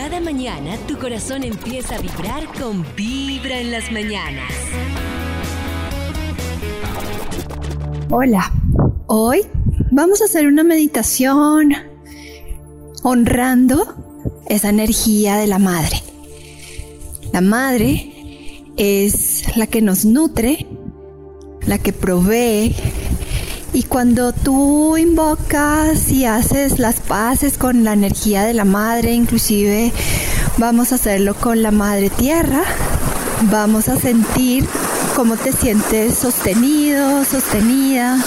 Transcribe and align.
Cada 0.00 0.20
mañana 0.20 0.76
tu 0.86 0.96
corazón 0.96 1.42
empieza 1.42 1.96
a 1.96 1.98
vibrar 1.98 2.46
con 2.56 2.86
Vibra 2.94 3.58
en 3.58 3.72
las 3.72 3.90
mañanas. 3.90 4.52
Hola, 8.08 8.52
hoy 9.08 9.40
vamos 9.90 10.22
a 10.22 10.26
hacer 10.26 10.46
una 10.46 10.62
meditación 10.62 11.74
honrando 13.02 13.96
esa 14.48 14.68
energía 14.68 15.36
de 15.36 15.48
la 15.48 15.58
madre. 15.58 16.00
La 17.32 17.40
madre 17.40 18.62
es 18.76 19.56
la 19.56 19.66
que 19.66 19.82
nos 19.82 20.04
nutre, 20.04 20.64
la 21.66 21.78
que 21.78 21.92
provee. 21.92 22.72
Y 23.78 23.84
cuando 23.84 24.32
tú 24.32 24.96
invocas 24.96 26.10
y 26.10 26.24
haces 26.24 26.80
las 26.80 26.98
paces 26.98 27.56
con 27.56 27.84
la 27.84 27.92
energía 27.92 28.42
de 28.42 28.52
la 28.52 28.64
madre, 28.64 29.12
inclusive 29.12 29.92
vamos 30.56 30.90
a 30.90 30.96
hacerlo 30.96 31.36
con 31.36 31.62
la 31.62 31.70
madre 31.70 32.10
tierra, 32.10 32.64
vamos 33.42 33.88
a 33.88 33.96
sentir 33.96 34.66
cómo 35.14 35.36
te 35.36 35.52
sientes 35.52 36.18
sostenido, 36.18 37.24
sostenida 37.24 38.20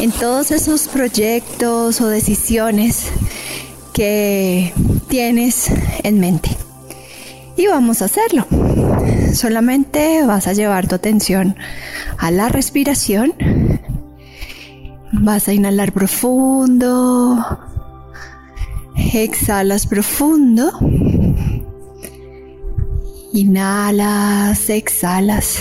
en 0.00 0.12
todos 0.12 0.50
esos 0.50 0.88
proyectos 0.88 2.00
o 2.00 2.08
decisiones 2.08 3.08
que 3.92 4.72
tienes 5.08 5.66
en 6.04 6.20
mente. 6.20 6.56
Y 7.54 7.66
vamos 7.66 8.00
a 8.00 8.06
hacerlo. 8.06 8.46
Solamente 9.34 10.24
vas 10.24 10.46
a 10.46 10.54
llevar 10.54 10.88
tu 10.88 10.94
atención 10.94 11.54
a 12.16 12.30
la 12.30 12.48
respiración. 12.48 13.34
Vas 15.12 15.48
a 15.48 15.52
inhalar 15.52 15.92
profundo. 15.92 17.36
Exhalas 19.12 19.86
profundo. 19.86 20.70
Inhalas, 23.32 24.70
exhalas. 24.70 25.58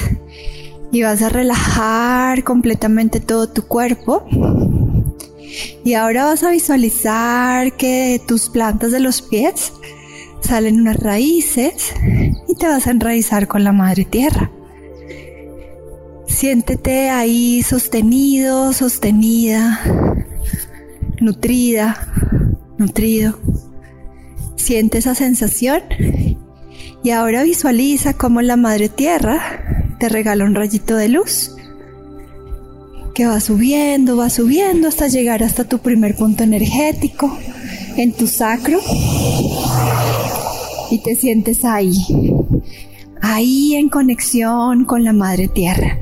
Y 0.91 1.01
vas 1.01 1.21
a 1.21 1.29
relajar 1.29 2.43
completamente 2.43 3.19
todo 3.19 3.47
tu 3.47 3.63
cuerpo. 3.63 4.25
Y 5.83 5.93
ahora 5.95 6.25
vas 6.25 6.43
a 6.43 6.51
visualizar 6.51 7.73
que 7.73 8.21
tus 8.27 8.49
plantas 8.49 8.91
de 8.91 8.99
los 8.99 9.21
pies 9.21 9.73
salen 10.41 10.81
unas 10.81 10.97
raíces 10.97 11.93
y 12.47 12.55
te 12.55 12.67
vas 12.67 12.85
a 12.87 12.91
enraizar 12.91 13.47
con 13.47 13.63
la 13.63 13.71
madre 13.71 14.05
tierra. 14.05 14.51
Siéntete 16.29 17.09
ahí 17.09 17.63
sostenido, 17.63 18.71
sostenida, 18.71 19.81
nutrida, 21.19 22.07
nutrido. 22.77 23.37
Siente 24.55 24.99
esa 24.99 25.15
sensación 25.15 25.81
y 27.03 27.09
ahora 27.09 27.43
visualiza 27.43 28.13
cómo 28.13 28.41
la 28.41 28.55
madre 28.55 28.87
tierra 28.87 29.95
te 29.99 30.07
regala 30.07 30.45
un 30.45 30.55
rayito 30.55 30.95
de 30.95 31.09
luz 31.09 31.55
que 33.13 33.25
va 33.25 33.41
subiendo, 33.41 34.15
va 34.15 34.29
subiendo 34.29 34.87
hasta 34.87 35.07
llegar 35.07 35.43
hasta 35.43 35.65
tu 35.65 35.79
primer 35.79 36.15
punto 36.15 36.43
energético 36.43 37.37
en 37.97 38.13
tu 38.13 38.27
sacro 38.27 38.79
y 40.89 40.99
te 40.99 41.15
sientes 41.15 41.65
ahí, 41.65 41.97
ahí 43.21 43.75
en 43.75 43.89
conexión 43.89 44.85
con 44.85 45.03
la 45.03 45.11
madre 45.11 45.49
tierra, 45.49 45.99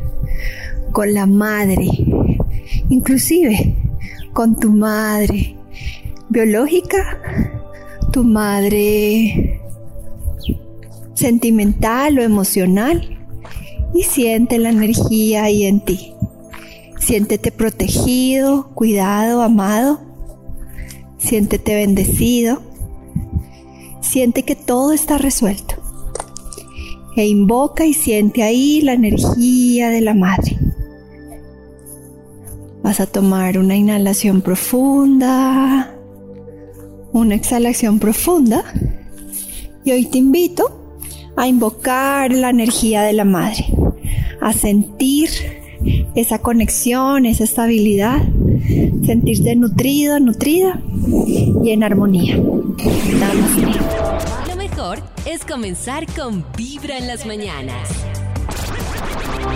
con 0.92 1.14
la 1.14 1.26
madre, 1.26 1.88
inclusive 2.90 3.76
con 4.34 4.60
tu 4.60 4.72
madre 4.72 5.56
biológica, 6.30 7.22
tu 8.12 8.24
madre 8.24 9.62
sentimental 11.14 12.20
o 12.20 12.22
emocional 12.22 13.18
y 13.94 14.04
siente 14.04 14.60
la 14.60 14.70
energía 14.70 15.44
ahí 15.44 15.66
en 15.66 15.80
ti. 15.80 16.14
Siéntete 17.00 17.52
protegido, 17.52 18.70
cuidado, 18.74 19.42
amado. 19.42 20.02
Siéntete 21.18 21.76
bendecido. 21.76 22.62
Siente 24.02 24.44
que 24.44 24.56
todo 24.56 24.92
está 24.94 25.18
resuelto. 25.18 25.76
E 27.16 27.26
invoca 27.26 27.86
y 27.86 27.94
siente 27.94 28.44
ahí 28.44 28.82
la 28.82 28.94
energía 28.94 29.90
de 29.90 30.02
la 30.02 30.14
madre. 30.14 30.58
Vas 32.88 33.02
a 33.02 33.06
tomar 33.06 33.58
una 33.58 33.76
inhalación 33.76 34.42
profunda, 34.42 35.94
una 37.12 37.36
exhalación 37.36 38.00
profunda. 38.00 38.64
Y 39.84 39.92
hoy 39.92 40.06
te 40.06 40.20
invito 40.20 41.04
a 41.36 41.50
invocar 41.50 42.32
la 42.32 42.50
energía 42.50 43.02
de 43.02 43.12
la 43.12 43.26
madre, 43.26 43.66
a 44.40 44.54
sentir 44.54 45.30
esa 46.16 46.40
conexión, 46.40 47.26
esa 47.26 47.44
estabilidad, 47.44 48.22
sentirte 49.06 49.54
nutrido, 49.58 50.22
nutrida 50.22 50.82
y 51.62 51.72
en 51.72 51.84
armonía. 51.84 52.38
Lo 52.38 54.56
mejor 54.56 55.00
es 55.26 55.44
comenzar 55.44 56.06
con 56.14 56.46
Vibra 56.56 56.98
en 56.98 57.08
las 57.08 57.26
mañanas. 57.26 57.90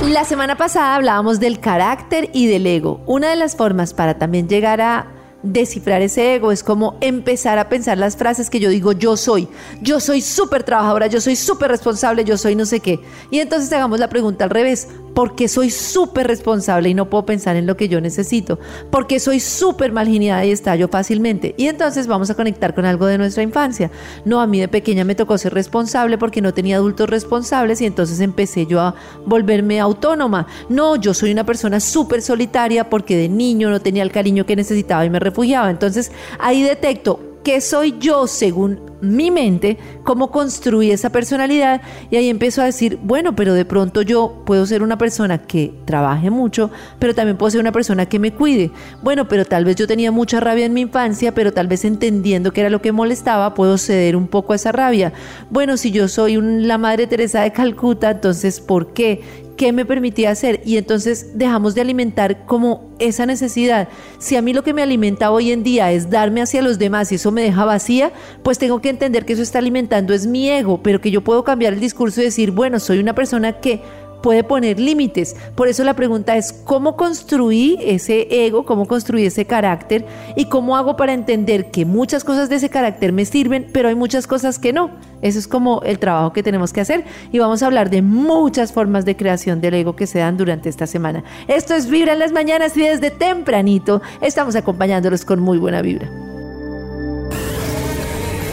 La 0.10 0.26
semana 0.26 0.58
pasada 0.58 0.96
hablábamos 0.96 1.40
del 1.40 1.60
carácter 1.60 2.32
y 2.34 2.48
del 2.48 2.66
ego. 2.66 3.02
Una 3.06 3.30
de 3.30 3.36
las 3.36 3.56
formas 3.56 3.94
para 3.94 4.18
también 4.18 4.50
llegar 4.50 4.82
a 4.82 5.08
descifrar 5.44 6.02
ese 6.02 6.36
ego 6.36 6.52
es 6.52 6.64
como 6.64 6.98
empezar 7.02 7.60
a 7.60 7.70
pensar 7.70 7.98
las 7.98 8.18
frases 8.18 8.50
que 8.50 8.60
yo 8.60 8.70
digo 8.70 8.94
yo 8.94 9.16
soy. 9.16 9.48
Yo 9.82 10.00
soy 10.00 10.22
súper 10.22 10.64
trabajadora, 10.64 11.08
yo 11.08 11.22
soy 11.22 11.36
súper 11.36 11.70
responsable, 11.70 12.24
yo 12.24 12.38
soy 12.38 12.56
no 12.56 12.66
sé 12.66 12.80
qué. 12.80 13.00
Y 13.30 13.40
entonces 13.40 13.72
hagamos 13.74 14.00
la 14.00 14.10
pregunta 14.10 14.44
al 14.44 14.50
revés. 14.50 14.88
¿Por 15.14 15.36
qué 15.36 15.48
soy 15.48 15.70
súper 15.70 16.28
responsable 16.28 16.90
y 16.90 16.94
no 16.94 17.10
puedo 17.10 17.26
pensar 17.26 17.56
en 17.56 17.66
lo 17.66 17.76
que 17.76 17.90
yo 17.90 18.00
necesito? 18.02 18.60
¿Por 18.90 19.08
qué 19.08 19.20
soy 19.20 19.40
súper 19.40 19.92
mal 19.92 20.08
y 20.12 20.52
estallo 20.52 20.88
fácilmente? 20.88 21.54
Y 21.58 21.68
entonces 21.68 22.08
vamos 22.08 22.30
a 22.30 22.36
conectar 22.36 22.74
con 22.74 22.86
algo 22.86 23.06
de 23.06 23.18
nuestra 23.18 23.44
infancia. 23.44 23.92
No, 24.26 24.42
a 24.42 24.48
mí 24.48 24.60
de 24.60 24.68
pequeña 24.68 25.04
me 25.04 25.16
tocó 25.16 25.38
ser 25.38 25.54
responsable 25.54 26.18
porque 26.18 26.42
no 26.42 26.54
tenía 26.54 26.78
adultos 26.78 27.10
responsables 27.10 27.82
y 27.82 27.86
entonces 27.86 28.20
empecé 28.20 28.66
yo 28.66 28.82
a 28.82 28.96
volverme 29.26 29.80
autónoma. 29.80 30.48
No, 30.70 30.96
yo 30.96 31.14
soy 31.14 31.32
una 31.32 31.46
persona 31.46 31.80
súper 31.80 32.22
solitaria 32.22 32.90
porque 32.90 33.16
de 33.16 33.30
niño 33.30 33.70
no 33.70 33.80
tenía 33.80 34.04
el 34.04 34.12
cariño 34.12 34.46
que 34.46 34.56
necesitaba 34.56 35.06
y 35.06 35.10
me 35.10 35.20
refugiaba. 35.20 35.70
Entonces 35.70 36.12
ahí 36.40 36.62
detecto 36.62 37.31
qué 37.44 37.62
soy 37.62 37.96
yo 38.00 38.28
según 38.28 38.92
mi 39.02 39.32
mente, 39.32 39.78
cómo 40.04 40.30
construí 40.30 40.92
esa 40.92 41.10
personalidad 41.10 41.82
y 42.12 42.18
ahí 42.18 42.30
empiezo 42.30 42.62
a 42.62 42.66
decir, 42.66 43.00
bueno, 43.02 43.36
pero 43.36 43.54
de 43.54 43.66
pronto 43.66 44.04
yo 44.04 44.44
puedo 44.46 44.66
ser 44.66 44.84
una 44.84 44.98
persona 44.98 45.40
que 45.40 45.74
trabaje 45.86 46.30
mucho, 46.30 46.70
pero 47.00 47.16
también 47.16 47.38
puedo 47.38 47.50
ser 47.50 47.62
una 47.62 47.72
persona 47.72 48.06
que 48.06 48.20
me 48.20 48.34
cuide. 48.34 48.72
Bueno, 49.02 49.28
pero 49.28 49.46
tal 49.46 49.66
vez 49.66 49.76
yo 49.76 49.88
tenía 49.88 50.12
mucha 50.12 50.40
rabia 50.40 50.66
en 50.66 50.74
mi 50.74 50.82
infancia, 50.82 51.34
pero 51.34 51.52
tal 51.52 51.68
vez 51.68 51.84
entendiendo 51.84 52.54
que 52.54 52.62
era 52.62 52.70
lo 52.70 52.82
que 52.82 52.92
molestaba, 52.92 53.56
puedo 53.56 53.78
ceder 53.78 54.16
un 54.16 54.28
poco 54.28 54.54
a 54.54 54.56
esa 54.56 54.72
rabia. 54.72 55.14
Bueno, 55.50 55.78
si 55.78 55.92
yo 55.92 56.08
soy 56.08 56.38
la 56.40 56.78
Madre 56.78 57.08
Teresa 57.08 57.42
de 57.42 57.52
Calcuta, 57.52 58.12
entonces, 58.12 58.60
¿por 58.60 58.94
qué? 58.94 59.22
¿Qué 59.58 59.74
me 59.74 59.86
permitía 59.86 60.32
hacer? 60.32 60.62
Y 60.66 60.78
entonces 60.78 61.38
dejamos 61.38 61.76
de 61.76 61.82
alimentar 61.82 62.46
como 62.46 62.92
esa 63.00 63.26
necesidad. 63.26 63.90
Si 64.18 64.36
a 64.36 64.42
mí 64.42 64.54
lo 64.54 64.64
que 64.64 64.74
me 64.74 64.82
alimenta 64.82 65.32
hoy 65.32 65.52
en 65.52 65.64
día 65.64 65.92
es 65.92 66.10
darme 66.10 66.42
hacia 66.42 66.62
los 66.62 66.80
demás 66.80 67.12
y 67.12 67.16
eso 67.16 67.32
me 67.32 67.44
deja 67.44 67.66
vacía, 67.66 68.12
pues 68.44 68.58
tengo 68.58 68.82
que 68.82 68.90
entender 68.90 69.26
que 69.26 69.34
eso 69.34 69.42
está 69.42 69.60
alimentando 69.60 70.14
es 70.14 70.26
mi 70.26 70.50
ego, 70.50 70.82
pero 70.82 71.02
que 71.02 71.12
yo 71.12 71.22
puedo 71.22 71.44
cambiar 71.44 71.74
el 71.74 71.80
discurso 71.80 72.22
y 72.22 72.26
decir, 72.26 72.52
bueno, 72.52 72.80
soy 72.80 73.00
una 73.00 73.14
persona 73.14 73.60
que 73.60 73.82
puede 74.22 74.44
poner 74.44 74.80
límites. 74.80 75.36
Por 75.56 75.68
eso 75.68 75.84
la 75.84 75.96
pregunta 75.96 76.38
es, 76.38 76.54
¿cómo 76.54 76.96
construí 76.96 77.78
ese 77.82 78.46
ego? 78.46 78.66
¿Cómo 78.66 78.88
construí 78.88 79.26
ese 79.26 79.46
carácter? 79.46 80.06
¿Y 80.36 80.46
cómo 80.46 80.78
hago 80.78 80.96
para 80.96 81.14
entender 81.14 81.72
que 81.72 81.86
muchas 81.86 82.24
cosas 82.24 82.50
de 82.50 82.56
ese 82.58 82.70
carácter 82.70 83.14
me 83.14 83.26
sirven, 83.26 83.68
pero 83.72 83.90
hay 83.90 83.96
muchas 83.96 84.28
cosas 84.28 84.60
que 84.60 84.74
no? 84.74 84.92
Eso 85.22 85.40
es 85.40 85.48
como 85.48 85.82
el 85.84 86.00
trabajo 86.00 86.34
que 86.34 86.44
tenemos 86.44 86.74
que 86.74 86.82
hacer 86.82 87.06
y 87.32 87.40
vamos 87.40 87.62
a 87.62 87.68
hablar 87.68 87.90
de 87.90 88.02
muchas 88.02 88.74
formas 88.74 89.06
de 89.06 89.16
creación 89.16 89.62
del 89.62 89.76
ego 89.76 89.96
que 89.96 90.08
se 90.08 90.20
dan 90.20 90.38
durante 90.38 90.70
esta 90.70 90.88
semana. 90.88 91.24
Esto 91.48 91.76
es 91.76 91.88
Vibra 91.88 92.14
en 92.14 92.20
las 92.20 92.32
mañanas 92.32 92.76
y 92.76 92.82
desde 92.82 93.12
tempranito 93.12 94.02
estamos 94.22 94.56
acompañándolos 94.56 95.26
con 95.26 95.40
muy 95.40 95.58
buena 95.58 95.82
vibra. 95.82 96.10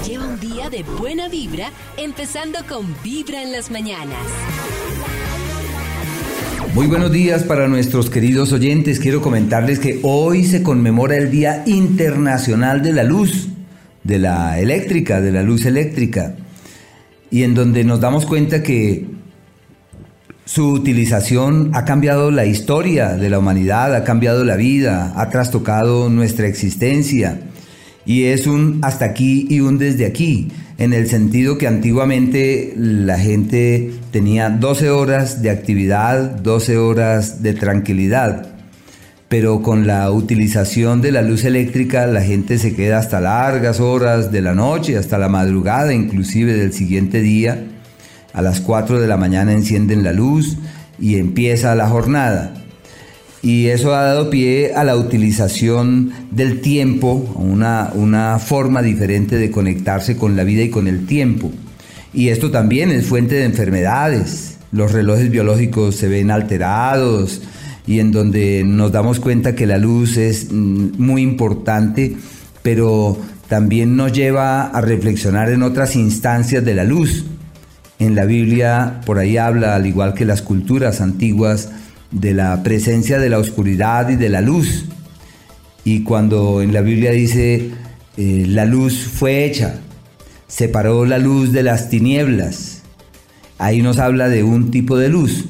Lleva 0.07 0.27
un 0.27 0.41
día 0.41 0.69
de 0.71 0.83
buena 0.83 1.29
vibra, 1.29 1.71
empezando 1.97 2.59
con 2.69 2.95
Vibra 3.03 3.43
en 3.43 3.53
las 3.53 3.71
mañanas. 3.71 4.19
Muy 6.75 6.87
buenos 6.87 7.11
días 7.11 7.43
para 7.43 7.67
nuestros 7.69 8.11
queridos 8.11 8.53
oyentes. 8.53 9.01
Quiero 9.01 9.21
comentarles 9.21 9.79
que 9.79 10.01
hoy 10.03 10.45
se 10.45 10.63
conmemora 10.63 11.17
el 11.17 11.31
Día 11.31 11.63
Internacional 11.67 12.83
de 12.83 12.93
la 12.93 13.03
Luz, 13.03 13.49
de 14.05 14.19
la 14.19 14.61
eléctrica, 14.61 15.21
de 15.21 15.33
la 15.33 15.43
luz 15.43 15.67
eléctrica, 15.67 16.37
y 17.31 17.43
en 17.43 17.55
donde 17.55 17.85
nos 17.85 18.01
damos 18.01 18.27
cuenta 18.27 18.63
que 18.63 19.07
su 20.45 20.71
utilización 20.71 21.71
ha 21.75 21.85
cambiado 21.85 22.31
la 22.31 22.47
historia 22.47 23.17
de 23.17 23.31
la 23.31 23.39
humanidad, 23.39 23.95
ha 23.95 24.05
cambiado 24.05 24.45
la 24.45 24.57
vida, 24.57 25.13
ha 25.17 25.29
trastocado 25.31 26.09
nuestra 26.09 26.47
existencia 26.47 27.41
y 28.09 28.25
es 28.25 28.47
un 28.47 28.79
hasta 28.81 29.05
aquí 29.05 29.47
y 29.51 29.61
un 29.61 29.77
desde 29.77 30.07
aquí, 30.07 30.49
en 30.79 30.95
el 30.95 31.09
sentido 31.09 31.59
que 31.59 31.67
antiguamente 31.67 32.73
la 32.75 33.19
gente 33.19 33.91
tenía 34.11 34.49
12 34.49 34.89
horas 34.89 35.43
de 35.43 35.51
actividad, 35.51 36.37
12 36.37 36.79
horas 36.79 37.43
de 37.43 37.53
tranquilidad, 37.53 38.47
pero 39.29 39.61
con 39.61 39.87
la 39.87 40.11
utilización 40.11 41.03
de 41.03 41.13
la 41.13 41.21
luz 41.21 41.45
eléctrica 41.45 42.07
la 42.07 42.23
gente 42.23 42.57
se 42.57 42.75
queda 42.75 42.97
hasta 42.97 43.21
largas 43.21 43.79
horas 43.79 44.33
de 44.33 44.41
la 44.41 44.55
noche, 44.55 44.97
hasta 44.97 45.19
la 45.19 45.29
madrugada 45.29 45.93
inclusive 45.93 46.55
del 46.55 46.73
siguiente 46.73 47.21
día, 47.21 47.63
a 48.33 48.41
las 48.41 48.63
4 48.63 49.01
de 49.01 49.07
la 49.07 49.19
mañana 49.19 49.53
encienden 49.53 50.03
la 50.03 50.15
luz 50.15 50.57
y 50.99 51.19
empieza 51.19 51.75
la 51.75 51.89
jornada 51.91 52.55
y 53.43 53.67
eso 53.67 53.95
ha 53.95 54.03
dado 54.03 54.31
pie 54.31 54.73
a 54.75 54.83
la 54.85 54.97
utilización 54.97 56.13
del 56.31 56.61
tiempo, 56.61 57.13
una, 57.37 57.91
una 57.95 58.39
forma 58.39 58.83
diferente 58.83 59.37
de 59.37 59.51
conectarse 59.51 60.17
con 60.17 60.37
la 60.37 60.45
vida 60.45 60.63
y 60.63 60.71
con 60.71 60.89
el 60.89 61.07
tiempo. 61.07 61.53
Y 62.13 62.29
esto 62.29 62.51
también 62.51 62.91
es 62.91 63.07
fuente 63.07 63.37
de 63.37 63.45
enfermedades. 63.45 64.57
Los 64.73 64.93
relojes 64.93 65.31
biológicos 65.31 65.97
se 65.97 66.09
ven 66.09 66.31
alterados 66.31 67.43
y 67.87 68.01
en 68.01 68.11
donde 68.11 68.65
nos 68.67 68.93
damos 68.93 69.21
cuenta 69.21 69.55
que 69.55 69.67
la 69.67 69.79
luz 69.79 70.17
es 70.17 70.49
mm, 70.51 70.99
muy 70.99 71.23
importante, 71.23 72.17
pero 72.63 73.19
también 73.49 73.97
nos 73.97 74.13
lleva 74.13 74.67
a 74.67 74.81
reflexionar 74.81 75.51
en 75.51 75.63
otras 75.63 75.97
instancias 75.97 76.65
de 76.65 76.75
la 76.75 76.85
luz. 76.85 77.25
En 77.99 78.15
la 78.15 78.27
Biblia 78.27 79.01
por 79.07 79.19
ahí 79.19 79.37
habla, 79.37 79.75
al 79.75 79.87
igual 79.87 80.13
que 80.15 80.25
las 80.25 80.43
culturas 80.43 81.01
antiguas, 81.01 81.71
de 82.11 82.35
la 82.35 82.63
presencia 82.63 83.19
de 83.19 83.29
la 83.29 83.39
oscuridad 83.39 84.09
y 84.09 84.17
de 84.17 84.29
la 84.29 84.41
luz. 84.41 84.87
Y 85.85 86.03
cuando 86.03 86.63
en 86.63 86.73
la 86.73 86.81
Biblia 86.81 87.11
dice, 87.11 87.71
eh, 88.17 88.45
la 88.47 88.65
luz 88.65 89.07
fue 89.07 89.45
hecha, 89.45 89.81
separó 90.47 91.05
la 91.05 91.19
luz 91.19 91.53
de 91.53 91.63
las 91.63 91.89
tinieblas, 91.89 92.83
ahí 93.59 93.83
nos 93.83 93.99
habla 93.99 94.29
de 94.29 94.43
un 94.43 94.71
tipo 94.71 94.97
de 94.97 95.09
luz. 95.09 95.45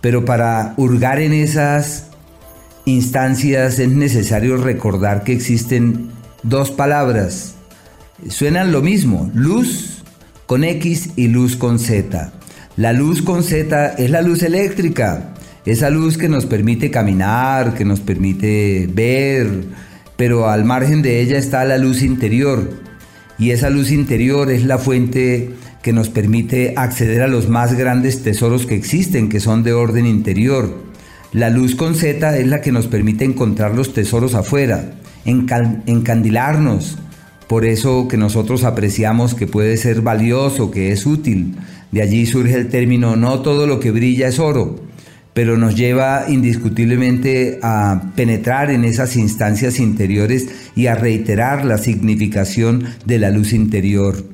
Pero 0.00 0.24
para 0.24 0.74
hurgar 0.76 1.20
en 1.20 1.32
esas 1.32 2.06
instancias 2.84 3.78
es 3.78 3.88
necesario 3.88 4.56
recordar 4.56 5.24
que 5.24 5.32
existen 5.32 6.10
dos 6.42 6.70
palabras. 6.70 7.54
Suenan 8.28 8.72
lo 8.72 8.82
mismo, 8.82 9.30
luz 9.34 10.02
con 10.46 10.64
X 10.64 11.10
y 11.16 11.28
luz 11.28 11.56
con 11.56 11.78
Z. 11.78 12.32
La 12.76 12.92
luz 12.92 13.22
con 13.22 13.42
Z 13.42 13.94
es 13.98 14.10
la 14.10 14.22
luz 14.22 14.42
eléctrica, 14.42 15.34
esa 15.66 15.90
luz 15.90 16.16
que 16.16 16.28
nos 16.28 16.46
permite 16.46 16.92
caminar, 16.92 17.74
que 17.74 17.84
nos 17.84 17.98
permite 17.98 18.88
ver, 18.92 19.64
pero 20.16 20.48
al 20.48 20.64
margen 20.64 21.02
de 21.02 21.20
ella 21.20 21.38
está 21.38 21.64
la 21.64 21.76
luz 21.76 22.02
interior. 22.02 22.70
Y 23.36 23.50
esa 23.50 23.68
luz 23.68 23.90
interior 23.90 24.50
es 24.52 24.64
la 24.64 24.78
fuente 24.78 25.50
que 25.82 25.92
nos 25.92 26.08
permite 26.08 26.74
acceder 26.76 27.20
a 27.20 27.26
los 27.26 27.48
más 27.48 27.74
grandes 27.74 28.22
tesoros 28.22 28.64
que 28.64 28.76
existen, 28.76 29.28
que 29.28 29.40
son 29.40 29.64
de 29.64 29.72
orden 29.72 30.06
interior. 30.06 30.72
La 31.32 31.50
luz 31.50 31.74
con 31.74 31.96
Z 31.96 32.38
es 32.38 32.46
la 32.46 32.60
que 32.60 32.70
nos 32.70 32.86
permite 32.86 33.24
encontrar 33.24 33.74
los 33.74 33.92
tesoros 33.92 34.36
afuera, 34.36 34.92
encandilarnos. 35.24 36.96
Por 37.48 37.64
eso 37.64 38.06
que 38.06 38.16
nosotros 38.16 38.62
apreciamos 38.62 39.34
que 39.34 39.48
puede 39.48 39.76
ser 39.76 40.00
valioso, 40.00 40.70
que 40.70 40.92
es 40.92 41.06
útil. 41.06 41.56
De 41.90 42.02
allí 42.02 42.24
surge 42.24 42.54
el 42.54 42.68
término 42.68 43.16
no 43.16 43.40
todo 43.40 43.66
lo 43.66 43.80
que 43.80 43.90
brilla 43.90 44.28
es 44.28 44.38
oro 44.38 44.85
pero 45.36 45.58
nos 45.58 45.76
lleva 45.76 46.24
indiscutiblemente 46.28 47.58
a 47.62 48.04
penetrar 48.16 48.70
en 48.70 48.86
esas 48.86 49.16
instancias 49.16 49.78
interiores 49.78 50.48
y 50.74 50.86
a 50.86 50.94
reiterar 50.94 51.66
la 51.66 51.76
significación 51.76 52.84
de 53.04 53.18
la 53.18 53.28
luz 53.28 53.52
interior. 53.52 54.24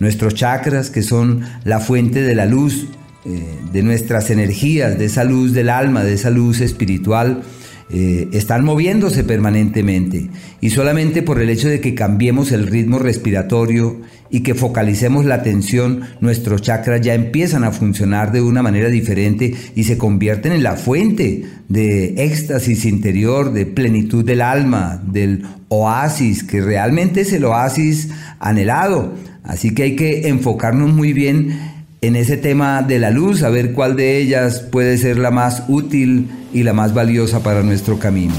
Nuestros 0.00 0.34
chakras, 0.34 0.90
que 0.90 1.04
son 1.04 1.42
la 1.62 1.78
fuente 1.78 2.22
de 2.22 2.34
la 2.34 2.44
luz, 2.44 2.88
eh, 3.24 3.40
de 3.72 3.82
nuestras 3.84 4.30
energías, 4.30 4.98
de 4.98 5.04
esa 5.04 5.22
luz 5.22 5.52
del 5.52 5.68
alma, 5.68 6.02
de 6.02 6.14
esa 6.14 6.30
luz 6.30 6.60
espiritual, 6.60 7.44
eh, 7.90 8.28
están 8.32 8.64
moviéndose 8.64 9.24
permanentemente 9.24 10.28
y 10.60 10.70
solamente 10.70 11.22
por 11.22 11.40
el 11.40 11.48
hecho 11.48 11.68
de 11.68 11.80
que 11.80 11.94
cambiemos 11.94 12.52
el 12.52 12.66
ritmo 12.66 12.98
respiratorio 12.98 14.02
y 14.30 14.40
que 14.40 14.54
focalicemos 14.54 15.24
la 15.24 15.36
atención, 15.36 16.02
nuestros 16.20 16.60
chakras 16.60 17.00
ya 17.00 17.14
empiezan 17.14 17.64
a 17.64 17.72
funcionar 17.72 18.30
de 18.30 18.42
una 18.42 18.62
manera 18.62 18.88
diferente 18.88 19.54
y 19.74 19.84
se 19.84 19.96
convierten 19.96 20.52
en 20.52 20.62
la 20.62 20.76
fuente 20.76 21.44
de 21.68 22.24
éxtasis 22.24 22.84
interior, 22.84 23.52
de 23.52 23.64
plenitud 23.64 24.24
del 24.24 24.42
alma, 24.42 25.02
del 25.06 25.46
oasis, 25.68 26.44
que 26.44 26.60
realmente 26.60 27.22
es 27.22 27.32
el 27.32 27.44
oasis 27.44 28.10
anhelado. 28.38 29.14
Así 29.44 29.74
que 29.74 29.84
hay 29.84 29.96
que 29.96 30.28
enfocarnos 30.28 30.92
muy 30.92 31.14
bien 31.14 31.77
en 32.00 32.16
ese 32.16 32.36
tema 32.36 32.82
de 32.82 32.98
la 32.98 33.10
luz, 33.10 33.42
a 33.42 33.50
ver 33.50 33.72
cuál 33.72 33.96
de 33.96 34.18
ellas 34.18 34.60
puede 34.60 34.98
ser 34.98 35.18
la 35.18 35.30
más 35.30 35.64
útil 35.68 36.28
y 36.52 36.62
la 36.62 36.72
más 36.72 36.94
valiosa 36.94 37.42
para 37.42 37.62
nuestro 37.62 37.98
camino. 37.98 38.34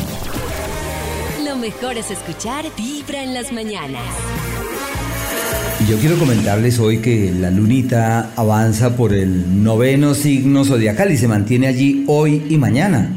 Lo 1.46 1.58
mejor 1.58 1.98
es 1.98 2.10
escuchar 2.10 2.66
Vibra 2.78 3.24
en 3.24 3.34
las 3.34 3.52
mañanas. 3.52 4.02
Yo 5.90 5.98
quiero 5.98 6.18
comentarles 6.18 6.80
hoy 6.80 6.98
que 6.98 7.32
la 7.32 7.52
lunita 7.52 8.32
avanza 8.36 8.96
por 8.96 9.14
el 9.14 9.64
noveno 9.64 10.14
signo 10.14 10.64
zodiacal 10.66 11.12
y 11.12 11.18
se 11.18 11.28
mantiene 11.28 11.68
allí 11.68 12.04
hoy 12.08 12.44
y 12.50 12.58
mañana. 12.58 13.10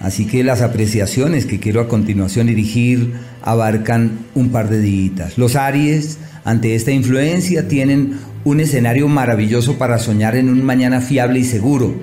Así 0.00 0.26
que 0.26 0.44
las 0.44 0.60
apreciaciones 0.62 1.46
que 1.46 1.58
quiero 1.58 1.80
a 1.80 1.88
continuación 1.88 2.46
dirigir 2.46 3.14
abarcan 3.42 4.18
un 4.34 4.50
par 4.50 4.68
de 4.68 4.80
días. 4.80 5.38
Los 5.38 5.56
Aries, 5.56 6.18
ante 6.44 6.74
esta 6.74 6.92
influencia, 6.92 7.66
tienen 7.66 8.18
un 8.48 8.60
escenario 8.60 9.08
maravilloso 9.08 9.76
para 9.76 9.98
soñar 9.98 10.34
en 10.34 10.48
un 10.48 10.64
mañana 10.64 11.02
fiable 11.02 11.38
y 11.38 11.44
seguro, 11.44 11.94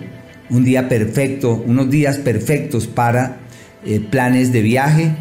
un 0.52 0.64
día 0.64 0.88
perfecto, 0.88 1.64
unos 1.66 1.90
días 1.90 2.18
perfectos 2.18 2.86
para 2.86 3.38
eh, 3.84 4.00
planes 4.00 4.54
de 4.54 4.62
viaje, 4.62 5.12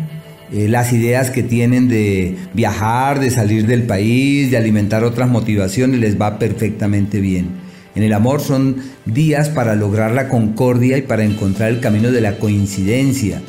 eh, 0.53 0.69
las 0.69 0.93
ideas 0.93 1.31
que 1.31 1.43
tienen 1.43 1.89
de 1.89 2.37
viajar, 2.53 3.21
de 3.21 3.31
salir 3.31 3.67
del 3.67 3.85
país, 3.85 4.51
de 4.51 4.59
alimentar 4.59 5.03
otras 5.03 5.31
motivaciones, 5.31 5.99
les 5.99 6.21
va 6.21 6.39
perfectamente 6.39 7.21
bien. 7.21 7.65
En 7.95 8.03
el 8.03 8.13
amor 8.13 8.43
son 8.43 8.77
días 9.07 9.49
para 9.49 9.77
lograr 9.77 10.11
la 10.11 10.29
concordia 10.29 10.99
y 10.99 11.03
para 11.03 11.25
encontrar 11.25 11.71
el 11.71 11.81
camino 11.81 12.11
de 12.11 12.21
la 12.21 12.39
coincidencia. 12.39 13.41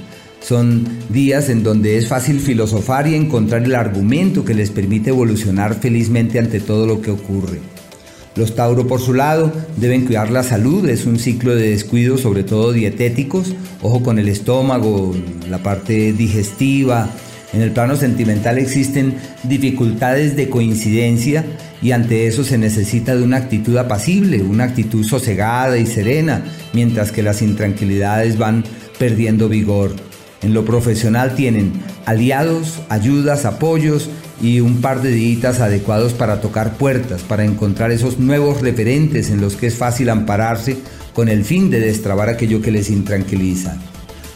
Son 0.48 0.88
días 1.10 1.50
en 1.50 1.64
donde 1.64 1.98
es 1.98 2.08
fácil 2.08 2.40
filosofar 2.40 3.08
y 3.08 3.16
encontrar 3.16 3.64
el 3.64 3.74
argumento 3.74 4.46
que 4.46 4.54
les 4.54 4.70
permite 4.70 5.10
evolucionar 5.10 5.74
felizmente 5.74 6.38
ante 6.38 6.60
todo 6.60 6.86
lo 6.86 7.02
que 7.02 7.10
ocurre. 7.10 7.62
Los 8.36 8.54
Tauro 8.54 8.86
por 8.86 9.02
su 9.02 9.16
lado 9.16 9.52
deben 9.78 10.06
cuidar 10.06 10.30
la 10.30 10.44
salud, 10.44 10.88
es 10.88 11.08
un 11.08 11.18
ciclo 11.18 11.56
de 11.56 11.72
descuidos 11.72 12.22
sobre 12.22 12.44
todo 12.44 12.74
dietéticos, 12.74 13.56
ojo 13.82 14.04
con 14.04 14.20
el 14.20 14.28
estómago, 14.28 15.16
la 15.50 15.64
parte 15.64 16.14
digestiva. 16.14 17.10
En 17.52 17.64
el 17.64 17.72
plano 17.72 17.96
sentimental 17.96 18.60
existen 18.60 19.16
dificultades 19.46 20.36
de 20.36 20.48
coincidencia 20.48 21.44
y 21.82 21.90
ante 21.90 22.28
eso 22.28 22.44
se 22.44 22.60
necesita 22.60 23.16
de 23.16 23.24
una 23.24 23.38
actitud 23.38 23.78
apacible, 23.78 24.44
una 24.44 24.66
actitud 24.66 25.04
sosegada 25.04 25.80
y 25.80 25.88
serena, 25.88 26.44
mientras 26.72 27.12
que 27.12 27.24
las 27.24 27.42
intranquilidades 27.42 28.38
van 28.38 28.64
perdiendo 29.00 29.50
vigor. 29.50 29.96
En 30.46 30.54
lo 30.54 30.64
profesional 30.64 31.34
tienen 31.34 31.74
aliados, 32.06 32.80
ayudas, 32.90 33.46
apoyos 33.46 34.12
y 34.40 34.60
un 34.60 34.80
par 34.80 35.02
de 35.02 35.10
días 35.10 35.60
adecuados 35.60 36.14
para 36.14 36.40
tocar 36.40 36.78
puertas, 36.78 37.24
para 37.24 37.44
encontrar 37.44 37.90
esos 37.90 38.20
nuevos 38.20 38.62
referentes 38.62 39.32
en 39.32 39.42
los 39.42 39.56
que 39.56 39.66
es 39.66 39.74
fácil 39.74 40.08
ampararse 40.12 40.78
con 41.16 41.30
el 41.30 41.44
fin 41.44 41.72
de 41.72 41.80
destrabar 41.80 42.30
aquello 42.30 42.62
que 42.62 42.70
les 42.70 42.92
intranquiliza. 42.92 43.76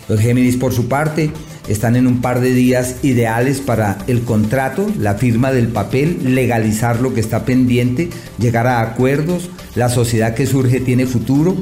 Los 0.07 0.19
Géminis 0.19 0.57
por 0.57 0.73
su 0.73 0.87
parte 0.87 1.29
están 1.67 1.95
en 1.95 2.07
un 2.07 2.21
par 2.21 2.41
de 2.41 2.55
días 2.55 2.95
ideales 3.03 3.59
para 3.59 3.99
el 4.07 4.21
contrato, 4.21 4.87
la 4.97 5.13
firma 5.13 5.51
del 5.51 5.67
papel, 5.67 6.33
legalizar 6.33 7.01
lo 7.01 7.13
que 7.13 7.19
está 7.19 7.45
pendiente, 7.45 8.09
llegar 8.39 8.65
a 8.65 8.81
acuerdos, 8.81 9.51
la 9.75 9.89
sociedad 9.89 10.33
que 10.33 10.47
surge 10.47 10.79
tiene 10.79 11.05
futuro 11.05 11.55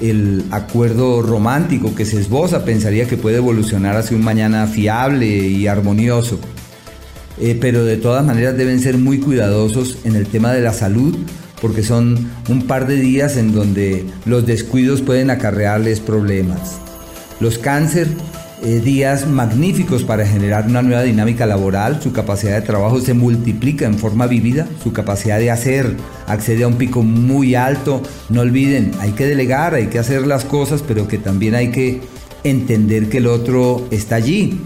el 0.00 0.44
acuerdo 0.50 1.22
romántico 1.22 1.94
que 1.94 2.04
se 2.04 2.20
esboza 2.20 2.64
pensaría 2.64 3.06
que 3.06 3.16
puede 3.16 3.38
evolucionar 3.38 3.96
hacia 3.96 4.16
un 4.16 4.24
mañana 4.24 4.66
fiable 4.66 5.26
y 5.26 5.66
armonioso. 5.66 6.38
Eh, 7.38 7.56
pero 7.60 7.84
de 7.84 7.96
todas 7.96 8.24
maneras 8.24 8.56
deben 8.56 8.80
ser 8.80 8.96
muy 8.96 9.20
cuidadosos 9.20 9.98
en 10.04 10.16
el 10.16 10.26
tema 10.26 10.52
de 10.52 10.62
la 10.62 10.72
salud 10.72 11.16
porque 11.60 11.82
son 11.82 12.30
un 12.48 12.66
par 12.66 12.86
de 12.86 12.96
días 12.96 13.36
en 13.36 13.52
donde 13.52 14.04
los 14.24 14.46
descuidos 14.46 15.02
pueden 15.02 15.30
acarrearles 15.30 16.00
problemas. 16.00 16.78
Los 17.40 17.58
cáncer 17.58 18.08
eh, 18.62 18.80
días 18.80 19.28
magníficos 19.28 20.02
para 20.02 20.26
generar 20.26 20.66
una 20.66 20.80
nueva 20.80 21.02
dinámica 21.02 21.44
laboral, 21.44 22.00
su 22.00 22.12
capacidad 22.12 22.54
de 22.54 22.62
trabajo 22.62 23.00
se 23.00 23.12
multiplica 23.12 23.84
en 23.84 23.98
forma 23.98 24.26
vívida, 24.26 24.66
su 24.82 24.94
capacidad 24.94 25.38
de 25.38 25.50
hacer 25.50 25.94
accede 26.26 26.64
a 26.64 26.68
un 26.68 26.76
pico 26.76 27.02
muy 27.02 27.54
alto. 27.54 28.02
No 28.30 28.40
olviden, 28.40 28.92
hay 29.00 29.12
que 29.12 29.26
delegar, 29.26 29.74
hay 29.74 29.88
que 29.88 29.98
hacer 29.98 30.26
las 30.26 30.44
cosas, 30.44 30.82
pero 30.86 31.06
que 31.06 31.18
también 31.18 31.54
hay 31.54 31.70
que 31.70 32.00
entender 32.44 33.08
que 33.10 33.18
el 33.18 33.26
otro 33.26 33.86
está 33.90 34.16
allí. 34.16 34.60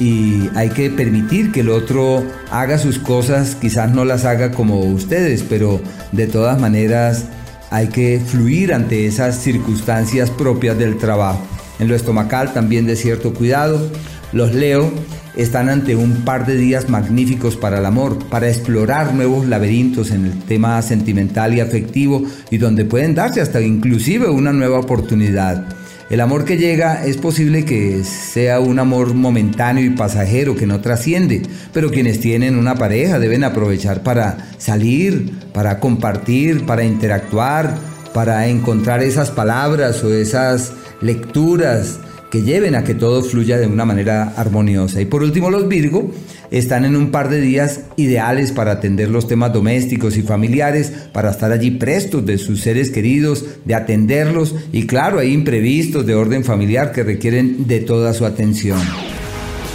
y 0.00 0.48
hay 0.54 0.68
que 0.68 0.90
permitir 0.90 1.50
que 1.50 1.60
el 1.60 1.70
otro 1.70 2.22
haga 2.52 2.78
sus 2.78 3.00
cosas, 3.00 3.56
quizás 3.56 3.90
no 3.90 4.04
las 4.04 4.24
haga 4.24 4.52
como 4.52 4.78
ustedes, 4.78 5.42
pero 5.42 5.80
de 6.12 6.28
todas 6.28 6.60
maneras 6.60 7.24
hay 7.70 7.88
que 7.88 8.20
fluir 8.24 8.72
ante 8.72 9.06
esas 9.06 9.36
circunstancias 9.42 10.30
propias 10.30 10.78
del 10.78 10.98
trabajo. 10.98 11.57
En 11.78 11.88
lo 11.88 11.94
estomacal 11.94 12.52
también 12.52 12.86
de 12.86 12.96
cierto 12.96 13.32
cuidado. 13.32 13.90
Los 14.32 14.54
leo 14.54 14.92
están 15.36 15.68
ante 15.68 15.94
un 15.94 16.24
par 16.24 16.46
de 16.46 16.56
días 16.56 16.88
magníficos 16.88 17.56
para 17.56 17.78
el 17.78 17.86
amor, 17.86 18.18
para 18.28 18.48
explorar 18.48 19.14
nuevos 19.14 19.46
laberintos 19.46 20.10
en 20.10 20.26
el 20.26 20.38
tema 20.40 20.82
sentimental 20.82 21.54
y 21.54 21.60
afectivo 21.60 22.24
y 22.50 22.58
donde 22.58 22.84
pueden 22.84 23.14
darse 23.14 23.40
hasta 23.40 23.60
inclusive 23.60 24.28
una 24.28 24.52
nueva 24.52 24.80
oportunidad. 24.80 25.66
El 26.10 26.22
amor 26.22 26.46
que 26.46 26.56
llega 26.56 27.04
es 27.04 27.18
posible 27.18 27.66
que 27.66 28.02
sea 28.02 28.60
un 28.60 28.78
amor 28.78 29.12
momentáneo 29.12 29.84
y 29.84 29.90
pasajero 29.90 30.56
que 30.56 30.66
no 30.66 30.80
trasciende, 30.80 31.42
pero 31.72 31.90
quienes 31.90 32.18
tienen 32.18 32.56
una 32.56 32.76
pareja 32.76 33.18
deben 33.18 33.44
aprovechar 33.44 34.02
para 34.02 34.48
salir, 34.56 35.30
para 35.52 35.78
compartir, 35.80 36.64
para 36.64 36.82
interactuar, 36.82 37.76
para 38.14 38.48
encontrar 38.48 39.02
esas 39.02 39.30
palabras 39.30 40.02
o 40.02 40.12
esas 40.14 40.72
lecturas 41.00 42.00
que 42.30 42.42
lleven 42.42 42.74
a 42.74 42.84
que 42.84 42.94
todo 42.94 43.22
fluya 43.22 43.58
de 43.58 43.66
una 43.66 43.84
manera 43.84 44.34
armoniosa. 44.36 45.00
Y 45.00 45.06
por 45.06 45.22
último, 45.22 45.50
los 45.50 45.68
Virgo 45.68 46.10
están 46.50 46.84
en 46.84 46.96
un 46.96 47.10
par 47.10 47.28
de 47.28 47.40
días 47.40 47.80
ideales 47.96 48.52
para 48.52 48.72
atender 48.72 49.08
los 49.08 49.26
temas 49.26 49.52
domésticos 49.52 50.16
y 50.16 50.22
familiares, 50.22 50.92
para 51.12 51.30
estar 51.30 51.52
allí 51.52 51.72
prestos 51.72 52.24
de 52.26 52.38
sus 52.38 52.60
seres 52.60 52.90
queridos, 52.90 53.44
de 53.64 53.74
atenderlos 53.74 54.54
y 54.72 54.86
claro, 54.86 55.18
hay 55.18 55.32
imprevistos 55.32 56.06
de 56.06 56.14
orden 56.14 56.44
familiar 56.44 56.92
que 56.92 57.02
requieren 57.02 57.66
de 57.66 57.80
toda 57.80 58.12
su 58.12 58.24
atención. 58.24 58.80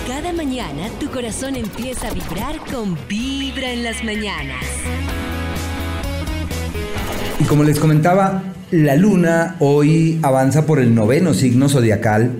Cada 0.08 0.34
mañana 0.34 0.90
tu 1.00 1.10
corazón 1.10 1.56
empieza 1.56 2.08
a 2.08 2.14
vibrar 2.14 2.58
con 2.72 2.98
Vibra 3.08 3.72
en 3.72 3.84
las 3.84 4.04
mañanas. 4.04 4.64
Y 7.40 7.44
como 7.46 7.64
les 7.64 7.80
comentaba, 7.80 8.44
la 8.72 8.96
luna 8.96 9.56
hoy 9.60 10.20
avanza 10.22 10.66
por 10.66 10.80
el 10.80 10.94
noveno 10.94 11.34
signo 11.34 11.68
zodiacal, 11.68 12.32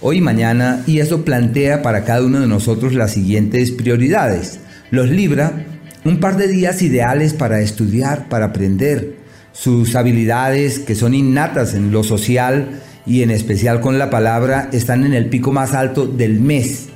hoy 0.00 0.18
y 0.18 0.20
mañana, 0.20 0.82
y 0.86 1.00
eso 1.00 1.24
plantea 1.24 1.82
para 1.82 2.04
cada 2.04 2.24
uno 2.24 2.40
de 2.40 2.46
nosotros 2.46 2.94
las 2.94 3.12
siguientes 3.12 3.70
prioridades. 3.70 4.60
Los 4.90 5.08
Libra, 5.08 5.64
un 6.04 6.18
par 6.18 6.36
de 6.36 6.48
días 6.48 6.82
ideales 6.82 7.32
para 7.32 7.60
estudiar, 7.60 8.28
para 8.28 8.46
aprender. 8.46 9.16
Sus 9.52 9.94
habilidades, 9.96 10.78
que 10.78 10.94
son 10.94 11.14
innatas 11.14 11.74
en 11.74 11.92
lo 11.92 12.02
social 12.02 12.80
y 13.06 13.22
en 13.22 13.30
especial 13.30 13.80
con 13.80 13.98
la 13.98 14.10
palabra, 14.10 14.68
están 14.72 15.04
en 15.04 15.14
el 15.14 15.26
pico 15.26 15.52
más 15.52 15.74
alto 15.74 16.06
del 16.06 16.40
mes. 16.40 16.88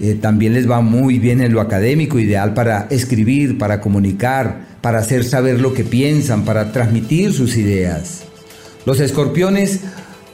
Eh, 0.00 0.18
también 0.20 0.54
les 0.54 0.68
va 0.68 0.80
muy 0.80 1.18
bien 1.18 1.40
en 1.40 1.52
lo 1.52 1.60
académico, 1.60 2.18
ideal 2.18 2.52
para 2.52 2.88
escribir, 2.90 3.58
para 3.58 3.80
comunicar, 3.80 4.63
para 4.84 4.98
hacer 4.98 5.24
saber 5.24 5.62
lo 5.62 5.72
que 5.72 5.82
piensan, 5.82 6.44
para 6.44 6.70
transmitir 6.70 7.32
sus 7.32 7.56
ideas. 7.56 8.24
Los 8.84 9.00
escorpiones, 9.00 9.80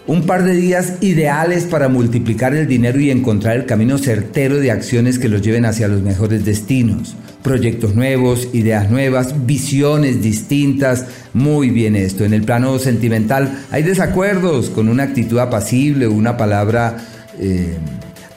un 0.09 0.27
par 0.27 0.43
de 0.43 0.57
días 0.57 0.95
ideales 1.03 1.67
para 1.67 1.87
multiplicar 1.87 2.57
el 2.57 2.67
dinero 2.67 2.99
y 2.99 3.13
encontrar 3.13 3.55
el 3.59 3.65
camino 3.65 3.97
certero 3.97 4.57
de 4.57 4.73
acciones 4.73 5.21
que 5.21 5.29
los 5.29 5.41
lleven 5.41 5.67
hacia 5.67 5.87
los 5.87 6.03
mejores 6.03 6.45
destinos. 6.45 7.15
Proyectos 7.45 7.95
nuevos, 7.95 8.49
ideas 8.53 8.91
nuevas, 8.91 9.47
visiones 9.47 10.21
distintas. 10.21 11.05
Muy 11.33 11.71
bien 11.71 11.95
esto. 11.95 12.25
En 12.25 12.35
el 12.35 12.43
plano 12.43 12.77
sentimental 12.81 13.67
hay 13.71 13.85
desacuerdos 13.85 14.69
con 14.69 14.89
una 14.89 15.05
actitud 15.05 15.39
apacible, 15.39 16.09
una 16.09 16.37
palabra... 16.37 16.97
Eh, 17.39 17.77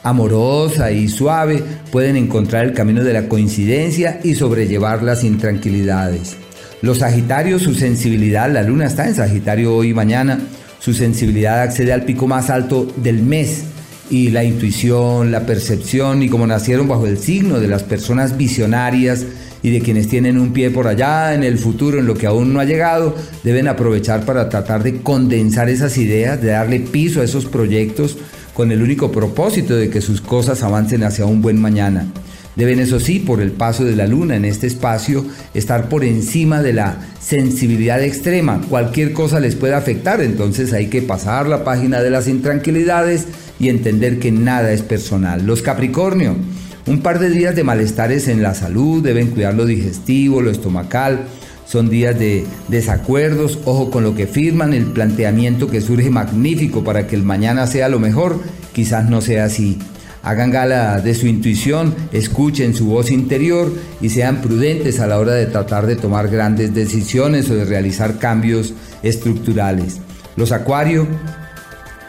amorosa 0.04 0.92
y 0.92 1.08
suave, 1.08 1.62
pueden 1.90 2.16
encontrar 2.16 2.64
el 2.64 2.74
camino 2.74 3.02
de 3.02 3.14
la 3.14 3.28
coincidencia 3.28 4.20
y 4.22 4.34
sobrellevar 4.36 5.02
las 5.02 5.24
intranquilidades. 5.24 6.36
Los 6.82 6.98
Sagitarios, 6.98 7.62
su 7.62 7.74
sensibilidad, 7.74 8.52
la 8.52 8.62
luna 8.62 8.86
está 8.86 9.08
en 9.08 9.14
Sagitario 9.14 9.74
hoy 9.74 9.88
y 9.88 9.94
mañana, 9.94 10.38
su 10.78 10.92
sensibilidad 10.92 11.62
accede 11.62 11.94
al 11.94 12.04
pico 12.04 12.26
más 12.26 12.50
alto 12.50 12.86
del 12.96 13.22
mes 13.22 13.64
y 14.10 14.28
la 14.28 14.44
intuición, 14.44 15.32
la 15.32 15.46
percepción 15.46 16.22
y 16.22 16.28
como 16.28 16.46
nacieron 16.46 16.86
bajo 16.86 17.06
el 17.06 17.16
signo 17.16 17.58
de 17.58 17.68
las 17.68 17.82
personas 17.82 18.36
visionarias 18.36 19.24
y 19.62 19.70
de 19.70 19.80
quienes 19.80 20.08
tienen 20.08 20.38
un 20.38 20.52
pie 20.52 20.68
por 20.68 20.86
allá 20.86 21.34
en 21.34 21.42
el 21.42 21.56
futuro, 21.56 21.98
en 21.98 22.06
lo 22.06 22.14
que 22.14 22.26
aún 22.26 22.52
no 22.52 22.60
ha 22.60 22.66
llegado, 22.66 23.16
deben 23.42 23.66
aprovechar 23.66 24.26
para 24.26 24.50
tratar 24.50 24.82
de 24.82 25.00
condensar 25.00 25.70
esas 25.70 25.96
ideas, 25.96 26.42
de 26.42 26.48
darle 26.48 26.80
piso 26.80 27.22
a 27.22 27.24
esos 27.24 27.46
proyectos 27.46 28.18
con 28.54 28.72
el 28.72 28.82
único 28.82 29.12
propósito 29.12 29.76
de 29.76 29.90
que 29.90 30.00
sus 30.00 30.20
cosas 30.20 30.62
avancen 30.62 31.02
hacia 31.02 31.26
un 31.26 31.42
buen 31.42 31.60
mañana. 31.60 32.06
Deben, 32.56 32.78
eso 32.78 33.00
sí, 33.00 33.18
por 33.18 33.40
el 33.40 33.50
paso 33.50 33.84
de 33.84 33.96
la 33.96 34.06
luna 34.06 34.36
en 34.36 34.44
este 34.44 34.68
espacio, 34.68 35.26
estar 35.54 35.88
por 35.88 36.04
encima 36.04 36.62
de 36.62 36.72
la 36.72 36.98
sensibilidad 37.20 38.00
extrema. 38.00 38.60
Cualquier 38.70 39.12
cosa 39.12 39.40
les 39.40 39.56
puede 39.56 39.74
afectar, 39.74 40.20
entonces 40.20 40.72
hay 40.72 40.86
que 40.86 41.02
pasar 41.02 41.48
la 41.48 41.64
página 41.64 42.00
de 42.00 42.10
las 42.10 42.28
intranquilidades 42.28 43.26
y 43.58 43.70
entender 43.70 44.20
que 44.20 44.30
nada 44.30 44.70
es 44.70 44.82
personal. 44.82 45.44
Los 45.44 45.62
Capricornio, 45.62 46.36
un 46.86 47.00
par 47.00 47.18
de 47.18 47.30
días 47.30 47.56
de 47.56 47.64
malestares 47.64 48.28
en 48.28 48.40
la 48.40 48.54
salud, 48.54 49.02
deben 49.02 49.30
cuidar 49.30 49.54
lo 49.54 49.66
digestivo, 49.66 50.40
lo 50.40 50.52
estomacal, 50.52 51.26
son 51.66 51.88
días 51.88 52.18
de 52.18 52.44
desacuerdos, 52.68 53.58
ojo 53.64 53.90
con 53.90 54.04
lo 54.04 54.14
que 54.14 54.26
firman, 54.26 54.74
el 54.74 54.86
planteamiento 54.86 55.68
que 55.68 55.80
surge 55.80 56.10
magnífico 56.10 56.84
para 56.84 57.06
que 57.06 57.16
el 57.16 57.22
mañana 57.22 57.66
sea 57.66 57.88
lo 57.88 57.98
mejor, 57.98 58.40
quizás 58.72 59.08
no 59.08 59.20
sea 59.20 59.44
así. 59.44 59.78
Hagan 60.22 60.50
gala 60.50 61.00
de 61.00 61.14
su 61.14 61.26
intuición, 61.26 61.94
escuchen 62.12 62.74
su 62.74 62.86
voz 62.86 63.10
interior 63.10 63.70
y 64.00 64.08
sean 64.08 64.40
prudentes 64.40 65.00
a 65.00 65.06
la 65.06 65.18
hora 65.18 65.32
de 65.34 65.46
tratar 65.46 65.86
de 65.86 65.96
tomar 65.96 66.28
grandes 66.28 66.74
decisiones 66.74 67.50
o 67.50 67.54
de 67.54 67.66
realizar 67.66 68.18
cambios 68.18 68.72
estructurales. 69.02 70.00
Los 70.36 70.50
acuarios, 70.52 71.06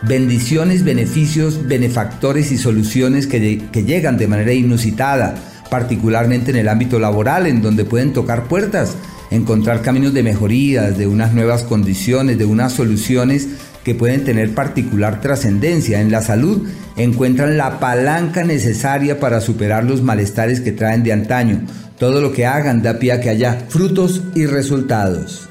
bendiciones, 0.04 0.84
beneficios, 0.84 1.68
benefactores 1.68 2.54
y 2.54 2.58
soluciones 2.58 3.28
que, 3.28 3.64
que 3.72 3.84
llegan 3.84 4.18
de 4.18 4.28
manera 4.28 4.54
inusitada, 4.54 5.36
particularmente 5.70 6.52
en 6.52 6.58
el 6.58 6.70
ámbito 6.70 7.00
laboral, 7.00 7.48
en 7.48 7.62
donde 7.62 7.84
pueden 7.84 8.14
tocar 8.14 8.46
puertas 8.46 8.96
encontrar 9.36 9.82
caminos 9.82 10.14
de 10.14 10.24
mejorías, 10.24 10.98
de 10.98 11.08
unas 11.08 11.34
nuevas 11.34 11.64
condiciones, 11.64 12.38
de 12.38 12.46
unas 12.46 12.74
soluciones 12.74 13.48
que 13.84 13.94
pueden 13.94 14.24
tener 14.24 14.56
particular 14.56 15.22
trascendencia. 15.22 16.02
En 16.02 16.12
la 16.12 16.22
salud 16.22 16.68
encuentran 16.98 17.58
la 17.58 17.80
palanca 17.80 18.44
necesaria 18.44 19.20
para 19.20 19.42
superar 19.42 19.84
los 19.84 20.02
malestares 20.02 20.60
que 20.60 20.72
traen 20.72 21.04
de 21.04 21.14
antaño. 21.14 21.62
Todo 22.00 22.20
lo 22.20 22.34
que 22.34 22.46
hagan 22.46 22.82
da 22.82 22.98
pie 22.98 23.12
a 23.12 23.22
que 23.22 23.30
haya 23.30 23.66
frutos 23.70 24.24
y 24.34 24.48
resultados. 24.48 25.48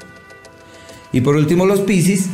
Y 1.13 1.21
por 1.21 1.37
último 1.37 1.65
los 1.65 1.79
Piscis 1.79 2.25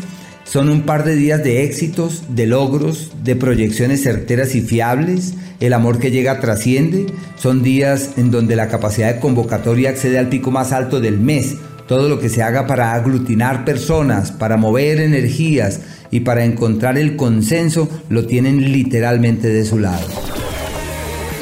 son 0.43 0.69
un 0.69 0.81
par 0.81 1.05
de 1.05 1.15
días 1.15 1.43
de 1.43 1.63
éxitos, 1.63 2.23
de 2.29 2.47
logros, 2.47 3.11
de 3.23 3.35
proyecciones 3.35 4.01
certeras 4.01 4.55
y 4.55 4.61
fiables, 4.61 5.35
el 5.61 5.73
amor 5.73 5.99
que 5.99 6.11
llega 6.11 6.39
trasciende, 6.39 7.05
son 7.37 7.63
días 7.63 8.17
en 8.17 8.31
donde 8.31 8.55
la 8.55 8.67
capacidad 8.67 9.13
de 9.13 9.19
convocatoria 9.19 9.91
accede 9.91 10.19
al 10.19 10.27
pico 10.27 10.51
más 10.51 10.71
alto 10.73 10.99
del 10.99 11.19
mes. 11.19 11.55
Todo 11.87 12.09
lo 12.09 12.19
que 12.19 12.29
se 12.29 12.41
haga 12.41 12.67
para 12.67 12.93
aglutinar 12.93 13.63
personas, 13.63 14.31
para 14.31 14.57
mover 14.57 14.99
energías 14.99 15.81
y 16.09 16.21
para 16.21 16.43
encontrar 16.43 16.97
el 16.97 17.15
consenso 17.15 17.87
lo 18.09 18.25
tienen 18.25 18.71
literalmente 18.71 19.49
de 19.49 19.63
su 19.63 19.77
lado. 19.77 20.07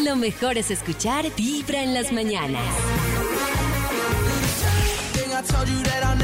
Lo 0.04 0.16
mejor 0.16 0.58
es 0.58 0.70
escuchar 0.70 1.26
Vibra 1.38 1.82
en 1.82 1.94
las 1.94 2.12
mañanas. 2.12 2.62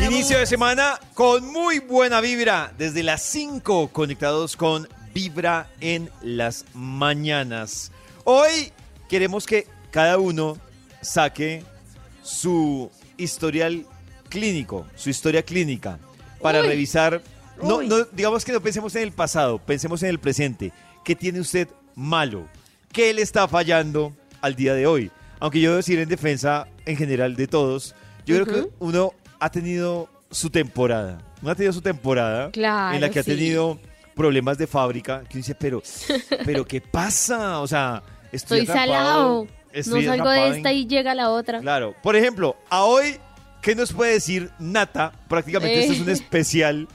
Inicio 0.05 0.39
de 0.39 0.45
semana 0.45 0.99
con 1.13 1.45
muy 1.51 1.79
buena 1.79 2.19
vibra 2.19 2.73
desde 2.77 3.03
las 3.03 3.21
5 3.23 3.89
conectados 3.89 4.55
con 4.57 4.87
Vibra 5.15 5.69
en 5.79 6.09
las 6.21 6.65
mañanas. 6.73 7.89
Hoy 8.25 8.73
queremos 9.07 9.45
que 9.45 9.65
cada 9.89 10.17
uno 10.17 10.57
saque 11.01 11.63
su 12.21 12.91
historial 13.15 13.85
clínico, 14.27 14.85
su 14.97 15.09
historia 15.09 15.41
clínica, 15.41 15.99
para 16.41 16.61
revisar. 16.61 17.21
No, 17.63 17.81
no, 17.81 18.03
digamos 18.11 18.43
que 18.43 18.51
no 18.51 18.59
pensemos 18.59 18.93
en 18.97 19.03
el 19.03 19.13
pasado, 19.13 19.57
pensemos 19.57 20.03
en 20.03 20.09
el 20.09 20.19
presente. 20.19 20.73
¿Qué 21.05 21.15
tiene 21.15 21.39
usted 21.39 21.69
malo? 21.95 22.49
¿Qué 22.91 23.13
le 23.13 23.21
está 23.21 23.47
fallando 23.47 24.13
al 24.41 24.57
día 24.57 24.73
de 24.73 24.85
hoy? 24.85 25.11
Aunque 25.39 25.61
yo 25.61 25.69
debo 25.69 25.77
decir 25.77 25.97
en 25.97 26.09
defensa 26.09 26.67
en 26.85 26.97
general 26.97 27.37
de 27.37 27.47
todos, 27.47 27.95
yo 28.25 28.43
creo 28.43 28.63
que 28.63 28.69
uno 28.79 29.13
ha 29.39 29.49
tenido 29.49 30.09
su 30.29 30.49
temporada. 30.49 31.19
Uno 31.41 31.51
ha 31.51 31.55
tenido 31.55 31.71
su 31.71 31.81
temporada 31.81 32.51
en 32.53 32.99
la 32.99 33.09
que 33.09 33.19
ha 33.19 33.23
tenido 33.23 33.79
problemas 34.15 34.57
de 34.57 34.67
fábrica, 34.67 35.23
que 35.29 35.37
dice, 35.37 35.53
pero, 35.55 35.83
pero 36.45 36.65
¿qué 36.65 36.81
pasa? 36.81 37.59
O 37.59 37.67
sea, 37.67 38.01
estoy, 38.31 38.61
estoy 38.61 38.75
salado. 38.75 39.47
no 39.73 40.01
salgo 40.01 40.29
de 40.29 40.49
esta 40.57 40.73
y 40.73 40.87
llega 40.87 41.13
la 41.13 41.29
otra. 41.29 41.59
Claro. 41.59 41.93
Por 42.01 42.15
ejemplo, 42.15 42.55
a 42.69 42.85
hoy, 42.85 43.17
¿qué 43.61 43.75
nos 43.75 43.93
puede 43.93 44.13
decir 44.13 44.49
Nata? 44.59 45.11
Prácticamente 45.27 45.79
esto 45.81 45.93
es 45.93 45.99
un 45.99 46.09
eh. 46.09 46.13
especial 46.13 46.87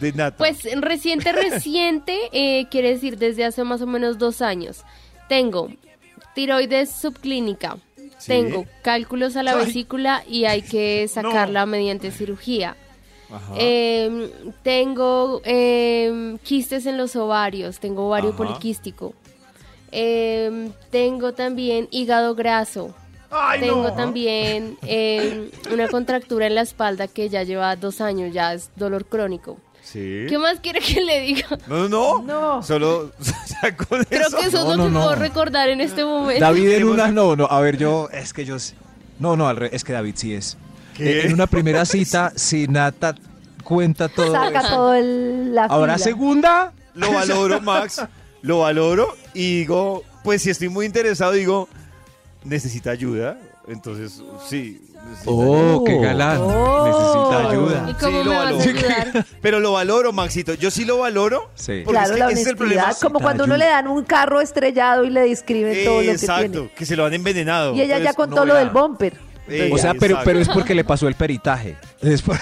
de 0.00 0.12
Nata. 0.12 0.36
Pues 0.36 0.66
reciente, 0.80 1.32
reciente, 1.32 2.18
eh, 2.32 2.66
quiere 2.70 2.90
decir 2.90 3.16
desde 3.18 3.44
hace 3.44 3.64
más 3.64 3.80
o 3.80 3.86
menos 3.86 4.18
dos 4.18 4.42
años. 4.42 4.84
Tengo 5.28 5.70
Tiroides 6.34 6.90
subclínica. 6.90 7.78
Tengo 8.26 8.64
cálculos 8.82 9.36
a 9.36 9.42
la 9.42 9.54
vesícula 9.54 10.24
y 10.26 10.46
hay 10.46 10.62
que 10.62 11.06
sacarla 11.12 11.66
mediante 11.66 12.10
cirugía. 12.10 12.76
Em, 13.56 14.30
tengo 14.62 15.40
em, 15.44 16.38
quistes 16.38 16.86
en 16.86 16.96
los 16.96 17.16
ovarios, 17.16 17.80
tengo 17.80 18.06
ovario 18.06 18.34
poliquístico. 18.36 19.14
Em, 19.90 20.72
tengo 20.90 21.32
también 21.32 21.88
hígado 21.90 22.34
graso. 22.34 22.94
tengo 23.58 23.92
también 23.94 24.78
una 25.72 25.88
contractura 25.88 26.46
en 26.46 26.54
la 26.54 26.60
espalda 26.62 27.08
que 27.08 27.28
ya 27.28 27.42
lleva 27.42 27.74
dos 27.76 28.00
años, 28.00 28.32
ya 28.32 28.54
es 28.54 28.70
dolor 28.76 29.06
crónico. 29.06 29.58
¿Qué 29.92 30.38
más 30.38 30.60
quiere 30.60 30.80
que 30.80 31.00
le 31.00 31.20
diga? 31.20 31.46
No, 31.66 31.88
no, 31.88 32.22
no. 32.22 32.62
Solo 32.62 33.12
Creo 33.60 34.08
que 34.08 34.16
eso 34.16 34.38
es 34.38 34.52
lo 34.52 34.84
que 34.84 34.90
puedo 34.90 35.14
recordar 35.14 35.68
en 35.68 35.80
este 35.80 36.04
momento. 36.04 36.40
David 36.40 36.70
en 36.70 36.84
una, 36.84 37.10
no, 37.10 37.36
no. 37.36 37.46
A 37.46 37.60
ver, 37.60 37.76
yo, 37.76 38.08
es 38.12 38.32
que 38.32 38.44
yo. 38.44 38.56
No, 39.18 39.36
no, 39.36 39.50
es 39.50 39.84
que 39.84 39.92
David 39.92 40.14
sí 40.16 40.34
es. 40.34 40.56
En 40.98 41.32
una 41.32 41.46
primera 41.46 41.84
cita, 41.84 42.32
si 42.36 42.66
Nata 42.68 43.14
cuenta 43.62 44.08
todo. 44.08 44.32
Saca 44.32 44.62
todo 44.62 44.94
el, 44.94 45.54
la 45.54 45.64
Ahora, 45.64 45.98
segunda. 45.98 46.72
Lo 46.94 47.12
valoro, 47.12 47.60
Max. 47.60 48.04
Lo 48.42 48.60
valoro 48.60 49.16
y 49.32 49.60
digo, 49.60 50.04
pues 50.22 50.42
si 50.42 50.50
estoy 50.50 50.68
muy 50.68 50.86
interesado, 50.86 51.32
digo, 51.32 51.68
necesita 52.44 52.90
ayuda. 52.90 53.38
Entonces, 53.66 54.22
sí. 54.46 54.82
Oh, 55.24 55.82
qué 55.84 55.98
galán. 55.98 56.40
Necesita 56.46 57.48
ayuda. 57.50 57.86
¿Y 57.90 57.94
cómo 57.94 58.24
me 58.24 58.30
vas 58.30 58.54
a 58.54 58.70
ayudar? 58.70 59.26
Pero 59.42 59.60
lo 59.60 59.72
valoro, 59.72 60.12
Maxito. 60.12 60.54
Yo 60.54 60.70
sí 60.70 60.84
lo 60.84 60.98
valoro. 60.98 61.50
Sí. 61.54 61.82
Claro, 61.86 62.16
la 62.16 62.26
honestidad. 62.26 62.96
como 63.00 63.20
cuando 63.20 63.44
uno 63.44 63.56
le 63.56 63.64
dan 63.64 63.88
un 63.88 64.04
carro 64.04 64.40
estrellado 64.40 65.04
y 65.04 65.10
le 65.10 65.22
describen 65.22 65.84
todo 65.84 66.02
lo 66.02 66.12
que 66.12 66.18
tiene. 66.18 66.42
Exacto, 66.44 66.70
que 66.76 66.84
se 66.84 66.96
lo 66.96 67.06
han 67.06 67.14
envenenado. 67.14 67.74
Y 67.74 67.80
ella 67.80 67.98
ya 67.98 68.12
contó 68.12 68.44
lo 68.44 68.54
del 68.54 68.70
bumper. 68.70 69.14
O 69.72 69.78
sea, 69.78 69.94
pero, 69.94 70.18
pero 70.24 70.38
es 70.38 70.48
porque 70.48 70.74
le 70.74 70.84
pasó 70.84 71.08
el 71.08 71.14
peritaje. 71.14 71.76
Después. 72.00 72.40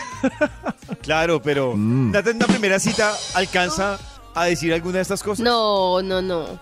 claro, 1.03 1.43
pero 1.43 1.75
mm. 1.77 2.15
en 2.15 2.37
una 2.37 2.47
primera 2.47 2.79
cita 2.79 3.15
alcanza 3.35 3.99
a 4.35 4.45
decir 4.45 4.73
alguna 4.73 4.97
de 4.97 5.03
estas 5.03 5.23
cosas. 5.23 5.45
No, 5.45 6.03
no, 6.03 6.23
no. 6.23 6.59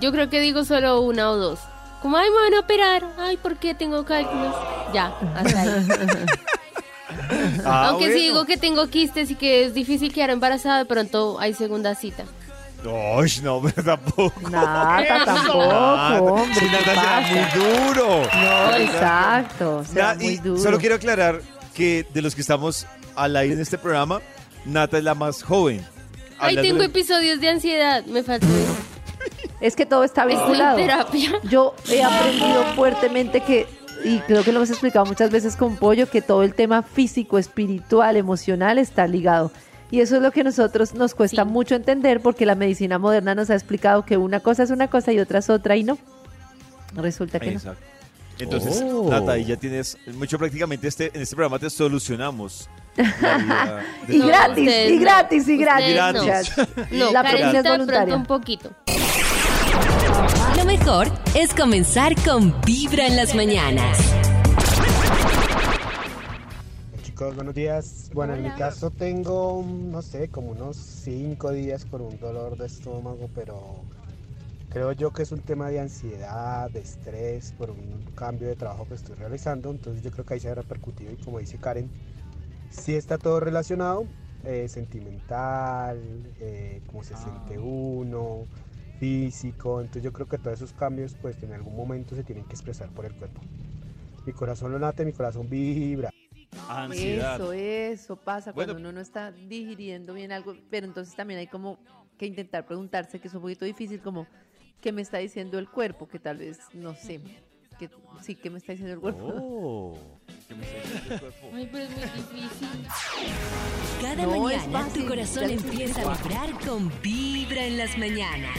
Yo 0.00 0.12
creo 0.12 0.28
que 0.28 0.40
digo 0.40 0.64
solo 0.64 1.00
una 1.00 1.30
o 1.30 1.36
dos. 1.36 1.60
Como, 2.02 2.16
ay, 2.16 2.28
me 2.30 2.36
van 2.36 2.54
a 2.54 2.60
operar. 2.60 3.04
Ay, 3.18 3.36
¿por 3.36 3.56
qué 3.56 3.74
tengo 3.74 4.04
cálculos? 4.04 4.54
Ya, 4.94 5.06
hasta 5.34 5.62
ahí. 5.62 5.86
Ah, 7.64 7.88
Aunque 7.88 8.12
si 8.12 8.20
digo 8.20 8.44
que 8.44 8.56
tengo 8.56 8.86
quistes 8.88 9.30
y 9.30 9.34
que 9.34 9.64
es 9.64 9.74
difícil 9.74 10.12
quedar 10.12 10.30
embarazada, 10.30 10.78
de 10.78 10.84
pronto 10.84 11.38
hay 11.40 11.54
segunda 11.54 11.94
cita. 11.94 12.24
No, 12.84 13.20
no, 13.42 13.62
pero 13.62 13.84
tampoco. 13.84 14.50
Nada, 14.50 15.24
tampoco, 15.24 16.34
hombre. 16.34 16.68
nada 16.94 17.20
muy 17.20 17.60
duro. 17.60 18.22
No, 18.32 18.76
exacto. 18.76 19.84
muy 20.18 20.36
duro. 20.36 20.62
Solo 20.62 20.78
quiero 20.78 20.94
aclarar 20.94 21.40
que 21.74 22.06
de 22.12 22.22
los 22.22 22.34
que 22.34 22.40
estamos 22.40 22.86
al 23.16 23.36
aire 23.36 23.54
en 23.54 23.60
este 23.60 23.78
programa, 23.78 24.20
Nata 24.64 24.98
es 24.98 25.04
la 25.04 25.14
más 25.14 25.42
joven. 25.42 25.84
Ay, 26.38 26.56
tengo 26.56 26.82
episodios 26.82 27.40
de 27.40 27.48
ansiedad, 27.48 28.04
me 28.06 28.22
faltó 28.22 28.46
eso. 28.46 28.76
Es 29.60 29.74
que 29.74 29.86
todo 29.86 30.04
está 30.04 30.24
vinculado. 30.24 30.78
Yo 31.44 31.74
he 31.90 32.02
aprendido 32.02 32.64
fuertemente 32.76 33.40
que, 33.40 33.66
y 34.04 34.20
creo 34.20 34.44
que 34.44 34.52
lo 34.52 34.58
hemos 34.58 34.70
explicado 34.70 35.04
muchas 35.04 35.30
veces 35.30 35.56
con 35.56 35.76
Pollo, 35.76 36.08
que 36.08 36.22
todo 36.22 36.44
el 36.44 36.54
tema 36.54 36.82
físico, 36.82 37.38
espiritual, 37.38 38.16
emocional 38.16 38.78
está 38.78 39.08
ligado. 39.08 39.50
Y 39.90 40.00
eso 40.00 40.16
es 40.16 40.22
lo 40.22 40.30
que 40.30 40.42
a 40.42 40.44
nosotros 40.44 40.94
nos 40.94 41.14
cuesta 41.14 41.44
mucho 41.44 41.74
entender 41.74 42.20
porque 42.20 42.44
la 42.44 42.54
medicina 42.54 42.98
moderna 42.98 43.34
nos 43.34 43.48
ha 43.50 43.54
explicado 43.54 44.04
que 44.04 44.16
una 44.16 44.40
cosa 44.40 44.62
es 44.62 44.70
una 44.70 44.88
cosa 44.88 45.12
y 45.12 45.18
otra 45.18 45.38
es 45.38 45.48
otra 45.48 45.76
y 45.76 45.84
no. 45.84 45.98
Resulta 46.94 47.40
que 47.40 47.52
Exacto. 47.52 47.84
Entonces, 48.38 48.82
oh. 48.84 49.08
Nata, 49.10 49.36
y 49.36 49.46
ya 49.46 49.56
tienes 49.56 49.96
mucho 50.14 50.38
prácticamente 50.38 50.86
este, 50.86 51.10
en 51.12 51.22
este 51.22 51.34
programa 51.34 51.58
te 51.58 51.68
solucionamos 51.70 52.68
y, 54.08 54.18
gratis, 54.18 54.70
y 54.88 54.98
gratis, 54.98 55.48
y 55.48 55.56
gratis, 55.56 56.52
No, 56.90 57.12
la 57.12 57.20
es 57.22 57.64
voluntaria. 57.64 58.14
un 58.14 58.26
poquito. 58.26 58.70
Lo 60.56 60.64
mejor 60.64 61.08
es 61.34 61.54
comenzar 61.54 62.14
con 62.24 62.54
Vibra 62.62 63.06
en 63.06 63.16
las 63.16 63.34
mañanas. 63.34 63.98
Chicos, 67.18 67.34
buenos 67.34 67.54
días. 67.54 68.10
Bueno, 68.14 68.36
en 68.36 68.44
mi 68.44 68.50
caso 68.50 68.90
tengo, 68.90 69.64
no 69.66 70.02
sé, 70.02 70.28
como 70.28 70.52
unos 70.52 70.76
cinco 70.76 71.50
días 71.50 71.84
por 71.84 72.00
un 72.00 72.16
dolor 72.20 72.56
de 72.56 72.66
estómago, 72.66 73.28
pero 73.34 73.58
creo 74.68 74.92
yo 74.92 75.12
que 75.12 75.24
es 75.24 75.32
un 75.32 75.40
tema 75.40 75.68
de 75.68 75.80
ansiedad, 75.80 76.70
de 76.70 76.78
estrés, 76.78 77.54
por 77.58 77.70
un 77.70 78.04
cambio 78.14 78.46
de 78.46 78.54
trabajo 78.54 78.86
que 78.86 78.94
estoy 78.94 79.16
realizando. 79.16 79.72
Entonces 79.72 80.04
yo 80.04 80.12
creo 80.12 80.24
que 80.24 80.34
ahí 80.34 80.38
se 80.38 80.48
ha 80.48 80.54
repercutido 80.54 81.10
y 81.10 81.16
como 81.16 81.40
dice 81.40 81.58
Karen, 81.58 81.90
sí 82.70 82.94
está 82.94 83.18
todo 83.18 83.40
relacionado, 83.40 84.06
eh, 84.44 84.68
sentimental, 84.68 85.98
eh, 86.38 86.80
cómo 86.86 87.02
se 87.02 87.16
siente 87.16 87.56
ah. 87.56 87.60
uno, 87.60 88.46
físico. 89.00 89.80
Entonces 89.80 90.04
yo 90.04 90.12
creo 90.12 90.28
que 90.28 90.38
todos 90.38 90.58
esos 90.58 90.72
cambios 90.72 91.16
pues 91.20 91.42
en 91.42 91.52
algún 91.52 91.74
momento 91.74 92.14
se 92.14 92.22
tienen 92.22 92.44
que 92.44 92.52
expresar 92.52 92.88
por 92.90 93.06
el 93.06 93.12
cuerpo. 93.14 93.40
Mi 94.24 94.32
corazón 94.32 94.70
lo 94.70 94.78
late, 94.78 95.04
mi 95.04 95.12
corazón 95.12 95.50
vibra. 95.50 96.10
Eso, 96.92 97.52
eso 97.52 98.16
pasa 98.16 98.52
cuando 98.52 98.74
uno 98.74 98.92
no 98.92 99.00
está 99.00 99.32
digiriendo 99.32 100.14
bien 100.14 100.32
algo, 100.32 100.56
pero 100.70 100.86
entonces 100.86 101.14
también 101.14 101.40
hay 101.40 101.46
como 101.46 101.78
que 102.16 102.26
intentar 102.26 102.66
preguntarse, 102.66 103.20
que 103.20 103.28
es 103.28 103.34
un 103.34 103.42
poquito 103.42 103.64
difícil, 103.64 104.00
como, 104.00 104.26
¿qué 104.80 104.92
me 104.92 105.02
está 105.02 105.18
diciendo 105.18 105.58
el 105.58 105.68
cuerpo? 105.68 106.08
Que 106.08 106.18
tal 106.18 106.38
vez, 106.38 106.58
no 106.72 106.94
sé, 106.94 107.20
que 107.78 107.88
sí, 108.20 108.34
¿qué 108.34 108.50
me 108.50 108.58
está 108.58 108.72
diciendo 108.72 108.94
el 108.94 109.00
cuerpo? 109.00 109.24
Oh, 109.24 110.20
¿qué 110.48 110.54
me 110.54 110.64
está 110.64 110.76
diciendo 110.78 111.14
el 111.14 111.20
cuerpo? 111.20 111.50
Ay, 111.54 111.68
pero 111.70 111.84
es 111.84 111.90
muy 111.90 112.40
difícil. 112.40 112.68
Cada 114.02 114.26
mañana 114.26 114.88
tu 114.92 115.06
corazón 115.06 115.50
empieza 115.50 116.02
a 116.02 116.16
vibrar 116.16 116.58
con 116.66 116.92
Vibra 117.02 117.64
en 117.66 117.78
las 117.78 117.96
mañanas. 117.96 118.58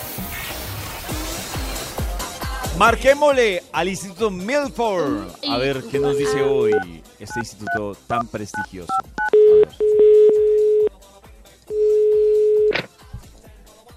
Marquémosle 2.81 3.61
al 3.73 3.89
Instituto 3.89 4.31
Milford. 4.31 5.29
A 5.47 5.57
ver 5.59 5.83
qué 5.83 5.99
nos 5.99 6.17
dice 6.17 6.41
hoy 6.41 6.73
este 7.19 7.39
instituto 7.39 7.95
tan 8.07 8.25
prestigioso. 8.25 8.91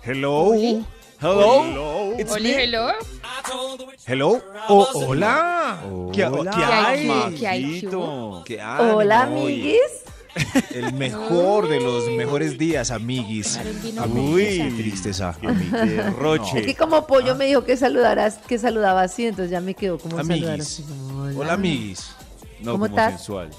Hello. 0.02 0.52
Hello. 0.52 1.64
Hello. 1.64 2.14
It's 2.18 2.38
me. 2.38 2.62
Hello. 2.62 2.92
Hello. 4.06 4.42
Oh, 4.68 4.86
hola. 4.92 5.80
¿Qué, 6.12 6.26
hola. 6.26 6.50
¿Qué 6.50 6.64
hay? 6.64 7.34
¿Qué 7.38 7.48
hay? 7.48 7.88
¿Qué 8.44 8.62
Hola, 8.62 9.22
amiguis. 9.22 9.80
El 10.70 10.92
mejor 10.94 11.68
de 11.68 11.80
los 11.80 12.08
mejores 12.10 12.58
días, 12.58 12.90
amiguis. 12.90 13.58
Uy, 14.14 14.72
tristeza. 14.76 15.36
Roche. 16.18 16.60
Es 16.60 16.66
que 16.66 16.74
como 16.74 17.06
pollo 17.06 17.34
me 17.34 17.46
dijo 17.46 17.64
que 17.64 17.76
saludaras, 17.76 18.38
que 18.46 18.58
saludaba 18.58 19.02
así, 19.02 19.26
entonces 19.26 19.50
ya 19.50 19.60
me 19.60 19.74
quedó 19.74 19.98
como 19.98 20.16
saludar 20.22 20.60
así. 20.60 20.84
Hola, 21.36 21.54
amiguis. 21.54 22.10
No, 22.60 22.72
¿Cómo 22.72 22.84
como 22.84 22.86
estás? 22.86 23.12
sensual. 23.16 23.50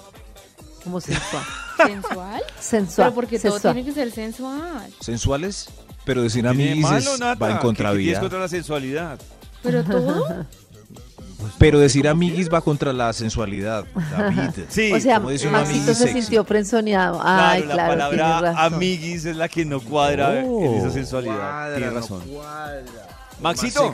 Como 0.84 1.01
sensual. 1.01 1.43
¿Sensual? 1.77 2.43
Sensual. 2.60 3.08
Pero 3.08 3.15
porque 3.15 3.39
todo 3.39 3.60
tiene 3.60 3.84
que 3.84 3.91
ser 3.91 4.12
sensual. 4.12 4.93
¿Sensuales? 4.99 5.67
Pero 6.05 6.21
decir 6.23 6.47
amiguis 6.47 6.86
va 6.86 7.51
en 7.51 7.58
contravía. 7.58 8.19
contra 8.19 8.39
la 8.39 8.47
sensualidad. 8.47 9.19
¿Pero 9.62 9.84
todo? 9.84 10.45
Pero 11.58 11.79
decir 11.79 12.08
amiguis 12.08 12.49
va 12.51 12.62
contra 12.62 12.93
la 12.93 13.13
sensualidad, 13.13 13.86
David. 14.12 14.49
Sí, 14.69 14.91
o 14.91 14.99
sea, 14.99 15.19
Maxito 15.19 15.93
se 15.93 16.12
sintió 16.12 16.43
frenzoneado. 16.43 17.19
Ay, 17.23 17.63
claro, 17.63 17.95
la 17.95 18.10
palabra 18.10 18.65
amiguis 18.65 19.25
es 19.25 19.36
la 19.36 19.47
que 19.47 19.65
no 19.65 19.79
cuadra 19.79 20.39
en 20.41 20.75
esa 20.75 20.91
sensualidad. 20.91 21.75
Tiene 21.75 21.91
razón. 21.91 22.21
Maxito, 23.41 23.91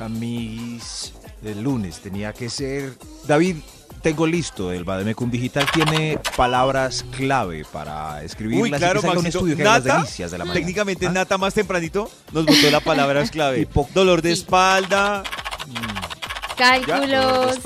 Amiguis 0.00 1.12
del 1.42 1.62
lunes 1.62 2.00
tenía 2.00 2.32
que 2.32 2.48
ser. 2.48 2.94
David, 3.28 3.56
tengo 4.02 4.26
listo. 4.26 4.72
El 4.72 4.84
Bademecum 4.84 5.30
Digital 5.30 5.66
tiene 5.72 6.18
palabras 6.36 7.04
clave 7.16 7.64
para 7.72 8.22
escribirlas. 8.22 8.62
Uy, 8.62 8.68
y 8.68 8.72
que 8.72 8.78
claro, 8.78 9.00
salga 9.00 9.18
un 9.18 9.24
Maxito. 9.24 9.38
estudio 9.38 9.56
que 9.56 9.64
las 9.64 9.84
Nata, 9.84 9.96
delicias 9.98 10.30
de 10.30 10.38
la 10.38 10.44
mañana. 10.44 10.60
técnicamente 10.60 11.06
¿Ah? 11.06 11.12
Nata 11.12 11.38
más 11.38 11.54
tempranito 11.54 12.10
nos 12.32 12.44
botó 12.44 12.70
la 12.70 12.80
palabra 12.80 13.22
es 13.22 13.30
clave. 13.30 13.66
Dolor 13.94 14.20
de 14.20 14.32
espalda, 14.32 15.22
Cálculos, 16.56 17.58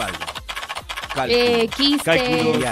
eh, 1.29 1.69
quistes, 1.77 2.03
Cálculos. 2.05 2.65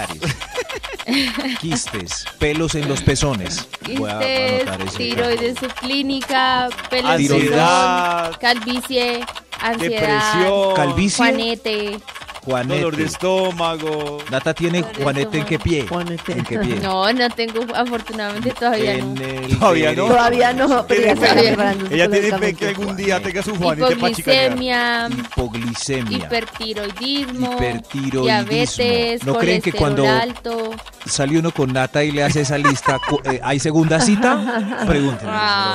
Quistes, 1.61 2.25
pelos 2.37 2.75
en 2.75 2.87
los 2.89 3.01
pezones. 3.01 3.67
Voy 3.97 4.09
a 4.09 4.19
quistes, 4.19 4.67
anotar 4.67 4.87
ese. 4.87 4.97
tiroides 4.97 5.57
subclínica, 5.57 6.67
pelos 6.89 7.11
ansiedad, 7.11 8.37
calvicie, 8.41 9.25
ansiedad, 9.61 10.29
depresión, 10.33 10.75
Calvicie, 10.75 11.17
juanete. 11.17 11.99
Juanete. 12.47 12.81
dolor 12.81 12.95
de 12.97 13.03
estómago. 13.03 14.17
Nata 14.31 14.53
tiene 14.53 14.79
Dolor 14.81 14.95
de 14.95 15.03
Juanete 15.03 15.37
en 15.39 15.45
qué 15.45 15.59
pie. 15.59 15.85
Juanete. 15.87 16.31
¿En 16.31 16.43
qué 16.45 16.57
pie? 16.59 16.75
No, 16.81 17.11
no 17.13 17.29
tengo, 17.29 17.61
afortunadamente 17.75 18.51
todavía 18.51 18.93
en 18.95 19.13
no. 19.13 19.21
el 19.21 19.57
Todavía 19.59 19.93
no. 19.93 20.05
Todavía 20.07 20.53
no, 20.53 20.85
pero 20.87 21.01
ya 21.01 21.13
Tiene 21.15 21.25
está 21.25 21.27
fe- 21.35 21.47
preparándose 21.47 21.95
Ella 21.95 22.09
tiene 22.09 22.37
fe 22.37 22.53
que 22.53 22.67
algún 22.67 22.95
día 22.97 23.19
tenga 23.21 23.43
su 23.43 23.55
Juanete 23.55 23.95
para. 23.95 24.09
Hipoglicemia, 24.09 25.09
Hipoglicemia. 25.09 26.17
hipertiroidismo, 26.17 27.53
Hipertiroidismo. 27.53 28.23
diabetes, 28.23 29.23
¿No 29.25 29.35
creen 29.35 29.61
que 29.61 29.71
cuando 29.73 30.07
alto. 30.07 30.71
sale 31.05 31.37
uno 31.39 31.51
con 31.51 31.73
Nata 31.73 32.03
y 32.03 32.11
le 32.11 32.23
hace 32.23 32.41
esa 32.41 32.57
lista, 32.57 32.97
eh, 33.25 33.39
¿hay 33.43 33.59
segunda 33.59 33.99
cita? 33.99 34.83
Pregúntenle. 34.87 35.33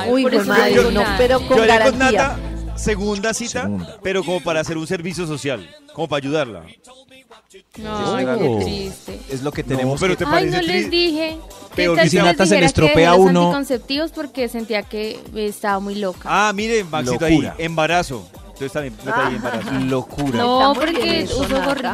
Uy, 0.08 0.22
por 0.22 0.30
pues 0.32 0.42
eso 0.42 0.52
madre, 0.52 0.74
no, 0.92 1.04
pero 1.18 1.40
Yo 1.40 1.48
con 1.48 1.60
haría 1.60 1.84
con 1.84 1.98
garantía. 1.98 2.36
Segunda 2.76 3.32
cita, 3.34 3.62
Segunda. 3.62 3.98
pero 4.02 4.24
como 4.24 4.40
para 4.42 4.60
hacer 4.60 4.76
un 4.76 4.86
servicio 4.86 5.26
social, 5.26 5.68
como 5.94 6.08
para 6.08 6.18
ayudarla. 6.18 6.62
Ay, 6.64 8.24
Oh. 8.26 8.58
qué 8.58 8.64
triste. 8.64 9.20
Es 9.30 9.42
lo 9.42 9.52
que 9.52 9.62
No, 9.62 9.68
tenemos 9.68 10.00
pero 10.00 10.14
que- 10.14 10.18
te 10.18 10.24
Ay, 10.24 10.30
parece 10.30 10.56
no 10.56 10.62
les 10.62 10.90
dije. 10.90 11.38
¿Qué 11.70 11.76
Peor 11.76 11.96
tal 11.96 12.04
que 12.04 12.10
si 12.10 12.16
Nata 12.16 12.46
se 12.46 12.58
le 12.60 12.66
estropea 12.66 13.14
uno? 13.14 13.44
anticonceptivos 13.46 14.10
porque 14.10 14.48
sentía 14.48 14.82
que 14.82 15.20
estaba 15.34 15.80
muy 15.80 15.94
loca. 15.96 16.20
Ah, 16.24 16.52
mire, 16.54 16.84
Maxito 16.84 17.28
Locura. 17.28 17.54
ahí, 17.58 17.64
embarazo. 17.64 18.26
Entonces 18.46 18.72
también 18.72 18.94
meta 19.04 19.26
ahí 19.26 19.34
embarazo. 19.36 19.70
locura. 19.86 20.38
no, 20.38 20.72
porque 20.74 21.24
uso 21.30 21.62
gorrito. 21.62 21.92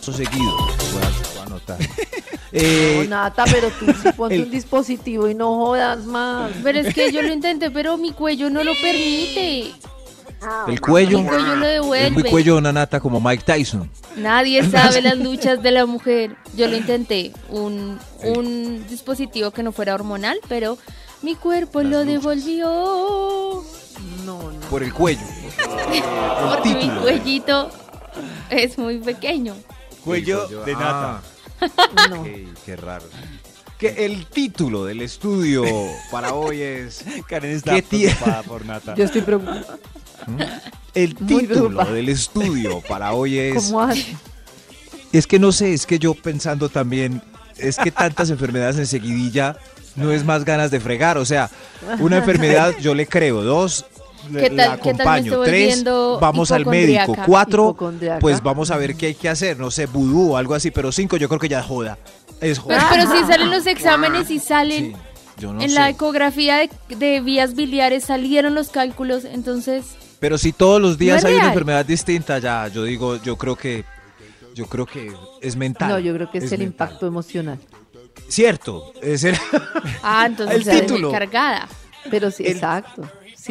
Eso 0.00 0.12
seguido. 0.12 0.56
Voy 0.56 1.02
a, 1.02 1.54
voy 1.56 1.76
anotar. 2.52 2.62
No, 2.62 3.02
Eh, 3.02 3.06
Nata, 3.08 3.44
pero 3.50 3.68
tú 3.70 3.86
sí 4.02 4.08
ponte 4.16 4.34
el- 4.36 4.42
un 4.44 4.50
dispositivo 4.50 5.28
y 5.28 5.34
no 5.34 5.54
jodas 5.56 6.04
más. 6.04 6.50
Pero 6.62 6.78
es 6.80 6.94
que 6.94 7.12
yo 7.12 7.22
lo 7.22 7.32
intenté, 7.32 7.70
pero 7.70 7.96
mi 7.96 8.12
cuello 8.12 8.50
no 8.50 8.64
lo 8.64 8.72
permite. 8.80 9.72
el 10.68 10.80
cuello. 10.80 11.18
Mi 11.20 11.28
cuello 11.28 11.56
lo 11.56 11.64
Es 11.66 11.80
muy 11.82 11.96
devuelve. 12.22 12.30
cuello 12.30 12.52
de 12.54 12.58
una 12.60 12.72
Nata 12.72 13.00
como 13.00 13.20
Mike 13.20 13.42
Tyson. 13.44 13.90
Nadie 14.16 14.62
sabe 14.70 15.02
las 15.02 15.18
luchas 15.18 15.62
de 15.62 15.70
la 15.72 15.84
mujer. 15.86 16.36
Yo 16.56 16.68
lo 16.68 16.76
intenté, 16.76 17.32
un, 17.50 17.98
un 18.22 18.86
dispositivo 18.88 19.50
que 19.50 19.62
no 19.62 19.72
fuera 19.72 19.94
hormonal, 19.94 20.38
pero 20.48 20.78
mi 21.22 21.34
cuerpo 21.34 21.82
lo 21.82 22.04
devolvió. 22.04 23.64
No, 24.24 24.42
no. 24.52 24.60
Por 24.70 24.82
el 24.84 24.92
cuello. 24.94 25.20
Porque 26.48 26.68
mi 26.74 26.88
cuellito 27.00 27.70
es 28.50 28.78
muy 28.78 28.98
pequeño. 28.98 29.54
Cuello 30.04 30.46
de 30.64 30.72
nata. 30.74 31.20
No. 32.10 32.20
Ok, 32.22 32.26
qué 32.64 32.76
raro. 32.76 33.04
Que 33.78 34.04
el 34.06 34.26
título 34.26 34.84
del 34.84 35.02
estudio 35.02 35.62
para 36.10 36.34
hoy 36.34 36.60
es 36.62 37.04
Karen 37.28 37.52
está 37.52 37.74
¿Qué 37.76 37.82
preocupada 37.84 38.42
por 38.42 38.64
nata. 38.66 38.94
Yo 38.96 39.04
estoy 39.04 39.22
preocupada. 39.22 39.78
el 40.94 41.14
Muy 41.20 41.26
título 41.42 41.54
preocupada. 41.68 41.92
del 41.92 42.08
estudio 42.08 42.80
para 42.88 43.12
hoy 43.12 43.38
es 43.38 43.64
¿Cómo 43.66 43.82
hace? 43.82 44.16
es 45.12 45.26
que 45.26 45.38
no 45.38 45.52
sé, 45.52 45.72
es 45.74 45.86
que 45.86 45.98
yo 45.98 46.14
pensando 46.14 46.68
también 46.68 47.22
es 47.56 47.76
que 47.76 47.90
tantas 47.92 48.30
enfermedades 48.30 48.76
en 48.78 48.86
seguidilla 48.86 49.56
no 49.96 50.12
es 50.12 50.24
más 50.24 50.44
ganas 50.44 50.70
de 50.70 50.80
fregar, 50.80 51.18
o 51.18 51.24
sea, 51.24 51.50
una 51.98 52.18
enfermedad 52.18 52.72
yo 52.80 52.94
le 52.94 53.06
creo, 53.06 53.42
dos 53.42 53.84
¿Qué 54.32 54.50
la 54.50 54.66
tal- 54.70 54.80
qué 54.80 54.94
tal 54.94 55.00
acompaño, 55.08 55.40
tres 55.42 55.84
vamos 56.20 56.50
al 56.50 56.66
médico, 56.66 57.16
cuatro 57.26 57.76
pues 58.20 58.42
vamos 58.42 58.70
a 58.70 58.76
ver 58.76 58.94
qué 58.96 59.06
hay 59.06 59.14
que 59.14 59.28
hacer, 59.28 59.58
no 59.58 59.70
sé, 59.70 59.86
vudú 59.86 60.32
o 60.32 60.36
algo 60.36 60.54
así, 60.54 60.70
pero 60.70 60.90
cinco 60.92 61.16
yo 61.16 61.28
creo 61.28 61.38
que 61.40 61.48
ya 61.48 61.60
es 61.60 61.66
joda, 61.66 61.98
es 62.40 62.58
Pero, 62.58 62.62
joda. 62.80 62.88
pero 62.90 63.02
si 63.12 63.24
salen 63.26 63.50
los 63.50 63.66
exámenes 63.66 64.30
y 64.30 64.38
salen 64.38 64.92
Sí, 64.92 64.96
yo 65.38 65.52
no 65.52 65.62
en 65.62 65.68
sé. 65.70 65.74
la 65.76 65.88
ecografía 65.88 66.56
de, 66.56 66.70
de 66.96 67.20
vías 67.20 67.54
biliares, 67.54 68.04
salieron 68.04 68.54
los 68.54 68.68
cálculos, 68.70 69.24
entonces 69.24 69.84
Pero 70.20 70.36
si 70.36 70.52
todos 70.52 70.80
los 70.82 70.98
días 70.98 71.14
No 71.14 71.18
es 71.18 71.24
hay 71.26 71.32
una 71.34 71.42
real. 71.44 71.52
enfermedad 71.52 71.86
distinta, 71.86 72.38
ya, 72.40 72.66
yo 72.68 72.82
digo, 72.82 73.22
yo 73.22 73.36
creo 73.36 73.54
que, 73.54 73.84
yo 74.54 74.66
creo 74.66 74.84
que 74.84 75.12
es 75.40 75.54
mental. 75.54 75.88
No, 75.90 75.98
yo 76.00 76.12
creo 76.12 76.28
que 76.30 76.38
es, 76.38 76.50
el 76.50 76.58
mental. 76.58 76.88
impacto 76.88 77.06
emocional. 77.06 77.58
Cierto, 78.28 78.92
es 79.00 79.22
el, 79.24 79.36
Ah, 80.02 80.24
entonces 80.26 80.56
El 80.58 80.64
ya 80.64 80.72
es 80.72 80.80
título. 80.82 81.08
muy 81.10 81.18
cargada. 81.18 81.68
Pero 82.10 82.30
sí, 82.30 82.44
El- 82.44 82.52
exacto. 82.54 83.02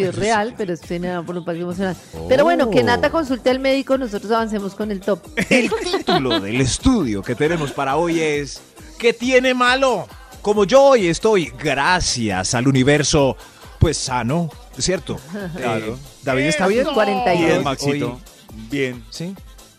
Es 0.04 0.16
real, 0.16 0.54
pero 0.58 0.74
es 0.74 0.82
generado 0.82 1.24
por 1.26 1.36
un 1.36 1.40
impacto 1.42 1.62
emocional. 1.62 1.96
Pero 2.30 2.44
bueno, 2.44 2.70
que 2.70 2.82
Oh. 2.82 2.84
Nata 2.84 3.10
consulte 3.10 3.50
al 3.50 3.60
médico, 3.60 3.98
nosotros 3.98 4.32
avancemos 4.32 4.76
con 4.76 4.92
el 4.92 5.00
top. 5.02 5.20
el 5.50 5.70
título 5.84 6.40
del 6.40 6.62
estudio 6.62 7.22
que 7.22 7.36
tenemos 7.36 7.72
para 7.72 7.98
hoy 7.98 8.20
es 8.20 8.62
¿Qué 8.98 9.14
tiene 9.14 9.54
malo? 9.54 10.08
Como 10.42 10.64
yo 10.64 10.82
hoy 10.84 11.08
estoy, 11.08 11.52
gracias 11.60 12.54
al 12.56 12.68
universo, 12.68 13.36
pues 13.80 13.98
sano, 13.98 14.50
¿cierto? 14.78 15.20
Claro. 15.56 15.86
Eh, 15.94 15.98
David 16.24 16.44
está 16.46 16.68
bien. 16.68 16.86
42. 16.94 17.46
Bien, 17.48 17.58
Hoy- 17.60 17.64
Maxito. 17.64 18.20
Bien. 18.70 19.04
Sí. 19.10 19.36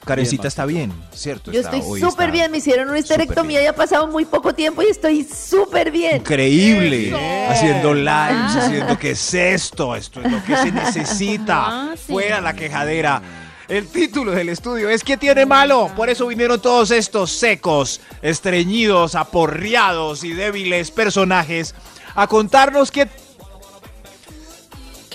Karencita 0.09 0.43
Bien, 0.43 0.49
está 0.49 0.67
bien, 0.67 0.93
¿cierto? 1.13 1.53
Yo 1.53 1.61
Está- 1.61 1.77
estoy 1.77 2.01
súper 2.01 2.31
bien, 2.33 2.51
me 2.51 2.59
hicieron 2.59 2.89
una 2.89 2.99
histerectomía 2.99 3.61
bien. 3.61 3.65
y 3.65 3.67
ha 3.69 3.75
pasado 3.77 4.07
muy 4.09 4.25
poco 4.25 4.55
tiempo 4.55 4.83
y 4.83 4.87
estoy 4.87 5.25
súper 5.25 5.91
bien. 5.91 6.17
Increíble, 6.17 7.13
haciendo 7.49 7.95
lives, 7.95 8.09
Ah. 8.11 8.63
haciendo 8.65 8.99
que 8.99 9.11
es 9.13 9.35
esto, 9.35 9.95
esto 9.95 10.21
es 10.23 10.33
lo 10.33 10.43
que 10.45 10.57
se 10.57 10.73
necesita. 10.73 11.59
Ah, 11.71 11.95
sí. 11.97 12.13
Fuera 12.13 12.41
la 12.41 12.55
quejadera. 12.55 13.23
El 13.69 13.87
título 13.89 14.33
del 14.33 14.49
estudio 14.49 14.89
es 14.89 15.05
¿Qué 15.05 15.17
tiene 15.19 15.45
malo? 15.45 15.91
Por 15.95 16.09
eso 16.09 16.27
vinieron 16.27 16.59
todos 16.61 16.91
estos 16.91 17.31
secos, 17.31 18.01
estreñidos, 18.23 19.15
aporreados 19.15 20.25
y 20.25 20.33
débiles 20.33 20.91
personajes 20.91 21.75
a 22.15 22.27
contarnos 22.27 22.91
que 22.91 23.07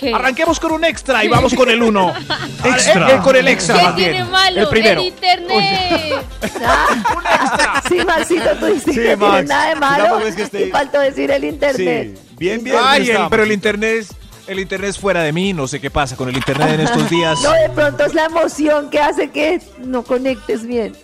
¿Qué? 0.04 0.14
arranquemos 0.14 0.58
con 0.60 0.72
un 0.72 0.84
extra 0.84 1.24
y 1.24 1.28
vamos 1.28 1.54
con 1.54 1.68
el 1.70 1.82
uno. 1.82 2.12
extra. 2.64 3.20
con 3.22 3.36
el 3.36 3.48
extra 3.48 3.76
¿Qué 3.78 3.82
más 3.84 3.96
tiene 3.96 4.12
bien. 4.12 4.30
malo? 4.30 4.60
El 4.60 4.68
primero. 4.68 5.00
El 5.00 5.06
internet. 5.08 6.24
Sí, 7.88 7.98
Maxito, 8.06 8.50
tú 8.58 8.66
dices 8.66 8.94
Sí, 8.94 9.00
que 9.00 9.16
no 9.16 9.26
tiene 9.30 9.32
Max, 9.42 9.48
nada 9.48 9.68
de 9.68 9.74
malo. 9.76 10.18
es 10.20 10.34
que 10.34 10.42
esté- 10.44 10.68
Y 10.68 10.70
faltó 10.70 11.00
decir 11.00 11.30
el 11.30 11.44
internet. 11.44 12.16
Sí. 12.16 12.34
Bien, 12.38 12.62
bien. 12.64 12.76
Ay, 12.82 13.10
el- 13.10 13.28
pero 13.28 13.42
el 13.42 13.52
internet 13.52 13.96
es, 14.00 14.08
el 14.46 14.58
internet 14.60 14.90
es 14.90 14.98
fuera 14.98 15.22
de 15.22 15.32
mí, 15.32 15.52
no 15.52 15.66
sé 15.68 15.80
qué 15.80 15.90
pasa 15.90 16.16
con 16.16 16.28
el 16.28 16.36
internet 16.36 16.70
en 16.70 16.80
estos 16.80 17.08
días. 17.10 17.40
No, 17.42 17.52
de 17.52 17.68
pronto 17.70 18.04
es 18.04 18.14
la 18.14 18.24
emoción 18.26 18.90
que 18.90 19.00
hace 19.00 19.30
que 19.30 19.60
no 19.78 20.02
conectes 20.02 20.66
bien. 20.66 20.96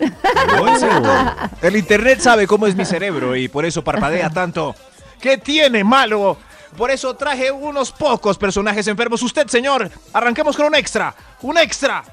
No. 0.47 1.35
El 1.61 1.75
internet 1.75 2.19
sabe 2.19 2.47
cómo 2.47 2.67
es 2.67 2.75
mi 2.75 2.85
cerebro 2.85 3.35
y 3.35 3.47
por 3.47 3.65
eso 3.65 3.83
parpadea 3.83 4.29
tanto. 4.29 4.75
¿Qué 5.19 5.37
tiene 5.37 5.83
malo? 5.83 6.37
Por 6.77 6.89
eso 6.91 7.13
traje 7.15 7.51
unos 7.51 7.91
pocos 7.91 8.37
personajes 8.37 8.87
enfermos. 8.87 9.21
Usted, 9.21 9.47
señor, 9.47 9.89
arranquemos 10.13 10.55
con 10.55 10.67
un 10.67 10.75
extra. 10.75 11.13
Un 11.41 11.57
extra. 11.57 12.03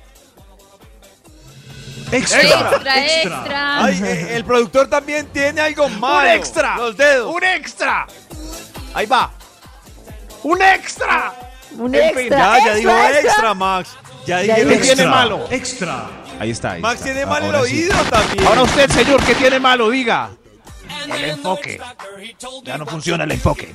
Extra. 2.11 2.41
Extra, 2.41 3.07
extra. 3.07 3.85
Ay, 3.85 4.01
eh, 4.03 4.37
el 4.37 4.45
productor 4.45 4.89
también 4.89 5.27
tiene 5.27 5.61
algo 5.61 5.89
malo. 5.91 6.29
Un 6.31 6.37
extra. 6.37 6.77
Los 6.77 6.97
dedos. 6.97 7.35
Un 7.35 7.45
extra. 7.45 8.07
Ahí 8.95 9.07
va. 9.07 9.31
Un 10.43 10.63
extra. 10.63 11.35
Un 11.77 11.95
En 11.95 12.11
fin, 12.15 12.19
extra. 12.21 12.59
Ya, 12.59 12.65
ya 12.67 12.75
dijo 12.75 12.91
extra, 12.91 13.21
extra, 13.21 13.55
Max. 13.55 13.91
Ya 14.27 14.43
Ya 14.43 14.55
¿Qué 14.57 14.65
dije 14.65 14.77
tiene 14.81 15.03
extra. 15.03 15.11
malo? 15.11 15.47
Extra. 15.51 16.07
Ahí 16.41 16.51
está. 16.51 16.73
ahí 16.73 16.81
Max 16.81 16.95
está. 16.95 17.05
tiene 17.05 17.27
mal 17.27 17.43
el 17.45 17.51
sí. 17.51 17.57
oído 17.61 17.97
también. 18.11 18.47
Ahora 18.47 18.63
usted, 18.63 18.91
señor, 18.91 19.23
¿qué 19.25 19.35
tiene 19.35 19.59
malo? 19.61 19.91
Diga. 19.91 20.31
El 21.17 21.25
enfoque. 21.31 21.81
Ya 22.65 22.79
no 22.79 22.87
funciona 22.87 23.25
el 23.25 23.33
enfoque. 23.33 23.73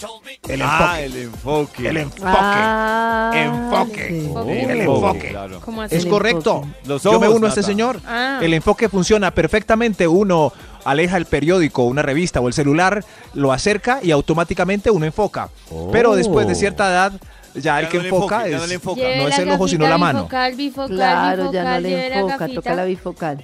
El 0.47 0.61
Ah, 0.61 0.99
enfoque. 1.01 1.05
el 1.05 1.17
enfoque. 1.17 1.87
El 1.89 1.97
enfoque. 1.97 2.21
Ah, 2.25 3.31
Enfoque. 3.33 4.07
sí. 4.09 4.31
Oh, 4.35 4.49
El 4.49 4.81
enfoque. 4.81 5.29
claro. 5.29 5.61
Es 5.89 6.03
El 6.03 6.09
correcto. 6.09 6.61
enfoque. 6.63 6.87
Los 6.87 7.03
Yo 7.03 7.19
me 7.19 7.27
uno 7.29 7.45
a 7.45 7.49
este 7.49 7.63
señor. 7.63 7.99
Ah. 8.05 8.39
El 8.41 8.53
enfoque 8.53 8.89
funciona 8.89 9.31
perfectamente. 9.31 10.07
Uno 10.07 10.53
aleja 10.85 11.17
el 11.17 11.25
periódico, 11.25 11.83
una 11.83 12.01
revista 12.01 12.41
o 12.41 12.47
el 12.47 12.53
celular, 12.53 13.03
lo 13.33 13.51
acerca 13.53 13.99
y 14.03 14.11
automáticamente 14.11 14.91
uno 14.91 15.05
enfoca. 15.05 15.49
Pero 15.91 16.15
después 16.15 16.47
de 16.47 16.55
cierta 16.55 16.89
edad, 16.89 17.13
ya, 17.55 17.61
Ya 17.61 17.79
el 17.81 17.89
que 17.89 17.97
no 17.99 18.03
enfoca 18.05 18.47
enfoque, 18.47 18.55
es, 18.55 18.67
no 18.67 18.73
enfoca. 18.73 19.01
No 19.01 19.27
es 19.27 19.37
la 19.37 19.43
el 19.43 19.49
ojo, 19.51 19.67
sino 19.67 19.87
la 19.87 19.97
mano. 19.97 20.19
Bifocal, 20.23 20.55
bifocal, 20.55 20.89
Claro, 20.95 21.51
ya 21.53 21.63
no 21.63 21.69
bifocal, 21.69 21.83
le 21.83 22.09
la 22.09 22.15
enfoca, 22.15 22.37
gafita. 22.37 22.61
toca 22.61 22.75
la 22.75 22.83
bifocal. 22.85 23.43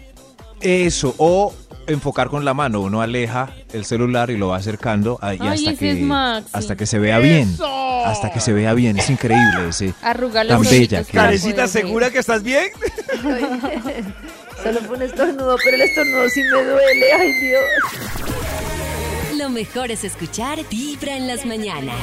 eso. 0.62 1.16
O 1.18 1.54
enfocar 1.90 2.30
con 2.30 2.46
la 2.46 2.54
mano. 2.54 2.82
Uno 2.82 3.02
aleja 3.02 3.50
el 3.74 3.86
celular 3.86 4.30
y 4.30 4.38
lo 4.38 4.50
va 4.50 4.58
acercando 4.58 5.18
ahí 5.22 5.38
Ay, 5.42 5.68
hasta, 5.68 5.76
que, 5.76 6.46
hasta 6.54 6.76
que 6.76 6.86
se 6.86 7.00
vea 7.00 7.20
bien. 7.20 7.56
Hasta 8.06 8.32
que 8.32 8.40
se 8.40 8.54
vea 8.54 8.74
bien. 8.74 8.98
Es 8.98 9.10
increíble 9.10 9.70
ese. 9.70 9.94
Arruga 10.02 10.46
Tan 10.46 10.62
bella 10.62 11.04
que 11.04 11.18
ver. 11.18 11.68
¿segura 11.68 12.10
que 12.10 12.20
estás 12.20 12.44
bien? 12.44 12.70
Solo 14.64 14.80
fue 14.82 14.98
un 14.98 15.04
estornudo, 15.04 15.56
pero 15.64 15.76
el 15.76 15.82
estornudo 15.82 16.30
sí 16.30 16.42
me 16.44 16.50
duele. 16.50 17.14
Ay, 17.18 17.32
Dios. 17.42 17.64
Lo 19.38 19.50
mejor 19.50 19.90
es 19.92 20.04
escuchar 20.04 20.60
Vibra 20.70 21.16
en 21.16 21.28
las 21.28 21.46
mañanas. 21.46 21.96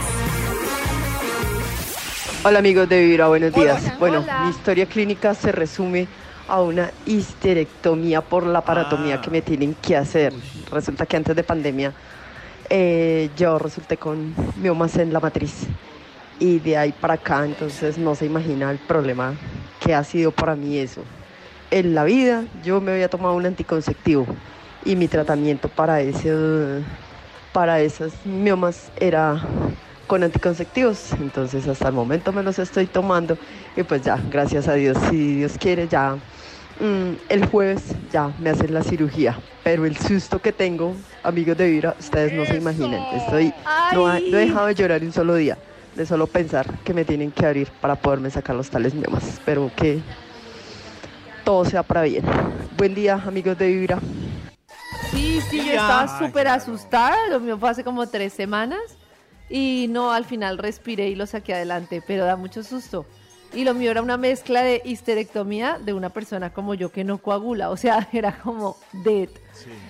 Hola 2.45 2.61
amigos 2.61 2.89
de 2.89 3.05
Vibra, 3.05 3.27
buenos 3.29 3.53
días. 3.53 3.83
Hola. 3.83 3.97
Bueno, 3.99 4.19
Hola. 4.21 4.45
mi 4.45 4.51
historia 4.51 4.87
clínica 4.87 5.35
se 5.35 5.53
resume 5.53 6.07
a 6.49 6.61
una 6.61 6.91
histerectomía 7.07 8.21
por 8.21 8.47
la 8.47 8.61
paratomía 8.61 9.17
Ah. 9.17 9.21
que 9.21 9.31
me 9.31 9.43
tienen 9.43 9.75
que 9.75 9.97
hacer. 9.97 10.33
Resulta 10.71 11.07
que 11.07 11.17
antes 11.17 11.35
de 11.37 11.43
pandemia 11.43 11.93
eh, 12.71 13.31
yo 13.37 13.59
resulté 13.59 13.97
con 13.97 14.35
miomas 14.57 14.97
en 14.97 15.13
la 15.13 15.21
matriz 15.21 15.67
y 16.39 16.59
de 16.59 16.77
ahí 16.77 16.93
para 16.93 17.15
acá 17.15 17.45
entonces 17.45 17.97
no 17.99 18.15
se 18.15 18.27
imagina 18.27 18.71
el 18.71 18.79
problema 18.79 19.35
que 19.81 19.95
ha 19.95 20.03
sido 20.05 20.33
para 20.33 20.57
mí 20.57 20.79
eso. 20.79 21.03
En 21.71 21.95
la 21.95 22.05
vida 22.05 22.45
yo 22.65 22.81
me 22.81 22.93
había 22.93 23.09
tomado 23.09 23.35
un 23.35 23.47
anticonceptivo 23.47 24.27
y 24.85 24.97
mi 24.97 25.09
tratamiento 25.09 25.69
para 25.69 26.01
ese 26.01 26.83
para 27.53 27.81
esos 27.81 28.13
miomas 28.25 28.91
era 29.01 29.41
con 30.07 30.23
anticonceptivos. 30.23 31.13
Entonces 31.15 31.67
hasta 31.67 31.89
el 31.89 31.95
momento 31.95 32.33
me 32.33 32.43
los 32.43 32.59
estoy 32.59 32.87
tomando 32.87 33.39
y 33.77 33.83
pues 33.83 34.03
ya, 34.03 34.19
gracias 34.31 34.69
a 34.69 34.75
Dios, 34.75 34.97
si 35.11 35.37
Dios 35.37 35.57
quiere 35.59 35.89
ya 35.89 36.17
mm, 36.81 37.13
el 37.29 37.47
jueves 37.47 37.83
ya 38.13 38.33
me 38.41 38.51
hacen 38.51 38.73
la 38.75 38.83
cirugía. 38.83 39.39
Pero 39.65 39.85
el 39.85 39.97
susto 39.97 40.41
que 40.41 40.53
tengo, 40.53 40.95
amigos 41.23 41.57
de 41.57 41.71
Vibra, 41.71 41.97
ustedes 41.99 42.33
no 42.33 42.45
se 42.47 42.57
imaginan. 42.57 43.05
Estoy, 43.13 43.53
no, 43.93 44.07
ha- 44.07 44.21
no 44.21 44.37
he 44.39 44.47
dejado 44.47 44.67
de 44.67 44.75
llorar 44.75 45.03
un 45.03 45.13
solo 45.13 45.35
día, 45.35 45.59
de 45.97 46.07
solo 46.07 46.27
pensar 46.27 46.67
que 46.85 46.95
me 46.95 47.05
tienen 47.05 47.33
que 47.33 47.45
abrir 47.47 47.69
para 47.81 47.97
poderme 47.97 48.31
sacar 48.31 48.55
los 48.55 48.71
tales 48.71 48.95
miomas. 48.95 49.27
Espero 49.27 49.71
que 49.75 50.01
todo 51.45 51.65
sea 51.65 51.83
para 51.83 52.03
bien. 52.03 52.25
Buen 52.77 52.95
día, 52.95 53.15
amigos 53.15 53.59
de 53.59 53.69
Vibra. 53.69 53.99
Sí, 55.11 55.41
sí, 55.51 55.59
yo 55.59 55.73
estaba 55.73 56.19
súper 56.19 56.49
asustada. 56.49 57.17
Lo 57.31 57.41
mío 57.41 57.59
fue 57.59 57.71
hace 57.71 57.85
como 57.85 58.07
tres 58.09 58.33
semanas. 58.33 58.81
Y 59.49 59.87
no, 59.91 60.13
al 60.13 60.25
final 60.25 60.59
respiré 60.59 61.09
y 61.09 61.15
lo 61.15 61.27
saqué 61.27 61.55
adelante, 61.55 62.03
pero 62.05 62.25
da 62.25 62.35
mucho 62.37 62.63
susto. 62.65 63.07
Y 63.55 63.65
lo 63.65 63.75
mío 63.75 63.91
era 63.91 64.03
una 64.03 64.17
mezcla 64.17 64.63
de 64.63 64.83
histerectomía 64.85 65.79
de 65.79 65.93
una 65.93 66.11
persona 66.11 66.53
como 66.53 66.75
yo 66.75 66.91
que 66.93 67.05
no 67.05 67.19
coagula, 67.19 67.71
o 67.71 67.77
sea, 67.77 68.09
era 68.13 68.39
como 68.39 68.77
dead. 68.93 69.29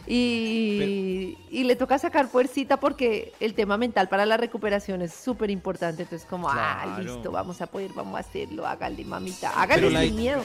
Y, 0.07 1.37
y 1.51 1.65
le 1.65 1.75
toca 1.77 1.99
sacar 1.99 2.29
fuercita 2.29 2.79
porque 2.79 3.33
el 3.41 3.55
tema 3.55 3.77
mental 3.77 4.09
para 4.09 4.25
la 4.27 4.37
recuperación 4.37 5.03
es 5.03 5.13
súper 5.13 5.51
importante. 5.51 6.03
Entonces, 6.03 6.27
como, 6.29 6.49
ah, 6.49 6.81
Claro. 6.85 7.03
listo, 7.03 7.33
vamos 7.33 7.61
a 7.61 7.67
poder, 7.67 7.93
vamos 7.95 8.17
a 8.17 8.21
hacerlo, 8.21 8.67
hágale, 8.67 9.05
mamita, 9.05 9.51
hágale 9.61 9.89
sin 10.07 10.17
miedo. 10.17 10.43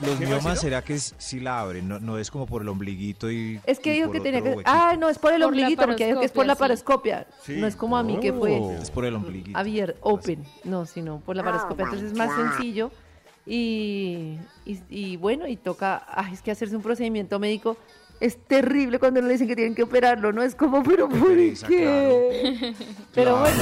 Los 0.00 0.18
¿Qué, 0.18 0.26
miomas 0.26 0.60
será 0.60 0.82
que 0.82 0.94
s- 0.94 1.14
sí 1.18 1.38
la 1.38 1.60
abren, 1.60 1.86
no, 1.86 2.00
no 2.00 2.18
es 2.18 2.30
como 2.30 2.46
por 2.46 2.62
el 2.62 2.68
ombliguito 2.68 3.30
y. 3.30 3.60
Es 3.66 3.78
que 3.78 3.92
y 3.94 3.98
dijo 4.00 4.10
que 4.10 4.20
tenía 4.20 4.40
que. 4.42 4.48
huequito. 4.50 4.70
Ah, 4.72 4.96
no, 4.98 5.08
es 5.08 5.18
por 5.18 5.32
el 5.32 5.40
Por 5.40 5.48
ombliguito, 5.50 5.84
porque 5.86 6.06
dijo 6.06 6.20
que 6.20 6.26
es 6.26 6.32
por 6.32 6.46
la 6.46 6.56
paroscopia, 6.56 7.26
paroscopia. 7.26 7.44
Sí. 7.44 7.60
No 7.60 7.66
es 7.66 7.76
como 7.76 7.96
a 7.96 8.02
mí 8.02 8.18
que 8.18 8.32
fue 8.32 8.58
Es 8.80 8.90
por 8.90 9.04
el 9.04 9.14
ombliguito. 9.14 9.56
abierto, 9.58 9.98
open. 10.02 10.44
No, 10.64 10.86
sino 10.86 11.20
por 11.20 11.36
la 11.36 11.44
paroscopia. 11.44 11.84
Entonces 11.84 12.10
es 12.12 12.18
más 12.18 12.30
sencillo. 12.34 12.90
Y, 13.46 14.38
y, 14.64 14.78
y 14.88 15.16
bueno, 15.16 15.46
y 15.48 15.56
toca. 15.56 16.04
Ay, 16.08 16.32
es 16.34 16.42
que 16.42 16.50
hacerse 16.50 16.76
un 16.76 16.82
procedimiento 16.82 17.38
médico 17.38 17.76
es 18.22 18.38
terrible 18.46 19.00
cuando 19.00 19.20
le 19.20 19.32
dicen 19.32 19.48
que 19.48 19.56
tienen 19.56 19.74
que 19.74 19.82
operarlo, 19.82 20.32
¿no? 20.32 20.44
Es 20.44 20.54
como, 20.54 20.82
pero 20.84 21.08
¿por 21.08 21.26
pereza, 21.26 21.66
qué? 21.66 22.72
Pero 23.12 23.40
bueno. 23.40 23.56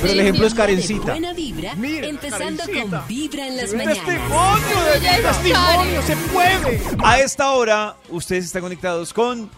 Pero 0.00 0.12
el 0.14 0.20
ejemplo 0.20 0.46
es 0.46 0.52
De 0.54 0.56
Karencita. 0.56 1.04
buena 1.12 1.32
vibra, 1.34 1.74
Mira, 1.74 2.06
empezando 2.06 2.62
Karencita. 2.64 2.98
con 2.98 3.08
Vibra 3.08 3.46
en 3.46 3.56
las 3.58 3.74
mañanas. 3.74 3.98
¡Testimonio! 5.42 6.02
¡Se 6.06 6.16
puede! 6.32 6.80
A 7.04 7.20
esta 7.20 7.50
hora, 7.52 7.96
ustedes 8.08 8.46
están 8.46 8.62
conectados 8.62 9.12
con 9.12 9.50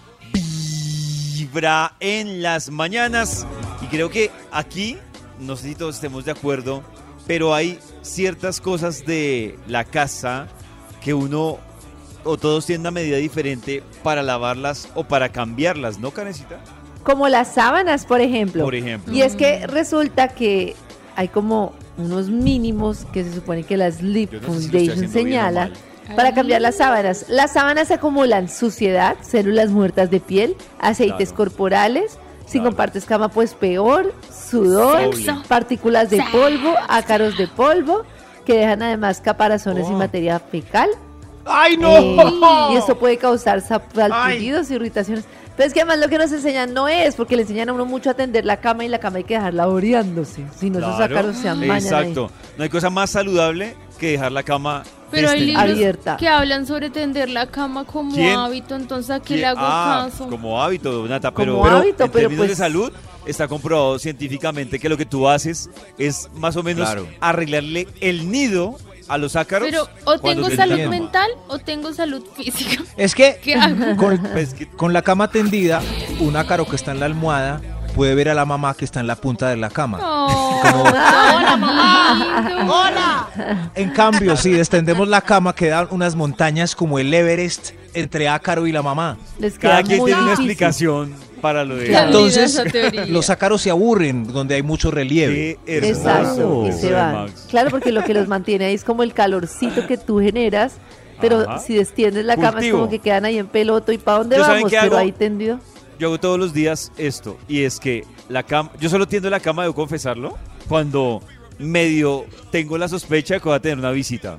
Vibra 1.37 1.95
en 2.01 2.43
las 2.43 2.71
mañanas. 2.71 3.47
Y 3.83 3.87
creo 3.87 4.11
que 4.11 4.31
aquí, 4.51 4.99
no 5.39 5.57
sé 5.57 5.69
si 5.69 5.75
todos 5.77 5.95
estemos 5.95 6.25
de 6.25 6.33
acuerdo, 6.33 6.83
pero 7.29 7.55
hay 7.55 7.79
ciertas 8.03 8.61
cosas 8.61 9.05
de 9.07 9.57
la 9.69 9.85
casa 9.85 10.49
que 11.01 11.15
uno 11.15 11.59
o 12.25 12.37
todos 12.37 12.67
tienen 12.67 12.81
una 12.83 12.91
medida 12.91 13.17
diferente 13.17 13.83
para 14.03 14.23
lavarlas 14.23 14.89
o 14.95 15.05
para 15.05 15.31
cambiarlas, 15.31 15.99
¿no, 15.99 16.11
Karencita? 16.11 16.59
Como 17.03 17.29
las 17.29 17.55
sábanas, 17.55 18.07
por 18.07 18.21
ejemplo. 18.21 18.65
Por 18.65 18.75
ejemplo. 18.75 19.13
Y 19.13 19.23
es 19.23 19.35
que 19.35 19.67
resulta 19.67 20.29
que 20.29 20.77
hay 21.17 21.29
como 21.29 21.73
unos 21.99 22.31
mínimos 22.31 23.05
que 23.13 23.25
se 23.25 23.35
supone 23.35 23.65
que 23.65 23.77
la 23.77 23.91
Sleep 23.91 24.33
no 24.33 24.39
si 24.41 24.69
Foundation 24.69 25.09
señala 25.09 25.71
para 26.17 26.33
cambiar 26.33 26.61
las 26.63 26.77
sábanas. 26.77 27.27
Las 27.29 27.53
sábanas 27.53 27.91
acumulan 27.91 28.49
suciedad, 28.49 29.17
células 29.23 29.71
muertas 29.71 30.11
de 30.11 30.21
piel, 30.21 30.57
aceites 30.79 31.29
Claro. 31.31 31.37
corporales. 31.37 32.19
Si 32.47 32.59
Claro. 32.59 32.71
compartes 32.71 33.05
cama, 33.05 33.29
pues 33.31 33.55
peor, 33.55 34.13
sudor, 34.51 35.15
Sexo. 35.17 35.43
partículas 35.49 36.11
de 36.11 36.23
polvo, 36.33 36.75
ácaros 36.89 37.37
de 37.39 37.49
polvo, 37.49 38.03
que 38.45 38.55
dejan 38.59 38.83
además 38.83 39.21
caparazones 39.21 39.89
y 39.89 39.93
Oh. 39.93 39.97
materia 39.99 40.39
fecal. 40.39 40.89
¡Ay, 41.45 41.77
no! 41.77 41.97
Eh, 41.97 42.73
y 42.73 42.77
eso 42.77 42.97
puede 42.99 43.17
causar 43.19 43.61
salpullidos, 43.61 44.71
irritaciones. 44.71 45.25
Pero 45.57 45.67
es 45.67 45.75
que 45.75 45.81
además 45.81 45.99
lo 45.99 46.09
que 46.09 46.17
nos 46.19 46.33
enseñan 46.33 46.73
no 46.73 46.89
es, 46.89 47.15
porque 47.15 47.37
le 47.37 47.43
enseñan 47.43 47.69
a 47.69 47.73
uno 47.75 47.85
mucho 47.85 48.09
a 48.11 48.15
tender 48.15 48.45
la 48.47 48.59
cama 48.59 48.85
y 48.85 48.89
la 48.89 48.99
cama 49.01 49.19
hay 49.19 49.25
que 49.25 49.35
dejarla 49.35 49.69
oreándose. 49.69 50.45
Si 50.59 50.71
no, 50.71 50.79
esos 50.79 50.97
Claro. 50.97 51.15
ácaros 51.19 51.37
se 51.37 51.49
amañan 51.49 51.71
ahí. 51.77 51.83
Exacto. 51.83 52.31
No 52.57 52.65
hay 52.65 52.71
cosa 52.71 52.89
más 52.91 53.11
saludable 53.11 53.77
que 53.99 54.13
dejar 54.13 54.33
la 54.33 54.43
cama 54.43 54.83
Pero 55.11 55.29
hay 55.29 55.41
libros 55.45 55.63
Abierta. 55.63 56.17
que 56.17 56.27
hablan 56.27 56.67
sobre 56.67 56.89
tender 56.89 57.29
la 57.29 57.47
cama 57.49 57.85
como 57.85 58.15
¿Quién? 58.15 58.35
hábito, 58.39 58.75
entonces 58.77 59.11
¿a 59.11 59.21
qué 59.21 59.27
¿Quién? 59.27 59.41
le 59.41 59.47
hago 59.49 59.61
Ah, 59.63 60.09
caso? 60.11 60.27
Como 60.29 60.61
hábito, 60.63 61.07
Nata, 61.07 61.31
Como 61.33 61.45
pero, 61.45 61.63
pero 61.63 61.77
hábito, 61.77 62.05
en 62.05 62.11
pero 62.11 62.21
términos 62.29 62.43
de 62.45 62.49
pues- 62.49 62.59
salud 62.59 62.93
está 63.27 63.47
comprobado 63.47 63.99
científicamente 63.99 64.79
que 64.81 64.89
lo 64.89 64.97
que 64.97 65.05
tú 65.05 65.29
haces 65.29 65.69
es 65.99 66.31
más 66.35 66.57
o 66.57 66.63
menos 66.63 66.87
Claro. 66.89 67.07
arreglarle 67.21 67.87
el 68.01 68.31
nido 68.31 68.77
a 69.13 69.19
los 69.19 69.37
ácaros. 69.37 69.69
Pero 69.69 69.89
o 70.05 70.19
tengo 70.19 70.49
salud 70.51 70.79
mental 70.89 71.31
o 71.49 71.59
tengo 71.59 71.93
salud 71.93 72.25
física. 72.35 72.83
Es 72.97 73.15
que 73.15 73.39
¿Qué 73.43 73.55
hago? 73.55 73.97
con, 73.97 74.19
Pues 74.19 74.55
la 74.93 75.03
cama 75.03 75.29
tendida, 75.29 75.83
un 76.21 76.37
ácaro 76.37 76.67
que 76.67 76.77
está 76.77 76.93
en 76.93 77.01
la 77.01 77.07
almohada 77.07 77.61
puede 77.95 78.15
ver 78.15 78.31
a 78.31 78.35
la 78.35 78.47
mamá 78.47 78.75
que 78.75 78.87
está 78.87 79.01
en 79.01 79.07
la 79.07 79.17
punta 79.17 79.51
de 79.51 79.57
la 79.57 79.69
cama. 79.69 79.99
Oh, 80.03 80.61
Como- 80.63 80.83
hola, 80.85 81.57
mamá. 81.59 83.29
En 83.75 83.91
cambio, 83.91 84.37
si 84.37 84.55
extendemos 84.59 85.09
la 85.09 85.21
cama, 85.21 85.55
quedan 85.55 85.89
unas 85.91 86.17
montañas 86.17 86.75
como 86.75 86.99
el 86.99 87.13
Everest 87.13 87.73
entre 87.95 88.29
ácaro 88.29 88.67
y 88.67 88.73
la 88.73 88.83
mamá. 88.83 89.19
Les 89.39 89.59
cada 89.59 89.83
quien 89.83 90.05
tiene 90.05 90.21
una 90.23 90.33
explicación 90.33 91.15
para 91.41 91.65
lo 91.65 91.77
de 91.77 91.87
Claro. 91.87 92.07
Entonces, 92.07 92.63
los 93.09 93.29
ácaros 93.31 93.61
se 93.63 93.71
aburren 93.71 94.27
donde 94.33 94.55
hay 94.55 94.63
mucho 94.63 94.91
relieve. 94.91 95.59
Qué 95.67 95.79
Exacto, 95.89 96.67
y 96.69 96.73
se 96.73 96.93
van. 96.93 97.29
Claro, 97.51 97.71
porque 97.71 97.93
lo 97.93 98.05
que 98.05 98.15
los 98.15 98.29
mantiene 98.29 98.67
ahí 98.67 98.75
es 98.75 98.85
como 98.85 99.03
el 99.03 99.13
calorcito 99.13 99.87
que 99.87 99.97
tú 99.99 100.21
generas, 100.21 100.75
pero 101.21 101.41
Ajá. 101.41 101.59
si 101.59 101.79
extiendes 101.79 102.25
la 102.25 102.37
cama 102.37 102.61
es 102.65 102.73
como 102.73 102.89
que 102.89 102.99
quedan 102.99 103.25
ahí 103.25 103.39
en 103.39 103.47
peloto 103.47 103.93
y 103.93 103.99
para 103.99 104.19
dónde 104.19 104.37
¿Yo 104.37 104.45
saben 104.45 104.61
vamos, 104.63 104.71
qué 104.71 104.79
pero 104.81 104.93
hago? 104.93 105.03
ahí 105.05 105.13
tendido. 105.13 105.59
Yo 105.99 106.09
hago 106.09 106.19
todos 106.19 106.39
los 106.39 106.53
días 106.53 106.91
esto, 106.97 107.37
y 107.49 107.63
es 107.63 107.79
que 107.79 108.05
la 108.29 108.43
cama, 108.43 108.71
yo 108.81 108.89
solo 108.89 109.07
tiendo 109.07 109.29
la 109.31 109.39
cama, 109.41 109.63
debo 109.63 109.75
confesarlo, 109.75 110.37
cuando 110.69 111.23
medio 111.59 112.25
tengo 112.51 112.77
la 112.79 112.89
sospecha 112.89 113.35
de 113.35 113.41
que 113.41 113.49
voy 113.49 113.57
a 113.57 113.61
tener 113.61 113.79
una 113.79 113.91
visita. 113.91 114.39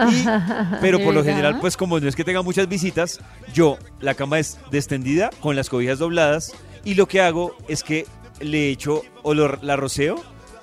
Y- 0.00 0.24
pero 0.80 0.98
por 0.98 1.14
lo 1.14 1.20
¿Verdad? 1.22 1.24
general, 1.36 1.58
pues 1.60 1.76
como 1.76 2.00
no 2.00 2.08
es 2.08 2.16
que 2.16 2.24
tenga 2.24 2.42
muchas 2.42 2.68
visitas, 2.68 3.20
yo 3.52 3.78
la 4.00 4.14
cama 4.14 4.38
es 4.38 4.58
descendida 4.70 5.30
con 5.40 5.54
las 5.56 5.68
cobijas 5.70 5.98
dobladas 5.98 6.52
y 6.84 6.94
lo 6.94 7.06
que 7.06 7.20
hago 7.20 7.54
es 7.68 7.82
que 7.84 8.06
le 8.40 8.70
echo 8.70 9.02
o 9.22 9.34
lo- 9.34 9.58
la 9.62 9.76
roceo 9.76 10.16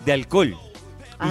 de 0.05 0.11
alcohol 0.13 0.55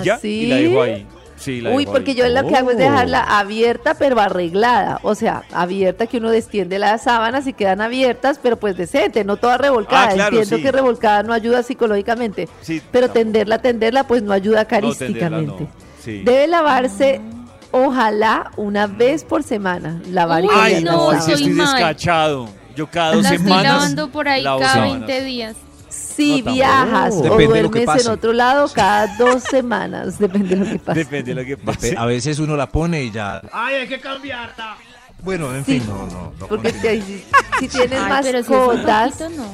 y 0.01 0.05
ya 0.05 0.15
¿Ah, 0.15 0.27
y 0.27 0.47
la 0.47 0.57
dejo 0.57 0.83
ahí. 0.83 1.07
Sí, 1.37 1.61
la 1.63 1.71
Uy, 1.71 1.85
dejo 1.85 1.93
porque 1.95 2.11
ahí. 2.11 2.17
yo 2.19 2.29
lo 2.29 2.47
que 2.47 2.55
hago 2.55 2.71
es 2.71 2.77
Oh. 2.77 2.81
dejarla 2.81 3.39
abierta 3.39 3.95
pero 3.95 4.21
arreglada. 4.21 5.01
O 5.03 5.15
sea, 5.15 5.43
abierta 5.53 6.07
que 6.07 6.19
uno 6.19 6.31
destiende 6.31 6.79
las 6.79 7.05
sábanas 7.05 7.47
y 7.47 7.55
quedan 7.55 7.81
abiertas, 7.81 8.39
pero 8.43 8.59
pues 8.59 8.77
decente, 8.77 9.25
no 9.25 9.37
toda 9.39 9.57
revolcada. 9.59 10.09
Ah, 10.11 10.13
claro, 10.15 10.37
Entiendo 10.37 10.57
sí. 10.59 10.63
que 10.63 10.71
revolcada 10.73 11.23
no 11.23 11.33
ayuda 11.33 11.63
psicológicamente, 11.63 12.47
Sí, 12.61 12.83
pero 12.93 13.07
tampoco. 13.07 13.21
tenderla, 13.25 13.59
tenderla, 13.63 14.05
pues 14.07 14.23
no 14.23 14.33
ayuda 14.33 14.63
No, 14.63 14.67
tenderla 14.69 14.95
carísticamente. 14.99 15.63
no. 15.65 15.69
Sí. 16.03 16.23
Debe 16.25 16.47
lavarse, 16.47 17.21
ojalá, 17.73 18.51
una 18.57 18.87
vez 18.87 19.25
por 19.25 19.43
semana. 19.43 20.01
Lavar 20.11 20.45
Uy, 20.45 20.51
Ay, 20.55 20.83
no, 20.85 21.11
soy 21.21 21.35
estoy 21.35 21.51
mal. 21.51 21.73
descachado. 21.73 22.49
Yo 22.77 22.87
cada 22.89 23.15
dos 23.15 23.23
La 23.25 23.31
estoy 23.31 23.45
semanas 23.47 23.73
lavando 23.75 24.09
por 24.11 24.29
ahí 24.29 24.43
lavo 24.43 24.61
cada 24.61 24.73
sábanas. 24.75 25.07
20 25.07 25.25
días. 25.25 25.57
Si 25.89 26.43
No, 26.43 26.53
viajas 26.53 27.15
o 27.15 27.23
duermes 27.37 28.05
en 28.07 28.11
otro 28.13 28.33
lado, 28.33 28.69
cada 28.73 29.09
dos 29.17 29.43
semanas, 29.43 30.19
depende 30.21 30.55
de 30.55 30.65
lo 30.65 30.71
que 30.71 30.79
pase. 30.79 30.99
Depende 31.01 31.35
de 31.35 31.41
lo 31.43 31.47
que 31.47 31.57
pase. 31.57 31.95
A 31.99 32.05
veces 32.07 32.39
uno 32.39 32.57
la 32.57 32.67
pone 32.69 33.03
y 33.05 33.11
ya. 33.11 33.43
¡Ay, 33.53 33.77
hay 33.77 33.89
que 33.89 33.99
cambiarla! 34.01 34.77
Bueno, 35.23 35.55
en 35.55 35.65
Sí, 35.65 35.81
fin, 35.81 35.89
no, 35.89 36.07
no. 36.07 36.33
no 36.39 36.47
Porque 36.47 36.73
si, 36.73 37.25
si 37.59 37.69
tienes 37.69 38.01
Ay, 38.01 38.25
si 38.25 38.33
mascotas 38.33 39.13
poquito, 39.17 39.31
no. 39.43 39.47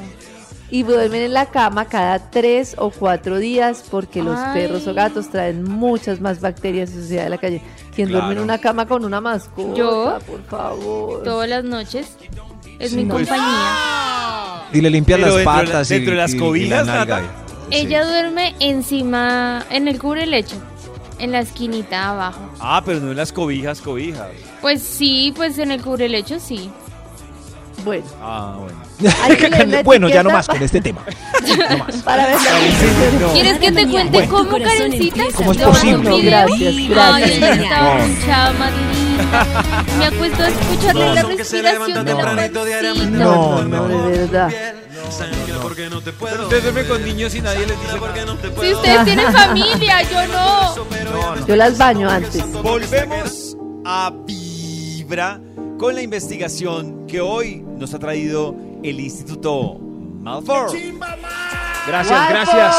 y 0.69 0.83
duermen 0.83 1.23
en 1.23 1.33
la 1.33 1.47
cama 1.47 1.85
cada 1.85 2.19
tres 2.29 2.75
o 2.77 2.89
cuatro 2.91 3.37
días 3.37 3.83
porque 3.89 4.21
los 4.23 4.39
perros 4.53 4.87
o 4.87 4.93
gatos 4.93 5.29
traen 5.29 5.63
muchas 5.63 6.21
más 6.21 6.39
bacterias 6.39 6.91
y 6.91 7.01
suciedad 7.01 7.23
de 7.25 7.29
la 7.31 7.37
calle. 7.37 7.61
¿Quién 7.97 8.11
duerme 8.11 8.33
en 8.33 8.39
una 8.41 8.59
cama 8.59 8.85
con 8.85 9.03
una 9.03 9.19
mascota? 9.19 9.73
Yo. 9.75 10.19
por 10.27 10.43
favor. 10.45 11.23
Todas 11.23 11.49
las 11.49 11.63
noches. 11.63 12.15
Es 12.77 12.91
Sí, 12.91 12.97
mi 12.97 13.05
no. 13.05 13.15
compañía. 13.15 14.63
Y 14.71 14.81
le 14.81 14.89
limpias 14.91 15.19
Pero 15.19 15.29
las 15.29 15.35
dentro 15.37 15.51
de 15.51 15.63
la- 15.63 15.71
patas 15.71 15.89
y- 15.89 15.93
dentro 15.95 16.11
de 16.11 16.17
las 16.19 16.33
y 16.33 16.37
cobijas, 16.37 16.85
la. 16.87 17.05
Sí. 17.05 17.25
Ella 17.71 18.05
duerme 18.05 18.55
encima, 18.59 19.65
en 19.71 19.87
el 19.87 19.99
cubrelecho, 19.99 20.55
en 21.17 21.31
la 21.31 21.39
esquinita 21.39 22.09
abajo. 22.09 22.39
Ah, 22.59 22.81
pero 22.85 22.99
no 22.99 23.09
en 23.11 23.17
las 23.17 23.33
cobijas, 23.33 23.81
cobijas. 23.81 24.27
Pues 24.61 24.83
sí, 24.83 25.33
pues 25.35 25.57
en 25.57 25.71
el 25.71 25.81
cubrelecho 25.81 26.39
sí. 26.39 26.69
Bueno, 27.87 28.05
Ah, 28.21 28.55
bueno. 28.59 29.15
hay 29.23 29.35
que 29.37 29.49
leer 29.49 29.67
la 29.69 29.83
bueno, 29.83 30.09
ya 30.09 30.21
no 30.23 30.29
más 30.29 30.47
con 30.47 30.61
este 30.61 30.81
tema. 30.81 31.01
No 31.69 31.77
más. 31.77 31.95
Para 32.03 32.25
ver 32.27 32.35
la 32.35 33.19
No. 33.19 33.33
¿Quieres 33.33 33.57
que 33.59 33.71
te 33.71 33.87
cuente 33.87 34.21
tu 34.23 34.29
cómo, 34.29 34.57
Karencita? 34.59 35.23
¿Cómo 35.35 35.51
es 35.53 35.57
Te 35.57 35.63
posible? 35.65 36.09
No, 36.09 36.17
gracias, 36.21 36.61
Ay, 36.75 36.87
gracias. 36.89 37.31
ella 37.31 37.53
estaba 37.63 37.97
No. 37.97 38.05
hinchada, 38.05 38.53
madrina. 38.53 39.45
Me 39.97 40.05
acuesto 40.05 40.43
a 40.43 40.47
escucharle 40.49 41.13
la 41.15 41.23
respiración 41.23 42.05
de 42.05 42.13
la 42.13 42.23
pancita. 42.35 42.93
No, 43.09 43.63
No, 43.63 43.87
de 43.87 44.17
verdad. 44.17 44.51
Pero 46.19 46.43
usted 46.43 46.61
duerme 46.63 46.83
con 46.85 47.03
niños 47.05 47.33
y 47.35 47.41
nadie 47.41 47.65
les 47.65 47.79
dice 47.79 47.97
nada. 47.97 48.37
Si 48.61 48.73
ustedes 48.73 49.05
tienen 49.05 49.31
familia, 49.33 50.01
yo 50.03 50.27
no. 50.27 51.45
Yo 51.47 51.55
las 51.55 51.77
baño 51.77 52.09
antes. 52.09 52.43
Volvemos 52.61 53.55
a 53.85 54.11
Vibra 54.25 55.39
con 55.77 55.93
la 55.93 56.01
investigación 56.01 57.05
que 57.05 57.21
hoy 57.21 57.57
nos 57.77 57.93
ha 57.93 57.99
traído 57.99 58.55
el 58.83 58.99
Instituto 58.99 59.75
Malfour. 59.75 60.71
Gracias, 61.87 62.29
gracias. 62.29 62.75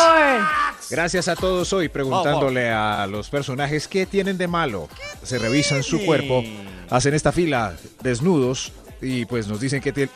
Gracias 0.90 1.28
a 1.28 1.36
todos 1.36 1.72
hoy 1.72 1.88
preguntándole 1.88 2.70
a 2.70 3.06
los 3.06 3.28
personajes 3.30 3.86
qué 3.86 4.04
tienen 4.06 4.36
de 4.36 4.48
malo. 4.48 4.88
Se 5.22 5.38
revisan 5.38 5.82
su 5.82 6.04
cuerpo, 6.04 6.42
hacen 6.90 7.14
esta 7.14 7.30
fila 7.30 7.76
desnudos 8.02 8.72
y 9.00 9.24
pues 9.26 9.46
nos 9.46 9.60
dicen 9.60 9.80
que 9.80 9.92
tienen... 9.92 10.14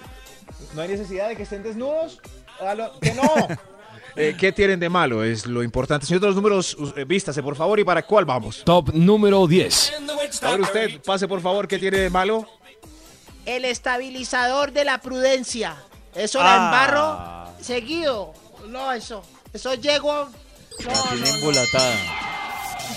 ¿No 0.75 0.83
hay 0.83 0.89
necesidad 0.89 1.29
de 1.29 1.37
que 1.37 1.45
estén 1.45 1.63
desnudos? 1.63 2.21
¡Que 3.01 3.15
no! 3.15 3.23
Eh, 4.15 4.37
¿Qué 4.39 4.53
tienen 4.53 4.79
de 4.79 4.91
malo? 4.91 5.25
Es 5.25 5.47
lo 5.47 5.63
importante. 5.63 6.05
Señor 6.05 6.21
de 6.21 6.27
los 6.27 6.37
números, 6.37 6.77
eh, 6.97 7.05
vístase 7.05 7.43
por 7.43 7.57
favor 7.57 7.81
y 7.81 7.85
para 7.85 8.03
cuál 8.03 8.27
vamos. 8.27 8.63
Top 8.63 8.91
número 8.93 9.47
10. 9.47 9.93
A 10.43 10.51
ver 10.51 10.61
usted, 10.61 11.01
pase 11.01 11.27
por 11.27 11.41
favor, 11.41 11.67
¿qué 11.67 11.79
tiene 11.79 11.97
de 11.97 12.11
malo? 12.11 12.47
El 13.47 13.65
estabilizador 13.65 14.73
de 14.73 14.85
la 14.85 14.99
prudencia. 14.99 15.77
Eso 16.15 16.41
Ah. 16.41 16.45
la 16.45 16.57
embarro 16.57 17.63
seguido. 17.65 18.35
No, 18.69 18.93
eso. 18.93 19.23
Eso 19.53 19.75
llego. 19.75 20.29
No, 20.85 20.91
La 20.91 21.03
tiene 21.03 21.21
no, 21.21 21.27
no. 21.27 21.35
embolatada. 21.35 21.97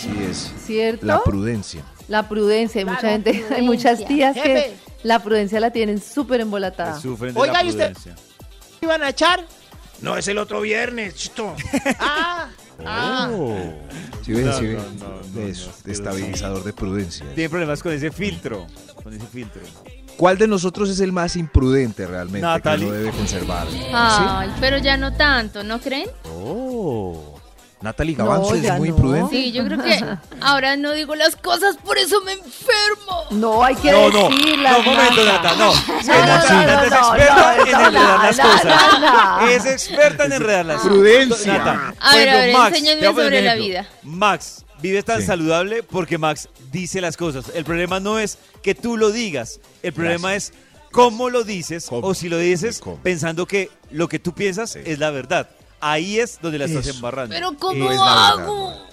Sí, 0.02 0.10
es 0.30 0.52
¿Cierto? 0.66 1.06
la 1.06 1.22
prudencia. 1.24 1.84
La 2.08 2.28
prudencia, 2.30 2.80
hay 2.80 2.86
mucha 2.86 3.10
gente, 3.10 3.30
hay 3.32 3.36
prudencia. 3.40 3.64
muchas 3.64 4.06
tías 4.06 4.36
que 4.36 4.76
la 5.04 5.20
prudencia 5.20 5.60
la 5.60 5.72
tienen 5.72 6.02
súper 6.02 6.42
embolatada. 6.42 6.96
Que 6.96 7.02
sufren 7.02 7.34
de 7.34 7.40
Oiga, 7.40 7.54
la 7.54 7.64
¿y 7.64 7.70
usted? 7.70 7.94
prudencia. 7.94 8.16
¿Iban 8.82 9.04
a 9.04 9.10
echar? 9.10 9.44
No, 10.02 10.16
es 10.18 10.28
el 10.28 10.38
otro 10.38 10.62
viernes, 10.62 11.16
chito. 11.16 11.56
Ah, 12.00 12.50
ah. 12.86 13.30
Sí, 14.26 14.34
ven, 14.34 14.46
No, 14.46 14.58
sí, 14.60 14.66
ven. 14.68 14.76
no, 15.00 15.08
no, 15.08 15.22
no, 15.34 15.48
Eso, 15.48 15.72
de 15.84 15.92
estabilizador 15.94 16.64
de 16.64 16.74
prudencia. 16.74 17.26
Tiene 17.34 17.50
problemas 17.50 17.82
con 17.82 17.94
ese 17.94 18.12
filtro. 18.12 18.68
Con 19.02 19.14
ese 19.14 19.26
filtro. 19.28 19.62
¿Cuál 20.18 20.38
de 20.38 20.48
nosotros 20.48 20.90
es 20.90 21.00
el 21.02 21.12
más 21.12 21.36
imprudente 21.36 22.08
realmente 22.08 22.46
Natalie. 22.46 22.86
que 22.86 22.92
uno 22.92 22.96
debe 23.00 23.12
conservar? 23.12 23.68
Ay, 23.94 24.50
pero 24.60 24.78
ya 24.78 24.98
no 24.98 25.14
tanto, 25.14 25.64
¿no 25.64 25.80
creen? 25.80 26.10
Oh. 26.26 27.32
Natalie 27.82 28.16
No, 28.16 28.26
Gavanzo 28.26 28.56
ya 28.56 28.74
es 28.74 28.80
muy 28.80 28.90
no. 28.90 28.96
imprudente. 28.96 29.36
Sí, 29.36 29.52
yo 29.52 29.64
creo 29.66 29.78
que 29.84 30.00
ahora 30.42 30.76
no 30.78 30.94
digo 30.94 31.14
las 31.14 31.36
cosas, 31.36 31.78
por 31.78 31.98
eso 32.00 32.20
me 32.22 32.32
enfermo. 32.32 33.26
No, 33.32 33.64
hay 33.64 33.76
que 33.76 33.92
No, 33.92 34.10
no, 34.10 34.30
decirlas. 34.30 34.72
no, 34.78 34.84
momento, 34.84 35.26
Nata. 35.26 35.56
No. 35.56 35.72
Es 35.72 35.80
que 35.82 36.08
No, 36.08 36.26
Nata, 36.26 36.54
no, 36.54 36.66
no, 36.66 36.84
es 36.84 36.90
no, 36.92 37.16
experta 37.16 37.36
no, 37.36 37.66
en 37.66 37.72
no, 37.72 37.88
enredar 37.88 38.20
las 38.24 38.38
no, 38.38 38.44
cosas. 38.44 38.66
no, 39.02 39.40
no. 39.42 39.48
Es 39.48 39.66
experta 39.66 40.26
en 40.26 40.34
enredar 40.34 40.66
las 40.66 40.78
cosas. 40.78 40.92
Prudencia. 40.94 41.58
Nata, 41.60 41.94
A 42.00 42.16
ver, 42.16 42.30
a 42.30 42.34
ver, 42.38 42.54
poner 42.54 43.14
sobre 43.14 43.42
la 43.42 43.56
vida. 43.56 43.86
Max 44.04 44.65
vive 44.82 45.04
tan 45.04 45.22
Sí. 45.22 45.28
saludable 45.28 45.84
porque 45.84 46.18
Max 46.18 46.50
dice 46.72 47.02
las 47.02 47.18
cosas. 47.18 47.46
El 47.54 47.66
problema 47.66 48.00
no 48.00 48.20
es 48.20 48.38
que 48.62 48.76
tú 48.76 48.98
lo 48.98 49.12
digas. 49.12 49.60
El 49.84 49.94
problema 49.94 50.36
es 50.36 50.54
cómo 50.92 51.30
lo 51.30 51.44
dices 51.44 51.86
¿Cómo? 51.90 52.08
o 52.08 52.14
si 52.14 52.30
lo 52.30 52.38
dices 52.38 52.78
¿Y 52.78 52.82
cómo? 52.82 52.98
pensando 53.02 53.46
que 53.46 53.70
lo 53.92 54.08
que 54.08 54.20
tú 54.20 54.34
piensas 54.34 54.76
es 54.76 55.00
la 55.00 55.12
verdad. 55.12 55.50
Ahí 55.82 56.20
es 56.20 56.40
donde 56.42 56.58
la 56.60 56.66
estás 56.66 56.88
Eso. 56.88 56.96
embarrando. 56.96 57.36
Pero 57.36 57.54
¿cómo 57.58 57.92
Es 57.92 58.00
hago? 58.02 58.86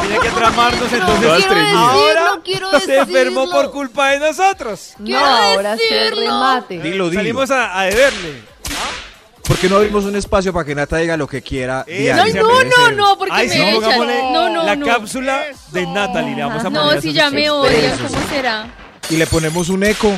Tiene 0.00 0.18
que 0.20 0.28
tramarnos 0.30 0.92
entonces. 0.92 1.28
No 1.28 1.36
quiero 1.36 1.54
decirlo, 1.54 1.78
Ahora 1.78 2.30
quiero 2.44 2.80
se 2.80 2.98
enfermó 2.98 3.50
por 3.50 3.70
culpa 3.72 4.10
de 4.12 4.20
nosotros. 4.20 4.92
No, 4.98 5.18
ahora 5.18 5.76
se 5.76 6.10
remate. 6.10 6.78
Dilo, 6.80 7.10
dilo. 7.10 7.20
Salimos 7.20 7.50
a, 7.50 7.78
a 7.80 7.84
deberle. 7.84 8.42
¿Por 8.62 9.11
qué 9.60 9.68
no 9.68 9.76
abrimos 9.76 10.04
un 10.04 10.16
espacio 10.16 10.52
para 10.52 10.64
que 10.64 10.74
Nata 10.74 10.96
diga 10.98 11.16
lo 11.16 11.26
que 11.26 11.42
quiera? 11.42 11.84
Eh, 11.86 12.02
diario? 12.02 12.42
No, 12.42 12.62
no, 12.64 12.70
ser- 12.86 12.96
no, 12.96 13.18
porque 13.18 13.34
Ay, 13.34 13.48
me 13.48 13.54
sí, 13.54 13.60
echan. 13.60 14.32
No, 14.32 14.48
no, 14.50 14.62
la 14.64 14.76
no. 14.76 14.86
cápsula 14.86 15.42
de 15.72 15.86
Natalie. 15.86 16.36
Le 16.36 16.42
vamos 16.42 16.60
a 16.64 16.70
poner 16.70 16.94
No, 16.96 17.00
si 17.00 17.12
ya 17.12 17.30
me 17.30 17.42
expertos. 17.46 17.68
odia, 17.70 17.96
¿cómo 18.08 18.28
será? 18.28 18.74
Y 19.10 19.16
le 19.16 19.26
ponemos 19.26 19.68
un 19.68 19.84
eco. 19.84 20.12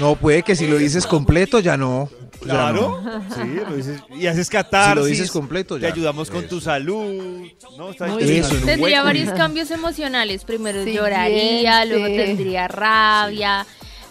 No, 0.00 0.16
puede 0.16 0.42
que 0.42 0.56
si 0.56 0.66
lo 0.66 0.76
dices 0.78 1.06
completo 1.06 1.58
ya 1.60 1.76
no. 1.76 2.08
Ya 2.40 2.48
Claro. 2.54 3.00
no. 3.04 3.20
Sí, 3.34 3.60
lo 3.68 3.76
dices, 3.76 4.00
y 4.10 4.26
haces 4.26 4.48
catarsis. 4.48 4.92
Si 4.94 4.98
lo 5.00 5.04
dices 5.04 5.30
completo, 5.30 5.76
Te 5.76 5.82
ya. 5.82 5.88
ayudamos 5.88 6.28
con 6.30 6.40
Eso. 6.40 6.48
tu 6.48 6.60
salud. 6.60 7.46
No, 7.78 7.90
está. 7.90 8.06
Eso, 8.18 8.50
en 8.54 8.60
un 8.62 8.66
Tendría 8.66 8.96
hueco. 8.98 9.04
varios 9.04 9.30
cambios 9.34 9.70
emocionales. 9.70 10.44
Primero 10.44 10.82
lloraría, 10.84 11.84
luego 11.84 12.06
tendría 12.06 12.66
rabia, 12.68 13.64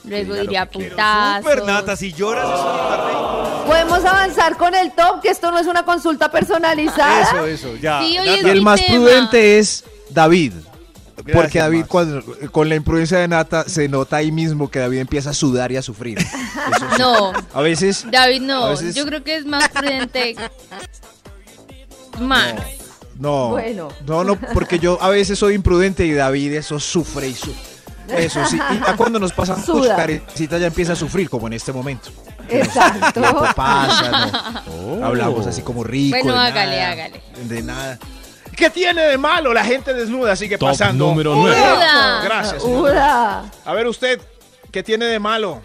luego 0.06 0.36
diría 0.36 0.65
putazos. 0.69 1.43
Super 1.43 1.65
Nata, 1.65 1.95
si 1.97 2.13
lloras 2.13 2.45
es 2.47 3.06
rey. 3.06 3.40
Podemos 3.65 4.04
avanzar 4.06 4.58
con 4.58 4.74
el 4.76 4.91
top, 4.91 5.21
que 5.21 5.30
esto 5.30 5.52
no 5.52 5.60
es 5.60 5.67
una 5.67 5.84
consulta 5.86 6.32
personalizada. 6.32 7.21
Eso, 7.24 7.45
eso, 7.45 7.76
ya. 7.78 8.02
Sí, 8.02 8.13
Y 8.13 8.47
el 8.50 8.62
más 8.62 8.80
tema. 8.80 8.93
prudente 9.06 9.60
es 9.60 9.84
David. 10.10 10.54
gracias, 11.17 11.36
Porque 11.36 11.60
David, 11.60 11.86
cuando, 11.88 12.24
con 12.52 12.67
la 12.69 12.76
imprudencia 12.76 13.19
de 13.19 13.28
Nata, 13.28 13.63
se 13.67 13.88
nota 13.88 14.17
ahí 14.17 14.32
mismo 14.32 14.69
que 14.69 14.80
David 14.80 15.00
empieza 15.00 15.30
a 15.32 15.34
sudar 15.34 15.71
y 15.71 15.78
a 15.78 15.82
sufrir. 15.82 16.17
Eso 16.19 16.28
sí. 16.80 16.86
No, 17.00 17.32
A 17.54 17.62
veces. 17.62 18.06
David 18.12 18.41
no. 18.41 18.69
veces- 18.69 18.95
Yo 18.95 19.06
creo 19.06 19.24
que 19.24 19.36
es 19.36 19.45
más 19.45 19.69
prudente. 19.69 20.36
Max. 22.19 22.62
No. 23.19 23.50
Bueno. 23.50 23.89
No, 24.08 24.24
no, 24.24 24.36
porque 24.54 24.80
yo 24.80 24.97
a 25.02 25.10
veces 25.10 25.38
soy 25.38 25.54
imprudente 25.54 26.06
y 26.06 26.12
David 26.13 26.54
eso 26.54 26.80
sufre 26.80 27.28
y 27.30 27.34
sufre. 27.36 27.71
Eso 28.10 28.43
sí. 28.45 28.58
Y 28.71 28.80
ya 28.86 28.97
cuando 28.97 29.19
nos 29.19 29.32
pasa 29.32 29.56
mucho, 29.56 29.74
Suda. 29.74 29.95
Karencita 29.95 30.58
ya 30.58 30.67
empieza 30.67 30.93
a 30.93 30.95
sufrir, 30.95 31.30
como 31.30 31.47
en 31.47 31.54
este 31.54 31.71
momento. 31.71 32.10
Exacto. 32.52 33.22
tiempo 33.22 33.46
pasa, 33.56 34.64
¿no? 34.68 35.06
Hablamos 35.06 35.48
así 35.48 35.62
como 35.62 35.84
rico. 35.84 36.18
Bueno, 36.18 36.34
de 36.34 36.40
hágale, 36.48 36.78
nada, 36.78 36.92
hágale. 36.92 37.22
De 37.44 37.62
nada. 37.62 38.00
¿Qué 38.56 38.70
tiene 38.70 39.02
de 39.04 39.18
malo? 39.18 39.54
La 39.54 39.64
gente 39.64 39.94
desnuda 39.94 40.36
sigue 40.36 40.58
Top 40.58 40.70
pasando. 40.70 41.08
número 41.08 41.34
9. 41.36 41.56
Uda. 41.60 42.22
Gracias. 42.24 42.64
A 43.66 43.74
ver 43.74 43.88
usted, 43.88 44.22
¿qué 44.72 44.84
tiene 44.84 45.06
de 45.06 45.20
malo? 45.20 45.62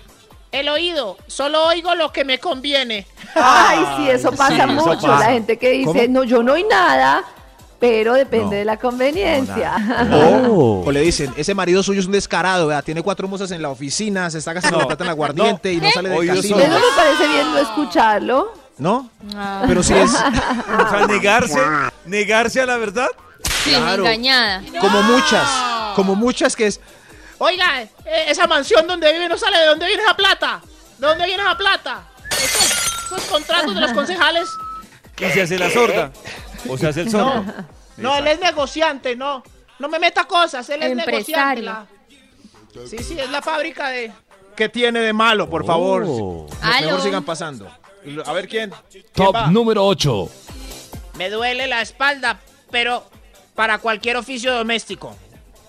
El 0.53 0.69
oído. 0.69 1.19
Solo 1.27 1.67
oigo 1.67 1.95
lo 1.95 2.13
que 2.13 2.25
me 2.25 2.39
conviene. 2.39 3.07
Ay, 3.35 3.85
sí, 3.97 4.09
eso 4.11 4.31
sí, 4.31 4.37
pasa 4.37 4.57
eso 4.65 4.67
mucho. 4.69 5.07
pasa. 5.09 5.19
La 5.27 5.33
gente 5.33 5.59
que 5.59 5.71
dice, 5.71 6.07
¿Cómo? 6.07 6.21
no, 6.21 6.25
yo 6.25 6.43
no 6.43 6.55
oí 6.55 6.65
nada, 6.65 7.23
pero 7.79 8.15
depende 8.15 8.45
No. 8.47 8.51
de 8.53 8.65
la 8.65 8.77
conveniencia. 8.79 9.75
O, 10.51 10.83
o 10.87 10.93
le 10.93 11.01
dicen, 11.01 11.33
ese 11.37 11.55
marido 11.55 11.83
suyo 11.83 12.01
es 12.01 12.07
un 12.07 12.13
descarado, 12.13 12.67
¿verdad? 12.69 12.85
tiene 12.85 13.03
cuatro 13.03 13.29
mozas 13.29 13.51
en 13.51 13.61
la 13.63 13.69
oficina, 13.71 14.31
se 14.31 14.39
está 14.39 14.53
gastando 14.53 14.79
No. 14.79 14.83
la 14.83 14.87
plata 14.89 15.05
en 15.05 15.11
aguardiente 15.11 15.73
y 15.73 15.77
no 15.81 15.91
sale 15.91 16.09
del 16.09 16.27
casino. 16.27 16.59
Eso 16.59 16.69
me 16.71 16.97
parece 16.97 17.29
bien 17.29 17.51
no 17.53 17.59
escucharlo. 17.59 18.53
¿No? 18.79 19.09
Ah, 19.35 19.65
Pero 19.67 19.83
sí 19.83 19.95
es 19.95 20.11
O 20.15 20.91
sea, 20.91 21.07
negarse, 21.09 21.59
negarse 22.05 22.61
a 22.61 22.67
la 22.67 22.77
verdad. 22.77 23.09
sí, 23.65 23.71
claro. 23.71 24.03
engañada. 24.05 24.63
como 24.81 25.03
muchas, 25.03 25.49
como 25.95 26.15
muchas 26.15 26.55
que 26.55 26.67
es, 26.67 26.81
Oiga, 27.39 27.83
eh, 27.83 27.91
esa 28.29 28.47
mansión 28.47 28.87
donde 28.87 29.13
vive 29.13 29.29
no 29.29 29.37
sale 29.37 29.59
de 29.59 29.67
dónde 29.67 29.87
viene 29.87 30.03
esa 30.03 30.15
plata. 30.15 30.61
¿De 30.99 31.07
dónde 31.07 31.27
viene 31.27 31.43
esa 31.43 31.57
plata? 31.57 32.01
Esos, 32.31 33.05
esos 33.07 33.23
contratos 33.31 33.75
de 33.75 33.81
los 33.83 33.93
concejales. 33.93 34.49
Y 35.19 35.25
se 35.31 35.43
hace 35.43 35.59
la 35.59 35.71
sorda. 35.71 36.11
O 36.69 36.79
se 36.79 36.89
hace 36.89 37.03
el 37.03 37.11
sordo. 37.11 37.45
No, 37.97 38.17
él 38.17 38.27
es 38.27 38.41
negociante, 38.41 39.17
no. 39.17 39.43
No 39.79 39.89
me 39.89 39.99
meta 39.99 40.25
cosas, 40.25 40.69
él 40.71 40.83
es 40.83 40.97
negociante. 40.97 41.63
La- 41.63 41.87
Sí, 42.91 42.99
sí, 42.99 43.19
es 43.19 43.31
la 43.31 43.41
fábrica 43.41 43.89
de... 43.89 44.13
¿qué 44.55 44.69
tiene 44.69 45.01
de 45.01 45.13
malo, 45.15 45.49
por 45.49 45.65
favor? 45.65 46.05
Oh. 46.07 46.47
Mejor 46.63 46.75
Aló. 46.93 47.01
sigan 47.01 47.25
pasando. 47.25 47.67
A 48.27 48.33
ver 48.35 48.47
quién. 48.49 48.71
¿Quién 48.91 49.05
Top 49.15 49.35
va? 49.35 49.47
número 49.47 49.85
8. 49.87 50.29
Me 51.17 51.31
duele 51.31 51.67
la 51.67 51.81
espalda, 51.81 52.39
pero 52.71 53.03
para 53.55 53.79
cualquier 53.79 54.19
oficio 54.19 54.53
doméstico. 54.55 55.17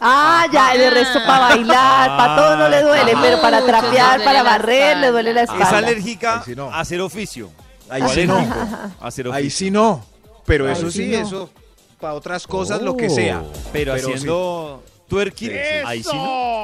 Ah, 0.02 0.48
ya, 0.52 0.74
de 0.78 0.90
resto 0.90 1.20
para 1.26 1.48
bailar, 1.56 2.18
para 2.18 2.36
todo 2.36 2.58
no 2.58 2.70
le 2.70 2.82
duele, 2.84 3.14
Ah. 3.16 3.20
pero 3.22 3.42
para 3.42 3.62
Mucho 3.62 3.72
le 3.72 3.80
trapear, 3.80 4.10
duele 4.12 4.26
para 4.26 4.44
la 4.44 4.50
barrer, 4.50 4.98
le 4.98 5.08
duele 5.12 5.34
la 5.34 5.42
Es 5.44 5.50
espalda. 5.50 5.78
alérgica 5.78 6.36
Ahí 6.40 6.42
sí 6.46 6.56
no. 6.56 6.70
a 6.72 6.80
hacer 6.82 7.00
oficio. 7.02 7.50
Ahí 7.90 8.04
sí 8.14 8.28
no. 8.28 8.36
alérgico 8.36 8.60
a 9.02 9.08
hacer 9.08 9.32
Ahí 9.32 9.50
sí 9.50 9.72
no. 9.72 10.06
Pero 10.48 10.68
eso 10.68 10.90
sí 10.90 11.14
eso 11.14 11.52
para 12.00 12.14
otras 12.14 12.48
cosas, 12.48 12.82
lo 12.82 12.96
que 12.96 13.10
sea. 13.10 13.44
Pero, 13.72 13.94
haciendo 13.94 14.84
twerking, 15.08 15.52
ahí 15.86 16.02
sí 16.02 16.10
no. 16.16 16.64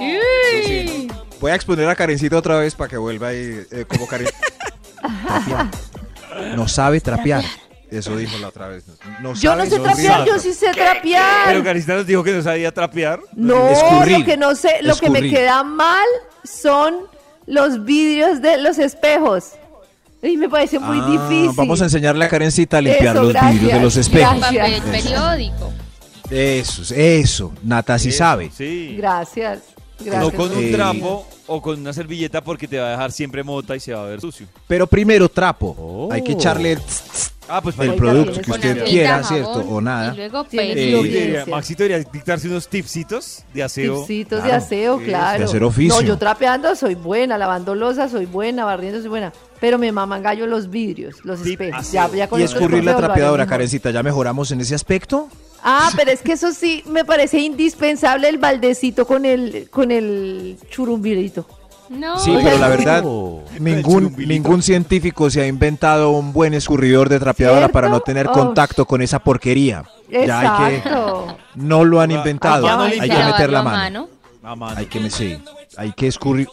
Sí, 0.65 1.07
no. 1.07 1.25
Voy 1.39 1.51
a 1.51 1.55
exponer 1.55 1.87
a 1.89 1.95
Karencita 1.95 2.37
otra 2.37 2.57
vez 2.57 2.73
para 2.73 2.89
que 2.89 2.97
vuelva 2.97 3.27
ahí 3.27 3.61
eh, 3.71 3.85
como 3.87 4.07
Karen. 4.07 4.27
Trapear. 5.27 5.67
No 6.55 6.67
sabe 6.67 7.01
trapear. 7.01 7.43
Eso 7.91 8.15
dijo 8.15 8.37
la 8.39 8.47
otra 8.47 8.69
vez. 8.69 8.85
No 9.21 9.33
Yo 9.33 9.55
no 9.55 9.65
sabe 9.65 9.69
sé 9.69 9.79
trapear, 9.79 10.25
yo 10.25 10.39
sí 10.39 10.53
sé 10.53 10.71
trapear. 10.71 11.47
Pero 11.47 11.63
Karencita 11.63 11.95
nos 11.95 12.07
dijo 12.07 12.23
que 12.23 12.31
no 12.31 12.41
sabía 12.41 12.71
trapear. 12.73 13.19
No, 13.33 13.69
Escurrir. 13.69 14.19
lo 14.19 14.25
que 14.25 14.37
no 14.37 14.55
sé, 14.55 14.77
lo 14.81 14.95
que 14.95 15.09
me 15.09 15.29
queda 15.29 15.63
mal 15.63 16.05
son 16.43 17.07
los 17.45 17.83
vidrios 17.83 18.41
de 18.41 18.57
los 18.57 18.79
espejos. 18.79 19.53
Y 20.23 20.37
me 20.37 20.47
parece 20.49 20.79
muy 20.79 20.99
Ah, 21.01 21.07
difícil. 21.29 21.51
Vamos 21.55 21.81
a 21.81 21.83
enseñarle 21.85 22.23
a 22.25 22.29
Karencita 22.29 22.77
a 22.77 22.81
limpiar 22.81 23.15
Eso, 23.17 23.25
los 23.25 23.33
vidrios 23.51 23.73
de 23.73 23.79
los 23.81 23.97
espejos. 23.97 24.37
gracias. 24.39 24.81
Papel 24.81 24.91
periódico. 24.91 25.73
Eso, 26.29 26.93
eso. 26.95 27.51
Nata 27.63 27.99
sí 27.99 28.09
Eso, 28.09 28.17
sabe. 28.19 28.49
Sí. 28.55 28.95
Gracias. 28.97 29.59
Gracias. 29.99 30.23
No 30.23 30.31
con 30.31 30.51
un 30.55 30.63
Eh, 30.63 30.71
trapo 30.71 31.27
o 31.47 31.61
con 31.61 31.79
una 31.79 31.93
servilleta 31.93 32.41
porque 32.41 32.67
te 32.67 32.79
va 32.79 32.87
a 32.87 32.91
dejar 32.91 33.11
siempre 33.11 33.43
mota 33.43 33.75
y 33.75 33.79
se 33.79 33.93
va 33.93 34.03
a 34.03 34.07
ver 34.07 34.21
sucio. 34.21 34.47
Pero 34.67 34.87
primero 34.87 35.29
trapo. 35.29 36.09
Hay 36.11 36.21
que 36.23 36.31
echarle 36.33 36.77
Ah, 37.49 37.59
pues 37.61 37.77
el 37.77 37.95
producto 37.95 38.39
que 38.39 38.51
usted 38.51 38.85
quiera, 38.85 39.21
jabón, 39.21 39.25
¿cierto? 39.27 39.69
O 39.69 39.81
Y 39.81 39.83
nada. 39.83 40.13
luego 40.13 40.45
Tienes 40.45 40.75
pelo. 40.75 41.03
Eh, 41.03 41.43
Maxito 41.49 41.83
debería 41.83 42.09
dictarse 42.09 42.47
unos 42.47 42.69
tipsitos 42.69 43.43
de 43.53 43.61
aseo. 43.63 43.97
Tipsitos 43.97 44.43
de 44.45 44.51
aseo, 44.53 44.97
claro. 44.99 45.39
de 45.39 45.45
hacer 45.45 45.61
oficio. 45.65 45.93
No, 45.93 46.01
yo 46.01 46.17
trapeando 46.17 46.73
soy 46.77 46.95
buena, 46.95 47.37
lavando 47.37 47.75
losa 47.75 48.07
soy 48.07 48.25
buena, 48.27 48.63
barriendo 48.63 49.01
soy 49.01 49.09
buena. 49.09 49.33
Pero 49.63 49.79
me 49.79 49.93
maman 49.93 50.21
gallo 50.21 50.45
los 50.45 50.69
vidrios, 50.69 51.23
los 51.23 51.39
espejos. 51.39 51.89
Ya, 51.89 52.09
ya 52.13 52.27
con 52.27 52.37
Y 52.41 52.43
escurrir 52.43 52.83
la 52.83 52.97
trapeadora. 52.97 53.47
Karencita. 53.47 53.91
¿Ya 53.91 54.03
mejoramos 54.03 54.51
en 54.51 54.59
ese 54.59 54.75
aspecto? 54.75 55.29
Ah, 55.63 55.89
pero 55.95 56.11
es 56.11 56.19
que 56.21 56.33
eso 56.33 56.51
sí 56.51 56.83
me 56.85 57.05
parece 57.05 57.39
indispensable 57.39 58.27
el 58.27 58.39
baldecito 58.39 59.07
con 59.07 59.23
el 59.23 59.69
con 59.71 59.89
el 59.91 60.57
churumbirito. 60.69 61.47
No. 61.87 62.19
Sí, 62.19 62.37
pero 62.43 62.57
la 62.57 62.67
verdad, 62.67 63.03
Oh. 63.05 63.41
ningún, 63.57 63.83
churumbilito. 64.09 64.33
ningún 64.33 64.61
científico 64.61 65.29
se 65.29 65.43
ha 65.43 65.47
inventado 65.47 66.09
un 66.11 66.33
buen 66.33 66.53
escurridor 66.53 67.07
de 67.07 67.21
trapeadora 67.21 67.59
¿Cierto? 67.59 67.73
para 67.73 67.87
no 67.87 68.01
tener 68.01 68.27
Oh. 68.27 68.31
contacto 68.33 68.83
con 68.85 69.01
esa 69.01 69.19
porquería. 69.19 69.85
Ya 70.09 70.65
hay 70.65 70.81
que, 70.81 70.89
no 71.55 71.85
lo 71.85 72.01
han 72.01 72.11
Ah, 72.11 72.15
inventado, 72.15 72.67
no 72.67 72.81
hay 72.81 72.99
que 72.99 73.23
meter 73.23 73.49
la 73.49 73.63
mano. 73.63 74.09
Mano. 74.41 74.67
Hay 74.75 74.87
que, 74.87 75.09
sí, 75.09 75.37
hay 75.77 75.93
que 75.93 76.07
escurrir. 76.07 76.49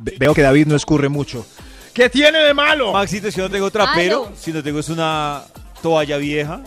Ve- 0.00 0.14
Veo 0.16 0.32
que 0.32 0.42
David 0.42 0.68
no 0.68 0.76
escurre 0.76 1.08
mucho. 1.08 1.44
¿Qué 1.92 2.08
tiene 2.08 2.38
de 2.38 2.54
malo? 2.54 2.92
Maxito, 2.92 3.30
si 3.30 3.40
no 3.40 3.50
tengo 3.50 3.70
trapero, 3.70 4.32
si 4.34 4.52
no 4.52 4.62
tengo 4.62 4.78
es 4.78 4.88
una 4.88 5.42
toalla 5.82 6.16
vieja, 6.16 6.62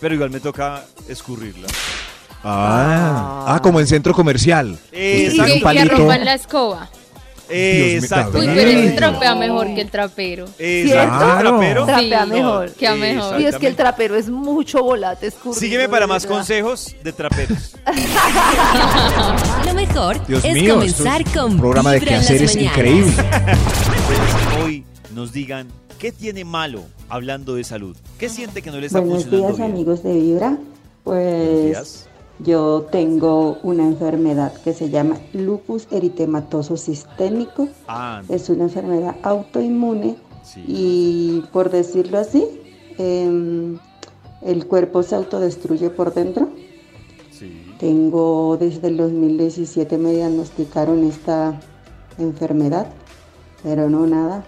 pero 0.00 0.14
igual 0.14 0.30
me 0.30 0.40
toca 0.40 0.84
escurrirla. 1.08 1.66
Ah, 2.44 3.44
ah, 3.48 3.60
como 3.62 3.80
en 3.80 3.86
centro 3.86 4.14
comercial. 4.14 4.78
Y 4.92 5.28
tiene 5.30 5.34
que, 5.34 5.40
un 5.40 5.58
que 5.58 5.60
palito. 5.60 6.06
la 6.06 6.34
escoba. 6.34 6.88
Eh, 7.50 7.96
Exacto. 7.96 8.38
Uy, 8.38 8.46
pero 8.54 8.94
trapea 8.94 9.34
mejor 9.34 9.74
que 9.74 9.80
el 9.80 9.90
trapero. 9.90 10.46
Exacto. 10.58 11.18
Claro. 11.18 11.40
Trapero. 11.50 11.84
Trapea 11.86 12.24
Sí, 12.24 12.30
mejor. 12.30 12.70
Queda 12.72 12.94
mejor. 12.94 13.40
Y 13.40 13.46
es 13.46 13.56
que 13.56 13.66
el 13.66 13.76
trapero 13.76 14.16
es 14.16 14.28
mucho 14.28 14.82
volate 14.82 15.26
escurrido. 15.26 15.58
Sígueme 15.60 15.88
para 15.88 16.06
más 16.06 16.22
verdad. 16.24 16.36
consejos 16.38 16.94
de 17.02 17.12
traperos. 17.12 17.76
Lo 19.66 19.74
mejor 19.74 20.26
Dios 20.26 20.44
es 20.44 20.54
mío, 20.54 20.74
comenzar 20.74 21.22
es 21.22 21.30
con 21.32 21.52
un 21.52 21.58
programa 21.58 21.92
de 21.92 22.00
quehaceres 22.00 22.56
increíble. 22.56 23.12
Hoy 24.62 24.84
nos 25.14 25.32
digan 25.32 25.68
qué 25.98 26.12
tiene 26.12 26.44
malo 26.44 26.82
hablando 27.08 27.54
de 27.54 27.64
salud. 27.64 27.96
¿Qué 28.18 28.28
siente 28.28 28.62
que 28.62 28.70
no 28.70 28.78
le 28.78 28.86
está 28.86 29.00
Buenos 29.00 29.24
funcionando 29.24 29.46
días 29.48 29.58
bien? 29.58 29.72
amigos 29.72 30.02
de 30.02 30.12
Vibra. 30.14 30.56
Buenos 31.04 31.44
Pues 31.48 31.64
días. 31.64 32.06
Yo 32.44 32.86
tengo 32.90 33.58
una 33.62 33.84
enfermedad 33.84 34.52
que 34.64 34.72
se 34.72 34.88
llama 34.90 35.18
lupus 35.32 35.86
eritematoso 35.90 36.76
sistémico. 36.76 37.68
Ah, 37.88 38.22
Es 38.28 38.48
una 38.48 38.64
enfermedad 38.64 39.16
autoinmune 39.22 40.16
sí. 40.42 40.64
y 40.66 41.44
por 41.52 41.70
decirlo 41.70 42.18
así, 42.18 42.44
em, 42.98 43.78
el 44.42 44.66
cuerpo 44.66 45.02
se 45.02 45.14
autodestruye 45.16 45.90
por 45.90 46.14
dentro. 46.14 46.48
sí. 47.30 47.66
Tengo 47.78 48.58
desde 48.60 48.88
el 48.88 48.98
2017 48.98 49.96
me 49.96 50.12
diagnosticaron 50.12 51.04
esta 51.04 51.58
enfermedad, 52.18 52.86
pero 53.62 53.88
no 53.88 54.06
nada. 54.06 54.44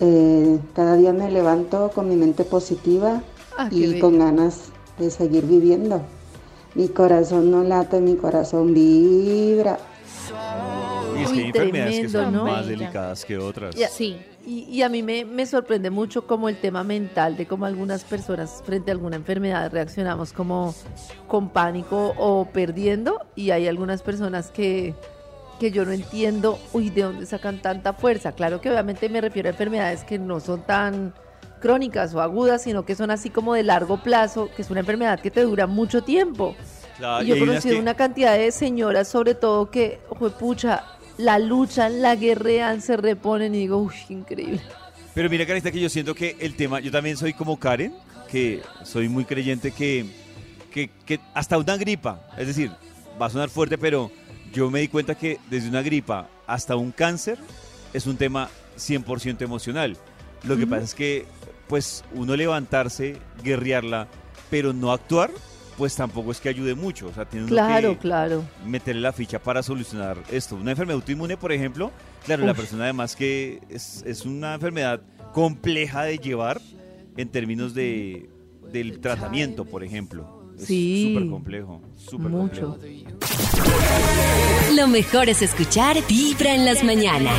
Eh, 0.00 0.58
cada 0.74 0.96
día 0.96 1.12
me 1.12 1.30
levanto 1.30 1.90
con 1.94 2.08
mi 2.08 2.16
mente 2.16 2.44
positiva 2.44 3.22
Ah, 3.56 3.68
y 3.70 3.98
con 4.00 4.18
ganas 4.18 4.70
de 4.98 5.10
seguir 5.10 5.44
viviendo. 5.46 6.00
Mi 6.74 6.88
corazón 6.88 7.50
no 7.50 7.64
late, 7.64 8.00
mi 8.00 8.16
corazón 8.16 8.72
vibra. 8.72 9.78
Y 11.18 11.22
es 11.22 11.28
que 11.28 11.34
Uy, 11.34 11.40
hay 11.40 11.46
enfermedades 11.48 11.94
que 11.94 12.08
tremendo, 12.08 12.22
son 12.22 12.32
¿no? 12.32 12.44
más 12.44 12.66
delicadas 12.66 13.24
que 13.24 13.38
otras. 13.38 13.74
Sí. 13.92 14.16
Y, 14.46 14.64
y 14.70 14.82
a 14.82 14.88
mí 14.88 15.02
me, 15.02 15.24
me 15.24 15.44
sorprende 15.44 15.90
mucho 15.90 16.26
como 16.26 16.48
el 16.48 16.56
tema 16.56 16.82
mental 16.82 17.36
de 17.36 17.46
cómo 17.46 17.66
algunas 17.66 18.04
personas 18.04 18.62
frente 18.64 18.90
a 18.90 18.94
alguna 18.94 19.16
enfermedad 19.16 19.70
reaccionamos 19.70 20.32
como 20.32 20.74
con 21.28 21.50
pánico 21.50 22.14
o 22.16 22.46
perdiendo 22.46 23.20
y 23.36 23.50
hay 23.50 23.68
algunas 23.68 24.02
personas 24.02 24.50
que, 24.50 24.94
que 25.58 25.70
yo 25.70 25.84
no 25.84 25.92
entiendo, 25.92 26.58
uy, 26.72 26.88
¿de 26.88 27.02
dónde 27.02 27.26
sacan 27.26 27.60
tanta 27.60 27.92
fuerza? 27.92 28.32
Claro 28.32 28.62
que 28.62 28.70
obviamente 28.70 29.10
me 29.10 29.20
refiero 29.20 29.50
a 29.50 29.52
enfermedades 29.52 30.04
que 30.04 30.18
no 30.18 30.40
son 30.40 30.62
tan 30.62 31.12
crónicas 31.60 32.14
o 32.14 32.20
agudas, 32.20 32.62
sino 32.62 32.84
que 32.84 32.94
son 32.96 33.10
así 33.10 33.30
como 33.30 33.54
de 33.54 33.62
largo 33.62 34.02
plazo, 34.02 34.50
que 34.56 34.62
es 34.62 34.70
una 34.70 34.80
enfermedad 34.80 35.20
que 35.20 35.30
te 35.30 35.42
dura 35.42 35.66
mucho 35.66 36.02
tiempo. 36.02 36.56
Claro, 36.98 37.24
Y 37.24 37.28
yo 37.28 37.36
he 37.36 37.38
conocido 37.38 37.74
que- 37.76 37.80
una 37.80 37.94
cantidad 37.94 38.36
de 38.36 38.50
señoras, 38.52 39.08
sobre 39.08 39.34
todo, 39.34 39.70
que, 39.70 40.00
pucha, 40.38 40.84
la 41.18 41.38
luchan, 41.38 42.02
la 42.02 42.16
guerrean, 42.16 42.80
se 42.82 42.96
reponen 42.96 43.54
y 43.54 43.58
digo, 43.58 43.78
uy, 43.78 43.94
increíble. 44.08 44.60
Pero 45.14 45.28
mira, 45.30 45.46
Carita, 45.46 45.70
que 45.70 45.80
yo 45.80 45.88
siento 45.88 46.14
que 46.14 46.36
el 46.40 46.56
tema, 46.56 46.80
yo 46.80 46.90
también 46.90 47.16
soy 47.16 47.32
como 47.34 47.58
Karen, 47.58 47.94
que 48.30 48.62
soy 48.84 49.08
muy 49.08 49.24
creyente 49.24 49.70
que, 49.72 50.06
que, 50.72 50.90
que 51.04 51.20
hasta 51.34 51.58
una 51.58 51.76
gripa, 51.76 52.20
es 52.38 52.46
decir, 52.46 52.70
va 53.20 53.26
a 53.26 53.30
sonar 53.30 53.50
fuerte, 53.50 53.76
pero 53.76 54.10
yo 54.52 54.70
me 54.70 54.80
di 54.80 54.88
cuenta 54.88 55.14
que 55.16 55.38
desde 55.50 55.68
una 55.68 55.82
gripa 55.82 56.28
hasta 56.46 56.76
un 56.76 56.92
cáncer 56.92 57.38
es 57.92 58.06
un 58.06 58.16
tema 58.16 58.48
100% 58.78 59.42
emocional. 59.42 59.96
Lo 60.44 60.56
que 60.56 60.66
pasa 60.66 60.84
es 60.84 60.94
que, 60.94 61.26
pues, 61.70 62.04
uno 62.12 62.36
levantarse, 62.36 63.16
guerrearla, 63.42 64.08
pero 64.50 64.72
no 64.74 64.92
actuar, 64.92 65.30
pues 65.78 65.96
tampoco 65.96 66.32
es 66.32 66.40
que 66.40 66.50
ayude 66.50 66.74
mucho. 66.74 67.06
O 67.08 67.14
sea, 67.14 67.24
tiene 67.24 67.46
Claro, 67.46 67.92
que 67.92 67.98
claro. 68.00 68.44
meterle 68.66 69.00
la 69.00 69.12
ficha 69.14 69.38
para 69.38 69.62
solucionar 69.62 70.18
esto. 70.30 70.56
Una 70.56 70.72
enfermedad 70.72 70.96
autoinmune, 70.96 71.38
por 71.38 71.52
ejemplo, 71.52 71.90
claro, 72.26 72.44
la 72.44 72.52
persona 72.52 72.84
además 72.84 73.16
que 73.16 73.60
es, 73.70 74.02
es 74.04 74.26
una 74.26 74.54
enfermedad 74.54 75.00
compleja 75.32 76.02
de 76.02 76.18
llevar 76.18 76.60
en 77.16 77.28
términos 77.30 77.72
de, 77.72 78.28
del 78.72 79.00
tratamiento, 79.00 79.64
por 79.64 79.82
ejemplo. 79.84 80.38
Es 80.58 80.66
Sí. 80.66 81.12
súper 81.14 81.30
complejo, 81.30 81.80
súper 81.96 82.28
Mucho. 82.30 82.70
complejo. 82.72 83.06
Lo 84.74 84.86
mejor 84.88 85.28
es 85.28 85.40
escuchar 85.42 85.96
Vibra 86.08 86.54
en 86.54 86.64
las 86.64 86.82
mañanas. 86.84 87.34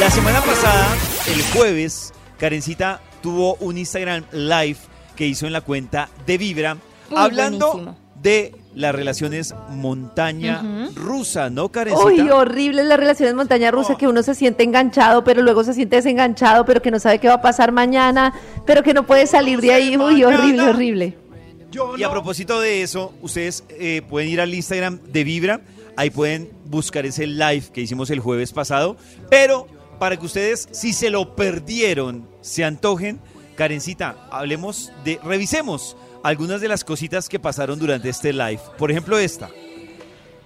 La 0.00 0.10
semana 0.10 0.40
pasada, 0.40 0.96
el 1.28 1.42
jueves, 1.54 2.12
Karencita 2.38 3.00
tuvo 3.22 3.54
un 3.56 3.78
Instagram 3.78 4.24
Live 4.32 4.78
que 5.16 5.26
hizo 5.26 5.46
en 5.46 5.52
la 5.52 5.60
cuenta 5.60 6.08
de 6.26 6.38
Vibra, 6.38 6.76
hablando 7.14 7.72
buenísimo. 7.72 7.96
de 8.20 8.54
las 8.74 8.94
relaciones 8.94 9.54
montaña 9.70 10.62
rusa, 10.94 11.50
¿no, 11.50 11.68
Karencita? 11.68 12.06
Uy, 12.06 12.30
horrible 12.30 12.84
las 12.84 12.98
relaciones 12.98 13.34
montaña 13.34 13.70
rusa, 13.70 13.96
que 13.96 14.08
uno 14.08 14.22
se 14.22 14.34
siente 14.34 14.64
enganchado, 14.64 15.24
pero 15.24 15.42
luego 15.42 15.64
se 15.64 15.74
siente 15.74 15.96
desenganchado, 15.96 16.64
pero 16.64 16.80
que 16.80 16.90
no 16.90 16.98
sabe 16.98 17.18
qué 17.18 17.28
va 17.28 17.34
a 17.34 17.42
pasar 17.42 17.72
mañana, 17.72 18.34
pero 18.66 18.82
que 18.82 18.94
no 18.94 19.06
puede 19.06 19.26
salir 19.26 19.60
de 19.60 19.72
ahí. 19.72 19.96
Uy, 19.96 20.24
horrible, 20.24 20.62
horrible. 20.62 21.18
Y 21.96 22.02
a 22.02 22.10
propósito 22.10 22.60
de 22.60 22.82
eso, 22.82 23.14
ustedes 23.22 23.64
eh, 23.70 24.02
pueden 24.08 24.28
ir 24.28 24.40
al 24.40 24.52
Instagram 24.52 25.00
de 25.04 25.24
Vibra, 25.24 25.60
ahí 25.96 26.10
pueden 26.10 26.50
buscar 26.66 27.06
ese 27.06 27.26
live 27.26 27.64
que 27.72 27.80
hicimos 27.80 28.10
el 28.10 28.20
jueves 28.20 28.52
pasado, 28.52 28.96
pero 29.30 29.66
para 29.98 30.16
que 30.18 30.26
ustedes, 30.26 30.68
si 30.72 30.92
se 30.92 31.10
lo 31.10 31.34
perdieron, 31.34 32.26
se 32.42 32.64
antojen, 32.64 33.20
Karencita, 33.56 34.16
hablemos 34.30 34.92
de, 35.04 35.18
revisemos 35.24 35.96
algunas 36.22 36.60
de 36.60 36.68
las 36.68 36.84
cositas 36.84 37.28
que 37.28 37.38
pasaron 37.38 37.78
durante 37.78 38.08
este 38.08 38.32
live. 38.32 38.60
Por 38.76 38.90
ejemplo, 38.90 39.18
esta. 39.18 39.48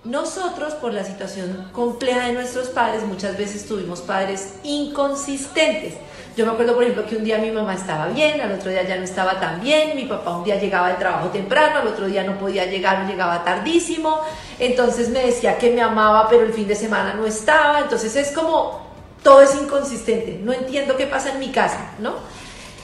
Nosotros, 0.05 0.75
por 0.75 0.93
la 0.93 1.05
situación 1.05 1.69
compleja 1.73 2.29
de 2.29 2.33
nuestros 2.33 2.69
padres, 2.69 3.05
muchas 3.05 3.37
veces 3.37 3.67
tuvimos 3.67 4.01
padres 4.03 4.55
inconsistentes. 4.63 5.95
Yo 6.37 6.47
me 6.47 6.53
acuerdo, 6.53 6.75
por 6.75 6.85
ejemplo, 6.85 7.07
que 7.07 7.17
un 7.17 7.25
día 7.25 7.39
mi 7.39 7.51
mamá 7.51 7.75
estaba 7.75 8.07
bien, 8.09 8.41
al 8.41 8.53
otro 8.53 8.71
día 8.71 8.87
ya 8.87 8.97
no 8.97 9.03
estaba 9.03 9.41
tan 9.41 9.61
bien, 9.61 9.97
mi 9.97 10.05
papá 10.05 10.37
un 10.37 10.45
día 10.45 10.61
llegaba 10.61 10.89
del 10.89 10.99
trabajo 10.99 11.31
temprano, 11.31 11.81
al 11.81 11.89
otro 11.89 12.07
día 12.07 12.23
no 12.23 12.39
podía 12.39 12.67
llegar 12.67 13.09
llegaba 13.09 13.43
tardísimo, 13.43 14.21
entonces 14.59 15.09
me 15.09 15.27
decía 15.27 15.59
que 15.59 15.71
me 15.71 15.81
amaba, 15.81 16.29
pero 16.29 16.45
el 16.45 16.53
fin 16.53 16.69
de 16.69 16.77
semana 16.77 17.15
no 17.15 17.27
estaba, 17.27 17.81
entonces 17.81 18.15
es 18.15 18.31
como, 18.33 18.86
todo 19.23 19.43
es 19.43 19.55
inconsistente, 19.55 20.39
no 20.43 20.53
entiendo 20.53 20.97
qué 20.97 21.07
pasa 21.07 21.33
en 21.33 21.41
mi 21.41 21.51
casa, 21.51 21.93
¿no? 21.99 22.15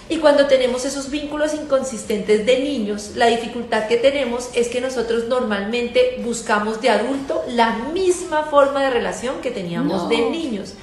Y 0.09 0.19
cuando 0.19 0.47
tenemos 0.47 0.85
esos 0.85 1.11
vínculos 1.11 1.55
inconsistentes 1.55 2.45
de 2.45 2.59
niños, 2.61 3.13
la 3.15 3.27
dificultad 3.27 3.87
que 3.87 3.97
tenemos 3.97 4.51
es 4.55 4.69
que 4.69 4.81
nosotros 4.81 5.25
normalmente 5.29 6.21
buscamos 6.25 6.83
de 6.83 6.91
adulto 6.91 7.43
la 7.49 7.71
misma 7.95 8.45
forma 8.45 8.83
de 8.83 8.91
relación 8.91 9.41
que 9.41 9.51
teníamos 9.51 10.03
No. 10.03 10.09
de 10.09 10.31
niños. 10.31 10.75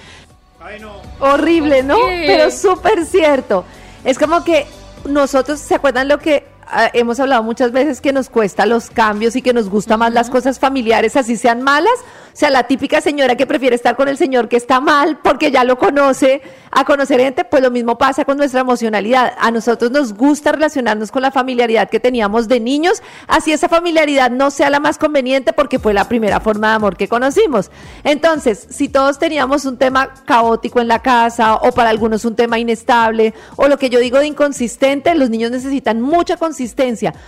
Horrible, 1.19 1.83
¿no? 1.83 1.97
Pero 2.25 2.49
súper 2.51 3.05
cierto. 3.05 3.65
Es 4.03 4.17
como 4.17 4.43
que 4.43 4.65
nosotros, 5.05 5.59
¿se 5.59 5.75
acuerdan 5.75 6.07
lo 6.07 6.17
que 6.19 6.45
hemos 6.93 7.19
hablado 7.19 7.43
muchas 7.43 7.71
veces 7.71 8.01
que 8.01 8.13
nos 8.13 8.29
cuesta 8.29 8.65
los 8.65 8.89
cambios 8.89 9.35
y 9.35 9.41
que 9.41 9.53
nos 9.53 9.69
gusta 9.69 9.97
más 9.97 10.13
las 10.13 10.29
cosas 10.29 10.59
familiares, 10.59 11.15
así 11.15 11.37
sean 11.37 11.61
malas? 11.61 11.93
O 12.33 12.37
sea, 12.39 12.49
la 12.49 12.63
típica 12.63 13.01
señora 13.01 13.35
que 13.35 13.47
prefiere 13.47 13.75
estar 13.75 13.95
con 13.95 14.07
el 14.07 14.17
señor 14.17 14.47
que 14.47 14.55
está 14.55 14.79
mal 14.79 15.19
porque 15.21 15.51
ya 15.51 15.63
lo 15.63 15.77
conoce, 15.77 16.41
a 16.71 16.85
conocer 16.85 17.19
gente, 17.19 17.43
pues 17.43 17.63
lo 17.63 17.71
mismo 17.71 17.97
pasa 17.97 18.23
con 18.23 18.37
nuestra 18.37 18.61
emocionalidad. 18.61 19.33
A 19.39 19.51
nosotros 19.51 19.91
nos 19.91 20.13
gusta 20.13 20.51
relacionarnos 20.51 21.11
con 21.11 21.21
la 21.21 21.31
familiaridad 21.31 21.89
que 21.89 21.99
teníamos 21.99 22.47
de 22.47 22.59
niños, 22.59 23.01
así 23.27 23.51
esa 23.51 23.67
familiaridad 23.67 24.31
no 24.31 24.51
sea 24.51 24.69
la 24.69 24.79
más 24.79 24.97
conveniente 24.97 25.53
porque 25.53 25.79
fue 25.79 25.93
la 25.93 26.07
primera 26.07 26.39
forma 26.39 26.69
de 26.69 26.75
amor 26.75 26.95
que 26.95 27.07
conocimos. 27.07 27.71
Entonces, 28.03 28.67
si 28.69 28.89
todos 28.89 29.19
teníamos 29.19 29.65
un 29.65 29.77
tema 29.77 30.13
caótico 30.25 30.79
en 30.79 30.87
la 30.87 31.01
casa 31.01 31.55
o 31.55 31.71
para 31.71 31.89
algunos 31.89 32.25
un 32.25 32.35
tema 32.35 32.59
inestable 32.59 33.33
o 33.55 33.67
lo 33.67 33.77
que 33.77 33.89
yo 33.89 33.99
digo 33.99 34.19
de 34.19 34.27
inconsistente, 34.27 35.15
los 35.15 35.29
niños 35.29 35.51
necesitan 35.51 36.01
mucha 36.01 36.37
consistencia. 36.37 36.58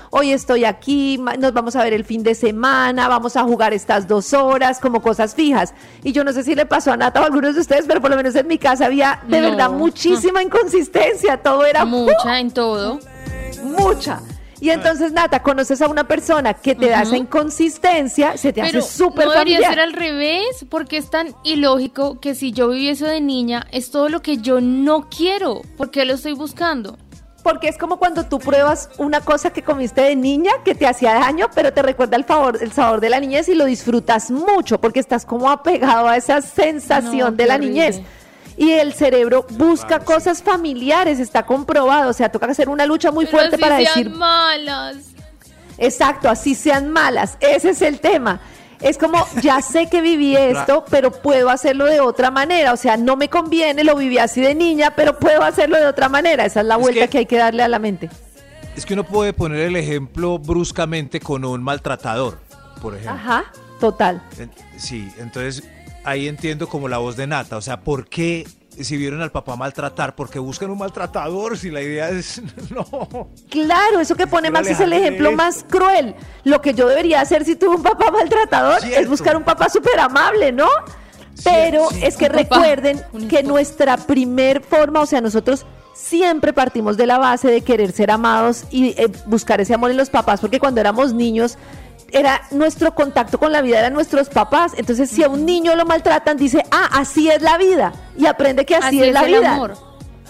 Hoy 0.09 0.31
estoy 0.31 0.65
aquí, 0.65 1.17
nos 1.39 1.53
vamos 1.53 1.75
a 1.75 1.83
ver 1.83 1.93
el 1.93 2.05
fin 2.05 2.23
de 2.23 2.35
semana, 2.35 3.07
vamos 3.07 3.35
a 3.35 3.43
jugar 3.43 3.73
estas 3.73 4.07
dos 4.07 4.33
horas 4.33 4.79
como 4.79 5.01
cosas 5.01 5.33
fijas. 5.35 5.73
Y 6.03 6.11
yo 6.11 6.23
no 6.23 6.33
sé 6.33 6.43
si 6.43 6.55
le 6.55 6.65
pasó 6.65 6.91
a 6.91 6.97
Nata 6.97 7.19
o 7.21 7.23
a 7.23 7.25
algunos 7.27 7.55
de 7.55 7.61
ustedes, 7.61 7.85
pero 7.87 8.01
por 8.01 8.09
lo 8.11 8.17
menos 8.17 8.35
en 8.35 8.47
mi 8.47 8.57
casa 8.57 8.85
había 8.85 9.21
de 9.27 9.41
No. 9.41 9.49
verdad 9.51 9.71
muchísima 9.71 10.41
inconsistencia. 10.43 11.37
Todo 11.37 11.65
era 11.65 11.85
Mucha 11.85 12.39
en 12.39 12.51
todo. 12.51 12.99
mucha. 13.63 14.21
Y 14.59 14.69
entonces, 14.69 15.11
Nata, 15.11 15.41
conoces 15.41 15.81
a 15.81 15.87
una 15.87 16.03
persona 16.07 16.53
que 16.53 16.75
te 16.75 16.87
da 16.89 17.01
esa 17.01 17.17
inconsistencia, 17.17 18.37
se 18.37 18.53
te 18.53 18.61
Pero 18.61 18.77
hace 18.79 18.91
súper 18.95 19.25
no 19.25 19.31
debería 19.31 19.55
familiar. 19.57 19.73
ser 19.73 19.79
al 19.79 19.93
revés, 19.93 20.65
porque 20.69 20.97
es 20.97 21.09
tan 21.09 21.33
ilógico 21.43 22.19
que 22.19 22.35
si 22.35 22.51
yo 22.51 22.69
viviese 22.69 23.07
de 23.07 23.21
niña, 23.21 23.65
es 23.71 23.89
todo 23.89 24.07
lo 24.07 24.21
que 24.21 24.37
yo 24.37 24.61
no 24.61 25.09
quiero. 25.09 25.63
¿Por 25.77 25.89
qué 25.89 26.05
lo 26.05 26.13
estoy 26.13 26.33
buscando? 26.33 26.97
Porque 27.43 27.67
es 27.69 27.77
como 27.77 27.97
cuando 27.97 28.23
tú 28.25 28.37
pruebas 28.39 28.89
una 28.97 29.21
cosa 29.21 29.49
que 29.51 29.63
comiste 29.63 30.01
de 30.01 30.15
niña 30.15 30.51
que 30.63 30.75
te 30.75 30.85
hacía 30.85 31.13
daño, 31.15 31.47
pero 31.55 31.73
te 31.73 31.81
recuerda 31.81 32.15
el, 32.15 32.23
favor, 32.23 32.59
el 32.61 32.71
sabor 32.71 32.99
de 33.01 33.09
la 33.09 33.19
niñez 33.19 33.49
y 33.49 33.55
lo 33.55 33.65
disfrutas 33.65 34.29
mucho 34.29 34.79
porque 34.79 34.99
estás 34.99 35.25
como 35.25 35.49
apegado 35.49 36.07
a 36.07 36.17
esa 36.17 36.41
sensación 36.41 37.31
No, 37.31 37.37
de 37.37 37.45
la 37.47 37.55
horrible. 37.55 37.73
niñez. 37.73 38.01
Y 38.57 38.71
el 38.73 38.93
cerebro 38.93 39.45
busca 39.51 39.99
cosas 40.01 40.43
familiares, 40.43 41.19
está 41.19 41.43
comprobado. 41.45 42.11
O 42.11 42.13
sea, 42.13 42.29
toca 42.29 42.45
hacer 42.45 42.69
una 42.69 42.85
lucha 42.85 43.09
muy 43.11 43.25
Pero 43.25 43.37
fuerte 43.37 43.55
así 43.55 43.61
para 43.63 43.77
sean 43.77 43.95
decir, 43.95 44.09
malas. 44.11 44.97
exacto, 45.77 46.29
así 46.29 46.53
sean 46.53 46.89
malas. 46.91 47.37
Ese 47.39 47.71
es 47.71 47.81
el 47.81 47.99
tema. 47.99 48.39
Es 48.81 48.97
como, 48.97 49.25
ya 49.41 49.61
sé 49.61 49.87
que 49.89 50.01
viví 50.01 50.35
esto, 50.35 50.83
pero 50.89 51.11
puedo 51.11 51.49
hacerlo 51.49 51.85
de 51.85 51.99
otra 51.99 52.31
manera. 52.31 52.73
O 52.73 52.77
sea, 52.77 52.97
no 52.97 53.15
me 53.15 53.29
conviene, 53.29 53.83
lo 53.83 53.95
viví 53.95 54.17
así 54.17 54.41
de 54.41 54.55
niña, 54.55 54.93
pero 54.95 55.19
puedo 55.19 55.43
hacerlo 55.43 55.77
de 55.79 55.85
otra 55.85 56.09
manera. 56.09 56.45
Esa 56.45 56.61
es 56.61 56.65
la 56.65 56.75
Es 56.75 56.81
vuelta 56.81 57.01
que- 57.01 57.09
que 57.09 57.17
hay 57.19 57.25
que 57.27 57.37
darle 57.37 57.63
a 57.63 57.67
la 57.67 57.79
mente. 57.79 58.09
Es 58.75 58.85
que 58.85 58.93
uno 58.93 59.03
puede 59.03 59.33
poner 59.33 59.59
el 59.59 59.75
ejemplo 59.75 60.39
bruscamente 60.39 61.19
con 61.19 61.45
un 61.45 61.61
maltratador, 61.61 62.39
por 62.81 62.93
ejemplo. 62.95 63.13
Ajá, 63.19 63.45
total. 63.79 64.21
Sí, 64.77 65.11
entonces 65.19 65.63
ahí 66.03 66.27
entiendo 66.27 66.67
como 66.67 66.87
la 66.87 66.97
voz 66.97 67.15
de 67.17 67.27
Nata. 67.27 67.57
O 67.57 67.61
sea, 67.61 67.81
¿por 67.81 68.07
qué 68.07 68.47
si 68.83 68.97
vieron 68.97 69.21
al 69.21 69.31
papá 69.31 69.55
maltratar? 69.55 70.15
Porque 70.15 70.39
buscan 70.39 70.69
un 70.69 70.77
maltratador 70.77 71.57
si 71.57 71.69
la 71.69 71.81
idea 71.81 72.09
es 72.09 72.41
no. 72.69 73.29
Claro, 73.49 73.99
eso 73.99 74.15
que 74.15 74.27
pone 74.27 74.51
Max 74.51 74.69
es 74.69 74.79
el 74.79 74.93
ejemplo 74.93 75.31
más 75.31 75.65
cruel. 75.69 76.15
Lo 76.43 76.61
que 76.61 76.73
yo 76.73 76.87
debería 76.87 77.21
hacer 77.21 77.45
si 77.45 77.55
tuve 77.55 77.75
un 77.75 77.83
papá 77.83 78.11
maltratador 78.11 78.83
es 78.85 79.07
buscar 79.07 79.35
un 79.35 79.43
papá 79.43 79.69
súper 79.69 79.99
amable, 79.99 80.51
¿no? 80.51 80.67
Pero 81.43 81.89
sí. 81.89 81.99
es 82.03 82.17
que 82.17 82.25
Un 82.25 82.33
recuerden 82.33 83.01
que 83.29 83.43
nuestra 83.43 83.97
primer 83.97 84.61
forma, 84.61 85.01
o 85.01 85.05
sea, 85.05 85.21
nosotros 85.21 85.65
siempre 85.93 86.53
partimos 86.53 86.97
de 86.97 87.07
la 87.07 87.17
base 87.17 87.47
de 87.47 87.61
querer 87.61 87.91
ser 87.91 88.11
amados 88.11 88.65
y 88.71 88.89
eh, 88.89 89.11
buscar 89.25 89.61
ese 89.61 89.73
amor 89.73 89.91
en 89.91 89.97
los 89.97 90.09
papás, 90.09 90.41
porque 90.41 90.59
cuando 90.59 90.81
éramos 90.81 91.13
niños 91.13 91.57
era 92.11 92.41
nuestro 92.51 92.93
contacto 92.93 93.37
con 93.39 93.51
la 93.51 93.61
vida, 93.61 93.79
eran 93.79 93.93
nuestros 93.93 94.29
papás. 94.29 94.73
Entonces, 94.77 95.09
si 95.09 95.23
a 95.23 95.29
un 95.29 95.45
niño 95.45 95.75
lo 95.75 95.85
maltratan, 95.85 96.37
dice, 96.37 96.63
ah, 96.71 96.89
así 96.93 97.29
es 97.29 97.41
la 97.41 97.57
vida. 97.57 97.93
Y 98.17 98.25
aprende 98.25 98.65
que 98.65 98.75
así, 98.75 98.87
Así 98.87 99.01
es, 99.01 99.07
es 99.07 99.13
la 99.13 99.21
el 99.21 99.33
vida. 99.39 99.53
amor. 99.53 99.73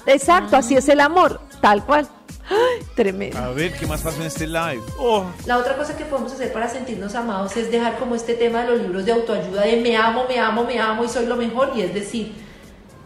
Exacto, 0.06 0.58
así 0.58 0.76
es 0.76 0.88
el 0.90 1.00
amor, 1.00 1.40
tal 1.62 1.86
cual. 1.86 2.08
Ay, 2.50 2.86
tremendo. 2.96 3.38
A 3.38 3.50
ver, 3.50 3.72
¿qué 3.74 3.88
más 3.88 4.02
pasó 4.02 4.20
en 4.20 4.28
este 4.28 4.46
live? 4.46 4.82
Oh. 5.00 5.26
La 5.46 5.58
otra 5.58 5.78
cosa 5.78 5.96
que 5.96 6.04
podemos 6.06 6.34
hacer 6.34 6.52
para 6.52 6.68
sentirnos 6.68 7.16
amados 7.16 7.56
es 7.56 7.72
dejar 7.72 7.98
como 7.98 8.16
este 8.16 8.34
tema 8.34 8.64
de 8.64 8.72
los 8.72 8.82
libros 8.82 9.06
de 9.06 9.14
autoayuda 9.14 9.62
de 9.62 9.78
me 9.78 9.96
amo, 9.96 10.26
me 10.28 10.38
amo, 10.40 10.64
me 10.66 10.80
amo 10.80 11.06
y 11.06 11.10
soy 11.10 11.28
lo 11.28 11.38
mejor. 11.38 11.72
Y 11.76 11.82
es 11.82 11.94
decir, 11.94 12.34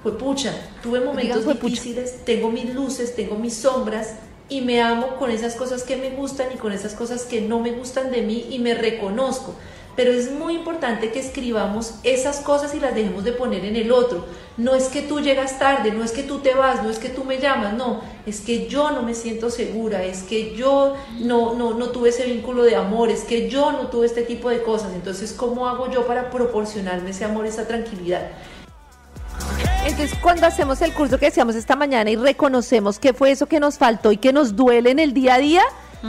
pues 0.02 0.16
pucha, 0.16 0.54
tuve 0.82 1.00
momentos 1.00 1.46
difíciles, 1.48 2.26
tengo 2.26 2.50
mis 2.50 2.74
luces, 2.74 3.16
tengo 3.16 3.36
mis 3.36 3.56
sombras 3.56 4.16
y 4.50 4.62
me 4.62 4.82
amo 4.82 5.16
con 5.18 5.32
esas 5.32 5.56
cosas 5.56 5.84
que 5.84 5.98
me 5.98 6.12
gustan 6.12 6.48
y 6.54 6.58
con 6.58 6.72
esas 6.72 6.94
cosas 6.94 7.24
que 7.24 7.42
no 7.42 7.60
me 7.60 7.72
gustan 7.72 8.12
de 8.12 8.22
mí 8.22 8.48
y 8.50 8.60
me 8.60 8.76
reconozco. 8.76 9.56
Pero 9.96 10.12
es 10.12 10.30
muy 10.30 10.56
importante 10.56 11.12
que 11.12 11.20
escribamos 11.20 11.96
esas 12.04 12.42
cosas 12.42 12.76
y 12.76 12.82
las 12.82 12.94
dejemos 12.94 13.24
de 13.24 13.32
poner 13.32 13.64
en 13.64 13.78
el 13.78 13.94
otro. 13.94 14.26
No 14.58 14.76
es 14.76 14.88
que 14.90 15.02
tú 15.02 15.22
llegas 15.22 15.58
tarde, 15.58 15.92
no 15.92 16.04
es 16.04 16.12
que 16.12 16.24
tú 16.24 16.40
te 16.40 16.54
vas, 16.54 16.84
no 16.84 16.90
es 16.90 17.00
que 17.00 17.08
tú 17.08 17.24
me 17.24 17.40
llamas, 17.40 17.74
no, 17.74 18.02
es 18.26 18.42
que 18.42 18.68
yo 18.68 18.92
no 18.92 19.04
me 19.04 19.14
siento 19.14 19.50
segura, 19.50 20.04
es 20.04 20.24
que 20.24 20.54
yo 20.54 20.96
no, 21.20 21.56
no, 21.56 21.74
no 21.74 21.90
tuve 21.90 22.10
ese 22.10 22.26
vínculo 22.26 22.64
de 22.64 22.76
amor, 22.76 23.10
es 23.10 23.24
que 23.24 23.50
yo 23.50 23.72
no 23.72 23.88
tuve 23.88 24.06
este 24.06 24.24
tipo 24.24 24.50
de 24.50 24.62
cosas. 24.64 24.94
Entonces, 24.94 25.32
¿cómo 25.32 25.68
hago 25.68 25.90
yo 25.90 26.06
para 26.06 26.30
proporcionarme 26.30 27.12
ese 27.12 27.24
amor, 27.24 27.46
esa 27.46 27.66
tranquilidad? 27.66 28.32
Entonces, 29.86 30.18
cuando 30.20 30.48
hacemos 30.48 30.82
el 30.82 30.94
curso 30.94 31.20
que 31.20 31.28
decíamos 31.28 31.56
esta 31.56 31.76
mañana 31.76 32.10
y 32.10 32.16
reconocemos 32.16 32.98
qué 32.98 33.14
fue 33.14 33.30
eso 33.30 33.46
que 33.46 33.60
nos 33.60 33.78
faltó 33.78 34.12
y 34.12 34.18
que 34.18 34.34
nos 34.34 34.56
duele 34.56 34.90
en 34.90 34.98
el 34.98 35.14
día 35.14 35.36
a 35.36 35.38
día, 35.38 35.62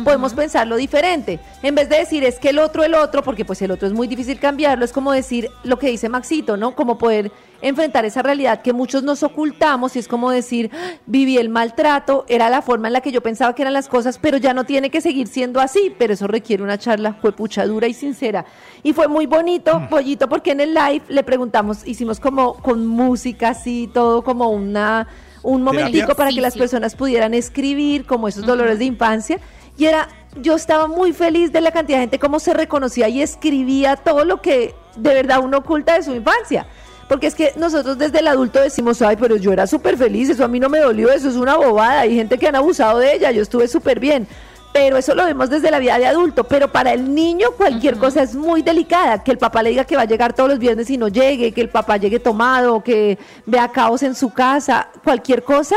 podemos 0.02 0.32
pensarlo 0.32 0.76
diferente. 0.76 1.40
En 1.62 1.74
vez 1.74 1.88
de 1.90 1.98
decir 1.98 2.24
es 2.24 2.38
que 2.38 2.50
el 2.50 2.58
otro, 2.58 2.84
el 2.84 2.94
otro, 2.94 3.22
porque 3.22 3.44
pues 3.44 3.60
el 3.60 3.70
otro 3.70 3.86
es 3.86 3.92
muy 3.92 4.08
difícil 4.08 4.40
cambiarlo, 4.40 4.84
es 4.84 4.92
como 4.92 5.12
decir 5.12 5.50
lo 5.62 5.78
que 5.78 5.88
dice 5.88 6.08
Maxito, 6.08 6.56
¿no? 6.56 6.74
Como 6.74 6.96
poder 6.96 7.30
enfrentar 7.62 8.04
esa 8.04 8.22
realidad 8.22 8.62
que 8.62 8.72
muchos 8.72 9.02
nos 9.02 9.22
ocultamos 9.22 9.96
y 9.96 9.98
es 9.98 10.08
como 10.08 10.30
decir, 10.30 10.70
"Ah, 10.72 10.94
viví 11.06 11.38
el 11.38 11.48
maltrato, 11.48 12.24
era 12.28 12.50
la 12.50 12.62
forma 12.62 12.88
en 12.88 12.92
la 12.92 13.00
que 13.00 13.12
yo 13.12 13.22
pensaba 13.22 13.54
que 13.54 13.62
eran 13.62 13.74
las 13.74 13.88
cosas, 13.88 14.18
pero 14.18 14.36
ya 14.38 14.54
no 14.54 14.64
tiene 14.64 14.90
que 14.90 15.00
seguir 15.00 15.26
siendo 15.26 15.60
así, 15.60 15.94
pero 15.98 16.14
eso 16.14 16.26
requiere 16.26 16.62
una 16.62 16.78
charla 16.78 17.20
pucha 17.36 17.66
dura 17.66 17.86
y 17.86 17.94
sincera. 17.94 18.44
Y 18.82 18.92
fue 18.92 19.08
muy 19.08 19.26
bonito, 19.26 19.82
Pollito, 19.90 20.28
porque 20.28 20.52
en 20.52 20.60
el 20.60 20.74
live 20.74 21.02
le 21.08 21.22
preguntamos, 21.22 21.86
hicimos 21.86 22.20
como 22.20 22.54
con 22.54 22.86
música 22.86 23.50
así, 23.50 23.90
todo 23.92 24.22
como 24.22 24.50
una 24.50 25.08
un 25.42 25.62
momentico 25.62 26.16
para 26.16 26.30
que 26.30 26.40
las 26.40 26.56
personas 26.56 26.96
pudieran 26.96 27.32
escribir 27.32 28.04
como 28.04 28.26
esos 28.26 28.44
dolores 28.44 28.80
de 28.80 28.84
infancia. 28.84 29.38
Y 29.78 29.84
era 29.84 30.08
yo 30.40 30.56
estaba 30.56 30.86
muy 30.86 31.12
feliz 31.12 31.52
de 31.52 31.60
la 31.60 31.70
cantidad 31.70 31.98
de 31.98 32.02
gente 32.02 32.18
cómo 32.18 32.40
se 32.40 32.52
reconocía 32.52 33.08
y 33.08 33.22
escribía 33.22 33.96
todo 33.96 34.24
lo 34.24 34.42
que 34.42 34.74
de 34.96 35.14
verdad 35.14 35.40
uno 35.42 35.58
oculta 35.58 35.94
de 35.94 36.02
su 36.02 36.14
infancia. 36.14 36.66
Porque 37.08 37.28
es 37.28 37.34
que 37.34 37.52
nosotros 37.56 37.98
desde 37.98 38.18
el 38.18 38.28
adulto 38.28 38.60
decimos, 38.60 39.00
ay, 39.02 39.16
pero 39.16 39.36
yo 39.36 39.52
era 39.52 39.66
súper 39.66 39.96
feliz, 39.96 40.28
eso 40.28 40.44
a 40.44 40.48
mí 40.48 40.58
no 40.58 40.68
me 40.68 40.80
dolió, 40.80 41.10
eso 41.10 41.28
es 41.28 41.36
una 41.36 41.56
bobada, 41.56 42.00
hay 42.00 42.16
gente 42.16 42.36
que 42.36 42.48
han 42.48 42.56
abusado 42.56 42.98
de 42.98 43.14
ella, 43.14 43.30
yo 43.30 43.42
estuve 43.42 43.68
súper 43.68 44.00
bien. 44.00 44.26
Pero 44.72 44.98
eso 44.98 45.14
lo 45.14 45.24
vemos 45.24 45.48
desde 45.48 45.70
la 45.70 45.78
vida 45.78 45.98
de 45.98 46.04
adulto. 46.04 46.44
Pero 46.44 46.70
para 46.70 46.92
el 46.92 47.14
niño 47.14 47.52
cualquier 47.56 47.96
cosa 47.96 48.22
es 48.22 48.34
muy 48.34 48.60
delicada. 48.60 49.24
Que 49.24 49.30
el 49.30 49.38
papá 49.38 49.62
le 49.62 49.70
diga 49.70 49.86
que 49.86 49.96
va 49.96 50.02
a 50.02 50.06
llegar 50.06 50.34
todos 50.34 50.50
los 50.50 50.58
viernes 50.58 50.90
y 50.90 50.98
no 50.98 51.08
llegue, 51.08 51.52
que 51.52 51.62
el 51.62 51.70
papá 51.70 51.96
llegue 51.96 52.20
tomado, 52.20 52.84
que 52.84 53.18
vea 53.46 53.68
caos 53.68 54.02
en 54.02 54.14
su 54.14 54.34
casa, 54.34 54.90
cualquier 55.02 55.44
cosa. 55.44 55.76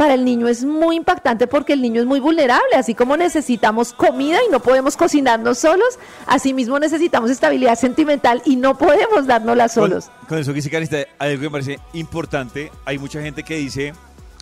Para 0.00 0.14
el 0.14 0.24
niño 0.24 0.48
es 0.48 0.64
muy 0.64 0.96
impactante 0.96 1.46
porque 1.46 1.74
el 1.74 1.82
niño 1.82 2.00
es 2.00 2.06
muy 2.06 2.20
vulnerable, 2.20 2.74
así 2.74 2.94
como 2.94 3.18
necesitamos 3.18 3.92
comida 3.92 4.38
y 4.48 4.50
no 4.50 4.58
podemos 4.60 4.96
cocinarnos 4.96 5.58
solos, 5.58 5.98
asimismo 6.26 6.78
necesitamos 6.78 7.28
estabilidad 7.30 7.78
sentimental 7.78 8.40
y 8.46 8.56
no 8.56 8.78
podemos 8.78 9.26
dárnosla 9.26 9.68
solos. 9.68 10.06
Con, 10.20 10.28
con 10.28 10.38
eso 10.38 10.54
que 10.54 10.80
dice 10.80 11.06
algo 11.18 11.36
que 11.38 11.46
me 11.48 11.50
parece 11.50 11.78
importante. 11.92 12.72
Hay 12.86 12.96
mucha 12.96 13.20
gente 13.20 13.42
que 13.42 13.56
dice, 13.56 13.92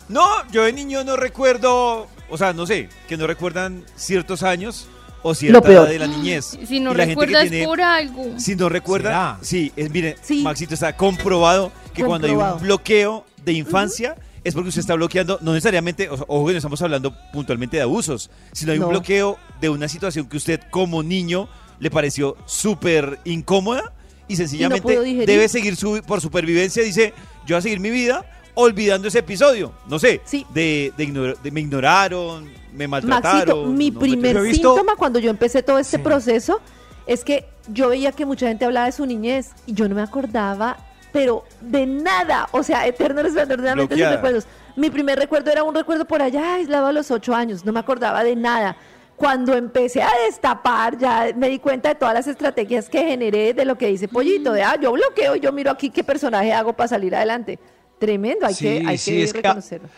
no, 0.09 0.25
yo 0.53 0.63
de 0.63 0.73
niño 0.73 1.03
no 1.03 1.17
recuerdo, 1.17 2.07
o 2.31 2.39
sea, 2.39 2.53
no 2.53 2.65
sé, 2.65 2.89
que 3.09 3.17
no 3.17 3.27
recuerdan 3.27 3.83
ciertos 3.97 4.45
años 4.45 4.87
o 5.25 5.35
cierta 5.35 5.61
peor. 5.61 5.87
edad 5.87 5.89
de 5.89 5.99
la 5.99 6.07
niñez. 6.07 6.57
Si 6.69 6.79
no 6.79 6.95
recuerdas 6.95 7.49
tiene- 7.51 7.67
por 7.67 7.83
algo. 7.83 8.27
Si 8.39 8.55
no 8.55 8.69
recuerda, 8.69 9.39
sí, 9.43 9.73
es, 9.75 9.91
miren, 9.91 10.15
Sí. 10.23 10.41
Maxito 10.45 10.75
está 10.75 10.97
comprobado 10.97 11.73
que 11.95 12.05
cuando 12.05 12.29
hay 12.29 12.35
Comprobado. 12.35 12.57
un 12.59 12.63
bloqueo 12.63 13.25
de 13.45 13.55
infancia 13.55 14.15
es 14.49 14.55
porque 14.55 14.69
usted 14.71 14.81
está 14.81 14.95
bloqueando, 14.95 15.39
no 15.43 15.53
necesariamente, 15.53 16.09
ojo 16.11 16.47
que 16.47 16.53
no 16.53 16.59
estamos 16.59 16.81
hablando 16.83 17.15
puntualmente 17.33 17.77
de 17.77 17.83
abusos, 17.83 18.31
sino 18.53 18.73
hay 18.73 18.79
No. 18.79 18.87
un 18.87 18.91
bloqueo 18.93 19.39
de 19.61 19.69
una 19.69 19.89
situación 19.89 20.29
que 20.29 20.37
usted 20.37 20.61
como 20.71 21.03
niño 21.03 21.49
le 21.79 21.91
pareció 21.91 22.37
súper 22.47 23.19
incómoda 23.25 23.93
y 24.27 24.37
sencillamente 24.37 24.99
debe 25.27 25.49
seguir 25.49 25.77
su, 25.77 26.03
por 26.07 26.21
supervivencia, 26.21 26.83
dice, 26.83 27.15
yo 27.47 27.55
voy 27.55 27.59
a 27.59 27.63
seguir 27.63 27.81
mi 27.81 27.91
vida 27.91 28.25
olvidando 28.55 29.07
ese 29.09 29.21
episodio. 29.21 29.73
No 29.89 29.99
sé, 29.99 30.21
de, 30.53 30.93
de, 30.97 31.05
ignor- 31.09 31.39
de 31.41 31.51
me 31.53 31.61
ignoraron, 31.61 32.51
me 32.75 32.89
maltrataron. 32.89 33.39
Maxito, 33.39 33.67
mi 33.67 33.91
no 33.91 34.01
primer 34.01 34.53
síntoma 34.55 34.97
cuando 34.97 35.19
yo 35.21 35.31
empecé 35.31 35.63
todo 35.63 35.79
este 35.79 35.99
proceso 35.99 36.61
es 37.07 37.25
que 37.25 37.47
yo 37.73 37.89
veía 37.89 38.13
que 38.13 38.27
mucha 38.27 38.49
gente 38.49 38.65
hablaba 38.65 38.87
de 38.87 38.93
su 38.93 39.07
niñez 39.07 39.51
y 39.67 39.73
yo 39.75 39.89
no 39.89 39.95
me 39.95 40.03
acordaba, 40.03 40.77
pero 41.13 41.45
de 41.61 41.87
nada. 41.87 42.49
O 42.53 42.63
sea, 42.63 42.87
eterno 42.87 43.23
resplandor 43.23 43.61
de 43.61 43.67
la 43.67 43.75
mente 43.77 43.95
sin 43.95 44.09
recuerdos. 44.09 44.47
Mi 44.77 44.91
primer 44.91 45.19
recuerdo 45.19 45.51
era 45.51 45.65
un 45.65 45.75
recuerdo 45.75 46.05
por 46.07 46.23
allá 46.23 46.55
aislado 46.55 46.87
a 46.87 46.93
los 46.93 47.11
ocho 47.11 47.35
años. 47.35 47.65
No 47.65 47.73
me 47.73 47.81
acordaba 47.81 48.23
de 48.25 48.37
nada. 48.37 48.77
Cuando 49.17 49.55
empecé 49.57 50.01
a 50.01 50.11
destapar, 50.27 50.97
ya 50.97 51.33
me 51.35 51.49
di 51.49 51.59
cuenta 51.59 51.89
de 51.89 51.97
todas 51.97 52.15
las 52.15 52.29
estrategias 52.29 52.89
que 52.89 53.03
generé 53.03 53.53
de 53.53 53.65
lo 53.65 53.77
que 53.77 53.89
dice 53.89 54.07
Pollito, 54.07 54.53
de 54.53 54.63
ah, 54.63 54.77
yo 54.81 54.93
bloqueo 54.93 55.35
y 55.35 55.41
yo 55.41 55.51
miro 55.53 55.73
aquí 55.73 55.91
qué 55.91 56.05
personaje 56.05 56.53
hago 56.53 56.73
para 56.75 56.87
salir 56.87 57.17
adelante. 57.17 57.59
Tremendo, 57.99 58.47
hay 58.47 58.55
que, 58.55 58.85
hay 58.87 58.97
sí, 58.97 59.11
que 59.11 59.23
es 59.25 59.33
que 59.33 59.39
a- 59.41 59.43
reconocerlo. 59.43 59.89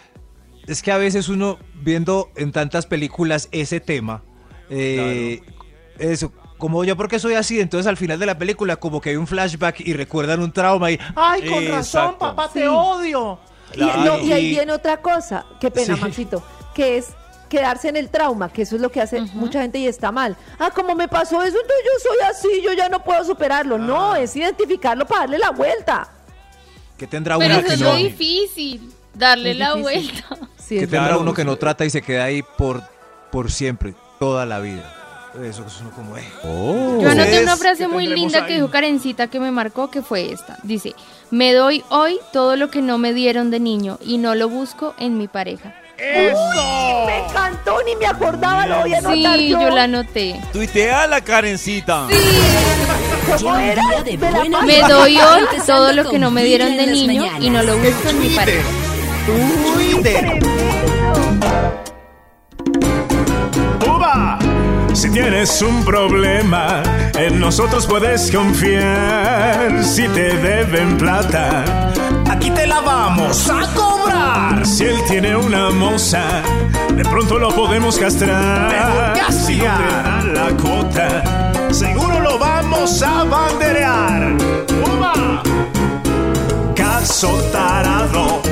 Es 0.66 0.82
que 0.82 0.90
a 0.92 0.96
veces 0.96 1.28
uno 1.28 1.58
viendo 1.82 2.30
en 2.36 2.50
tantas 2.52 2.86
películas 2.86 3.48
ese 3.52 3.80
tema, 3.80 4.22
eh, 4.70 5.42
eso, 5.98 6.32
como 6.60 6.84
yo 6.84 6.96
porque 6.96 7.18
soy 7.18 7.34
así, 7.34 7.58
entonces 7.58 7.88
al 7.88 7.96
final 7.96 8.18
de 8.20 8.26
la 8.26 8.38
película 8.38 8.76
como 8.76 9.00
que 9.00 9.10
hay 9.10 9.16
un 9.16 9.26
flashback 9.26 9.80
y 9.80 9.92
recuerdan 9.94 10.40
un 10.40 10.52
trauma 10.52 10.92
y 10.92 11.00
Ay, 11.16 11.48
con 11.48 11.66
razón, 11.68 12.16
papá, 12.18 12.48
te 12.52 12.68
odio. 12.68 13.40
Y, 13.74 13.80
no, 13.80 14.18
y 14.20 14.32
ahí 14.32 14.50
viene 14.50 14.70
otra 14.72 14.98
cosa, 14.98 15.44
qué 15.60 15.70
pena, 15.70 15.96
Sí. 15.96 16.00
Maxito, 16.00 16.42
que 16.74 16.98
es 16.98 17.08
quedarse 17.48 17.88
en 17.88 17.96
el 17.96 18.10
trauma, 18.10 18.48
que 18.48 18.62
eso 18.62 18.76
es 18.76 18.82
lo 18.82 18.90
que 18.92 19.00
hace 19.00 19.20
mucha 19.34 19.60
gente 19.62 19.78
y 19.78 19.86
está 19.88 20.12
mal. 20.12 20.36
Ah, 20.58 20.70
como 20.72 20.94
me 20.94 21.08
pasó 21.08 21.42
eso, 21.42 21.56
entonces 21.56 21.84
yo 21.84 22.08
soy 22.10 22.18
así, 22.30 22.62
yo 22.64 22.72
ya 22.74 22.88
no 22.88 23.02
puedo 23.02 23.24
superarlo. 23.24 23.76
No, 23.78 24.14
es 24.14 24.36
identificarlo 24.36 25.04
para 25.06 25.22
darle 25.22 25.38
la 25.38 25.50
vuelta. 25.50 26.08
que 26.96 27.06
tendrá 27.08 27.36
Pero 27.38 27.54
uno 27.54 27.58
eso 27.58 27.66
que 27.68 27.74
es 27.74 27.80
no, 27.80 27.88
lo 27.90 27.96
difícil, 27.96 28.92
darle 29.14 29.52
Es 29.52 29.56
la 29.56 29.74
difícil. 29.74 30.12
vuelta. 30.28 30.48
Sí, 30.58 30.78
que 30.78 30.86
tendrá 30.86 31.16
uno 31.18 31.32
que 31.34 31.44
no 31.44 31.56
trata 31.56 31.84
y 31.84 31.90
se 31.90 32.02
queda 32.02 32.24
ahí 32.24 32.42
por, 32.56 32.82
por 33.32 33.50
siempre, 33.50 33.94
toda 34.20 34.46
la 34.46 34.60
vida. 34.60 34.94
Eso 35.34 35.64
es 35.64 35.80
uno 35.80 35.90
como, 35.90 36.16
eh. 36.16 36.24
Yo 36.42 37.08
anoté 37.08 37.40
una 37.42 37.56
frase 37.56 37.84
¿qué 37.84 37.88
muy 37.88 38.06
linda 38.06 38.46
que 38.46 38.54
dijo 38.54 38.68
Karencita 38.70 39.28
que 39.28 39.38
me 39.38 39.50
marcó, 39.52 39.90
que 39.90 40.02
fue 40.02 40.32
esta. 40.32 40.58
Dice, 40.64 40.94
me 41.30 41.52
doy 41.52 41.84
hoy 41.88 42.18
todo 42.32 42.56
lo 42.56 42.68
que 42.70 42.82
no 42.82 42.98
me 42.98 43.14
dieron 43.14 43.50
de 43.50 43.60
niño 43.60 43.98
y 44.04 44.18
no 44.18 44.34
lo 44.34 44.48
busco 44.48 44.94
en 44.98 45.16
mi 45.18 45.28
pareja. 45.28 45.72
¡Eso! 45.96 46.36
Me 47.06 47.26
encantó, 47.26 47.76
ni 47.84 47.94
me 47.94 48.06
acordaba, 48.06 48.66
lo 48.66 48.80
voy 48.80 48.94
a 48.94 48.98
anotar 48.98 49.38
Sí, 49.38 49.48
yo. 49.50 49.60
yo 49.60 49.70
la 49.70 49.84
anoté. 49.84 50.40
Tuitea 50.52 51.06
la 51.06 51.20
Karencita. 51.20 52.06
¿Cómo 53.40 53.56
era? 53.56 53.82
de 54.02 54.18
Me 54.66 54.80
doy 54.80 55.16
hoy 55.18 55.42
todo 55.66 55.92
lo 55.92 56.10
que 56.10 56.18
no 56.18 56.30
me 56.30 56.42
dieron 56.42 56.76
de 56.76 56.86
niño 56.86 57.22
mañanas. 57.22 57.44
y 57.44 57.50
no 57.50 57.62
lo 57.62 57.78
busco 57.78 58.08
en 58.08 58.20
mi 58.20 58.28
pareja. 58.30 58.68
¡Uva! 63.86 64.38
Si 64.92 65.08
tienes 65.10 65.62
un 65.62 65.84
problema, 65.84 66.82
en 67.18 67.40
nosotros 67.40 67.86
puedes 67.86 68.30
confiar. 68.30 69.82
Si 69.84 70.06
te 70.08 70.36
deben 70.36 70.98
plata, 70.98 71.64
aquí 72.28 72.50
te 72.50 72.66
la 72.66 72.80
vamos 72.80 73.48
a 73.48 73.72
cobrar. 73.74 74.66
Si 74.66 74.84
él 74.84 74.96
tiene 75.08 75.36
una 75.36 75.70
moza, 75.70 76.42
de 76.94 77.04
pronto 77.04 77.38
lo 77.38 77.50
podemos 77.50 77.98
castrar. 77.98 79.30
Si 79.30 79.58
no 79.58 79.64
te 80.22 80.32
la 80.32 80.50
cuota, 80.62 81.72
seguro 81.72 82.20
lo 82.20 82.38
vamos 82.38 83.02
a 83.02 83.24
banderear. 83.24 84.36
¡Uva! 84.84 85.42
Caso 86.74 87.32
tarado. 87.52 88.42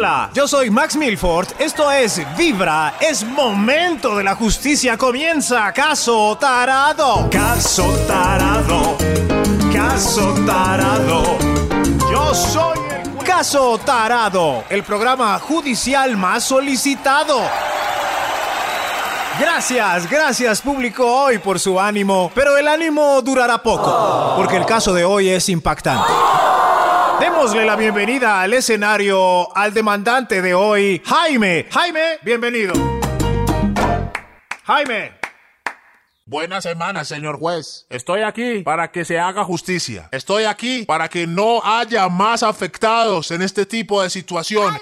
Hola, 0.00 0.30
yo 0.32 0.48
soy 0.48 0.70
Max 0.70 0.96
Milford, 0.96 1.48
esto 1.58 1.92
es 1.92 2.22
Vibra, 2.34 2.94
es 3.00 3.22
momento 3.22 4.16
de 4.16 4.24
la 4.24 4.34
justicia, 4.34 4.96
comienza 4.96 5.70
Caso 5.74 6.38
Tarado. 6.40 7.28
Caso 7.28 7.84
tarado, 8.08 8.96
caso 9.70 10.32
tarado. 10.46 11.36
Yo 12.10 12.34
soy 12.34 12.78
el. 12.78 13.24
Caso 13.26 13.76
Tarado, 13.84 14.64
el 14.70 14.84
programa 14.84 15.38
judicial 15.38 16.16
más 16.16 16.44
solicitado. 16.44 17.38
Gracias, 19.38 20.08
gracias 20.08 20.62
público 20.62 21.04
hoy 21.04 21.36
por 21.36 21.60
su 21.60 21.78
ánimo, 21.78 22.32
pero 22.34 22.56
el 22.56 22.68
ánimo 22.68 23.20
durará 23.20 23.62
poco, 23.62 24.32
porque 24.38 24.56
el 24.56 24.64
caso 24.64 24.94
de 24.94 25.04
hoy 25.04 25.28
es 25.28 25.50
impactante. 25.50 26.10
Démosle 27.20 27.66
la 27.66 27.76
bienvenida 27.76 28.40
al 28.40 28.54
escenario 28.54 29.54
al 29.54 29.74
demandante 29.74 30.40
de 30.40 30.54
hoy, 30.54 31.02
Jaime. 31.04 31.66
Jaime, 31.70 32.18
bienvenido. 32.22 32.72
Jaime. 34.64 35.12
Buena 36.24 36.62
semana, 36.62 37.04
señor 37.04 37.38
juez. 37.38 37.86
Estoy 37.90 38.22
aquí 38.22 38.60
para 38.60 38.90
que 38.90 39.04
se 39.04 39.18
haga 39.18 39.44
justicia. 39.44 40.08
Estoy 40.12 40.44
aquí 40.44 40.84
para 40.86 41.10
que 41.10 41.26
no 41.26 41.60
haya 41.62 42.08
más 42.08 42.42
afectados 42.42 43.30
en 43.32 43.42
este 43.42 43.66
tipo 43.66 44.02
de 44.02 44.08
situación. 44.08 44.78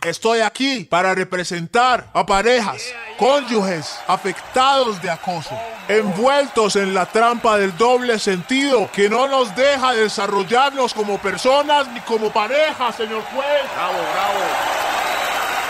Estoy 0.00 0.40
aquí 0.40 0.84
para 0.84 1.14
representar 1.14 2.08
a 2.12 2.26
parejas, 2.26 2.82
cónyuges 3.18 3.98
afectados 4.08 5.00
de 5.00 5.10
acoso, 5.10 5.56
envueltos 5.88 6.76
en 6.76 6.94
la 6.94 7.06
trampa 7.06 7.58
del 7.58 7.76
doble 7.76 8.18
sentido 8.18 8.90
que 8.92 9.08
no 9.08 9.28
nos 9.28 9.54
deja 9.54 9.92
desarrollarnos 9.92 10.94
como 10.94 11.18
personas 11.18 11.86
ni 11.88 12.00
como 12.00 12.30
parejas, 12.30 12.96
señor 12.96 13.22
juez. 13.32 13.62
Bravo, 13.74 13.98
bravo. 14.12 14.40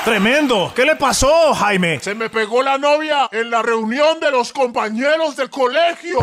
Tremendo. 0.04 0.72
¿Qué 0.74 0.84
le 0.84 0.96
pasó, 0.96 1.54
Jaime? 1.54 2.00
Se 2.00 2.14
me 2.14 2.28
pegó 2.28 2.62
la 2.62 2.76
novia 2.78 3.28
en 3.30 3.50
la 3.50 3.62
reunión 3.62 4.18
de 4.18 4.30
los 4.30 4.52
compañeros 4.52 5.36
del 5.36 5.48
colegio. 5.48 6.18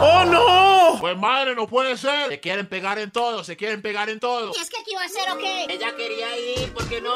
¡Oh, 0.00 0.24
no! 0.24 0.57
Pues 1.00 1.16
madre, 1.16 1.54
no 1.54 1.66
puede 1.68 1.96
ser. 1.96 2.28
Se 2.28 2.40
quieren 2.40 2.66
pegar 2.66 2.98
en 2.98 3.10
todo, 3.10 3.44
se 3.44 3.56
quieren 3.56 3.80
pegar 3.82 4.08
en 4.10 4.18
todo. 4.18 4.52
¿Y 4.56 4.60
es 4.60 4.68
que 4.68 4.78
aquí 4.80 4.94
va 4.96 5.04
a 5.04 5.08
ser 5.08 5.30
o 5.32 5.38
qué? 5.38 5.72
Ella 5.72 5.94
quería 5.96 6.36
ir, 6.36 6.72
¿por 6.72 6.88
qué 6.88 7.00
no? 7.00 7.14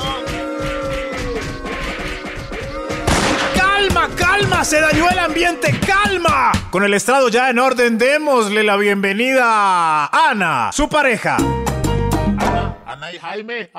¡Calma, 3.57 4.09
calma! 4.17 4.65
¡Se 4.65 4.81
dañó 4.81 5.11
el 5.11 5.19
ambiente! 5.19 5.79
¡Calma! 5.85 6.53
Con 6.71 6.85
el 6.85 6.95
estrado 6.95 7.29
ya 7.29 7.51
en 7.51 7.59
orden, 7.59 7.99
démosle 7.99 8.63
la 8.63 8.77
bienvenida 8.77 9.43
a 9.45 10.31
Ana, 10.31 10.71
su 10.73 10.89
pareja. 10.89 11.37
Ana 12.87 13.13
y 13.13 13.19
Jaime. 13.19 13.71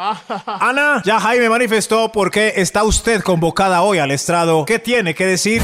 Ana, 0.45 1.01
ya 1.05 1.19
Jaime 1.19 1.49
manifestó 1.49 2.11
por 2.11 2.29
qué 2.29 2.53
está 2.57 2.83
usted 2.83 3.21
convocada 3.21 3.81
hoy 3.83 3.99
al 3.99 4.11
estrado. 4.11 4.65
¿Qué 4.65 4.79
tiene 4.79 5.15
que 5.15 5.25
decir? 5.25 5.61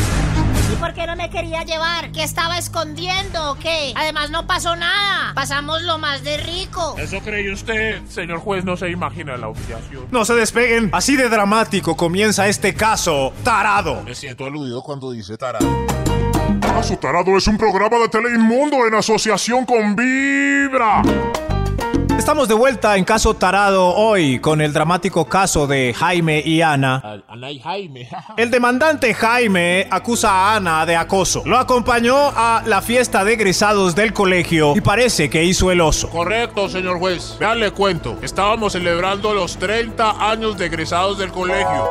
¿Y 0.80 0.82
por 0.82 0.94
qué 0.94 1.06
no 1.06 1.18
me 1.18 1.30
quería 1.30 1.64
llevar? 1.64 2.14
¿Que 2.14 2.24
estaba 2.24 2.58
escondiendo 2.58 3.52
o 3.52 3.56
qué? 3.56 3.92
Además 3.98 4.30
no 4.30 4.48
pasó 4.48 4.78
nada. 4.78 5.34
Pasamos 5.36 5.82
lo 5.82 5.98
más 5.98 6.24
de 6.24 6.38
rico. 6.38 6.96
Eso 6.98 7.20
cree 7.20 7.52
usted, 7.52 8.02
señor 8.08 8.40
juez, 8.40 8.64
no 8.64 8.78
se 8.78 8.90
imagina 8.90 9.36
la 9.36 9.50
humillación. 9.50 10.08
No 10.10 10.24
se 10.24 10.36
despeguen. 10.36 10.90
Así 10.94 11.18
de 11.18 11.28
dramático 11.28 11.98
comienza 11.98 12.48
este 12.48 12.74
caso 12.74 13.34
tarado. 13.44 14.04
Me 14.04 14.16
siento 14.16 14.46
aludido 14.46 14.82
cuando 14.82 15.12
dice 15.12 15.36
tarado. 15.36 15.68
Caso 16.62 16.98
Tarado 16.98 17.36
es 17.36 17.46
un 17.48 17.58
programa 17.58 17.98
de 17.98 18.08
tele 18.08 18.30
inmundo 18.36 18.88
en 18.88 18.94
asociación 18.94 19.66
con 19.66 19.98
Vibra. 19.98 21.02
Estamos 22.18 22.48
de 22.48 22.54
vuelta 22.54 22.98
en 22.98 23.06
Caso 23.06 23.34
Tarado 23.36 23.88
hoy 23.96 24.40
con 24.40 24.62
el 24.62 24.74
dramático 24.74 25.26
caso 25.26 25.68
de 25.68 25.94
Jaime 25.98 26.42
y 26.46 26.62
Ana. 26.62 27.22
Ana 27.28 27.52
y 27.52 27.60
Jaime. 27.60 28.10
El 28.38 28.52
demandante 28.52 29.14
Jaime 29.14 29.88
acusa 29.90 30.30
a 30.30 30.56
Ana 30.56 30.86
de 30.86 30.96
acoso. 30.96 31.44
Lo 31.46 31.58
acompañó 31.58 32.16
a 32.36 32.64
la 32.66 32.82
fiesta 32.82 33.24
de 33.24 33.34
egresados 33.34 33.96
del 33.96 34.14
colegio 34.14 34.76
y 34.76 34.82
parece 34.82 35.30
que 35.30 35.44
hizo 35.44 35.72
el 35.72 35.82
oso. 35.82 36.10
Correcto, 36.10 36.70
señor 36.70 37.00
juez. 37.00 37.38
Vean, 37.40 37.60
le 37.60 37.72
cuento. 37.72 38.18
Estábamos 38.22 38.74
celebrando 38.74 39.34
los 39.34 39.58
30 39.58 40.30
años 40.30 40.58
de 40.58 40.66
egresados 40.66 41.18
del 41.18 41.32
colegio. 41.32 41.90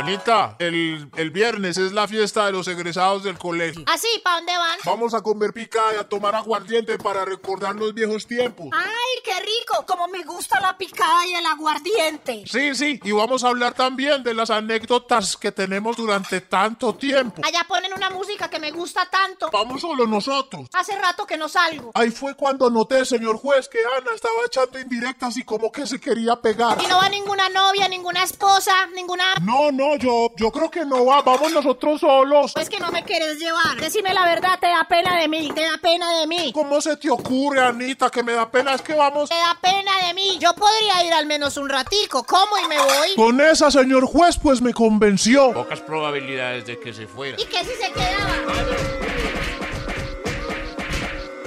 Anita, 0.00 0.56
el, 0.58 1.10
el 1.16 1.30
viernes 1.30 1.76
es 1.78 1.92
la 1.92 2.08
fiesta 2.08 2.46
de 2.46 2.52
los 2.52 2.66
egresados 2.68 3.22
del 3.22 3.36
colegio. 3.38 3.84
Así, 3.86 4.08
¿para 4.24 4.36
dónde 4.36 4.56
van? 4.56 4.78
Vamos 4.84 5.14
a 5.14 5.22
comer 5.22 5.52
pica 5.52 5.80
y 5.94 5.98
a 5.98 6.08
tomar 6.08 6.34
aguardiente 6.34 6.96
para 6.98 7.24
recordar 7.24 7.74
los 7.74 7.92
viejos 7.92 8.26
tiempos. 8.26 8.68
Ay, 8.72 8.90
¡Ay, 9.10 9.22
qué 9.24 9.40
rico! 9.40 9.84
Como 9.86 10.08
me 10.08 10.22
gusta 10.24 10.60
la 10.60 10.76
picada 10.78 11.26
y 11.26 11.34
el 11.34 11.44
aguardiente. 11.46 12.44
Sí, 12.46 12.74
sí, 12.74 13.00
y 13.02 13.12
vamos 13.12 13.44
a 13.44 13.48
hablar 13.48 13.74
también 13.74 14.22
de 14.22 14.34
las 14.34 14.50
anécdotas 14.50 15.36
que 15.36 15.52
tenemos 15.52 15.96
durante 15.96 16.40
tanto 16.40 16.94
tiempo. 16.94 17.42
Allá 17.44 17.64
ponen 17.66 17.92
una 17.94 18.10
música 18.10 18.48
que 18.48 18.58
me 18.58 18.70
gusta 18.70 19.08
tanto. 19.10 19.50
Vamos 19.52 19.80
solo 19.80 20.06
nosotros. 20.06 20.68
Hace 20.72 20.98
rato 20.98 21.26
que 21.26 21.36
no 21.36 21.48
salgo. 21.48 21.90
Ahí 21.94 22.10
fue 22.10 22.34
cuando 22.34 22.70
noté, 22.70 23.04
señor 23.04 23.36
juez, 23.38 23.68
que 23.68 23.78
Ana 23.98 24.12
estaba 24.14 24.34
echando 24.46 24.78
indirectas 24.78 25.36
y 25.36 25.44
como 25.44 25.70
que 25.72 25.86
se 25.86 26.00
quería 26.00 26.36
pegar. 26.36 26.78
Y 26.82 26.86
no 26.86 26.98
va 26.98 27.08
ninguna 27.08 27.48
novia, 27.48 27.88
ninguna 27.88 28.22
esposa, 28.22 28.86
ninguna... 28.94 29.34
No, 29.42 29.72
no, 29.72 29.89
yo, 29.96 30.32
yo 30.36 30.50
creo 30.50 30.70
que 30.70 30.84
no 30.84 31.04
va. 31.04 31.22
Vamos 31.22 31.52
nosotros 31.52 32.00
solos. 32.00 32.52
Es 32.56 32.68
que 32.68 32.78
no 32.78 32.90
me 32.90 33.04
quieres 33.04 33.38
llevar. 33.38 33.76
Decime 33.80 34.12
la 34.14 34.24
verdad, 34.24 34.58
te 34.60 34.66
da 34.66 34.86
pena 34.88 35.16
de 35.18 35.28
mí, 35.28 35.50
te 35.54 35.62
da 35.62 35.78
pena 35.80 36.18
de 36.18 36.26
mí. 36.26 36.52
¿Cómo 36.52 36.80
se 36.80 36.96
te 36.96 37.10
ocurre, 37.10 37.60
Anita, 37.60 38.10
que 38.10 38.22
me 38.22 38.32
da 38.32 38.50
pena? 38.50 38.74
Es 38.74 38.82
que 38.82 38.94
vamos... 38.94 39.28
Te 39.28 39.36
da 39.36 39.56
pena 39.60 39.90
de 40.06 40.14
mí. 40.14 40.38
Yo 40.40 40.54
podría 40.54 41.04
ir 41.04 41.12
al 41.12 41.26
menos 41.26 41.56
un 41.56 41.68
ratico. 41.68 42.24
¿Cómo 42.24 42.58
y 42.64 42.68
me 42.68 42.78
voy? 42.78 43.14
Con 43.16 43.40
esa, 43.40 43.70
señor 43.70 44.06
juez, 44.06 44.38
pues 44.38 44.60
me 44.60 44.72
convenció. 44.72 45.52
Pocas 45.52 45.80
probabilidades 45.80 46.66
de 46.66 46.78
que 46.78 46.92
se 46.92 47.06
fuera. 47.06 47.36
¿Y 47.40 47.44
qué 47.46 47.58
si 47.60 47.74
se 47.74 47.92
quedaba? 47.92 48.30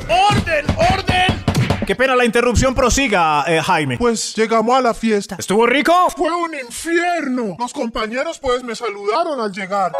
¡Orden! 0.09 0.65
¡Orden! 0.77 1.52
Qué 1.85 1.95
pena 1.95 2.15
la 2.15 2.23
interrupción, 2.23 2.73
prosiga, 2.73 3.43
eh, 3.47 3.61
Jaime. 3.61 3.97
Pues 3.97 4.33
llegamos 4.35 4.75
a 4.77 4.81
la 4.81 4.93
fiesta. 4.93 5.35
¿Estuvo 5.37 5.65
rico? 5.65 5.93
Fue 6.15 6.31
un 6.33 6.53
infierno. 6.55 7.55
Los 7.59 7.73
compañeros 7.73 8.39
pues 8.39 8.63
me 8.63 8.73
saludaron 8.75 9.39
al 9.41 9.51
llegar. 9.51 9.91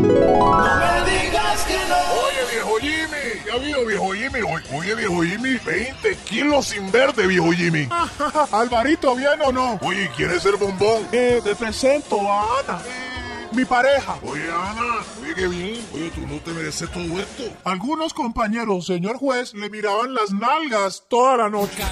No 0.00 0.06
me 0.06 1.10
digas 1.10 1.64
que 1.66 1.76
no. 1.88 1.96
Oye, 2.24 2.50
viejo 2.50 2.76
Jimmy, 2.80 3.42
ya 3.46 3.56
vio, 3.58 3.86
viejo 3.86 4.12
Jimmy. 4.12 4.40
Oye, 4.40 4.64
oye, 4.78 4.94
viejo 4.94 5.22
Jimmy, 5.22 5.58
20 5.64 6.16
kilos 6.24 6.66
sin 6.68 6.90
verde, 6.90 7.26
viejo 7.26 7.52
Jimmy. 7.52 7.88
Alvarito, 8.52 9.14
¿bien 9.14 9.38
o 9.44 9.52
no? 9.52 9.78
Oye, 9.82 10.10
¿quieres 10.16 10.42
ser 10.42 10.56
bombón? 10.56 11.06
Eh, 11.12 11.40
te 11.44 11.54
presento 11.54 12.20
a 12.30 12.42
Ana. 12.60 12.80
eh, 12.86 13.21
Mi 13.54 13.64
pareja. 13.66 14.16
Oye, 14.22 14.44
Ana, 14.44 15.04
oye, 15.20 15.34
qué 15.34 15.46
bien. 15.46 15.84
Oye, 15.94 16.10
tú 16.14 16.26
no 16.26 16.38
te 16.40 16.52
mereces 16.52 16.90
todo 16.90 17.20
esto. 17.20 17.44
Algunos 17.64 18.14
compañeros, 18.14 18.86
señor 18.86 19.16
juez, 19.18 19.52
le 19.52 19.68
miraban 19.68 20.14
las 20.14 20.32
nalgas 20.32 21.04
toda 21.08 21.36
la 21.36 21.50
noche. 21.50 21.82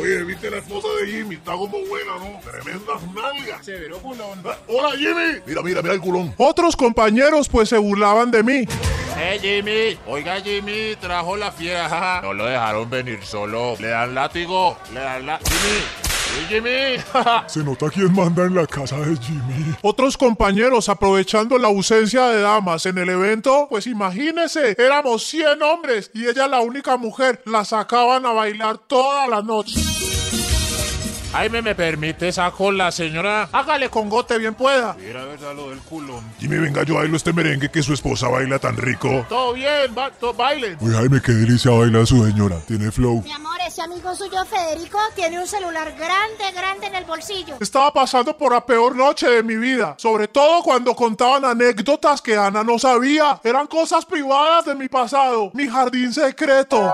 Oye, 0.00 0.24
¿viste 0.24 0.50
la 0.50 0.58
esposa 0.58 0.88
de 1.00 1.10
Jimmy? 1.10 1.34
Está 1.34 1.52
como 1.52 1.78
buena, 1.86 2.12
¿no? 2.18 2.40
Tremendas 2.40 3.02
nalgas. 3.14 3.64
Severo 3.66 3.98
culón. 3.98 4.42
Hola, 4.66 4.96
Jimmy. 4.96 5.40
Mira, 5.46 5.62
mira, 5.62 5.82
mira 5.82 5.94
el 5.94 6.00
culón. 6.00 6.34
Otros 6.38 6.74
compañeros, 6.74 7.48
pues, 7.48 7.68
se 7.68 7.76
burlaban 7.76 8.30
de 8.30 8.42
mí. 8.42 8.64
Eh, 9.18 9.38
Jimmy. 9.42 9.98
Oiga, 10.06 10.40
Jimmy, 10.40 10.96
trajo 11.00 11.36
la 11.36 11.52
fiera. 11.52 12.20
No 12.22 12.32
lo 12.32 12.46
dejaron 12.46 12.88
venir 12.88 13.22
solo. 13.24 13.76
Le 13.78 13.88
dan 13.88 14.14
látigo. 14.14 14.78
Le 14.94 15.00
dan 15.00 15.26
la... 15.26 15.38
Jimmy. 15.38 16.07
Jimmy. 16.48 17.02
Se 17.46 17.62
nota 17.62 17.90
quién 17.90 18.12
manda 18.12 18.44
en 18.44 18.54
la 18.54 18.66
casa 18.66 18.98
de 18.98 19.16
Jimmy. 19.16 19.74
Otros 19.82 20.16
compañeros, 20.16 20.88
aprovechando 20.88 21.58
la 21.58 21.68
ausencia 21.68 22.28
de 22.28 22.40
damas 22.40 22.86
en 22.86 22.98
el 22.98 23.08
evento, 23.08 23.66
pues 23.68 23.86
imagínese, 23.86 24.74
éramos 24.78 25.24
100 25.26 25.62
hombres 25.62 26.10
y 26.14 26.26
ella 26.26 26.48
la 26.48 26.60
única 26.60 26.96
mujer. 26.96 27.42
La 27.46 27.64
sacaban 27.64 28.26
a 28.26 28.32
bailar 28.32 28.78
toda 28.78 29.26
la 29.26 29.42
noche. 29.42 29.80
Jaime, 31.32 31.60
¿me 31.60 31.74
permite 31.74 32.32
saco 32.32 32.72
la 32.72 32.90
señora? 32.90 33.50
Hágale 33.52 33.90
con 33.90 34.08
gote 34.08 34.38
bien 34.38 34.54
pueda. 34.54 34.94
Mira, 34.98 35.24
verdad, 35.26 35.54
lo 35.54 35.68
del 35.68 35.78
culón. 35.80 36.24
Jimmy, 36.40 36.56
venga, 36.56 36.82
yo 36.84 36.94
bailo 36.94 37.16
este 37.18 37.34
merengue 37.34 37.70
que 37.70 37.82
su 37.82 37.92
esposa 37.92 38.28
baila 38.28 38.58
tan 38.58 38.76
rico. 38.78 39.26
Todo 39.28 39.52
bien, 39.52 39.94
to- 40.18 40.32
bailen. 40.32 40.78
Uy, 40.80 40.92
Jaime, 40.94 41.20
qué 41.20 41.32
delicia 41.32 41.70
baila 41.70 42.06
su 42.06 42.24
señora. 42.24 42.56
Tiene 42.66 42.90
flow. 42.90 43.22
Mi 43.22 43.30
amor, 43.30 43.58
ese 43.66 43.82
amigo 43.82 44.14
suyo 44.16 44.42
Federico 44.46 44.98
tiene 45.14 45.38
un 45.38 45.46
celular 45.46 45.92
grande, 45.98 46.50
grande 46.56 46.86
en 46.86 46.94
el 46.94 47.04
bolsillo. 47.04 47.56
Estaba 47.60 47.92
pasando 47.92 48.34
por 48.36 48.52
la 48.52 48.64
peor 48.64 48.96
noche 48.96 49.28
de 49.28 49.42
mi 49.42 49.56
vida, 49.56 49.94
sobre 49.98 50.28
todo 50.28 50.62
cuando 50.62 50.94
contaban 50.96 51.44
anécdotas 51.44 52.22
que 52.22 52.36
Ana 52.38 52.64
no 52.64 52.78
sabía. 52.78 53.38
Eran 53.44 53.66
cosas 53.66 54.06
privadas 54.06 54.64
de 54.64 54.74
mi 54.74 54.88
pasado, 54.88 55.50
mi 55.52 55.68
jardín 55.68 56.10
secreto. 56.12 56.90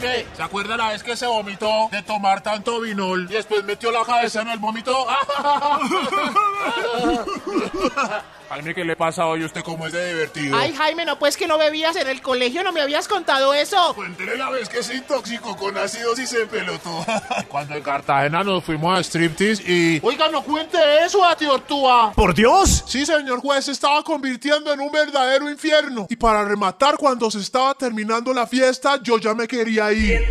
¿Se 0.00 0.42
acuerda 0.42 0.76
la 0.76 0.88
vez 0.88 1.02
que 1.02 1.16
se 1.16 1.26
vomitó 1.26 1.88
de 1.90 2.02
tomar 2.02 2.42
tanto 2.42 2.80
vinol 2.80 3.26
y 3.30 3.34
después 3.34 3.64
metió 3.64 3.90
la 3.90 4.04
cabeza 4.04 4.42
en 4.42 4.48
el 4.48 4.58
vómito? 4.58 5.06
Jaime, 8.48 8.74
¿qué 8.74 8.84
le 8.84 8.94
pasa 8.94 9.26
hoy? 9.26 9.44
¿Usted 9.44 9.62
cómo 9.62 9.86
es 9.86 9.92
de 9.92 10.12
divertido? 10.12 10.56
Ay, 10.56 10.72
Jaime, 10.72 11.04
no 11.04 11.18
pues 11.18 11.36
que 11.36 11.48
no 11.48 11.58
bebías 11.58 11.96
en 11.96 12.06
el 12.06 12.22
colegio, 12.22 12.62
no 12.62 12.72
me 12.72 12.80
habías 12.80 13.08
contado 13.08 13.52
eso. 13.52 13.92
Cuéntele 13.94 14.36
la 14.36 14.50
vez 14.50 14.68
que 14.68 14.82
se 14.82 14.94
intoxicó 14.94 15.56
con 15.56 15.76
ácidos 15.76 16.18
y 16.18 16.26
se 16.26 16.42
empelotó. 16.42 17.04
Cuando 17.48 17.74
en 17.74 17.82
Cartagena 17.82 18.44
nos 18.44 18.62
fuimos 18.62 18.96
a 18.96 19.02
striptease 19.02 19.62
y... 19.66 20.00
Oiga, 20.02 20.28
no 20.28 20.42
cuente 20.42 20.78
eso 21.04 21.24
a 21.24 21.36
Ortúa. 21.50 22.12
¡Por 22.14 22.34
Dios! 22.34 22.84
Sí, 22.86 23.04
señor 23.04 23.40
juez, 23.40 23.64
se 23.64 23.72
estaba 23.72 24.02
convirtiendo 24.02 24.72
en 24.72 24.80
un 24.80 24.90
verdadero 24.90 25.50
infierno. 25.50 26.06
Y 26.08 26.16
para 26.16 26.44
rematar, 26.44 26.96
cuando 26.96 27.30
se 27.30 27.40
estaba 27.40 27.74
terminando 27.74 28.32
la 28.32 28.46
fiesta, 28.46 29.00
yo 29.02 29.18
ya 29.18 29.34
me 29.34 29.46
quería 29.46 29.92
ir. 29.92 30.26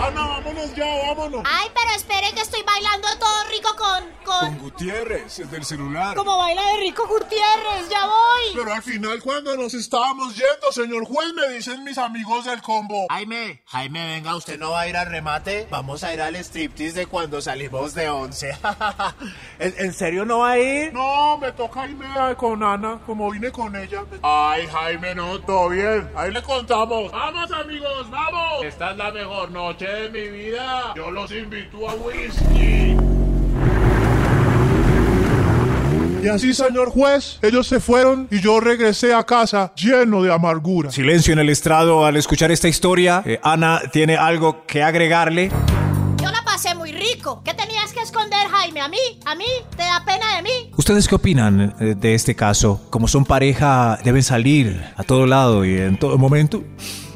Ana, 0.00 0.43
vámonos 0.54 0.76
ya, 0.76 1.14
vámonos. 1.14 1.42
Ay, 1.44 1.68
pero 1.74 1.90
espere 1.96 2.32
que 2.34 2.40
estoy 2.40 2.62
bailando 2.62 3.08
todo 3.18 3.44
rico 3.50 3.76
con... 3.76 4.04
con... 4.24 4.58
Gutiérrez, 4.58 5.38
el 5.40 5.50
del 5.50 5.64
celular. 5.64 6.16
Como 6.16 6.36
baila 6.36 6.62
de 6.72 6.80
rico 6.80 7.06
Gutiérrez, 7.06 7.88
ya 7.90 8.06
voy. 8.06 8.54
Pero 8.54 8.72
al 8.72 8.82
final, 8.82 9.20
cuando 9.22 9.56
nos 9.56 9.74
estábamos 9.74 10.36
yendo, 10.36 10.72
señor 10.72 11.04
juez, 11.06 11.32
me 11.34 11.48
dicen 11.54 11.82
mis 11.84 11.98
amigos 11.98 12.44
del 12.44 12.62
combo. 12.62 13.06
Jaime, 13.10 13.62
Jaime, 13.66 14.06
venga, 14.06 14.36
usted 14.36 14.58
no 14.58 14.70
va 14.70 14.82
a 14.82 14.88
ir 14.88 14.96
al 14.96 15.06
remate. 15.06 15.66
Vamos 15.70 16.04
a 16.04 16.14
ir 16.14 16.20
al 16.20 16.36
striptease 16.36 17.00
de 17.00 17.06
cuando 17.06 17.40
salimos 17.40 17.94
de 17.94 18.08
once. 18.08 18.56
¿En, 19.58 19.74
en 19.78 19.92
serio 19.92 20.24
no 20.24 20.40
va 20.40 20.52
a 20.52 20.58
ir? 20.58 20.92
No, 20.92 21.38
me 21.38 21.52
toca 21.52 21.86
irme 21.86 22.06
con 22.36 22.62
Ana, 22.62 23.00
como 23.04 23.30
vine 23.30 23.50
con 23.50 23.74
ella. 23.74 24.04
Ay, 24.22 24.66
Jaime, 24.66 25.14
no, 25.14 25.40
todo 25.40 25.68
bien. 25.70 26.10
Ahí 26.16 26.30
le 26.30 26.42
contamos. 26.42 27.10
Vamos, 27.10 27.50
amigos, 27.52 28.10
vamos. 28.10 28.64
Esta 28.64 28.92
es 28.92 28.96
la 28.96 29.10
mejor 29.10 29.50
noche 29.50 29.86
de 29.86 30.08
mi 30.10 30.28
vida. 30.28 30.43
Yo 30.94 31.10
los 31.10 31.32
invito 31.32 31.88
a 31.88 31.94
whisky. 31.94 32.96
Y 36.22 36.28
así, 36.28 36.52
señor 36.52 36.90
juez, 36.90 37.38
ellos 37.42 37.66
se 37.66 37.80
fueron 37.80 38.28
y 38.30 38.40
yo 38.40 38.60
regresé 38.60 39.14
a 39.14 39.24
casa 39.24 39.72
lleno 39.74 40.22
de 40.22 40.32
amargura. 40.32 40.90
Silencio 40.90 41.32
en 41.32 41.38
el 41.38 41.48
estrado 41.48 42.04
al 42.04 42.16
escuchar 42.16 42.50
esta 42.50 42.68
historia. 42.68 43.22
Eh, 43.24 43.40
Ana 43.42 43.80
tiene 43.92 44.16
algo 44.16 44.64
que 44.66 44.82
agregarle. 44.82 45.50
Pasé 46.64 46.76
muy 46.76 46.92
rico. 46.92 47.42
¿Qué 47.44 47.52
tenías 47.52 47.92
que 47.92 48.00
esconder, 48.00 48.48
Jaime? 48.48 48.80
¿A 48.80 48.88
mí? 48.88 48.96
¿A 49.26 49.34
mí? 49.34 49.44
¿Te 49.76 49.82
da 49.82 50.02
pena 50.06 50.36
de 50.36 50.42
mí? 50.42 50.70
¿Ustedes 50.78 51.06
qué 51.06 51.14
opinan 51.14 51.74
eh, 51.78 51.94
de 51.94 52.14
este 52.14 52.34
caso? 52.34 52.80
Como 52.88 53.06
son 53.06 53.26
pareja, 53.26 53.98
deben 54.02 54.22
salir 54.22 54.82
a 54.96 55.02
todo 55.02 55.26
lado 55.26 55.66
y 55.66 55.76
en 55.76 55.98
todo 55.98 56.16
momento. 56.16 56.64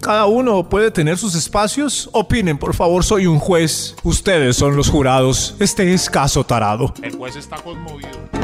Cada 0.03 0.27
uno 0.27 0.69
puede 0.69 0.91
tener 0.91 1.17
sus 1.17 1.35
espacios. 1.35 2.11
Opinen, 2.13 2.59
por 2.59 2.75
favor, 2.75 3.03
soy 3.03 3.27
un 3.27 3.39
juez. 3.39 3.97
Ustedes 4.03 4.55
son 4.55 4.77
los 4.77 4.91
jurados. 4.91 5.55
Este 5.61 5.95
es 5.95 6.11
caso 6.11 6.45
tarado. 6.45 6.93
El 7.03 7.17
juez 7.17 7.35
está 7.37 7.57
conmovido. 7.57 8.38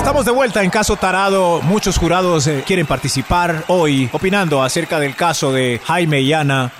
Estamos 0.00 0.24
de 0.24 0.30
vuelta 0.30 0.64
en 0.64 0.70
Caso 0.70 0.96
Tarado. 0.96 1.60
Muchos 1.60 1.98
jurados 1.98 2.46
eh, 2.46 2.64
quieren 2.66 2.86
participar 2.86 3.64
hoy 3.68 4.08
opinando 4.14 4.62
acerca 4.62 4.98
del 4.98 5.14
caso 5.14 5.52
de 5.52 5.78
Jaime 5.84 6.22
y 6.22 6.32
Ana, 6.32 6.72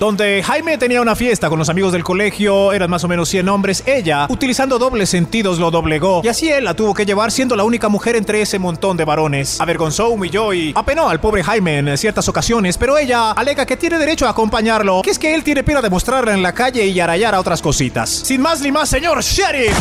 donde 0.00 0.42
Jaime 0.42 0.78
tenía 0.78 1.02
una 1.02 1.14
fiesta 1.14 1.50
con 1.50 1.58
los 1.58 1.68
amigos 1.68 1.92
del 1.92 2.02
colegio, 2.02 2.72
eran 2.72 2.88
más 2.88 3.04
o 3.04 3.08
menos 3.08 3.28
100 3.28 3.50
hombres. 3.50 3.82
Ella, 3.84 4.26
utilizando 4.30 4.78
dobles 4.78 5.10
sentidos, 5.10 5.58
lo 5.58 5.70
doblegó 5.70 6.22
y 6.24 6.28
así 6.28 6.50
él 6.50 6.64
la 6.64 6.72
tuvo 6.72 6.94
que 6.94 7.04
llevar 7.04 7.30
siendo 7.30 7.54
la 7.54 7.64
única 7.64 7.90
mujer 7.90 8.16
entre 8.16 8.40
ese 8.40 8.58
montón 8.58 8.96
de 8.96 9.04
varones. 9.04 9.60
Avergonzó, 9.60 10.08
humilló 10.08 10.54
y 10.54 10.72
apenó 10.74 11.10
al 11.10 11.20
pobre 11.20 11.44
Jaime 11.44 11.76
en 11.78 11.98
ciertas 11.98 12.26
ocasiones, 12.30 12.78
pero 12.78 12.96
ella 12.96 13.32
alega 13.32 13.66
que 13.66 13.76
tiene 13.76 13.98
derecho 13.98 14.26
a 14.26 14.30
acompañarlo, 14.30 15.02
que 15.02 15.10
es 15.10 15.18
que 15.18 15.34
él 15.34 15.44
tiene 15.44 15.64
pena 15.64 15.82
de 15.82 15.90
mostrarla 15.90 16.32
en 16.32 16.42
la 16.42 16.54
calle 16.54 16.86
y 16.86 16.98
arayar 16.98 17.34
a 17.34 17.40
otras 17.40 17.60
cositas. 17.60 18.08
Sin 18.08 18.40
más 18.40 18.62
ni 18.62 18.72
más, 18.72 18.88
señor 18.88 19.22
Sheriff. 19.22 19.76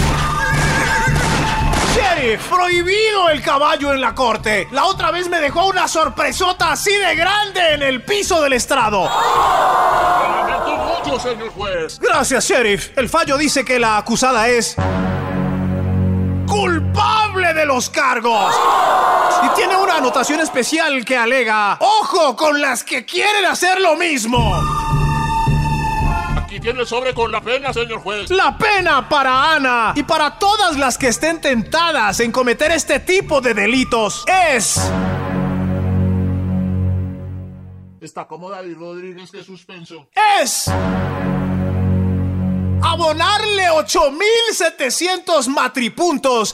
Sheriff, 1.96 2.48
prohibido 2.50 3.30
el 3.30 3.42
caballo 3.42 3.94
en 3.94 4.02
la 4.02 4.16
corte. 4.16 4.68
La 4.72 4.86
otra 4.86 5.12
vez 5.12 5.30
me 5.30 5.40
dejó 5.40 5.68
una 5.68 5.88
sorpresota 5.88 6.72
así 6.72 6.92
de 6.92 7.16
grande 7.16 7.74
en 7.74 7.84
el 7.84 8.04
piso 8.04 8.42
del 8.42 8.54
estrado. 8.54 9.04
Lamento 9.06 10.76
mucho, 10.76 11.20
señor 11.20 11.50
juez. 11.50 12.00
Gracias, 12.00 12.46
Sheriff. 12.48 12.98
El 12.98 13.10
fallo 13.10 13.38
dice 13.38 13.64
que 13.64 13.78
la 13.80 13.98
acusada 13.98 14.48
es 14.48 14.76
culpable 16.48 17.54
de 17.54 17.66
los 17.66 17.90
cargos. 17.90 18.56
Y 19.46 19.50
tiene 19.56 19.76
una 19.76 19.98
anotación 19.98 20.40
especial 20.40 21.06
que 21.06 21.18
alega, 21.18 21.78
ojo 21.80 22.36
con 22.36 22.60
las 22.62 22.84
que 22.84 23.06
quieren 23.06 23.46
hacer 23.46 23.80
lo 23.82 23.96
mismo. 23.96 25.13
Aquí 26.54 26.60
tiene 26.60 26.82
el 26.82 26.88
sobre 26.88 27.16
con 27.16 27.32
la 27.32 27.42
pena, 27.42 27.74
señor 27.74 28.00
juez. 28.02 28.30
La 28.30 28.56
pena 28.56 29.10
para 29.10 29.54
Ana 29.56 29.92
y 29.96 30.04
para 30.04 30.38
todas 30.38 30.78
las 30.78 31.00
que 31.00 31.08
estén 31.08 31.42
tentadas 31.42 32.20
en 32.20 32.32
cometer 32.32 32.72
este 32.72 33.00
tipo 33.00 33.42
de 33.42 33.56
delitos 33.56 34.24
es 34.28 34.80
Está 38.00 38.28
como 38.28 38.52
David 38.52 38.76
Rodríguez, 38.78 39.32
qué 39.32 39.44
suspenso. 39.44 40.08
Es 40.40 40.68
abonarle 42.84 43.72
8700 43.72 45.48
matripuntos 45.48 46.54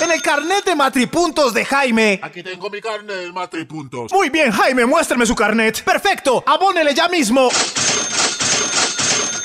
en 0.00 0.10
el 0.10 0.22
carnet 0.22 0.64
de 0.64 0.74
matripuntos 0.74 1.52
de 1.54 1.64
Jaime. 1.64 2.20
Aquí 2.22 2.42
tengo 2.42 2.70
mi 2.70 2.80
carnet 2.80 3.16
de 3.16 3.32
matripuntos. 3.32 4.12
Muy 4.12 4.30
bien, 4.30 4.50
Jaime, 4.50 4.86
muéstrame 4.86 5.26
su 5.26 5.34
carnet. 5.34 5.82
Perfecto, 5.84 6.42
abónele 6.46 6.94
ya 6.94 7.08
mismo. 7.08 7.48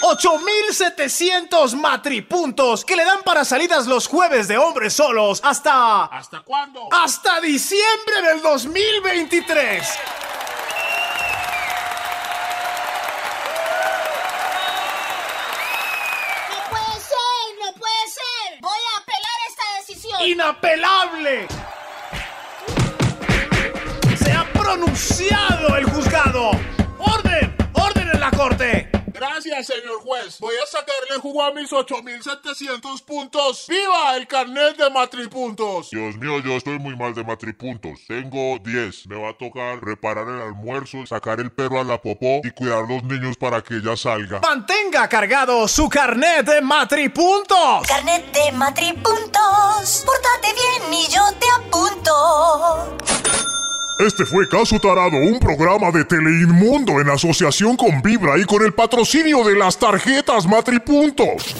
8700 0.01 1.75
matripuntos 1.75 2.85
que 2.85 2.95
le 2.95 3.03
dan 3.03 3.19
para 3.23 3.43
salidas 3.43 3.87
los 3.87 4.07
jueves 4.07 4.47
de 4.47 4.57
hombres 4.57 4.93
solos 4.93 5.41
hasta. 5.43 6.05
¿Hasta 6.05 6.41
cuándo? 6.41 6.87
Hasta 6.91 7.41
diciembre 7.41 8.21
del 8.21 8.41
2023. 8.41 9.87
¡Inapelable! 20.25 21.47
Se 24.15 24.31
ha 24.31 24.43
pronunciado 24.51 25.75
el 25.77 25.85
juzgado. 25.85 26.51
¡Orden! 26.97 27.55
¡Orden 27.73 28.09
en 28.11 28.19
la 28.19 28.31
corte! 28.31 28.96
Gracias, 29.17 29.65
señor 29.65 29.99
juez. 30.03 30.37
Voy 30.39 30.53
a 30.61 30.67
sacarle 30.67 31.19
jugo 31.19 31.41
a 31.41 31.51
mis 31.51 31.73
8700 31.73 33.01
puntos. 33.01 33.65
¡Viva 33.67 34.15
el 34.15 34.27
carnet 34.27 34.77
de 34.77 34.91
matripuntos! 34.91 35.89
Dios 35.89 36.15
mío, 36.17 36.39
yo 36.39 36.53
estoy 36.53 36.77
muy 36.77 36.95
mal 36.95 37.15
de 37.15 37.23
matripuntos. 37.23 37.99
Tengo 38.07 38.59
10. 38.59 39.07
Me 39.07 39.19
va 39.19 39.31
a 39.31 39.33
tocar 39.33 39.83
reparar 39.83 40.27
el 40.27 40.39
almuerzo, 40.39 41.03
sacar 41.07 41.39
el 41.39 41.51
perro 41.51 41.79
a 41.79 41.83
la 41.83 41.99
popó 41.99 42.41
y 42.43 42.51
cuidar 42.51 42.87
los 42.87 43.03
niños 43.03 43.37
para 43.37 43.63
que 43.63 43.77
ella 43.77 43.97
salga. 43.97 44.39
Mantenga 44.41 45.09
cargado 45.09 45.67
su 45.67 45.89
carnet 45.89 46.45
de 46.45 46.61
matripuntos. 46.61 47.87
Carnet 47.87 48.31
de 48.31 48.51
matripuntos. 48.51 50.05
Pórtate 50.05 50.53
bien 50.53 50.93
y 50.93 51.07
yo 51.07 51.23
te 51.39 51.47
apunto. 51.49 52.97
Este 53.99 54.27
fue 54.27 54.47
Caso 54.47 54.79
Tarado, 54.79 55.17
un 55.17 55.39
programa 55.39 55.89
de 55.89 56.05
Teleinmundo 56.05 57.01
en 57.01 57.09
asociación 57.09 57.75
con 57.75 57.99
Vibra 58.03 58.37
y 58.37 58.43
con 58.43 58.63
el 58.63 58.71
patrocinio 58.71 59.43
de 59.43 59.55
las 59.55 59.79
tarjetas 59.79 60.45
Matripuntos. 60.45 61.55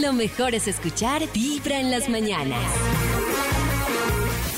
Lo 0.00 0.12
mejor 0.12 0.56
es 0.56 0.66
escuchar 0.66 1.22
Vibra 1.32 1.78
en 1.78 1.92
las 1.92 2.08
mañanas. 2.08 2.58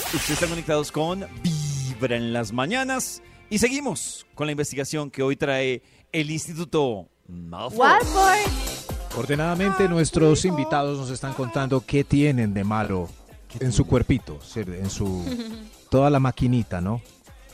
Ustedes 0.07 0.31
están 0.31 0.49
conectados 0.49 0.91
con 0.91 1.27
Vibra 1.43 2.17
en 2.17 2.33
las 2.33 2.51
mañanas 2.51 3.23
y 3.51 3.59
seguimos 3.59 4.27
con 4.35 4.47
la 4.47 4.53
investigación 4.53 5.11
que 5.11 5.23
hoy 5.23 5.37
trae 5.37 5.83
el 6.13 6.31
Instituto 6.31 7.11
Malfoy. 7.29 8.39
Ordenadamente 9.19 9.87
nuestros 9.87 10.47
invitados 10.47 10.97
nos 10.97 11.11
están 11.11 11.35
contando 11.35 11.85
qué 11.87 12.05
tienen 12.05 12.55
de 12.55 12.65
malo 12.65 13.11
en 13.61 13.71
su 13.71 13.87
cuerpito, 13.87 14.39
en 14.57 14.89
su 14.89 15.23
toda 15.91 16.11
la 16.11 16.21
maquinita, 16.21 16.81
¿no? 16.81 17.01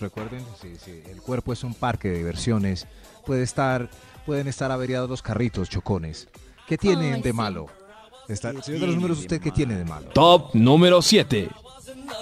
Recuerden, 0.00 0.44
sí, 0.60 0.74
sí, 0.76 1.02
el 1.08 1.22
cuerpo 1.22 1.52
es 1.52 1.64
un 1.64 1.74
parque 1.74 2.08
de 2.08 2.18
diversiones. 2.18 2.86
Puede 3.24 3.42
estar, 3.42 3.88
pueden 4.26 4.48
estar 4.48 4.70
averiados 4.70 5.08
los 5.08 5.22
carritos, 5.22 5.70
chocones. 5.70 6.28
¿Qué 6.66 6.76
tienen 6.76 7.14
Ay, 7.14 7.22
de 7.22 7.30
sí. 7.30 7.36
malo? 7.36 7.66
Está, 8.28 8.50
señor 8.62 8.80
de 8.80 8.86
los 8.86 8.96
números, 8.96 9.18
¿usted 9.18 9.40
qué 9.40 9.50
tiene 9.50 9.76
de 9.76 9.84
malo? 9.84 10.08
Top 10.08 10.54
número 10.54 11.00
7. 11.02 11.48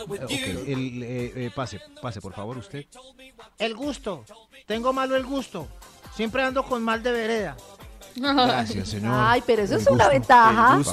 Ok, 0.09 0.31
el, 0.31 1.03
eh, 1.03 1.33
eh, 1.37 1.51
pase, 1.55 1.81
pase, 2.01 2.21
por 2.21 2.35
favor, 2.35 2.59
usted. 2.59 2.87
El 3.59 3.75
gusto. 3.75 4.25
Tengo 4.67 4.93
malo 4.93 5.17
el 5.17 5.25
gusto. 5.25 5.69
Siempre 6.15 6.43
ando 6.43 6.65
con 6.65 6.83
mal 6.83 7.03
de 7.03 7.13
vereda. 7.13 7.57
Gracias, 8.17 8.89
señor. 8.91 9.13
Ay, 9.15 9.43
pero 9.47 9.63
eso 9.63 9.75
El 9.75 9.81
es 9.81 9.87
una 9.87 10.09
ventaja. 10.09 10.79
Eso 10.81 10.93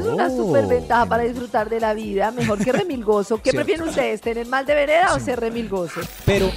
es 0.00 0.06
una 0.06 0.26
Oh, 0.26 0.36
super 0.36 0.66
ventaja 0.66 1.06
para 1.06 1.22
disfrutar 1.24 1.68
de 1.70 1.80
la 1.80 1.94
vida. 1.94 2.30
Mejor 2.30 2.62
que 2.62 2.72
remilgoso. 2.72 3.36
¿Qué 3.38 3.50
Cierto. 3.50 3.64
prefieren 3.64 3.88
ustedes? 3.88 4.20
¿Tener 4.20 4.46
mal 4.46 4.66
de 4.66 4.74
vereda 4.74 5.14
o 5.14 5.20
ser 5.20 5.40
remilgoso? 5.40 6.00
Pero, 6.26 6.50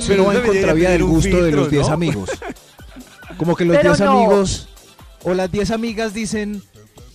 Sí, 0.00 0.04
pero 0.08 0.26
va 0.26 0.34
en 0.34 0.42
contravía 0.46 0.90
del 0.90 1.02
gusto 1.04 1.42
de 1.42 1.50
los 1.50 1.68
10 1.70 1.88
¿no? 1.88 1.94
amigos. 1.94 2.30
Como 3.36 3.56
que 3.56 3.64
los 3.64 3.76
Pero 3.76 3.90
10 3.94 4.00
no. 4.00 4.12
amigos 4.12 4.68
o 5.24 5.34
las 5.34 5.50
10 5.50 5.70
amigas 5.72 6.14
dicen, 6.14 6.62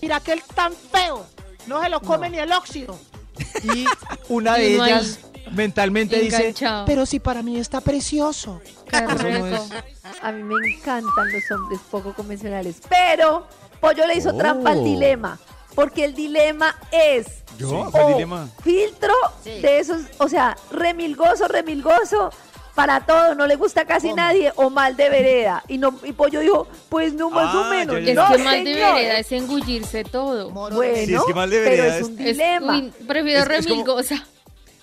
Mira 0.02 0.16
aquel 0.16 0.42
tan 0.54 0.72
feo. 0.92 1.24
No 1.66 1.82
se 1.82 1.88
lo 1.88 2.00
come 2.00 2.28
ni 2.30 2.38
el 2.38 2.52
óxido. 2.52 2.98
y 3.62 3.84
una 4.28 4.56
de 4.56 4.74
ellas 4.74 5.18
mentalmente 5.52 6.20
dice. 6.20 6.54
Pero 6.86 7.06
si 7.06 7.20
para 7.20 7.42
mí 7.42 7.58
está 7.58 7.80
precioso. 7.80 8.60
Qué 8.90 8.96
Eso 8.96 9.06
no 9.06 9.46
rico. 9.46 9.46
es- 9.46 10.22
A 10.22 10.32
mí 10.32 10.42
me 10.42 10.54
encantan 10.74 11.32
los 11.32 11.50
hombres 11.50 11.80
poco 11.90 12.12
convencionales. 12.14 12.80
Pero 12.88 13.46
Pollo 13.80 14.06
le 14.06 14.14
hizo 14.16 14.30
Oh. 14.30 14.36
trampa 14.38 14.70
al 14.70 14.82
dilema. 14.84 15.38
Porque 15.74 16.04
el 16.04 16.14
dilema 16.14 16.76
es 16.90 17.44
¿Yo? 17.56 17.70
o 17.82 17.90
¿Cuál 17.90 18.14
dilema? 18.14 18.48
filtro 18.64 19.12
Sí. 19.44 19.60
de 19.60 19.78
esos, 19.78 20.02
o 20.18 20.28
sea, 20.28 20.56
remilgoso, 20.72 21.46
remilgoso, 21.46 22.30
para 22.74 23.00
todo, 23.06 23.34
no 23.36 23.46
le 23.46 23.56
gusta 23.56 23.84
casi 23.84 24.12
nadie, 24.12 24.52
o 24.56 24.70
mal 24.70 24.96
de 24.96 25.08
vereda. 25.08 25.62
Y 25.68 25.78
no 25.78 25.94
y 26.04 26.12
Pollo 26.12 26.40
dijo, 26.40 26.66
pues 26.88 27.12
no 27.12 27.28
más 27.30 27.54
Ah, 27.54 27.60
o 27.60 27.70
menos. 27.70 27.94
ya, 27.96 28.00
ya, 28.00 28.10
Es 28.10 28.16
no, 28.16 28.28
que 28.36 28.38
mal 28.42 28.64
de 28.64 28.74
señor. 28.74 28.94
vereda 28.94 29.18
es 29.18 29.32
engullirse 29.32 30.04
todo. 30.04 30.50
Bueno, 30.50 30.80
Sí, 30.94 31.14
es 31.14 31.22
que 31.24 31.34
mal 31.34 31.50
de 31.50 31.58
pero 31.58 31.70
vereda 31.70 31.96
es 31.96 32.02
es- 32.02 32.08
un 32.08 32.18
Es- 32.20 32.24
dilema. 32.26 32.72
uy, 32.78 32.92
prefiero 33.06 33.40
Es- 33.42 33.48
es 33.50 33.66
como- 33.66 33.68
remilgosa. 33.84 34.26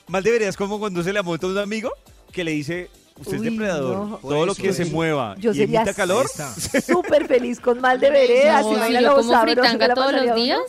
Mal 0.07 0.23
debería 0.23 0.47
es 0.49 0.55
como 0.57 0.77
cuando 0.79 1.03
se 1.03 1.11
le 1.11 1.21
monta 1.23 1.47
a 1.47 1.49
un 1.49 1.57
amigo 1.57 1.91
que 2.31 2.43
le 2.43 2.51
dice, 2.51 2.89
usted 3.19 3.39
Uy, 3.39 3.47
es 3.47 3.53
depredador, 3.53 4.07
no. 4.07 4.17
todo 4.17 4.45
lo 4.45 4.55
que 4.55 4.69
eso, 4.69 4.83
se 4.83 4.85
mueva 4.91 5.35
Yo 5.37 5.51
y 5.51 5.55
sería 5.55 5.85
calor, 5.93 6.27
súper 6.85 7.27
feliz 7.27 7.59
con 7.59 7.79
mal 7.81 7.99
de 7.99 8.09
vereda. 8.09 8.61
No, 8.61 8.85
si 8.87 8.93
yo 9.01 9.15
como 9.15 9.41
fritanga 9.41 9.93
todos 9.93 10.13
los 10.13 10.35
días, 10.35 10.59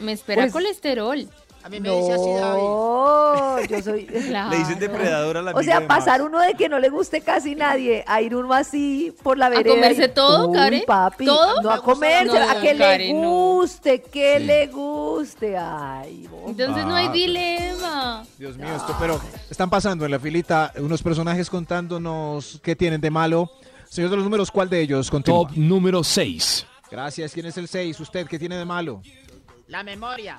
me 0.00 0.12
espera 0.12 0.42
Pues- 0.42 0.52
colesterol. 0.52 1.28
A 1.62 1.68
mí 1.68 1.78
me 1.78 1.90
dice 1.90 2.12
así 2.14 2.30
David. 2.30 2.62
No, 2.62 3.60
yo 3.68 3.82
soy. 3.82 4.06
Claro. 4.30 4.50
le 4.50 4.56
dicen 4.58 4.78
depredador 4.78 5.36
a 5.36 5.42
la 5.42 5.50
O 5.52 5.62
sea, 5.62 5.80
de 5.80 5.86
pasar 5.86 6.20
Max. 6.20 6.30
uno 6.30 6.40
de 6.40 6.54
que 6.54 6.68
no 6.68 6.78
le 6.78 6.88
guste 6.88 7.20
casi 7.20 7.54
nadie 7.54 8.02
a 8.06 8.22
ir 8.22 8.34
uno 8.34 8.52
así 8.54 9.14
por 9.22 9.36
la 9.36 9.48
vereda. 9.50 9.74
comerse 9.74 10.04
y- 10.04 10.08
todo, 10.08 10.52
Karen? 10.52 10.82
papi, 10.86 11.26
¿Todo? 11.26 11.60
No 11.62 11.70
a 11.70 11.82
comerse, 11.82 12.38
No, 12.38 12.48
a 12.50 12.60
que 12.60 12.72
le 12.74 12.78
Karen, 12.84 13.20
no. 13.20 13.28
guste, 13.30 14.00
que 14.02 14.38
Sí. 14.38 14.44
le 14.44 14.66
guste. 14.68 15.56
Ay, 15.58 16.26
vos. 16.30 16.50
Entonces 16.50 16.86
no 16.86 16.94
hay 16.94 17.06
Ah, 17.08 17.12
dilema. 17.12 18.22
Dios 18.38 18.56
mío, 18.56 18.74
esto, 18.74 18.96
pero 18.98 19.20
están 19.50 19.68
pasando 19.68 20.04
en 20.04 20.10
la 20.12 20.18
filita 20.18 20.72
unos 20.78 21.02
personajes 21.02 21.50
contándonos 21.50 22.58
qué 22.62 22.74
tienen 22.76 23.00
de 23.00 23.10
malo. 23.10 23.50
Señor 23.88 24.10
de 24.10 24.16
los 24.16 24.24
números, 24.24 24.50
¿cuál 24.50 24.70
de 24.70 24.80
ellos? 24.80 25.10
Continúa. 25.10 25.48
Top 25.48 25.56
número 25.56 26.02
6. 26.04 26.64
Gracias. 26.90 27.32
¿Quién 27.32 27.46
es 27.46 27.56
el 27.58 27.68
6? 27.68 27.98
¿Usted 28.00 28.26
qué 28.26 28.38
tiene 28.38 28.56
de 28.56 28.64
malo? 28.64 29.02
La 29.66 29.82
memoria. 29.82 30.38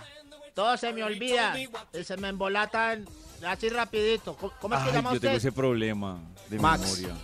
Todo 0.62 0.78
se 0.78 0.93
me 0.93 1.03
olvida. 1.03 1.55
Y 1.59 2.03
se 2.03 2.18
me 2.18 2.28
embolatan 2.28 3.07
así 3.47 3.68
rapidito. 3.70 4.36
¿Cómo, 4.59 4.76
es 4.76 4.82
que 4.84 4.89
Ay, 4.89 4.95
llama 4.95 5.09
yo 5.09 5.16
usted? 5.16 5.28
tengo 5.30 5.38
ese 5.39 5.51
problema 5.51 6.20
de 6.49 6.59
Max. 6.59 6.84
memoria. 6.84 7.16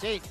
Sí. 0.00 0.22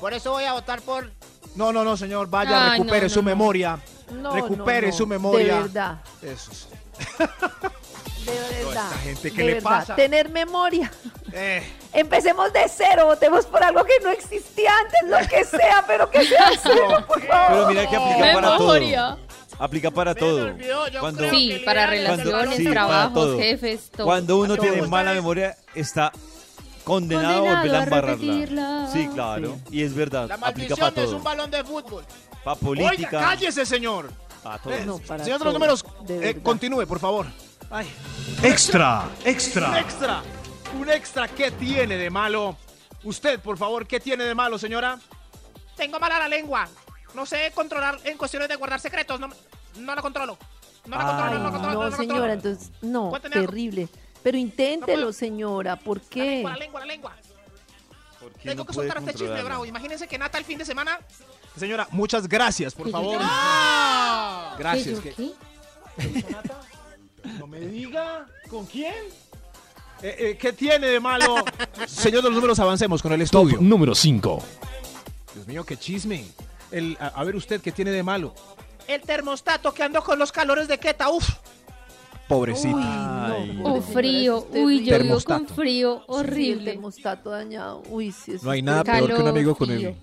Por 0.00 0.14
eso 0.14 0.30
voy 0.32 0.44
a 0.44 0.54
votar 0.54 0.80
por... 0.80 1.10
No, 1.54 1.70
no, 1.70 1.84
no, 1.84 1.94
señor. 1.98 2.30
Vaya, 2.30 2.72
Ay, 2.72 2.78
recupere 2.78 3.02
no, 3.02 3.08
su 3.10 3.16
no, 3.16 3.22
no. 3.22 3.36
memoria. 3.36 3.78
No, 4.10 4.34
recupere 4.34 4.86
no, 4.86 4.92
no, 4.92 4.96
su 4.96 5.06
memoria. 5.06 5.54
De 5.56 5.60
verdad, 5.64 5.98
Eso 6.22 6.50
es. 6.50 6.68
de 8.24 8.32
verdad. 8.64 8.84
esta 8.90 8.98
gente, 9.02 9.30
¿qué 9.30 9.36
de 9.36 9.44
le 9.44 9.54
verdad. 9.56 9.70
pasa? 9.70 9.94
Tener 9.94 10.30
memoria. 10.30 10.90
Eh, 11.30 11.62
Empecemos 11.92 12.50
de 12.54 12.70
cero, 12.74 13.04
votemos 13.04 13.44
por 13.44 13.62
algo 13.62 13.84
que 13.84 14.00
no 14.02 14.08
existía 14.08 14.70
antes, 14.78 15.00
lo 15.10 15.28
que 15.28 15.44
sea, 15.44 15.84
pero 15.86 16.10
que 16.10 16.24
sea 16.24 16.52
cero, 16.62 17.04
por 17.06 17.20
favor. 17.26 17.48
Pero 17.50 17.68
mira 17.68 17.86
que 17.90 17.96
aplica 17.96 18.32
para 18.32 18.56
todo. 18.56 18.78
Aplica 19.62 19.92
para 19.92 20.12
todo. 20.12 20.56
Cuando, 20.98 21.30
Sí, 21.30 21.62
para 21.64 21.86
relaciones, 21.86 22.56
sí, 22.56 22.64
para 22.64 22.72
trabajos, 22.86 23.12
todo. 23.14 23.38
jefes, 23.38 23.90
todo. 23.96 24.06
cuando 24.06 24.38
uno 24.38 24.56
tiene 24.56 24.82
mala 24.88 25.14
memoria, 25.14 25.56
está 25.72 26.10
condenado, 26.82 27.46
a 27.48 27.60
volver 27.60 27.74
a 27.76 27.84
embarrarla. 27.84 28.16
repetirla. 28.16 28.88
Sí, 28.92 29.08
claro. 29.14 29.56
Y 29.70 29.82
es 29.84 29.94
verdad. 29.94 30.26
La 30.28 30.34
aplica 30.34 30.74
para 30.74 30.86
maldición 30.90 31.04
es 31.04 31.10
todo. 31.10 31.16
un 31.16 31.22
balón 31.22 31.50
de 31.52 31.62
fútbol. 31.62 32.04
Para 32.42 32.56
Oiga, 32.60 32.88
política. 32.88 33.20
cállese, 33.20 33.64
señor. 33.64 34.10
Para 34.42 34.58
todo. 34.58 34.74
No, 34.84 34.98
para 34.98 35.22
Señor 35.22 35.38
de 35.38 35.44
los 35.44 35.54
números, 35.54 35.84
de 36.06 36.30
eh, 36.30 36.40
continúe, 36.42 36.84
por 36.84 36.98
favor. 36.98 37.26
Ay, 37.70 37.86
Extra, 38.42 39.04
un 39.20 39.28
extra. 39.28 39.78
extra. 39.78 40.22
Un 40.76 40.90
extra, 40.90 41.28
¿qué 41.28 41.52
tiene 41.52 41.96
de 41.96 42.10
malo? 42.10 42.56
Usted, 43.04 43.38
por 43.38 43.56
favor, 43.56 43.86
¿qué 43.86 44.00
tiene 44.00 44.24
de 44.24 44.34
malo, 44.34 44.58
señora? 44.58 44.98
Tengo 45.76 46.00
mala 46.00 46.18
la 46.18 46.26
lengua. 46.28 46.68
No 47.14 47.26
sé 47.26 47.52
controlar 47.54 47.98
en 48.04 48.16
cuestiones 48.18 48.48
de 48.48 48.56
guardar 48.56 48.80
secretos. 48.80 49.20
No, 49.20 49.28
no 49.76 49.94
lo 49.94 50.02
controlo. 50.02 50.38
No 50.86 50.98
lo 50.98 51.06
controlo, 51.06 51.32
Ay, 51.32 51.38
no 51.38 51.44
lo 51.44 51.50
controlo. 51.52 51.74
no, 51.74 51.84
lo 51.84 51.90
controlo. 51.90 51.96
señora, 52.14 52.32
entonces, 52.32 52.70
no, 52.82 53.10
Cuénteme 53.10 53.36
algo. 53.36 53.46
terrible. 53.48 53.88
Pero 54.22 54.38
inténtelo, 54.38 55.00
puedo. 55.02 55.12
señora, 55.12 55.76
¿por 55.76 55.98
La 55.98 56.04
qué? 56.10 56.20
lengua, 56.20 56.50
la 56.52 56.56
lengua, 56.56 56.80
la 56.80 56.86
lengua. 56.86 57.16
¿Por 58.20 58.32
qué 58.34 58.48
Tengo 58.50 58.62
no 58.62 58.66
que 58.66 58.72
soltar 58.74 58.98
este 58.98 59.14
chisme, 59.14 59.42
bravo. 59.42 59.66
Imagínense 59.66 60.06
que 60.06 60.18
Nata 60.18 60.38
el 60.38 60.44
fin 60.44 60.58
de 60.58 60.64
semana. 60.64 60.98
Señora, 61.56 61.88
muchas 61.90 62.28
gracias, 62.28 62.74
por 62.74 62.90
favor. 62.90 63.18
¡Ah! 63.20 64.54
Gracias. 64.58 65.00
¿Qué, 65.00 65.14
yo 65.16 65.16
qué? 65.16 65.32
No 67.38 67.46
me 67.46 67.60
diga. 67.60 68.26
¿Con 68.48 68.66
quién? 68.66 68.94
Eh, 70.02 70.16
eh, 70.18 70.38
¿Qué 70.40 70.52
tiene 70.52 70.86
de 70.88 71.00
malo? 71.00 71.36
Señor 71.86 72.22
de 72.22 72.28
los 72.28 72.32
números, 72.34 72.58
avancemos 72.58 73.00
con 73.02 73.12
el 73.12 73.20
Top 73.30 73.46
estudio. 73.46 73.58
número 73.60 73.94
5. 73.94 74.42
Dios 75.34 75.46
mío, 75.46 75.64
qué 75.64 75.76
chisme. 75.76 76.24
El, 76.70 76.96
a, 77.00 77.08
a 77.08 77.24
ver 77.24 77.36
usted, 77.36 77.60
¿qué 77.60 77.70
tiene 77.72 77.90
de 77.92 78.02
malo? 78.02 78.34
El 78.88 79.00
termostato 79.02 79.72
que 79.72 79.82
ando 79.82 80.02
con 80.02 80.18
los 80.18 80.32
calores 80.32 80.68
de 80.68 80.78
Queta, 80.78 81.08
uf. 81.10 81.28
Pobrecito. 82.28 82.78
O 83.64 83.80
frío. 83.82 84.46
Uy, 84.54 84.84
yo 84.84 84.98
vivo 84.98 85.18
con 85.24 85.46
frío 85.48 85.98
Sí, 85.98 86.04
el 86.08 86.14
horrible. 86.18 86.70
termostato 86.72 87.30
dañado. 87.30 87.82
Uy, 87.90 88.12
sí, 88.12 88.32
eso 88.34 88.44
No 88.44 88.50
hay 88.52 88.62
nada 88.62 88.84
peor 88.84 89.14
que 89.14 89.20
un 89.22 89.28
amigo 89.28 89.54
con 89.54 89.68
frío. 89.68 89.88
el, 89.90 89.96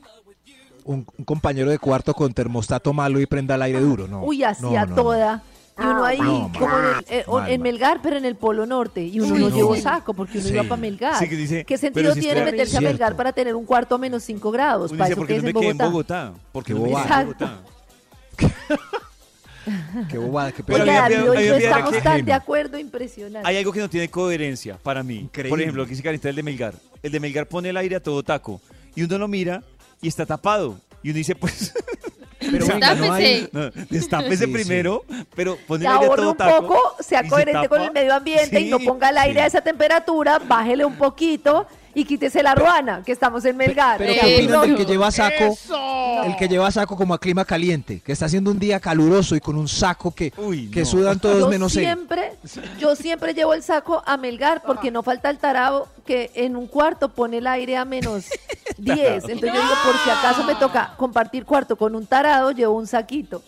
un, 0.84 1.06
un 1.18 1.26
compañero 1.26 1.70
de 1.72 1.80
cuarto 1.80 2.14
con 2.14 2.34
termostato 2.34 2.94
malo 2.94 3.20
y 3.20 3.26
prenda 3.26 3.56
el 3.56 3.62
aire 3.64 3.80
duro, 3.80 4.08
¿no? 4.08 4.24
Uy, 4.24 4.44
así 4.44 4.62
no, 4.64 4.78
a 4.78 4.86
no, 4.86 4.96
toda. 4.96 5.44
Y 5.78 5.82
uno 5.82 6.04
ahí, 6.04 6.20
No, 6.20 6.52
como 6.60 6.78
en, 6.78 6.86
el- 6.86 7.06
eh, 7.08 7.24
mal, 7.28 7.50
en. 7.50 7.62
Melgar, 7.62 8.02
pero 8.04 8.18
en 8.18 8.26
el 8.26 8.36
Polo 8.36 8.66
Norte. 8.66 9.02
Y 9.06 9.20
uno 9.22 9.34
Uy, 9.36 9.40
no 9.42 9.50
no. 9.50 9.56
llevó 9.56 9.76
saco 9.78 10.14
porque 10.14 10.38
uno 10.40 10.48
Sí. 10.48 10.54
iba 10.54 10.64
para 10.64 10.76
Melgar. 10.78 11.16
Sí, 11.18 11.30
que 11.30 11.36
dice, 11.38 11.64
¿Qué 11.66 11.78
sentido 11.78 12.14
si 12.14 12.20
tiene 12.20 12.44
meterse 12.44 12.78
a. 12.78 12.82
Melgar 12.82 13.16
para 13.16 13.32
tener 13.32 13.56
un 13.56 13.66
cuarto 13.66 13.96
a 13.96 13.98
menos 13.98 14.22
5 14.24 14.52
grados? 14.52 14.92
Uno 14.92 14.98
Para 15.00 15.08
dice, 15.08 15.14
eso 15.14 15.20
¿por 15.22 15.28
que 15.28 15.36
es 15.38 15.40
no 15.42 15.46
me 15.46 15.50
en 15.52 15.78
Bogotá. 15.78 15.86
Bogotá? 15.86 16.34
¿Por 16.52 16.64
qué 16.64 16.74
Qué 16.74 16.80
no 16.80 16.86
me 16.86 16.90
quedé 16.92 16.98
en 17.00 17.04
bobada. 17.08 17.24
Bogotá? 17.24 17.60
Qué 20.10 20.18
bobada, 20.18 20.52
qué 20.52 20.64
Pero 20.64 20.84
Oiga, 20.84 21.02
David, 21.10 21.30
hoy 21.30 21.48
no 21.48 21.56
estamos 21.56 21.92
que- 21.92 22.02
tan 22.02 22.26
de 22.26 22.34
acuerdo, 22.34 22.78
impresionante. 22.80 23.48
Hay 23.48 23.58
algo 23.58 23.72
que 23.72 23.80
no 23.80 23.90
tiene 23.90 24.10
coherencia 24.10 24.78
para 24.82 25.04
mí. 25.04 25.18
Increíble. 25.20 25.50
Por 25.50 25.62
ejemplo, 25.62 25.84
lo 25.84 25.86
que 25.86 25.92
dice 25.92 26.04
Carita 26.04 26.30
el 26.30 26.36
de 26.36 26.44
Melgar. 26.44 26.74
El 27.04 27.12
de 27.12 27.20
Melgar 27.20 27.48
pone 27.48 27.70
el 27.70 27.78
aire 27.78 27.96
a 27.98 28.04
todo 28.04 28.24
taco. 28.24 28.62
Y 28.96 29.04
uno 29.04 29.18
lo 29.18 29.28
mira 29.28 29.64
y 30.02 30.08
está 30.08 30.26
tapado. 30.26 30.80
Y 31.04 31.10
uno 31.10 31.18
dice, 31.18 31.36
pues. 31.36 31.74
Pero 32.40 32.66
venga, 32.68 32.96
no 32.96 33.12
hay- 33.14 33.50
No, 33.52 33.70
destápese 33.90 34.46
Sí, 34.46 34.46
sí. 34.46 34.52
primero, 34.54 35.04
pero 35.36 35.58
pone 35.68 35.84
Se 35.84 35.92
el 35.92 35.98
aire 35.98 36.06
a 36.14 36.16
todo 36.16 36.32
un 36.32 36.38
taco. 36.38 36.62
poco, 36.68 36.96
sea 37.04 37.20
y 37.20 37.24
se 37.26 37.30
coherente 37.30 37.68
con 37.68 37.78
tapa. 37.80 37.86
el 37.88 37.92
medio 37.94 38.14
ambiente 38.16 38.62
y 38.62 38.70
no 38.70 38.80
Sí, 38.80 38.86
ponga 38.86 39.10
el 39.10 39.18
aire 39.18 39.40
sí. 39.42 39.44
a 39.44 39.46
esa 39.48 39.62
temperatura, 39.62 40.40
bájele 40.40 40.86
un 40.86 40.96
poquito 40.96 41.68
y 42.00 42.06
quítese 42.06 42.42
la 42.44 42.56
ruana, 42.56 43.02
que 43.06 43.12
estamos 43.12 43.44
en 43.46 43.58
Melgar. 43.58 43.98
Pero 43.98 44.14
¿qué 44.14 44.36
opinan 44.38 44.62
del 44.62 44.72
no- 44.72 44.78
que 44.78 44.86
lleva 44.86 45.12
saco? 45.12 45.44
¡Eso! 45.44 46.24
El 46.24 46.36
que 46.36 46.48
lleva 46.48 46.70
saco 46.72 46.96
como 46.96 47.14
a 47.14 47.20
clima 47.20 47.46
caliente, 47.46 48.02
que 48.02 48.12
está 48.12 48.26
haciendo 48.26 48.52
un 48.52 48.60
día 48.60 48.80
caluroso 48.80 49.36
y 49.36 49.40
con 49.40 49.56
un 49.56 49.68
saco 49.68 50.12
que, 50.12 50.34
Uy, 50.38 50.70
que 50.70 50.82
no. 50.82 50.86
sudan 50.86 51.20
todos 51.20 51.40
yo 51.40 51.50
menos 51.50 51.76
él. 51.76 51.84
siempre, 51.84 52.34
yo 52.80 52.96
siempre 52.96 53.34
llevo 53.34 53.54
el 53.54 53.64
saco 53.64 54.02
a 54.06 54.18
Melgar 54.18 54.62
porque 54.66 54.92
no 54.92 55.04
falta 55.04 55.30
el 55.30 55.38
tarado 55.38 55.88
que 56.06 56.32
en 56.36 56.56
un 56.56 56.68
cuarto 56.68 57.10
pone 57.10 57.38
el 57.38 57.48
aire 57.48 57.78
a 57.78 57.86
menos 57.86 58.26
10. 58.78 59.24
Entonces 59.26 59.42
yo 59.42 59.62
digo, 59.62 59.74
por 59.86 59.96
si 60.04 60.10
acaso 60.10 60.44
me 60.44 60.56
toca 60.56 60.94
compartir 60.98 61.46
cuarto 61.46 61.76
con 61.76 61.96
un 61.96 62.06
tarado, 62.06 62.52
llevo 62.52 62.76
un 62.76 62.88
saquito. 62.88 63.42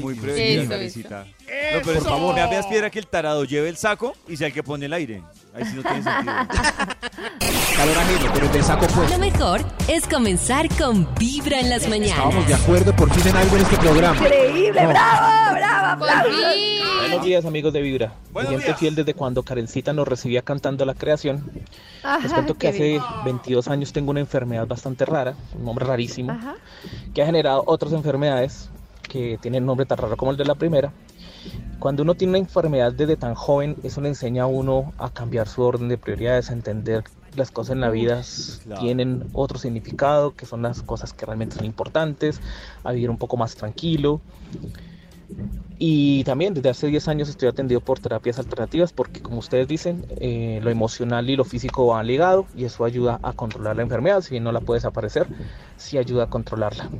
Muy 0.00 0.14
Dios 0.14 0.24
prevenida. 0.24 1.24
No, 1.24 1.80
pero 1.82 1.82
por 1.82 2.02
favor, 2.02 2.34
me 2.34 2.46
veas 2.48 2.66
piedra 2.66 2.90
que 2.90 2.98
el 2.98 3.06
tarado 3.06 3.44
lleve 3.44 3.68
el 3.68 3.76
saco 3.76 4.14
y 4.28 4.36
sea 4.36 4.46
el 4.48 4.52
que 4.52 4.62
pone 4.62 4.86
el 4.86 4.92
aire. 4.92 5.22
Ahí 5.54 5.64
sí 5.64 5.74
no 5.76 5.82
tiene 5.82 6.02
sentido. 6.02 6.34
Calor 7.76 7.98
ajeno, 7.98 8.30
pero 8.32 8.46
el 8.46 8.52
de 8.52 8.62
saco 8.62 8.86
pues. 8.94 9.10
Lo 9.10 9.18
mejor 9.18 9.60
es 9.88 10.06
comenzar 10.06 10.68
con 10.76 11.12
Vibra 11.16 11.60
en 11.60 11.70
las 11.70 11.82
Estábamos 11.84 12.14
de 12.14 12.40
mañanas. 12.40 12.62
acuerdo 12.62 12.94
por 12.96 13.12
fin 13.12 13.28
en 13.28 13.36
algo 13.36 13.56
en 13.56 13.62
este 13.62 13.76
programa. 13.76 14.16
Increíble, 14.16 14.82
No. 14.82 14.88
bravo, 14.88 15.54
bravo, 15.56 15.86
aplausos. 16.04 16.34
Buenos 17.00 17.24
días 17.26 17.44
amigos 17.44 17.72
de 17.72 17.80
Vibra. 17.82 18.12
Buenos 18.32 18.50
Oyente 18.50 18.66
días. 18.68 18.78
fiel 18.78 18.94
desde 18.94 19.14
cuando 19.14 19.42
Karencita 19.42 19.92
nos 19.92 20.06
recibía 20.08 20.42
cantando 20.42 20.84
la 20.84 20.94
creación. 20.94 21.50
Les 21.54 21.64
Ajá, 22.04 22.28
cuento 22.28 22.54
que 22.54 22.70
qué 22.72 22.78
bien. 22.82 23.00
hace 23.02 23.24
22 23.24 23.68
años 23.68 23.92
tengo 23.92 24.10
una 24.12 24.20
enfermedad 24.20 24.66
bastante 24.66 25.04
rara, 25.04 25.34
un 25.56 25.64
nombre 25.64 25.84
rarísimo, 25.84 26.32
Ajá. 26.32 26.54
que 27.14 27.22
ha 27.22 27.26
generado 27.26 27.62
otras 27.66 27.92
enfermedades 27.92 28.70
que 29.14 29.38
tienen 29.40 29.64
nombre 29.64 29.86
tan 29.86 29.98
raro 29.98 30.16
como 30.16 30.32
el 30.32 30.36
de 30.36 30.44
la 30.44 30.56
primera. 30.56 30.92
Cuando 31.78 32.02
uno 32.02 32.16
tiene 32.16 32.32
una 32.32 32.38
enfermedad 32.38 32.92
desde 32.92 33.16
tan 33.16 33.34
joven, 33.36 33.76
eso 33.84 34.00
le 34.00 34.08
enseña 34.08 34.42
a 34.42 34.46
uno 34.46 34.92
a 34.98 35.08
cambiar 35.08 35.46
su 35.46 35.62
orden 35.62 35.88
de 35.88 35.98
prioridades, 35.98 36.50
a 36.50 36.52
entender 36.52 37.04
las 37.36 37.52
cosas 37.52 37.74
en 37.74 37.80
la 37.80 37.90
vida 37.90 38.22
Claro. 38.64 38.80
tienen 38.80 39.22
otro 39.32 39.58
significado, 39.58 40.32
que 40.32 40.46
son 40.46 40.62
las 40.62 40.82
cosas 40.82 41.12
que 41.12 41.26
realmente 41.26 41.54
son 41.54 41.64
importantes, 41.64 42.40
a 42.82 42.90
vivir 42.90 43.08
un 43.08 43.16
poco 43.16 43.36
más 43.36 43.54
tranquilo. 43.54 44.20
Y 45.78 46.24
también 46.24 46.52
desde 46.52 46.70
hace 46.70 46.88
10 46.88 47.06
años 47.06 47.28
estoy 47.28 47.48
atendido 47.48 47.80
por 47.80 48.00
terapias 48.00 48.40
alternativas 48.40 48.92
porque 48.92 49.20
como 49.20 49.38
ustedes 49.38 49.68
dicen, 49.68 50.06
eh, 50.18 50.58
lo 50.60 50.70
emocional 50.70 51.30
y 51.30 51.36
lo 51.36 51.44
físico 51.44 51.86
van 51.86 52.08
ligado 52.08 52.46
y 52.56 52.64
eso 52.64 52.84
ayuda 52.84 53.20
a 53.22 53.32
controlar 53.32 53.76
la 53.76 53.82
enfermedad, 53.82 54.22
si 54.22 54.30
bien 54.30 54.42
no 54.42 54.50
la 54.50 54.60
puede 54.60 54.78
desaparecer, 54.78 55.28
sí 55.76 55.98
ayuda 55.98 56.24
a 56.24 56.26
controlarla. 56.26 56.90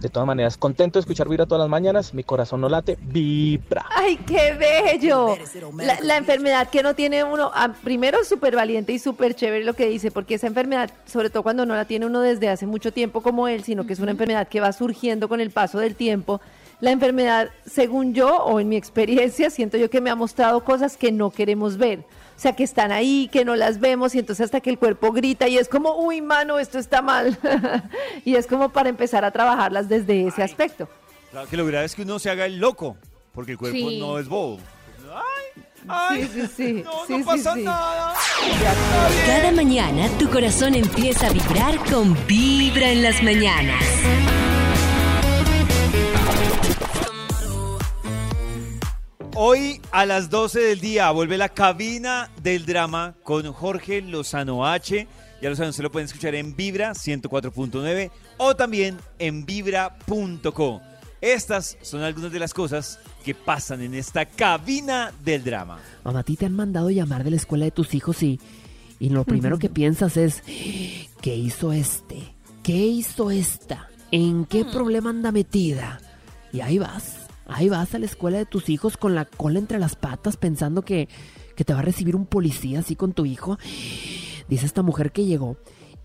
De 0.00 0.08
todas 0.08 0.26
maneras, 0.26 0.56
contento 0.56 0.98
de 0.98 1.02
escuchar 1.02 1.28
Vibra 1.28 1.46
todas 1.46 1.60
las 1.60 1.68
mañanas, 1.68 2.12
mi 2.12 2.24
corazón 2.24 2.60
no 2.60 2.68
late, 2.68 2.98
vibra. 3.00 3.86
¡Ay, 3.94 4.16
qué 4.16 4.52
bello! 4.54 5.36
La, 5.76 6.00
la 6.00 6.16
enfermedad 6.16 6.68
que 6.70 6.82
no 6.82 6.94
tiene 6.94 7.22
uno, 7.22 7.52
ah, 7.54 7.72
primero 7.84 8.24
súper 8.24 8.56
valiente 8.56 8.92
y 8.92 8.98
súper 8.98 9.36
chévere 9.36 9.64
lo 9.64 9.74
que 9.74 9.86
dice, 9.86 10.10
porque 10.10 10.34
esa 10.34 10.48
enfermedad, 10.48 10.90
sobre 11.06 11.30
todo 11.30 11.44
cuando 11.44 11.66
no 11.66 11.76
la 11.76 11.84
tiene 11.84 12.06
uno 12.06 12.20
desde 12.20 12.48
hace 12.48 12.66
mucho 12.66 12.92
tiempo 12.92 13.20
como 13.20 13.46
él, 13.46 13.62
sino 13.62 13.86
que 13.86 13.92
es 13.92 14.00
una 14.00 14.10
enfermedad 14.10 14.48
que 14.48 14.60
va 14.60 14.72
surgiendo 14.72 15.28
con 15.28 15.40
el 15.40 15.52
paso 15.52 15.78
del 15.78 15.94
tiempo, 15.94 16.40
la 16.80 16.90
enfermedad, 16.90 17.50
según 17.64 18.12
yo 18.12 18.38
o 18.38 18.58
en 18.58 18.68
mi 18.68 18.74
experiencia, 18.74 19.50
siento 19.50 19.76
yo 19.76 19.88
que 19.88 20.00
me 20.00 20.10
ha 20.10 20.16
mostrado 20.16 20.64
cosas 20.64 20.96
que 20.96 21.12
no 21.12 21.30
queremos 21.30 21.76
ver. 21.76 22.04
O 22.36 22.40
sea, 22.42 22.54
que 22.56 22.64
están 22.64 22.90
ahí, 22.92 23.28
que 23.32 23.44
no 23.44 23.54
las 23.54 23.78
vemos 23.78 24.14
y 24.14 24.18
entonces 24.18 24.44
hasta 24.46 24.60
que 24.60 24.70
el 24.70 24.78
cuerpo 24.78 25.12
grita 25.12 25.46
y 25.48 25.58
es 25.58 25.68
como, 25.68 25.96
uy, 25.96 26.20
mano, 26.22 26.58
esto 26.58 26.78
está 26.78 27.00
mal. 27.02 27.38
y 28.24 28.34
es 28.34 28.46
como 28.46 28.70
para 28.70 28.88
empezar 28.88 29.24
a 29.24 29.30
trabajarlas 29.30 29.88
desde 29.88 30.26
ese 30.26 30.42
aspecto. 30.42 30.88
Claro, 31.30 31.48
que 31.48 31.56
lo 31.56 31.64
grave 31.66 31.84
es 31.86 31.94
que 31.94 32.02
uno 32.02 32.18
se 32.18 32.30
haga 32.30 32.46
el 32.46 32.58
loco, 32.58 32.96
porque 33.32 33.52
el 33.52 33.58
cuerpo 33.58 33.76
Sí. 33.78 33.98
no 34.00 34.18
es 34.18 34.28
bobo. 34.28 34.58
Ay, 35.14 35.62
ay, 35.88 36.22
Sí, 36.32 36.40
sí, 36.40 36.48
sí. 36.56 36.72
no, 36.84 36.90
Sí, 37.06 37.12
no 37.12 37.18
sí, 37.18 37.22
pasa 37.24 37.54
sí. 37.54 37.62
nada. 37.62 38.14
Cada 39.26 39.52
mañana 39.52 40.08
tu 40.18 40.28
corazón 40.28 40.74
empieza 40.74 41.28
a 41.28 41.30
vibrar 41.30 41.76
con 41.90 42.16
Vibra 42.26 42.90
en 42.90 43.02
las 43.02 43.22
mañanas. 43.22 43.82
Hoy 49.34 49.80
a 49.92 50.04
las 50.04 50.28
12 50.28 50.60
del 50.60 50.80
día 50.80 51.10
vuelve 51.10 51.38
la 51.38 51.48
cabina 51.48 52.30
del 52.42 52.66
drama 52.66 53.14
con 53.22 53.50
Jorge 53.50 54.02
Lozano 54.02 54.66
H. 54.66 55.08
Ya 55.40 55.48
lo 55.48 55.56
saben, 55.56 55.72
se 55.72 55.82
lo 55.82 55.90
pueden 55.90 56.04
escuchar 56.04 56.34
en 56.34 56.54
Vibra 56.54 56.90
104.9 56.90 58.10
o 58.36 58.54
también 58.54 58.98
en 59.18 59.46
vibra.co. 59.46 60.82
Estas 61.22 61.78
son 61.80 62.02
algunas 62.02 62.30
de 62.30 62.40
las 62.40 62.52
cosas 62.52 62.98
que 63.24 63.34
pasan 63.34 63.80
en 63.80 63.94
esta 63.94 64.26
cabina 64.26 65.12
del 65.24 65.42
drama. 65.44 65.78
Mamá, 66.04 66.20
a 66.20 66.24
ti 66.24 66.36
te 66.36 66.44
han 66.44 66.54
mandado 66.54 66.90
llamar 66.90 67.24
de 67.24 67.30
la 67.30 67.36
escuela 67.36 67.64
de 67.64 67.70
tus 67.70 67.94
hijos 67.94 68.22
y, 68.22 68.38
y 69.00 69.08
lo 69.08 69.24
primero 69.24 69.58
que 69.58 69.70
piensas 69.70 70.18
es, 70.18 70.42
¿qué 71.22 71.34
hizo 71.34 71.72
este? 71.72 72.34
¿Qué 72.62 72.76
hizo 72.76 73.30
esta? 73.30 73.88
¿En 74.10 74.44
qué 74.44 74.66
problema 74.66 75.08
anda 75.08 75.32
metida? 75.32 76.00
Y 76.52 76.60
ahí 76.60 76.78
vas, 76.78 77.21
ahí 77.46 77.68
vas 77.68 77.94
a 77.94 77.98
la 77.98 78.06
escuela 78.06 78.38
de 78.38 78.46
tus 78.46 78.68
hijos 78.68 78.96
con 78.96 79.14
la 79.14 79.24
cola 79.24 79.58
entre 79.58 79.78
las 79.78 79.96
patas 79.96 80.36
pensando 80.36 80.82
que, 80.82 81.08
que 81.56 81.64
te 81.64 81.72
va 81.72 81.80
a 81.80 81.82
recibir 81.82 82.16
un 82.16 82.26
policía 82.26 82.80
así 82.80 82.96
con 82.96 83.12
tu 83.12 83.24
hijo. 83.24 83.58
Dice 84.48 84.66
esta 84.66 84.82
mujer 84.82 85.12
que 85.12 85.24
llegó 85.24 85.56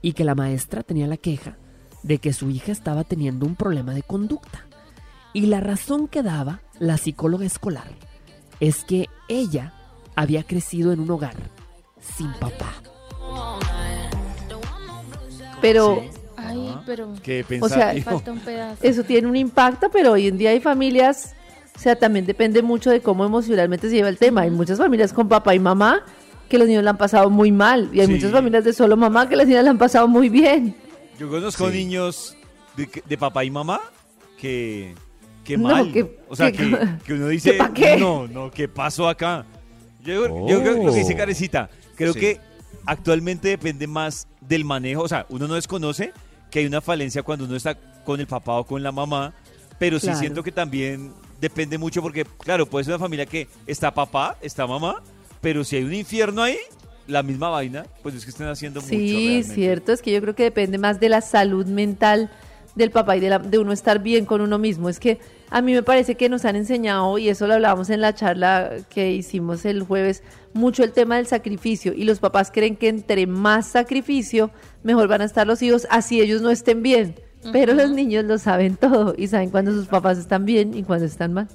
y 0.02 0.14
que 0.14 0.24
la 0.24 0.36
maestra 0.36 0.84
tenía 0.84 1.08
la 1.08 1.18
queja 1.18 1.58
de 2.04 2.20
que 2.20 2.34
su 2.34 2.50
hija 2.50 2.72
estaba 2.72 3.04
teniendo 3.04 3.46
un 3.46 3.56
problema 3.56 3.94
de 3.94 4.04
conducta. 4.04 4.66
Y 5.34 5.48
la 5.48 5.60
razón 5.60 6.08
que 6.08 6.24
daba 6.24 6.62
la 6.80 6.98
psicóloga 6.98 7.46
escolar 7.46 7.90
es 8.60 8.84
que 8.84 9.08
ella 9.28 9.74
había 10.16 10.44
crecido 10.44 10.94
en 10.94 11.00
un 11.00 11.12
hogar 11.12 11.36
sin 12.00 12.32
papá. 12.34 12.82
Pero 15.62 16.04
Ay, 16.50 16.76
pero 16.86 17.14
Qué 17.24 17.46
O 17.62 17.70
sea, 17.70 17.94
falta 18.04 18.32
un 18.32 18.40
pedazo. 18.40 18.78
eso 18.82 19.04
tiene 19.04 19.28
un 19.28 19.36
impacto, 19.36 19.90
pero 19.92 20.14
hoy 20.14 20.28
en 20.28 20.38
día 20.38 20.52
hay 20.52 20.60
familias, 20.60 21.34
o 21.76 21.80
sea, 21.80 21.96
también 21.96 22.26
depende 22.26 22.62
mucho 22.62 22.90
de 22.90 23.02
cómo 23.02 23.26
emocionalmente 23.26 23.90
se 23.90 23.96
lleva 23.96 24.10
el 24.10 24.18
tema. 24.18 24.42
Hay 24.42 24.52
muchas 24.52 24.78
familias 24.78 25.14
con 25.14 25.28
papá 25.28 25.54
y 25.56 25.60
mamá 25.60 26.04
que 26.50 26.58
los 26.58 26.68
niños 26.68 26.84
la 26.84 26.92
han 26.92 26.98
pasado 26.98 27.30
muy 27.30 27.52
mal 27.52 27.90
y 27.94 28.00
hay 28.00 28.08
Sí. 28.08 28.14
muchas 28.14 28.32
familias 28.32 28.64
de 28.64 28.74
solo 28.74 28.96
mamá 28.98 29.28
que 29.28 29.36
las 29.36 29.48
niñas 29.48 29.64
la 29.66 29.72
han 29.72 29.78
pasado 29.78 30.08
muy 30.08 30.30
bien. 30.30 30.76
Yo 31.20 31.30
conozco 31.30 31.70
Sí. 31.70 31.78
niños 31.78 32.36
de, 32.76 32.88
de 33.06 33.18
papá 33.18 33.44
y 33.44 33.52
mamá 33.52 33.82
que, 34.40 34.94
que 35.44 35.58
No, 35.58 35.70
mal. 35.70 35.92
que- 35.92 36.20
o 36.30 36.36
sea, 36.36 36.52
que- 36.52 36.58
que, 36.58 36.88
que 37.06 37.14
uno 37.14 37.28
dice, 37.28 37.52
¿Que 37.52 37.58
pa' 37.58 37.74
qué? 37.74 37.98
no, 37.98 38.28
no, 38.28 38.50
¿qué 38.52 38.68
pasó 38.68 39.10
acá? 39.10 39.46
Yo, 40.04 40.48
yo 40.48 40.62
creo 40.62 40.76
que 40.76 40.84
lo 40.86 40.92
que 40.94 41.00
dice 41.00 41.14
Oh. 41.16 41.18
Carecita, 41.18 41.70
creo 41.96 42.14
Sí. 42.14 42.20
que 42.20 42.40
actualmente 42.86 43.50
depende 43.50 43.88
más 43.88 44.28
del 44.40 44.64
manejo. 44.64 45.02
O 45.02 45.08
sea, 45.10 45.26
uno 45.30 45.48
no 45.48 45.56
desconoce 45.56 46.14
que 46.52 46.60
hay 46.60 46.66
una 46.66 46.82
falencia 46.82 47.24
cuando 47.24 47.46
uno 47.46 47.56
está 47.56 47.76
con 48.06 48.20
el 48.20 48.28
papá 48.28 48.54
o 48.54 48.66
con 48.66 48.82
la 48.84 48.92
mamá, 48.92 49.34
pero 49.80 50.00
sí 50.00 50.06
Claro. 50.08 50.20
siento 50.20 50.44
que 50.44 50.52
también 50.52 51.14
depende 51.42 51.78
mucho 51.78 52.02
porque, 52.02 52.26
claro, 52.26 52.66
puede 52.66 52.86
ser 52.86 52.94
una 52.96 53.00
familia 53.04 53.26
que 53.26 53.48
está 53.68 53.94
papá, 53.94 54.38
está 54.42 54.66
mamá, 54.66 55.02
pero 55.42 55.64
si 55.64 55.76
hay 55.76 55.84
un 55.84 55.94
infierno 55.94 56.42
ahí, 56.42 56.58
la 57.06 57.24
misma 57.24 57.50
vaina, 57.50 57.86
pues 58.04 58.16
es 58.16 58.24
que 58.26 58.32
estén 58.32 58.48
haciendo 58.48 58.82
mucho. 58.82 58.92
Sí, 58.94 59.44
cierto, 59.46 59.92
es 59.94 60.02
que 60.02 60.12
yo 60.12 60.20
creo 60.22 60.36
que 60.36 60.44
depende 60.44 60.78
más 60.78 61.00
de 61.00 61.10
la 61.10 61.22
salud 61.22 61.66
mental 61.68 62.30
del 62.76 62.92
papá 62.92 63.18
y 63.18 63.20
de, 63.20 63.30
la- 63.30 63.40
de 63.40 63.58
uno 63.60 63.72
estar 63.72 64.00
bien 64.00 64.26
con 64.26 64.42
uno 64.42 64.58
mismo. 64.58 64.90
Es 64.90 65.00
que 65.00 65.20
a 65.50 65.62
mí 65.62 65.74
me 65.74 65.84
parece 65.84 66.16
que 66.16 66.30
nos 66.30 66.46
han 66.46 66.56
enseñado, 66.56 67.18
y 67.18 67.30
eso 67.30 67.48
lo 67.48 67.54
hablábamos 67.54 67.90
en 67.90 68.02
la 68.02 68.14
charla 68.14 68.72
que 68.90 69.12
hicimos 69.12 69.66
el 69.66 69.84
jueves, 69.84 70.24
mucho 70.54 70.84
el 70.84 70.92
tema 70.92 71.16
del 71.16 71.28
sacrificio. 71.28 71.94
Y 71.94 72.04
los 72.04 72.20
papás 72.20 72.52
creen 72.52 72.76
que 72.76 72.90
entre 72.90 73.28
más 73.28 73.68
sacrificio, 73.68 74.52
mejor 74.84 75.08
van 75.08 75.22
a 75.22 75.26
estar 75.26 75.48
los 75.48 75.62
hijos, 75.62 75.88
así 75.90 76.20
ellos 76.22 76.42
no 76.42 76.50
estén 76.50 76.84
bien. 76.84 77.16
Pero 77.54 77.74
los 77.74 77.92
niños 77.92 78.26
lo 78.26 78.38
saben 78.40 78.76
todo 78.76 79.16
y 79.18 79.28
saben 79.28 79.52
cuando 79.52 79.72
sus 79.72 79.88
papás 79.88 80.18
están 80.18 80.44
bien 80.44 80.74
y 80.74 80.84
cuando 80.84 81.06
están 81.06 81.34
mal. 81.34 81.48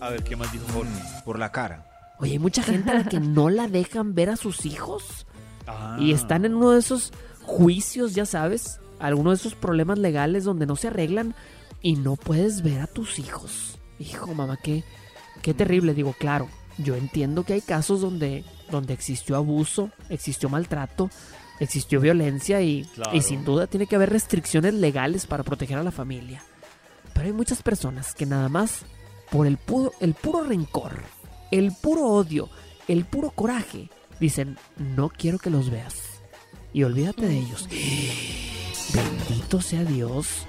A 0.00 0.10
ver, 0.10 0.22
¿qué 0.22 0.36
más 0.36 0.52
dijo 0.52 0.66
Jorge? 0.72 0.90
Por 1.24 1.38
la 1.38 1.50
cara. 1.52 1.86
Oye, 2.18 2.32
hay 2.32 2.38
mucha 2.38 2.62
gente 2.62 2.90
a 2.90 2.94
la 2.94 3.04
que 3.04 3.20
no 3.20 3.48
la 3.48 3.68
dejan 3.68 4.14
ver 4.14 4.28
a 4.28 4.36
sus 4.36 4.66
hijos. 4.66 5.26
Ah. 5.66 5.96
Y 5.98 6.12
están 6.12 6.44
en 6.44 6.54
uno 6.54 6.72
de 6.72 6.80
esos 6.80 7.12
juicios, 7.42 8.14
ya 8.14 8.26
sabes, 8.26 8.80
alguno 8.98 9.30
de 9.30 9.36
esos 9.36 9.54
problemas 9.54 9.98
legales 9.98 10.44
donde 10.44 10.66
no 10.66 10.76
se 10.76 10.88
arreglan 10.88 11.34
y 11.82 11.94
no 11.96 12.16
puedes 12.16 12.62
ver 12.62 12.80
a 12.80 12.86
tus 12.86 13.18
hijos. 13.18 13.78
Hijo, 13.98 14.34
mamá, 14.34 14.58
qué, 14.62 14.84
qué 15.42 15.54
terrible. 15.54 15.94
Digo, 15.94 16.14
claro, 16.18 16.48
yo 16.78 16.94
entiendo 16.96 17.44
que 17.44 17.54
hay 17.54 17.60
casos 17.60 18.00
donde, 18.00 18.44
donde 18.70 18.94
existió 18.94 19.36
abuso, 19.36 19.90
existió 20.08 20.48
maltrato, 20.48 21.10
existió 21.58 22.00
violencia 22.00 22.60
y, 22.62 22.84
Claro. 22.94 23.14
y 23.16 23.22
sin 23.22 23.44
duda 23.44 23.66
tiene 23.66 23.86
que 23.86 23.96
haber 23.96 24.10
restricciones 24.10 24.74
legales 24.74 25.26
para 25.26 25.42
proteger 25.42 25.78
a 25.78 25.82
la 25.82 25.90
familia. 25.90 26.42
Pero 27.12 27.26
hay 27.26 27.32
muchas 27.32 27.62
personas 27.62 28.14
que 28.14 28.24
nada 28.26 28.48
más 28.48 28.82
por 29.30 29.46
el 29.46 29.58
puro, 29.58 29.92
el 30.00 30.14
puro 30.14 30.42
rencor, 30.44 31.02
el 31.50 31.72
puro 31.80 32.06
odio, 32.06 32.48
el 32.88 33.04
puro 33.04 33.30
coraje, 33.30 33.90
dicen, 34.18 34.56
no 34.78 35.08
quiero 35.10 35.38
que 35.38 35.50
los 35.50 35.70
veas. 35.70 35.96
Y 36.72 36.82
olvídate 36.84 37.26
de 37.26 37.38
ellos. 37.38 37.68
Bendito 38.94 39.60
sea 39.60 39.84
Dios. 39.84 40.46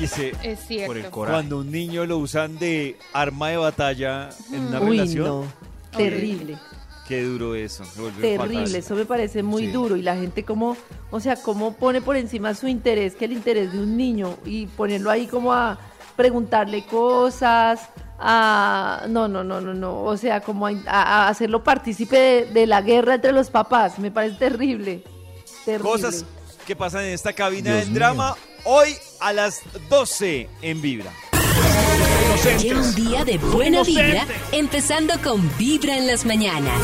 Y 0.00 0.04
Es 0.48 0.60
cierto. 0.66 0.86
por 0.86 0.96
el 0.96 1.10
coraje. 1.10 1.34
Cuando 1.34 1.58
un 1.58 1.70
niño 1.70 2.06
lo 2.06 2.18
usan 2.18 2.58
de 2.58 2.96
arma 3.12 3.48
de 3.50 3.56
batalla 3.58 4.30
en 4.52 4.60
una 4.66 4.80
Uy, 4.80 4.98
relación. 4.98 5.24
no. 5.26 5.44
Terrible. 5.96 6.58
Qué 7.08 7.22
duro 7.24 7.54
eso. 7.56 7.82
Terrible, 7.96 8.36
fatal. 8.38 8.74
eso 8.76 8.94
me 8.94 9.04
parece 9.04 9.42
muy 9.42 9.66
Sí. 9.66 9.72
duro 9.72 9.96
y 9.96 10.02
la 10.02 10.14
gente 10.16 10.44
como, 10.44 10.76
o 11.10 11.18
sea, 11.20 11.34
cómo 11.36 11.74
pone 11.74 12.00
por 12.00 12.16
encima 12.16 12.54
su 12.54 12.68
interés 12.68 13.16
que 13.16 13.24
el 13.24 13.32
interés 13.32 13.72
de 13.72 13.80
un 13.80 13.96
niño 13.96 14.36
y 14.44 14.66
ponerlo 14.68 15.10
ahí 15.10 15.26
como 15.26 15.52
a 15.52 15.76
preguntarle 16.16 16.84
cosas, 16.86 17.80
a 18.20 19.06
no, 19.08 19.26
no, 19.26 19.42
no, 19.42 19.60
no, 19.60 19.74
no, 19.74 20.02
o 20.04 20.16
sea, 20.16 20.40
como 20.40 20.66
a, 20.68 20.72
a 20.86 21.28
hacerlo 21.28 21.64
partícipe 21.64 22.16
de, 22.16 22.46
de 22.46 22.66
la 22.66 22.80
guerra 22.82 23.14
entre 23.16 23.32
los 23.32 23.50
papás, 23.50 23.98
me 23.98 24.10
parece 24.12 24.36
terrible. 24.38 25.02
terrible. 25.64 25.90
Cosas 25.90 26.24
que 26.66 26.76
pasan 26.76 27.04
en 27.06 27.12
esta 27.14 27.32
cabina 27.32 27.70
Dios 27.72 27.80
del 27.80 27.88
mío. 27.90 27.98
drama 27.98 28.36
hoy 28.64 28.96
a 29.20 29.32
las 29.32 29.60
12 29.88 30.48
en 30.62 30.82
Vibra. 30.82 31.12
Lleva 32.58 32.80
un 32.80 32.94
día 32.94 33.24
de 33.24 33.38
buena 33.38 33.82
vibra, 33.82 34.26
empezando 34.52 35.14
con 35.22 35.50
Vibra 35.58 35.96
en 35.96 36.06
las 36.06 36.24
mañanas. 36.24 36.80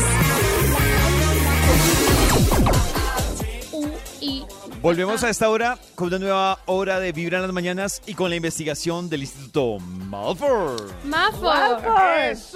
Volvemos 4.81 5.23
a 5.23 5.29
esta 5.29 5.49
hora 5.49 5.77
con 5.95 6.07
una 6.07 6.19
nueva 6.19 6.59
hora 6.67 6.99
de 6.99 7.11
Vibra 7.11 7.37
en 7.39 7.43
las 7.43 7.51
mañanas 7.51 8.01
y 8.05 8.13
con 8.13 8.29
la 8.29 8.35
investigación 8.35 9.09
del 9.09 9.21
Instituto 9.21 9.79
Malfour. 9.79 10.93
Mafo. 11.03 11.51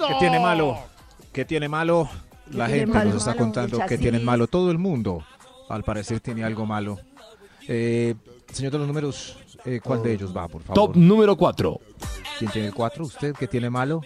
¿Qué 0.08 0.14
tiene 0.20 0.38
malo? 0.38 0.78
¿Qué 1.32 1.44
tiene 1.44 1.68
malo? 1.68 2.08
La 2.50 2.66
tiene 2.66 2.80
gente 2.80 2.98
malo? 2.98 3.10
nos 3.10 3.18
está 3.18 3.30
Malo, 3.30 3.40
contando 3.40 3.86
que 3.86 3.98
tiene 3.98 4.18
malo. 4.20 4.46
Todo 4.46 4.70
el 4.70 4.78
mundo, 4.78 5.24
al 5.68 5.82
parecer, 5.82 6.20
tiene 6.20 6.44
algo 6.44 6.64
malo. 6.64 6.98
Eh, 7.66 8.14
señor 8.52 8.72
de 8.72 8.78
los 8.78 8.86
números, 8.86 9.36
eh, 9.64 9.80
¿cuál 9.82 10.02
de 10.02 10.12
ellos 10.14 10.36
va, 10.36 10.48
por 10.48 10.62
favor? 10.62 10.74
Top 10.74 10.96
número 10.96 11.36
4. 11.36 11.80
¿Quién 12.38 12.50
tiene 12.50 12.68
el 12.68 12.74
4? 12.74 13.04
¿Usted 13.04 13.34
qué 13.34 13.46
tiene 13.48 13.70
malo? 13.70 14.00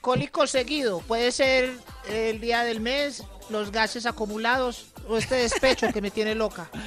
Cólico 0.00 0.46
seguido. 0.46 1.00
Puede 1.00 1.30
ser 1.32 1.70
el 2.08 2.40
día 2.40 2.64
del 2.64 2.80
mes, 2.80 3.24
los 3.50 3.70
gases 3.70 4.06
acumulados 4.06 4.86
o 5.08 5.16
este 5.16 5.36
despecho 5.36 5.92
que 5.92 6.00
me 6.02 6.10
tiene 6.10 6.34
loca. 6.34 6.68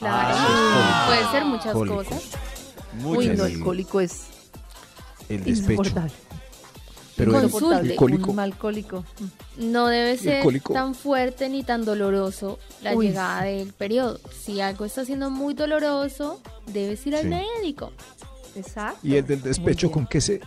Claro. 0.00 0.34
Ah, 0.36 1.04
Puede 1.06 1.30
ser 1.30 1.44
muchas 1.44 1.72
Cólicos. 1.72 2.06
cosas. 2.08 2.22
Uy, 3.04 3.28
no, 3.28 3.44
el 3.46 3.60
cólico 3.60 4.00
es 4.00 4.24
El 5.28 5.44
despecho. 5.44 5.72
insoportable. 5.84 6.12
Pero 7.16 7.38
el- 7.38 7.44
el 7.44 7.96
cólico. 7.96 8.30
Un 8.30 8.36
mal 8.36 8.56
cólico. 8.58 9.04
No 9.56 9.86
debe 9.86 10.16
ser 10.18 10.42
tan 10.72 10.94
fuerte 10.94 11.48
ni 11.48 11.62
tan 11.62 11.84
doloroso 11.84 12.58
la 12.82 12.94
Uy. 12.94 13.08
llegada 13.08 13.42
del 13.44 13.72
periodo. 13.72 14.18
Si 14.42 14.60
algo 14.60 14.84
está 14.84 15.04
siendo 15.04 15.30
muy 15.30 15.54
doloroso, 15.54 16.40
debes 16.72 17.06
ir 17.06 17.14
al 17.16 17.22
Sí. 17.22 17.28
médico. 17.28 17.92
Exacto. 18.56 18.98
¿Y 19.02 19.16
el 19.16 19.26
del 19.26 19.42
despecho 19.42 19.90
con 19.90 20.06
qué 20.06 20.20
se, 20.20 20.40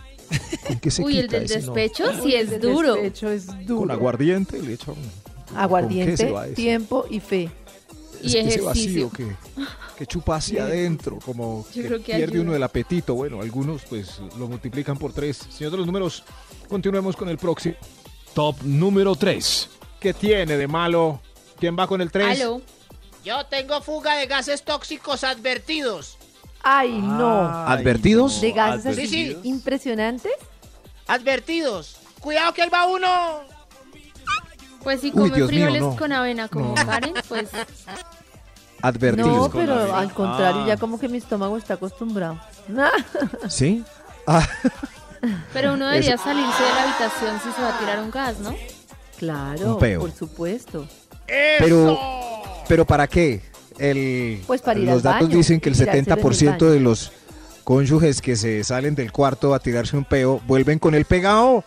con 0.66 0.78
qué 0.78 0.90
se 0.90 1.02
Uy, 1.02 1.18
el 1.18 1.26
quita 1.26 1.36
del 1.40 1.44
ese 1.46 1.60
no? 1.60 1.72
despecho 1.72 2.12
sí 2.14 2.20
Uy, 2.24 2.34
el 2.34 2.52
es 2.52 2.60
duro. 2.60 2.94
despecho 2.94 3.30
es 3.30 3.46
duro. 3.66 3.80
Con 3.80 3.90
aguardiente 3.90 4.60
le 4.62 4.74
echan... 4.74 4.94
Aguardiente, 5.56 6.30
tiempo 6.54 7.06
y 7.10 7.20
fe. 7.20 7.48
Es 8.22 8.32
que 8.32 8.40
ese 8.40 8.60
vacío 8.60 9.10
que, 9.10 9.26
que 9.96 10.06
chupa 10.06 10.36
hacia 10.36 10.64
adentro, 10.64 11.18
como 11.24 11.66
que 11.72 11.82
que 11.82 11.98
pierde 11.98 12.24
ayuda. 12.24 12.42
uno 12.42 12.54
el 12.56 12.62
apetito. 12.62 13.14
Bueno, 13.14 13.40
algunos 13.40 13.82
pues 13.88 14.20
lo 14.38 14.48
multiplican 14.48 14.96
por 14.98 15.12
tres. 15.12 15.36
Señor 15.50 15.72
de 15.72 15.78
los 15.78 15.86
números, 15.86 16.24
continuemos 16.68 17.16
con 17.16 17.28
el 17.28 17.38
próximo. 17.38 17.74
Top 18.34 18.56
número 18.62 19.16
3. 19.16 19.68
¿Qué 19.98 20.14
tiene 20.14 20.56
de 20.56 20.68
malo? 20.68 21.20
¿Quién 21.58 21.76
va 21.76 21.86
con 21.88 22.00
el 22.00 22.12
3? 22.12 22.40
Aló. 22.40 22.62
Yo 23.24 23.44
tengo 23.46 23.80
fuga 23.82 24.14
de 24.16 24.26
gases 24.26 24.62
tóxicos 24.62 25.24
advertidos. 25.24 26.16
Ay, 26.62 26.90
no. 26.92 27.48
¿Advertidos? 27.66 28.40
De 28.40 28.52
gases 28.52 28.94
Sí, 28.96 29.06
sí. 29.08 29.36
impresionantes. 29.42 30.32
Advertidos. 31.08 31.96
Cuidado 32.20 32.52
que 32.52 32.62
ahí 32.62 32.68
va 32.68 32.86
uno. 32.86 33.08
Pues 34.82 35.00
si 35.00 35.10
come 35.10 35.30
Dios 35.30 35.50
mío, 35.50 35.64
frijoles 35.66 35.82
no. 35.82 35.96
con 35.96 36.12
avena 36.12 36.48
como 36.48 36.74
No. 36.74 36.86
Karen, 36.86 37.14
pues 37.28 37.48
Advertidos. 38.82 39.32
No, 39.32 39.50
pero 39.50 39.94
al 39.94 40.12
contrario, 40.14 40.62
Ah. 40.62 40.68
ya 40.68 40.76
como 40.76 41.00
que 41.00 41.08
mi 41.08 41.18
estómago 41.18 41.56
está 41.56 41.74
acostumbrado. 41.74 42.38
¿Sí? 43.48 43.84
Ah, 44.26 44.46
Pero 45.52 45.74
uno 45.74 45.88
debería 45.88 46.14
Eso. 46.14 46.22
salirse 46.24 46.62
de 46.62 46.68
la 46.70 46.82
habitación 46.84 47.40
si 47.42 47.50
se 47.50 47.60
va 47.60 47.74
a 47.74 47.78
tirar 47.80 47.98
un 48.00 48.10
gas, 48.12 48.38
¿no? 48.38 48.54
Claro, 49.18 49.72
Un 49.72 49.78
peo. 49.80 50.00
por 50.00 50.12
supuesto. 50.12 50.86
pero, 51.58 51.98
pero 52.68 52.84
¿para 52.86 53.08
qué? 53.08 53.42
El, 53.78 54.42
Pues 54.46 54.62
para 54.62 54.78
ir 54.78 54.86
los 54.86 54.96
al 54.98 55.02
datos 55.02 55.28
baño 55.28 55.36
dicen 55.38 55.60
que 55.60 55.70
el 55.70 55.74
y 55.74 55.78
tirárselo 55.78 56.12
en 56.12 56.18
el 56.20 56.22
70% 56.22 56.50
baño. 56.60 56.70
de 56.70 56.80
los 56.80 57.12
cónyuges 57.64 58.20
que 58.22 58.36
se 58.36 58.62
salen 58.62 58.94
del 58.94 59.10
cuarto 59.10 59.54
a 59.54 59.58
tirarse 59.58 59.96
un 59.96 60.04
peo 60.04 60.40
vuelven 60.46 60.78
con 60.78 60.94
el 60.94 61.04
pegado. 61.04 61.64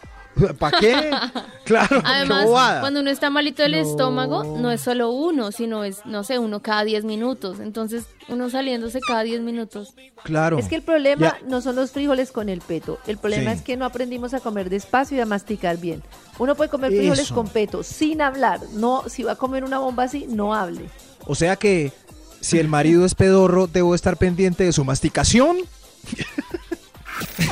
¿Para 0.59 0.79
qué? 0.79 1.11
Claro, 1.65 2.01
Además, 2.03 2.45
bobada. 2.45 2.81
cuando 2.81 2.99
uno 2.99 3.09
está 3.09 3.29
malito 3.29 3.61
del 3.63 3.75
estómago, 3.75 4.43
no 4.43 4.71
es 4.71 4.81
solo 4.81 5.11
uno, 5.11 5.51
sino 5.53 5.85
es, 5.85 6.05
no 6.05 6.23
sé, 6.25 6.37
uno 6.37 6.61
cada 6.61 6.83
10 6.83 7.05
minutos. 7.05 7.59
Entonces, 7.61 8.05
uno 8.27 8.49
saliéndose 8.49 8.99
cada 8.99 9.23
10 9.23 9.39
minutos. 9.41 9.93
Claro. 10.23 10.57
Es 10.57 10.67
que 10.67 10.75
el 10.75 10.81
problema 10.81 11.37
Ya. 11.39 11.47
no 11.47 11.61
son 11.61 11.77
los 11.77 11.91
frijoles 11.91 12.31
con 12.33 12.49
el 12.49 12.59
peto. 12.59 12.97
El 13.07 13.17
problema 13.17 13.51
Sí. 13.51 13.57
es 13.59 13.63
que 13.63 13.77
no 13.77 13.85
aprendimos 13.85 14.33
a 14.33 14.41
comer 14.41 14.69
despacio 14.69 15.15
y 15.17 15.21
a 15.21 15.25
masticar 15.25 15.77
bien. 15.77 16.03
Uno 16.39 16.55
puede 16.55 16.69
comer 16.69 16.91
frijoles 16.91 17.25
Eso. 17.25 17.35
con 17.35 17.47
peto 17.47 17.83
sin 17.83 18.21
hablar. 18.21 18.59
No, 18.73 19.03
si 19.07 19.23
va 19.23 19.33
a 19.33 19.35
comer 19.37 19.63
una 19.63 19.79
bomba 19.79 20.03
así, 20.03 20.25
no 20.27 20.53
hable. 20.53 20.89
O 21.25 21.35
sea 21.35 21.55
que 21.55 21.93
si 22.41 22.59
el 22.59 22.67
marido 22.67 23.05
es 23.05 23.15
pedorro, 23.15 23.67
debo 23.67 23.95
estar 23.95 24.17
pendiente 24.17 24.65
de 24.65 24.73
su 24.73 24.83
masticación. 24.83 25.55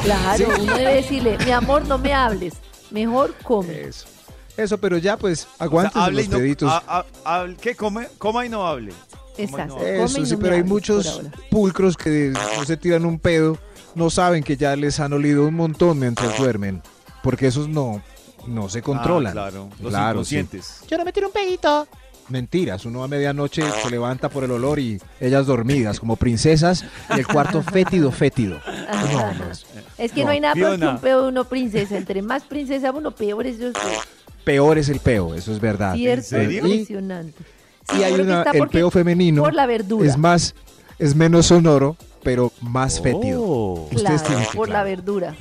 Claro, 0.04 0.46
Sí. 0.56 0.62
uno 0.62 0.76
debe 0.76 0.96
decirle, 0.96 1.38
mi 1.46 1.52
amor, 1.52 1.86
no 1.88 1.98
me 1.98 2.14
hables. 2.14 2.56
Mejor 2.92 3.34
come. 3.44 3.82
Eso. 3.82 4.08
Eso, 4.58 4.78
pero 4.78 4.98
ya 4.98 5.16
pues 5.18 5.48
aguanten 5.58 6.14
los 6.16 6.26
y 6.26 6.28
no- 6.28 6.38
deditos. 6.38 6.70
a- 6.72 6.84
a- 7.00 7.06
hable- 7.42 7.56
¿Qué 7.58 7.76
come? 7.76 8.08
Coma 8.18 8.46
y 8.46 8.50
no 8.50 8.66
hable. 8.68 8.92
Exacto. 9.38 9.76
No 9.76 9.80
come 9.80 10.04
Eso 10.04 10.26
sí, 10.26 10.34
no 10.34 10.40
pero 10.40 10.56
hay 10.56 10.64
muchos 10.64 11.22
pulcros 11.50 11.96
que 11.96 12.34
no 12.58 12.66
se 12.66 12.76
tiran 12.76 13.06
un 13.06 13.20
pedo, 13.20 13.58
no 13.96 14.10
saben 14.10 14.44
que 14.44 14.58
ya 14.58 14.76
les 14.76 15.00
han 15.00 15.14
olido 15.14 15.46
un 15.48 15.54
montón 15.56 16.00
mientras 16.00 16.38
duermen, 16.38 16.82
porque 17.24 17.48
esos 17.48 17.70
no, 17.70 18.02
no 18.48 18.68
se 18.68 18.82
controlan. 18.82 19.30
Ah, 19.32 19.34
claro, 19.34 19.70
los 19.80 19.92
Claro, 19.92 20.26
sí. 20.26 20.36
inconscientes. 20.36 20.82
Yo 20.90 20.98
no 20.98 21.06
me 21.06 21.14
tiro 21.14 21.28
un 21.28 21.34
pedito. 21.34 21.88
Mentiras, 22.30 22.86
uno 22.86 23.04
a 23.04 23.08
medianoche 23.08 23.64
se 23.82 23.90
levanta 23.90 24.30
por 24.30 24.44
el 24.44 24.52
olor 24.52 24.78
y 24.80 25.02
ellas 25.20 25.48
dormidas 25.48 26.00
como 26.00 26.16
princesas 26.16 26.86
y 27.16 27.20
el 27.20 27.26
cuarto 27.28 27.64
fétido, 27.64 28.12
fétido. 28.12 28.60
No, 29.12 29.34
no, 29.34 29.52
es- 29.52 29.66
Es 29.98 30.12
que 30.12 30.22
no, 30.22 30.28
No, 30.28 30.32
hay 30.34 30.40
nada 30.40 30.54
peor 30.54 30.80
que 30.80 30.86
un 30.88 31.00
peo 31.00 31.22
de 31.24 31.28
uno 31.30 31.46
princesa. 31.46 31.98
Entre 31.98 32.22
más 32.22 32.44
princesa 32.44 32.92
uno, 32.92 33.12
peor 33.12 33.48
es 33.48 33.58
yo 33.58 33.72
soy. 33.72 33.92
peor 34.44 34.78
es 34.78 34.90
el 34.90 35.00
peo, 35.00 35.34
eso 35.34 35.52
es 35.52 35.60
verdad. 35.60 35.96
Cierto, 35.96 36.42
Y- 36.42 36.58
impresionante. 36.58 37.44
Y 37.98 38.04
hay 38.04 38.14
una, 38.14 38.44
el 38.44 38.58
porque- 38.60 38.78
peo 38.78 38.92
femenino 38.92 39.42
Por 39.42 39.54
la 39.56 39.66
verdura. 39.66 40.08
es 40.08 40.16
más, 40.18 40.54
es 41.00 41.16
menos 41.16 41.48
sonoro, 41.48 41.98
pero 42.24 42.52
más 42.62 43.02
fétido. 43.02 43.42
Ustedes 43.42 44.04
Claro, 44.22 44.24
tienen 44.28 44.46
por 44.54 44.70
la 44.70 44.84
verdura. 44.84 45.36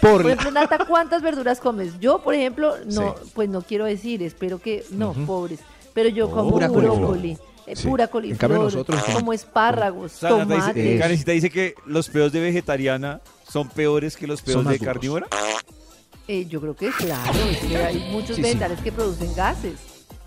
Por 0.00 0.12
Por 0.12 0.24
la- 0.24 0.32
ejemplo, 0.32 0.50
Nata, 0.52 0.86
¿cuántas 0.86 1.20
verduras 1.20 1.60
comes? 1.60 2.00
Yo, 2.00 2.22
por 2.22 2.34
ejemplo, 2.34 2.74
no, 2.86 3.14
pues 3.34 3.50
no 3.50 3.60
quiero 3.60 3.84
decir, 3.84 4.22
espero 4.22 4.58
que, 4.58 4.82
no, 4.92 5.12
pobres, 5.12 5.60
pero 5.94 6.08
yo 6.08 6.30
como 6.30 6.50
Pura 6.50 6.68
coliflor. 6.68 6.98
brócoli, 6.98 7.38
eh, 7.66 7.76
Sí. 7.76 7.88
pura 7.88 8.04
En 8.04 8.10
coliflor, 8.10 8.38
cambio 8.38 8.62
nosotros 8.62 9.02
como 9.04 9.16
como- 9.18 9.32
espárragos, 9.32 10.14
O 10.14 10.18
sea, 10.18 10.30
Nata 10.30 10.44
dice- 10.44 10.60
tomates. 10.72 11.00
Karencita 11.00 11.32
dice 11.32 11.50
que 11.50 11.74
los 11.86 12.08
peos 12.08 12.32
de 12.32 12.40
vegetariana 12.40 13.20
son 13.48 13.68
peores 13.68 14.16
que 14.16 14.26
los 14.26 14.42
peos 14.42 14.64
de 14.64 14.72
duros. 14.78 14.84
carnívora? 14.86 15.26
Eh, 16.28 16.46
yo 16.48 16.60
creo 16.60 16.76
que 16.76 16.90
claro, 16.90 17.32
es 17.50 17.58
que 17.58 17.76
hay 17.76 18.08
muchos 18.12 18.28
Sí, 18.28 18.34
sí. 18.36 18.42
vegetales 18.42 18.78
que 18.80 18.92
producen 18.92 19.34
gases. 19.34 19.74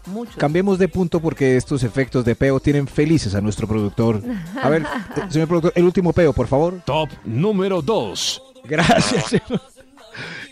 Muchos. 0.06 0.36
Cambiemos 0.36 0.78
de 0.80 0.90
punto 0.90 1.22
porque 1.22 1.56
estos 1.56 1.82
efectos 1.82 2.26
de 2.26 2.36
peo 2.36 2.60
tienen 2.60 2.88
felices 2.88 3.36
a 3.36 3.40
nuestro 3.42 3.70
productor. 3.70 4.22
A 4.62 4.68
ver, 4.68 4.84
señor 5.30 5.48
productor, 5.48 5.72
el 5.76 5.86
último 5.86 6.12
peo, 6.12 6.34
por 6.34 6.48
favor. 6.48 6.82
Top 6.86 7.10
número 7.24 7.82
2. 7.82 8.44
Gracias, 8.66 9.28
señor. 9.28 9.62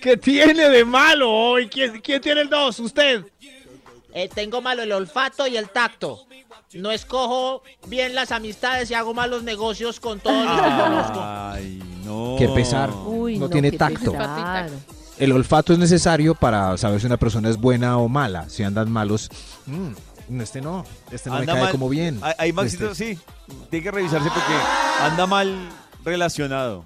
¿Qué 0.01 0.15
tiene 0.15 0.69
de 0.69 0.85
malo 0.85 1.29
hoy? 1.29 1.67
¿Quién, 1.67 1.99
quién 2.01 2.21
tiene 2.21 2.41
el 2.41 2.49
dos? 2.49 2.79
¿Usted? 2.79 3.25
Eh, 4.13 4.29
tengo 4.33 4.61
malo 4.61 4.83
el 4.83 4.91
olfato 4.91 5.47
y 5.47 5.57
el 5.57 5.69
tacto. 5.69 6.25
No 6.73 6.91
escojo 6.91 7.63
bien 7.87 8.15
las 8.15 8.31
amistades 8.31 8.89
y 8.91 8.93
hago 8.93 9.13
malos 9.13 9.43
negocios 9.43 9.99
con 9.99 10.19
todos 10.19 10.45
los 10.45 10.55
que 10.61 10.81
conozco. 10.81 11.19
Ay, 11.23 11.81
no. 12.05 12.35
Qué 12.37 12.47
pesar. 12.49 12.89
Uy, 13.05 13.37
no, 13.37 13.49
tiene 13.49 13.71
tacto. 13.71 14.11
pesar. 14.11 14.69
El 15.17 15.31
olfato 15.33 15.73
es 15.73 15.79
necesario 15.79 16.33
para 16.33 16.77
saber 16.77 16.99
si 16.99 17.05
una 17.05 17.17
persona 17.17 17.49
es 17.49 17.57
buena 17.57 17.97
o 17.97 18.07
mala. 18.07 18.49
Si 18.49 18.63
andan 18.63 18.89
malos, 18.91 19.29
mm, 19.67 20.39
este 20.41 20.61
no, 20.61 20.83
este 21.11 21.29
no 21.29 21.39
me 21.39 21.45
cae 21.45 21.61
mal. 21.61 21.71
como 21.71 21.89
bien. 21.89 22.19
Ahí- 22.21 22.33
Ahí 22.37 22.53
Maxito, 22.53 22.91
Este, 22.91 23.15
sí. 23.15 23.19
Tiene 23.69 23.83
que 23.83 23.91
revisarse 23.91 24.29
porque 24.29 24.53
anda 25.01 25.27
mal 25.27 25.69
relacionado. 26.03 26.85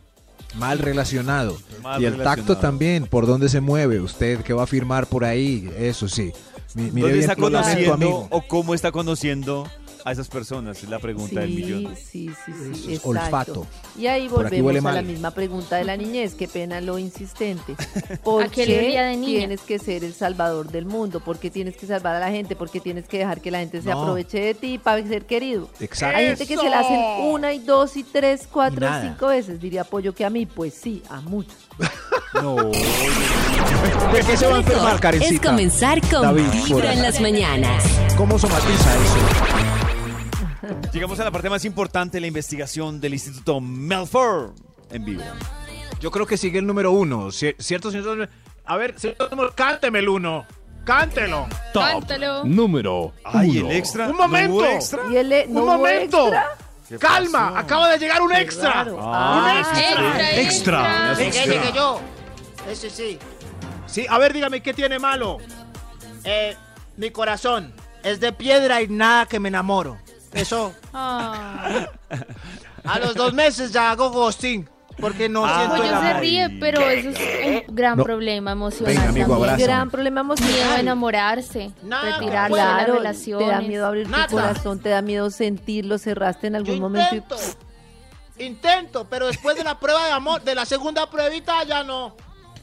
Mal 0.56 0.80
relacionado. 0.80 1.58
Mal 1.82 2.02
y 2.02 2.06
el 2.06 2.14
relacionado. 2.14 2.24
tacto 2.54 2.58
también, 2.58 3.06
por 3.08 3.26
dónde 3.28 3.50
se 3.50 3.62
mueve 3.62 4.00
usted, 4.00 4.42
qué 4.42 4.54
va 4.54 4.64
a 4.64 4.68
firmar 4.68 5.06
por 5.08 5.24
ahí, 5.26 5.70
eso 5.78 6.08
sí. 6.08 6.32
Mi- 6.76 6.92
mire 6.92 7.08
¿Dónde 7.08 7.20
está 7.20 7.36
conociendo 7.36 8.28
o 8.30 8.42
cómo 8.48 8.74
está 8.76 8.92
conociendo 8.92 9.68
a 10.04 10.12
esas 10.12 10.28
personas? 10.28 10.84
Es 10.84 10.90
la 10.90 11.00
pregunta 11.00 11.40
del 11.40 11.50
millón. 11.50 11.96
Sí, 11.96 12.30
sí, 12.46 12.52
sí, 12.76 12.94
es 12.94 13.02
olfato. 13.06 13.66
Y 13.98 14.08
ahí 14.08 14.28
volvemos 14.28 14.86
a 14.86 14.92
la 14.92 15.02
misma 15.02 15.32
pregunta 15.32 15.78
de 15.78 15.86
la 15.86 15.96
niñez, 15.98 16.36
qué 16.36 16.48
pena 16.50 16.82
lo 16.82 17.00
insistente. 17.00 17.76
¿Por 18.24 18.44
¿A 18.44 18.48
qué 18.50 18.66
de 18.66 19.16
niña? 19.16 19.26
tienes 19.26 19.62
que 19.62 19.80
ser 19.80 20.04
el 20.04 20.14
salvador 20.14 20.70
del 20.70 20.86
mundo? 20.86 21.22
¿Por 21.22 21.40
qué 21.40 21.50
tienes 21.50 21.78
que 21.78 21.88
salvar 21.88 22.16
a 22.16 22.20
la 22.20 22.30
gente? 22.30 22.56
¿Por 22.58 22.70
qué 22.70 22.82
tienes 22.82 23.08
que 23.08 23.20
dejar 23.20 23.40
que 23.42 23.52
la 23.52 23.60
gente 23.60 23.82
se 23.82 23.90
No. 23.90 24.02
aproveche 24.02 24.40
de 24.42 24.54
ti 24.54 24.78
para 24.78 25.02
ser 25.08 25.26
querido? 25.26 25.70
Exacto. 25.80 26.18
Hay 26.18 26.28
gente 26.28 26.46
que 26.46 26.58
se 26.58 26.70
la 26.70 26.80
hacen 26.82 27.00
una 27.32 27.54
y 27.54 27.60
dos 27.60 27.96
y 27.98 28.04
tres, 28.04 28.48
cuatro 28.52 28.86
Y 28.86 29.08
cinco 29.08 29.28
veces. 29.28 29.60
Diría 29.62 29.86
Pollo 29.86 30.14
que 30.14 30.26
a 30.26 30.30
mí, 30.30 30.46
pues 30.46 30.74
sí, 30.74 31.02
a 31.10 31.22
muchos. 31.22 31.56
No. 32.42 32.56
¿De 32.56 34.20
qué 34.26 34.38
se 34.38 34.46
va 34.48 34.56
a 34.56 34.60
enfermar, 34.60 34.96
Es 34.96 35.02
Karencita? 35.02 35.50
comenzar 35.50 36.02
con 36.02 36.22
David, 36.22 36.44
Vibra 36.66 36.94
en 36.94 37.02
las 37.02 37.20
mañanas. 37.22 37.84
¿Cómo 38.18 38.38
somatiza 38.40 38.94
eso? 38.96 39.16
Llegamos 40.94 41.20
a 41.20 41.24
la 41.26 41.32
parte 41.32 41.50
más 41.50 41.64
importante 41.66 42.18
de 42.18 42.22
la 42.22 42.28
investigación 42.28 43.00
del 43.00 43.14
Instituto 43.14 43.60
Melford 43.62 44.52
en 44.92 45.06
vivo. 45.06 45.22
Yo 46.00 46.12
creo 46.12 46.26
que 46.26 46.38
sigue 46.38 46.60
el 46.60 46.66
número 46.68 46.92
uno, 46.92 47.28
ci- 47.28 47.56
¿cierto, 47.60 47.92
señor? 47.92 48.30
A 48.66 48.78
ver, 48.78 48.98
señor, 49.00 49.54
cánteme 49.56 50.00
el 50.00 50.10
uno. 50.10 50.46
Cántelo. 50.84 51.48
Cántalo. 51.74 52.44
Número 52.46 53.12
Ay, 53.24 53.60
uno. 53.60 53.70
el 53.72 53.76
extra. 53.78 54.06
Un 54.06 54.12
¿No 54.12 54.18
hubo 54.18 54.28
momento. 54.28 54.66
extra? 54.66 55.00
Y 55.10 55.14
¿no 55.50 55.62
Un 55.62 55.68
hubo 55.68 55.78
momento. 55.78 56.28
extra? 56.28 56.48
¿Qué 56.88 56.98
Calma, 57.00 57.48
pasó? 57.50 57.58
acaba 57.58 57.90
de 57.90 57.98
llegar 57.98 58.22
un 58.22 58.34
extra. 58.36 58.84
Un 58.84 59.00
Ah, 59.02 59.56
extra. 59.60 60.42
Extra, 60.42 60.42
extra. 60.42 61.14
Llegué, 61.16 61.46
llegué 61.48 61.72
yo. 61.74 62.00
Ese 62.70 62.90
sí. 62.90 63.20
Sí, 63.88 64.06
a 64.10 64.18
ver, 64.18 64.34
dígame, 64.34 64.62
¿qué 64.62 64.74
tiene 64.74 65.00
malo? 65.00 65.38
Eh, 66.24 66.56
mi 66.98 67.12
corazón 67.12 67.74
es 68.04 68.20
de 68.20 68.32
piedra 68.34 68.82
y 68.82 68.88
nada 68.88 69.26
que 69.26 69.40
me 69.40 69.50
enamoro. 69.50 69.98
Eso, 70.34 70.74
Ah. 70.94 71.88
a 72.84 73.00
los 73.00 73.16
dos 73.16 73.34
meses 73.34 73.72
ya 73.72 73.92
hago 73.92 74.10
ghosting. 74.12 74.68
Porque 75.00 75.28
no 75.28 75.46
Ah, 75.46 75.56
siento 75.58 75.76
el 75.76 75.82
Pollo 75.82 76.02
se 76.02 76.08
amor. 76.08 76.22
ríe, 76.22 76.50
pero 76.60 76.82
eso 76.90 77.10
es 77.10 77.64
un 77.70 77.76
gran 77.76 77.98
No. 77.98 78.04
problema 78.04 78.52
emocional 78.54 78.94
Venga, 78.96 79.10
amigo, 79.10 79.28
también. 79.28 79.50
abrazo. 79.50 79.64
Gran 79.66 79.90
problema 79.92 80.24
Miedo 80.24 80.34
a 80.34 80.46
emocional. 80.46 80.80
enamorarse, 80.80 81.72
Nada, 81.84 82.18
retirarse 82.18 82.56
de 82.56 82.62
las 82.64 82.74
Claro, 82.76 82.94
relaciones. 82.96 83.48
te 83.48 83.54
da 83.54 83.62
miedo 83.62 83.86
abrir 83.86 84.10
Nada. 84.10 84.28
tu 84.28 84.36
corazón, 84.36 84.80
te 84.80 84.90
da 84.90 85.02
miedo 85.02 85.30
sentirlo, 85.32 85.98
cerraste 85.98 86.48
en 86.48 86.54
Yo 86.54 86.58
algún 86.60 86.80
momento. 86.80 87.14
y- 87.14 87.18
intento. 87.18 87.36
Intento, 88.38 89.08
pero 89.10 89.28
después 89.28 89.56
de 89.56 89.64
la 89.64 89.80
prueba 89.80 90.06
de 90.06 90.12
amor, 90.12 90.42
de 90.44 90.56
la 90.56 90.66
segunda 90.66 91.10
pruebita 91.10 91.64
ya 91.64 91.84
no. 91.84 92.16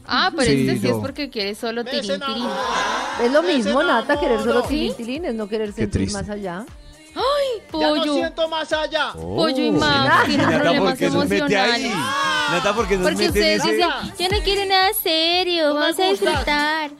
Ah, 0.06 0.30
pero 0.36 0.50
Sí, 0.50 0.66
este 0.68 0.80
sí 0.80 0.88
yo- 0.88 0.96
es 0.96 1.00
porque 1.00 1.30
quiere 1.30 1.54
solo 1.54 1.84
desenamoro. 1.84 2.50
Es 3.22 3.30
lo 3.32 3.42
mismo, 3.42 3.82
Nata, 3.82 4.18
querer 4.18 4.40
solo 4.40 4.62
desenamoro. 4.62 4.68
tilintilines, 4.68 5.34
no 5.34 5.48
querer 5.48 5.72
sentir 5.72 6.10
más 6.12 6.28
allá. 6.28 6.64
¡Ay, 7.14 7.62
Ya 7.80 7.88
no 7.90 7.96
pollo! 7.96 8.14
siento 8.14 8.48
más 8.48 8.72
allá. 8.72 9.12
Pollo 9.12 9.62
y 9.62 9.70
Max 9.70 10.24
tienen 10.26 10.46
Nata, 10.50 10.62
problemas 10.62 11.00
emocionales. 11.02 11.92
Nata, 12.50 12.74
¿por 12.74 12.88
qué 12.88 12.96
nos 12.96 13.08
Porque 13.08 13.26
ustedes 13.28 13.62
dicen, 13.62 13.80
yo 14.18 14.28
no 14.28 14.38
quiero 14.44 14.64
nada 14.66 14.88
serio, 15.02 15.68
No 15.68 15.74
vamos 15.74 15.98
a 15.98 16.04
disfrutar. 16.04 16.90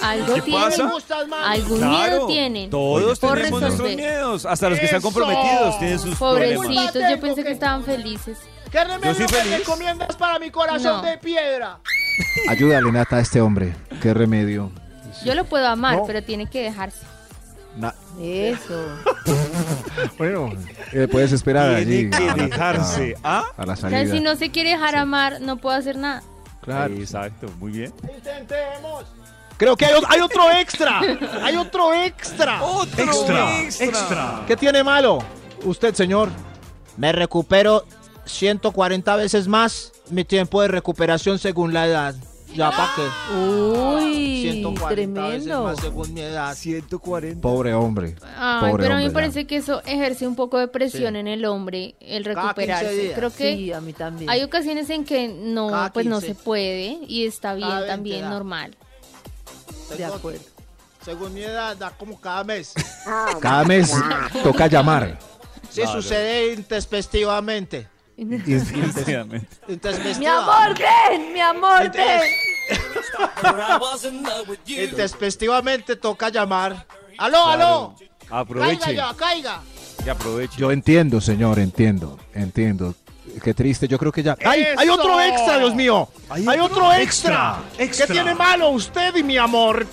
Algo 0.00 0.34
¿Qué 0.34 0.42
tienen. 0.42 0.62
pasa? 0.62 0.90
Algún 1.44 1.78
Claro, 1.78 1.92
miedo 2.12 2.26
tienen. 2.28 2.70
Todos 2.70 3.18
Por 3.18 3.36
tenemos 3.36 3.60
nuestros 3.60 3.88
resolver. 3.88 3.96
miedos, 3.96 4.46
hasta 4.46 4.68
los 4.70 4.78
que 4.78 4.84
están 4.84 5.00
Eso. 5.00 5.06
comprometidos 5.12 5.78
tienen 5.80 5.98
sus 5.98 6.16
problemas. 6.16 6.66
Pobrecitos, 6.66 6.94
yo 6.94 7.00
Tengo 7.00 7.20
pensé 7.20 7.44
que 7.44 7.50
estaban 7.50 7.84
felices. 7.84 8.38
¿Qué 8.70 8.84
remedio 8.84 9.14
soy 9.28 9.44
me 9.50 9.58
recomiendas 9.58 10.14
para 10.16 10.38
mi 10.38 10.50
corazón 10.50 10.98
No. 10.98 11.02
de 11.02 11.18
piedra? 11.18 11.80
Ayúdale, 12.48 12.92
Nata, 12.92 13.16
a 13.16 13.20
este 13.20 13.40
hombre. 13.40 13.74
Qué 14.00 14.14
remedio. 14.14 14.70
Yo 15.24 15.34
lo 15.34 15.44
puedo 15.46 15.66
amar, 15.66 15.96
No. 15.96 16.04
pero 16.06 16.22
tiene 16.22 16.46
que 16.48 16.62
dejarse. 16.62 16.98
Na- 17.78 17.94
Eso. 18.20 18.84
bueno, 20.18 20.50
eh, 20.92 21.06
puedes 21.10 21.32
esperar 21.32 21.74
allí. 21.74 22.08
Tiene 22.10 22.10
que 22.10 22.30
a 22.30 22.36
la- 22.36 22.42
dejarse. 22.44 23.14
¿Ah? 23.22 23.44
A 23.56 23.66
la 23.66 23.72
O 23.74 23.76
sea, 23.76 23.90
salida. 23.90 24.14
si 24.14 24.20
no 24.20 24.36
se 24.36 24.50
quiere 24.50 24.70
dejar 24.70 24.96
amar, 24.96 25.40
no 25.40 25.56
puedo 25.58 25.76
hacer 25.76 25.96
nada. 25.96 26.22
Claro. 26.60 26.94
Exacto, 26.94 27.46
muy 27.58 27.72
bien. 27.72 27.92
Intentemos. 28.02 29.04
Creo 29.56 29.76
que 29.76 29.86
hay, 29.86 29.94
hay 30.08 30.20
otro 30.20 30.50
extra. 30.52 31.00
Hay 31.42 31.56
otro 31.56 31.92
extra. 31.94 32.60
Extra, 32.98 33.60
extra. 33.84 34.44
¿Qué 34.46 34.56
tiene 34.56 34.84
malo? 34.84 35.18
Usted, 35.64 35.94
señor. 35.94 36.28
Me 36.96 37.12
recupero 37.12 37.84
140 38.24 39.16
veces 39.16 39.48
más 39.48 39.92
mi 40.10 40.24
tiempo 40.24 40.62
de 40.62 40.68
recuperación 40.68 41.38
según 41.38 41.72
la 41.72 41.86
edad. 41.86 42.14
Ya 42.58 42.70
para 42.70 42.90
qué. 42.96 43.34
Uy, 43.36 44.42
140 44.42 45.20
veces 45.28 45.44
tremendo. 45.44 45.64
más 45.64 45.78
según 45.80 46.12
mi 46.12 46.20
edad. 46.22 46.54
140. 46.56 47.40
Pobre 47.40 47.72
hombre. 47.74 48.16
Ay, 48.36 48.70
Pobre 48.72 48.82
pero 48.82 48.94
a 48.94 48.98
mí 48.98 49.04
me 49.04 49.10
parece 49.10 49.46
que 49.46 49.56
eso 49.56 49.80
ejerce 49.86 50.26
un 50.26 50.34
poco 50.34 50.58
de 50.58 50.66
presión 50.68 51.14
en 51.16 51.28
el 51.28 51.44
hombre, 51.44 51.94
el 52.00 52.24
Cada 52.24 52.34
15 52.34 52.46
recuperarse. 52.48 52.94
días. 52.94 53.14
Creo 53.16 53.30
que 53.30 53.56
Sí, 53.56 53.72
a 53.72 53.80
mí 53.80 53.92
también. 53.92 54.28
hay 54.28 54.42
ocasiones 54.42 54.90
en 54.90 55.04
que 55.04 55.28
no, 55.28 55.68
Cada 55.68 55.92
pues 55.92 56.06
no 56.06 56.20
15. 56.20 56.34
se 56.34 56.42
puede 56.42 56.98
y 57.06 57.26
está 57.26 57.54
bien 57.54 57.68
Cada 57.68 57.80
20 57.80 57.94
también, 57.94 58.20
da. 58.22 58.30
normal. 58.30 58.76
De 59.90 59.96
Tengo- 59.96 60.14
acuerdo. 60.14 60.40
Según 61.04 61.32
mi 61.32 61.42
edad, 61.42 61.76
da 61.76 61.90
como 61.90 62.20
cada 62.20 62.42
mes. 62.44 62.74
Cada 63.40 63.64
mes 63.64 63.92
toca 64.42 64.66
llamar. 64.66 65.18
Sí, 65.70 65.82
sucede 65.86 66.54
intespectivamente. 66.54 67.86
Intespestiva. 68.18 69.24
Mi 70.18 70.26
amor, 70.26 70.76
ven, 70.76 71.32
mi 71.32 71.40
amor, 71.40 71.90
ven. 71.92 72.20
Intespectivamente 74.66 75.96
toca 75.96 76.28
llamar. 76.28 76.86
¡Aló, 77.18 77.46
aló! 77.46 77.94
Caiga 77.98 78.40
Aproveche. 78.40 78.94
ya, 78.94 79.14
caiga. 79.14 79.60
Que 80.04 80.10
aproveche. 80.10 80.58
Yo 80.58 80.70
entiendo, 80.70 81.20
señor, 81.20 81.58
entiendo, 81.58 82.18
entiendo. 82.34 82.94
Qué 83.42 83.54
triste, 83.54 83.86
yo 83.88 83.98
creo 83.98 84.10
que 84.12 84.22
ya... 84.22 84.36
¡Ay, 84.44 84.64
hay 84.76 84.88
¡Eso! 84.88 84.94
otro 84.94 85.20
extra, 85.20 85.58
Dios 85.58 85.74
mío! 85.74 86.08
¡Hay, 86.30 86.46
otro 86.60 86.92
extra! 86.94 87.58
extra. 87.78 88.06
¿Qué 88.06 88.12
tiene 88.12 88.34
malo 88.34 88.70
usted 88.70 89.14
y 89.16 89.22
mi 89.22 89.36
amor? 89.36 89.86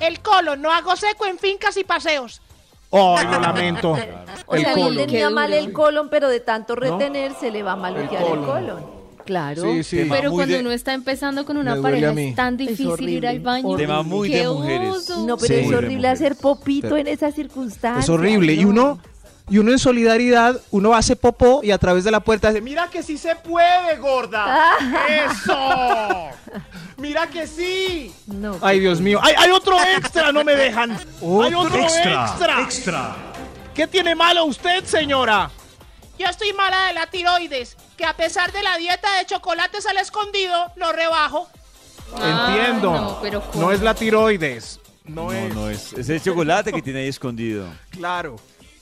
El 0.00 0.20
colon, 0.20 0.62
no 0.62 0.72
hago 0.72 0.94
seco 0.96 1.26
en 1.26 1.38
fincas 1.38 1.76
y 1.76 1.84
paseos. 1.84 2.40
¡Ay, 2.92 3.26
lo 3.26 3.40
lamento! 3.40 3.96
O 4.50 4.54
El 4.54 4.62
sea, 4.62 4.72
él 4.72 4.80
colon. 4.80 4.96
tenía 4.96 5.28
mal 5.28 5.52
el 5.52 5.72
colon, 5.74 6.08
pero 6.08 6.26
de 6.30 6.40
tanto 6.40 6.74
retener 6.74 7.34
se 7.38 7.50
le 7.50 7.62
va 7.62 7.72
a 7.72 7.76
maluquear 7.76 8.22
el 8.22 8.28
colon. 8.28 8.44
colon. 8.46 8.97
Claro. 9.28 9.60
Sí, 9.62 9.84
sí. 9.84 9.96
Tema 9.98 10.14
Pero 10.16 10.30
cuando 10.32 10.54
de- 10.54 10.60
uno 10.62 10.70
está 10.70 10.94
empezando 10.94 11.44
con 11.44 11.58
una 11.58 11.82
pareja 11.82 12.12
es 12.18 12.34
tan 12.34 12.54
Es 12.58 12.66
difícil 12.78 13.08
ir 13.10 13.26
al 13.26 13.40
baño. 13.40 13.76
Tema 13.76 14.02
muy 14.02 14.30
Qué 14.30 14.38
de 14.38 14.48
mujeres. 14.48 15.10
No, 15.18 15.36
pero 15.36 15.54
Sí. 15.54 15.60
es 15.66 15.72
horrible 15.74 16.08
hacer 16.08 16.34
popito 16.34 16.88
Pero- 16.88 16.96
en 16.96 17.08
esas 17.08 17.34
circunstancias. 17.34 18.04
Es 18.06 18.08
horrible. 18.08 18.54
Y 18.54 18.64
no. 18.64 18.70
uno, 18.70 18.98
y 19.50 19.58
uno 19.58 19.70
en 19.72 19.78
solidaridad, 19.78 20.58
uno 20.70 20.94
hace 20.94 21.14
popó 21.14 21.60
y 21.62 21.72
a 21.72 21.76
través 21.78 22.04
de 22.04 22.10
la 22.10 22.20
puerta 22.20 22.48
dice, 22.48 22.62
Mira 22.62 22.88
que 22.88 23.02
sí 23.02 23.18
se 23.18 23.36
puede, 23.36 23.98
gorda. 23.98 24.62
¡Eso! 25.26 26.58
¡Mira 26.96 27.26
que 27.26 27.46
sí! 27.46 28.10
No. 28.28 28.56
ay 28.62 28.80
Dios 28.80 28.98
mío, 29.02 29.20
¡Hay, 29.22 29.34
hay 29.36 29.50
otro 29.50 29.76
extra! 29.96 30.32
¡No 30.32 30.42
me 30.42 30.56
dejan! 30.56 30.92
¡Hay 30.92 31.52
otro 31.54 31.78
extra. 31.82 32.24
extra! 32.30 32.60
Extra. 32.62 33.16
¿Qué 33.74 33.86
tiene 33.86 34.14
malo 34.14 34.46
usted, 34.46 34.84
señora? 34.84 35.50
Yo 36.18 36.26
estoy 36.26 36.52
mala 36.52 36.86
de 36.86 36.94
la 36.94 37.06
tiroides, 37.06 37.76
que 37.96 38.04
a 38.04 38.14
pesar 38.16 38.50
de 38.52 38.62
la 38.62 38.76
dieta 38.76 39.18
de 39.18 39.26
chocolates 39.26 39.86
al 39.86 39.98
escondido, 39.98 40.72
no 40.76 40.92
rebajo. 40.92 41.48
Ah, 42.16 42.54
entiendo. 42.56 42.92
no, 42.92 43.18
pero. 43.22 43.42
No 43.54 43.70
es 43.72 43.80
la 43.82 43.94
tiroides. 43.94 44.80
No, 45.04 45.24
No, 45.24 45.32
es. 45.32 45.54
no 45.54 45.70
es. 45.70 45.92
Es 45.94 46.08
el 46.08 46.22
chocolate 46.22 46.72
que 46.72 46.82
tiene 46.82 47.00
ahí 47.00 47.08
escondido. 47.08 47.66
Claro. 47.90 48.36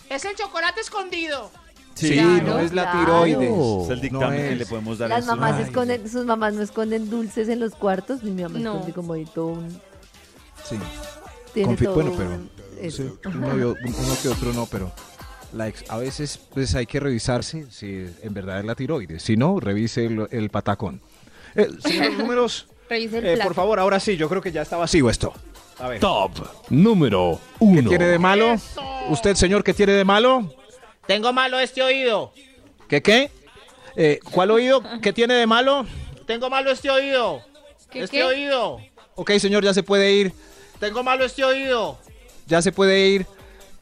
Es 0.08 0.24
el 0.24 0.34
chocolate 0.36 0.80
escondido. 0.80 1.50
Sí, 1.94 2.12
Claro, 2.14 2.42
no 2.46 2.58
es 2.60 2.72
la 2.72 2.90
claro. 2.90 2.98
tiroides. 3.24 3.84
Es 3.84 3.90
el 3.90 4.00
dictamen 4.00 4.28
No 4.30 4.36
que 4.36 4.52
es. 4.52 4.58
le 4.58 4.66
podemos 4.66 4.98
dar 4.98 5.06
a 5.06 5.14
Las 5.16 5.20
estos 5.24 5.36
mamás 5.38 5.60
esconden, 5.60 6.10
sus 6.10 6.24
mamás 6.26 6.54
no 6.54 6.62
esconden 6.62 7.08
dulces 7.10 7.48
en 7.48 7.58
los 7.60 7.74
cuartos, 7.74 8.22
ni 8.22 8.30
mi 8.32 8.42
mamá 8.42 8.58
No. 8.58 8.72
esconde 8.74 8.92
como 8.92 9.12
ahí 9.14 9.24
todo 9.24 9.46
un... 9.46 9.80
Sí. 10.68 10.76
Tiene 11.54 11.72
Confi- 11.74 11.84
todo 11.84 11.94
bueno, 11.94 12.12
pero 12.16 12.90
sí, 12.90 13.10
uno 13.24 14.16
que 14.22 14.28
otro 14.28 14.52
no, 14.52 14.66
pero 14.66 14.92
la 15.52 15.68
ex- 15.68 15.84
a 15.90 15.98
veces 15.98 16.38
pues 16.52 16.74
hay 16.74 16.86
que 16.86 17.00
revisarse 17.00 17.66
si 17.70 18.06
en 18.22 18.34
verdad 18.34 18.58
es 18.60 18.64
la 18.64 18.74
tiroides. 18.74 19.22
Si 19.22 19.36
no, 19.36 19.60
revise 19.60 20.06
el, 20.06 20.26
el 20.30 20.50
patacón. 20.50 21.00
Eh, 21.54 21.68
señor, 21.80 22.06
los 22.12 22.18
números, 22.18 22.66
Revise 22.88 23.18
el 23.18 23.26
eh, 23.26 23.38
por 23.42 23.54
favor, 23.54 23.78
ahora 23.80 23.98
sí, 23.98 24.16
yo 24.16 24.28
creo 24.28 24.40
que 24.42 24.52
ya 24.52 24.62
está 24.62 24.76
vacío 24.76 25.10
esto. 25.10 25.32
A 25.78 25.88
ver. 25.88 26.00
Top 26.00 26.32
número 26.70 27.38
¿Qué 27.58 27.64
1. 27.64 27.88
tiene 27.88 28.06
de 28.06 28.18
malo? 28.18 28.54
¿Usted, 29.10 29.34
señor, 29.34 29.62
qué 29.64 29.74
tiene 29.74 29.92
de 29.92 30.04
malo? 30.04 30.52
Tengo 31.06 31.32
malo 31.32 31.58
este 31.60 31.82
oído. 31.82 32.32
¿Qué 32.88 33.02
qué? 33.02 33.30
Eh, 33.96 34.20
¿Cuál 34.30 34.50
oído? 34.52 34.82
¿Qué 35.02 35.12
tiene 35.12 35.34
de 35.34 35.46
malo? 35.46 35.86
Tengo 36.26 36.48
malo 36.50 36.70
este 36.70 36.90
oído. 36.90 37.40
¿Qué, 37.90 38.02
este 38.02 38.18
qué? 38.18 38.24
oído. 38.24 38.78
Ok, 39.14 39.32
señor, 39.38 39.64
ya 39.64 39.72
se 39.74 39.82
puede 39.82 40.12
ir. 40.12 40.32
Tengo 40.80 41.02
malo 41.02 41.24
este 41.24 41.44
oído. 41.44 41.98
Ya 42.46 42.60
se 42.62 42.72
puede 42.72 43.08
ir. 43.08 43.26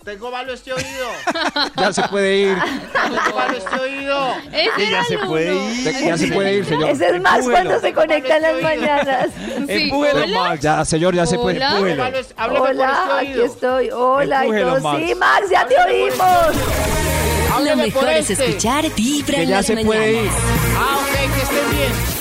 Tengo 0.05 0.31
malo 0.31 0.53
este 0.53 0.73
oído. 0.73 1.09
Ya 1.77 1.93
se 1.93 2.03
puede 2.09 2.37
ir. 2.37 2.59
Tengo 2.93 3.37
malo 3.37 3.57
este 3.57 3.77
oído. 3.81 4.35
Ese 4.53 4.91
ya 4.91 5.05
se 5.05 5.19
puede 5.19 5.55
ir. 5.55 6.05
Ya 6.07 6.19
se 6.19 6.27
puede 6.29 6.55
ir, 6.57 6.65
señor. 6.67 6.91
Ese 6.91 7.07
es 7.07 7.23
Max 7.23 7.39
Empújelo. 7.39 7.53
cuando 7.53 7.81
se 7.81 7.93
conecta 7.95 8.37
en 8.37 8.43
las 8.43 8.63
mañanas. 8.63 9.29
Sí, 9.67 9.85
Empújelo, 9.85 10.25
hola. 10.25 10.39
Max. 10.41 10.61
Ya, 10.61 10.85
señor, 10.85 11.15
ya 11.15 11.25
se 11.27 11.39
puede. 11.39 11.57
Este- 11.57 11.65
hábleme 12.37 12.61
por 12.61 12.69
Hola, 12.71 13.19
este 13.23 13.33
aquí 13.33 13.41
estoy. 13.41 13.91
Hola, 13.91 14.37
y 14.45 14.49
Empújelo, 14.49 14.69
todos. 14.69 14.83
Max. 14.83 15.03
Sí, 15.07 15.15
Max, 15.15 15.47
ya 15.51 15.67
te 15.67 15.77
oímos. 15.79 16.19
Lo 16.19 17.55
Hábleme 17.55 17.85
mejor 17.85 18.09
es 18.11 18.31
este. 18.31 18.45
escuchar 18.47 18.91
Vibra 18.95 19.37
Que 19.37 19.43
en 19.45 19.49
ya 19.49 19.57
las 19.57 19.67
se 19.67 19.77
puede 19.85 20.13
ir. 20.13 20.17
mañanas. 20.31 20.41
Ah, 20.77 20.99
ok, 21.01 21.35
que 21.35 21.43
estén 21.43 21.71
bien. 21.71 22.14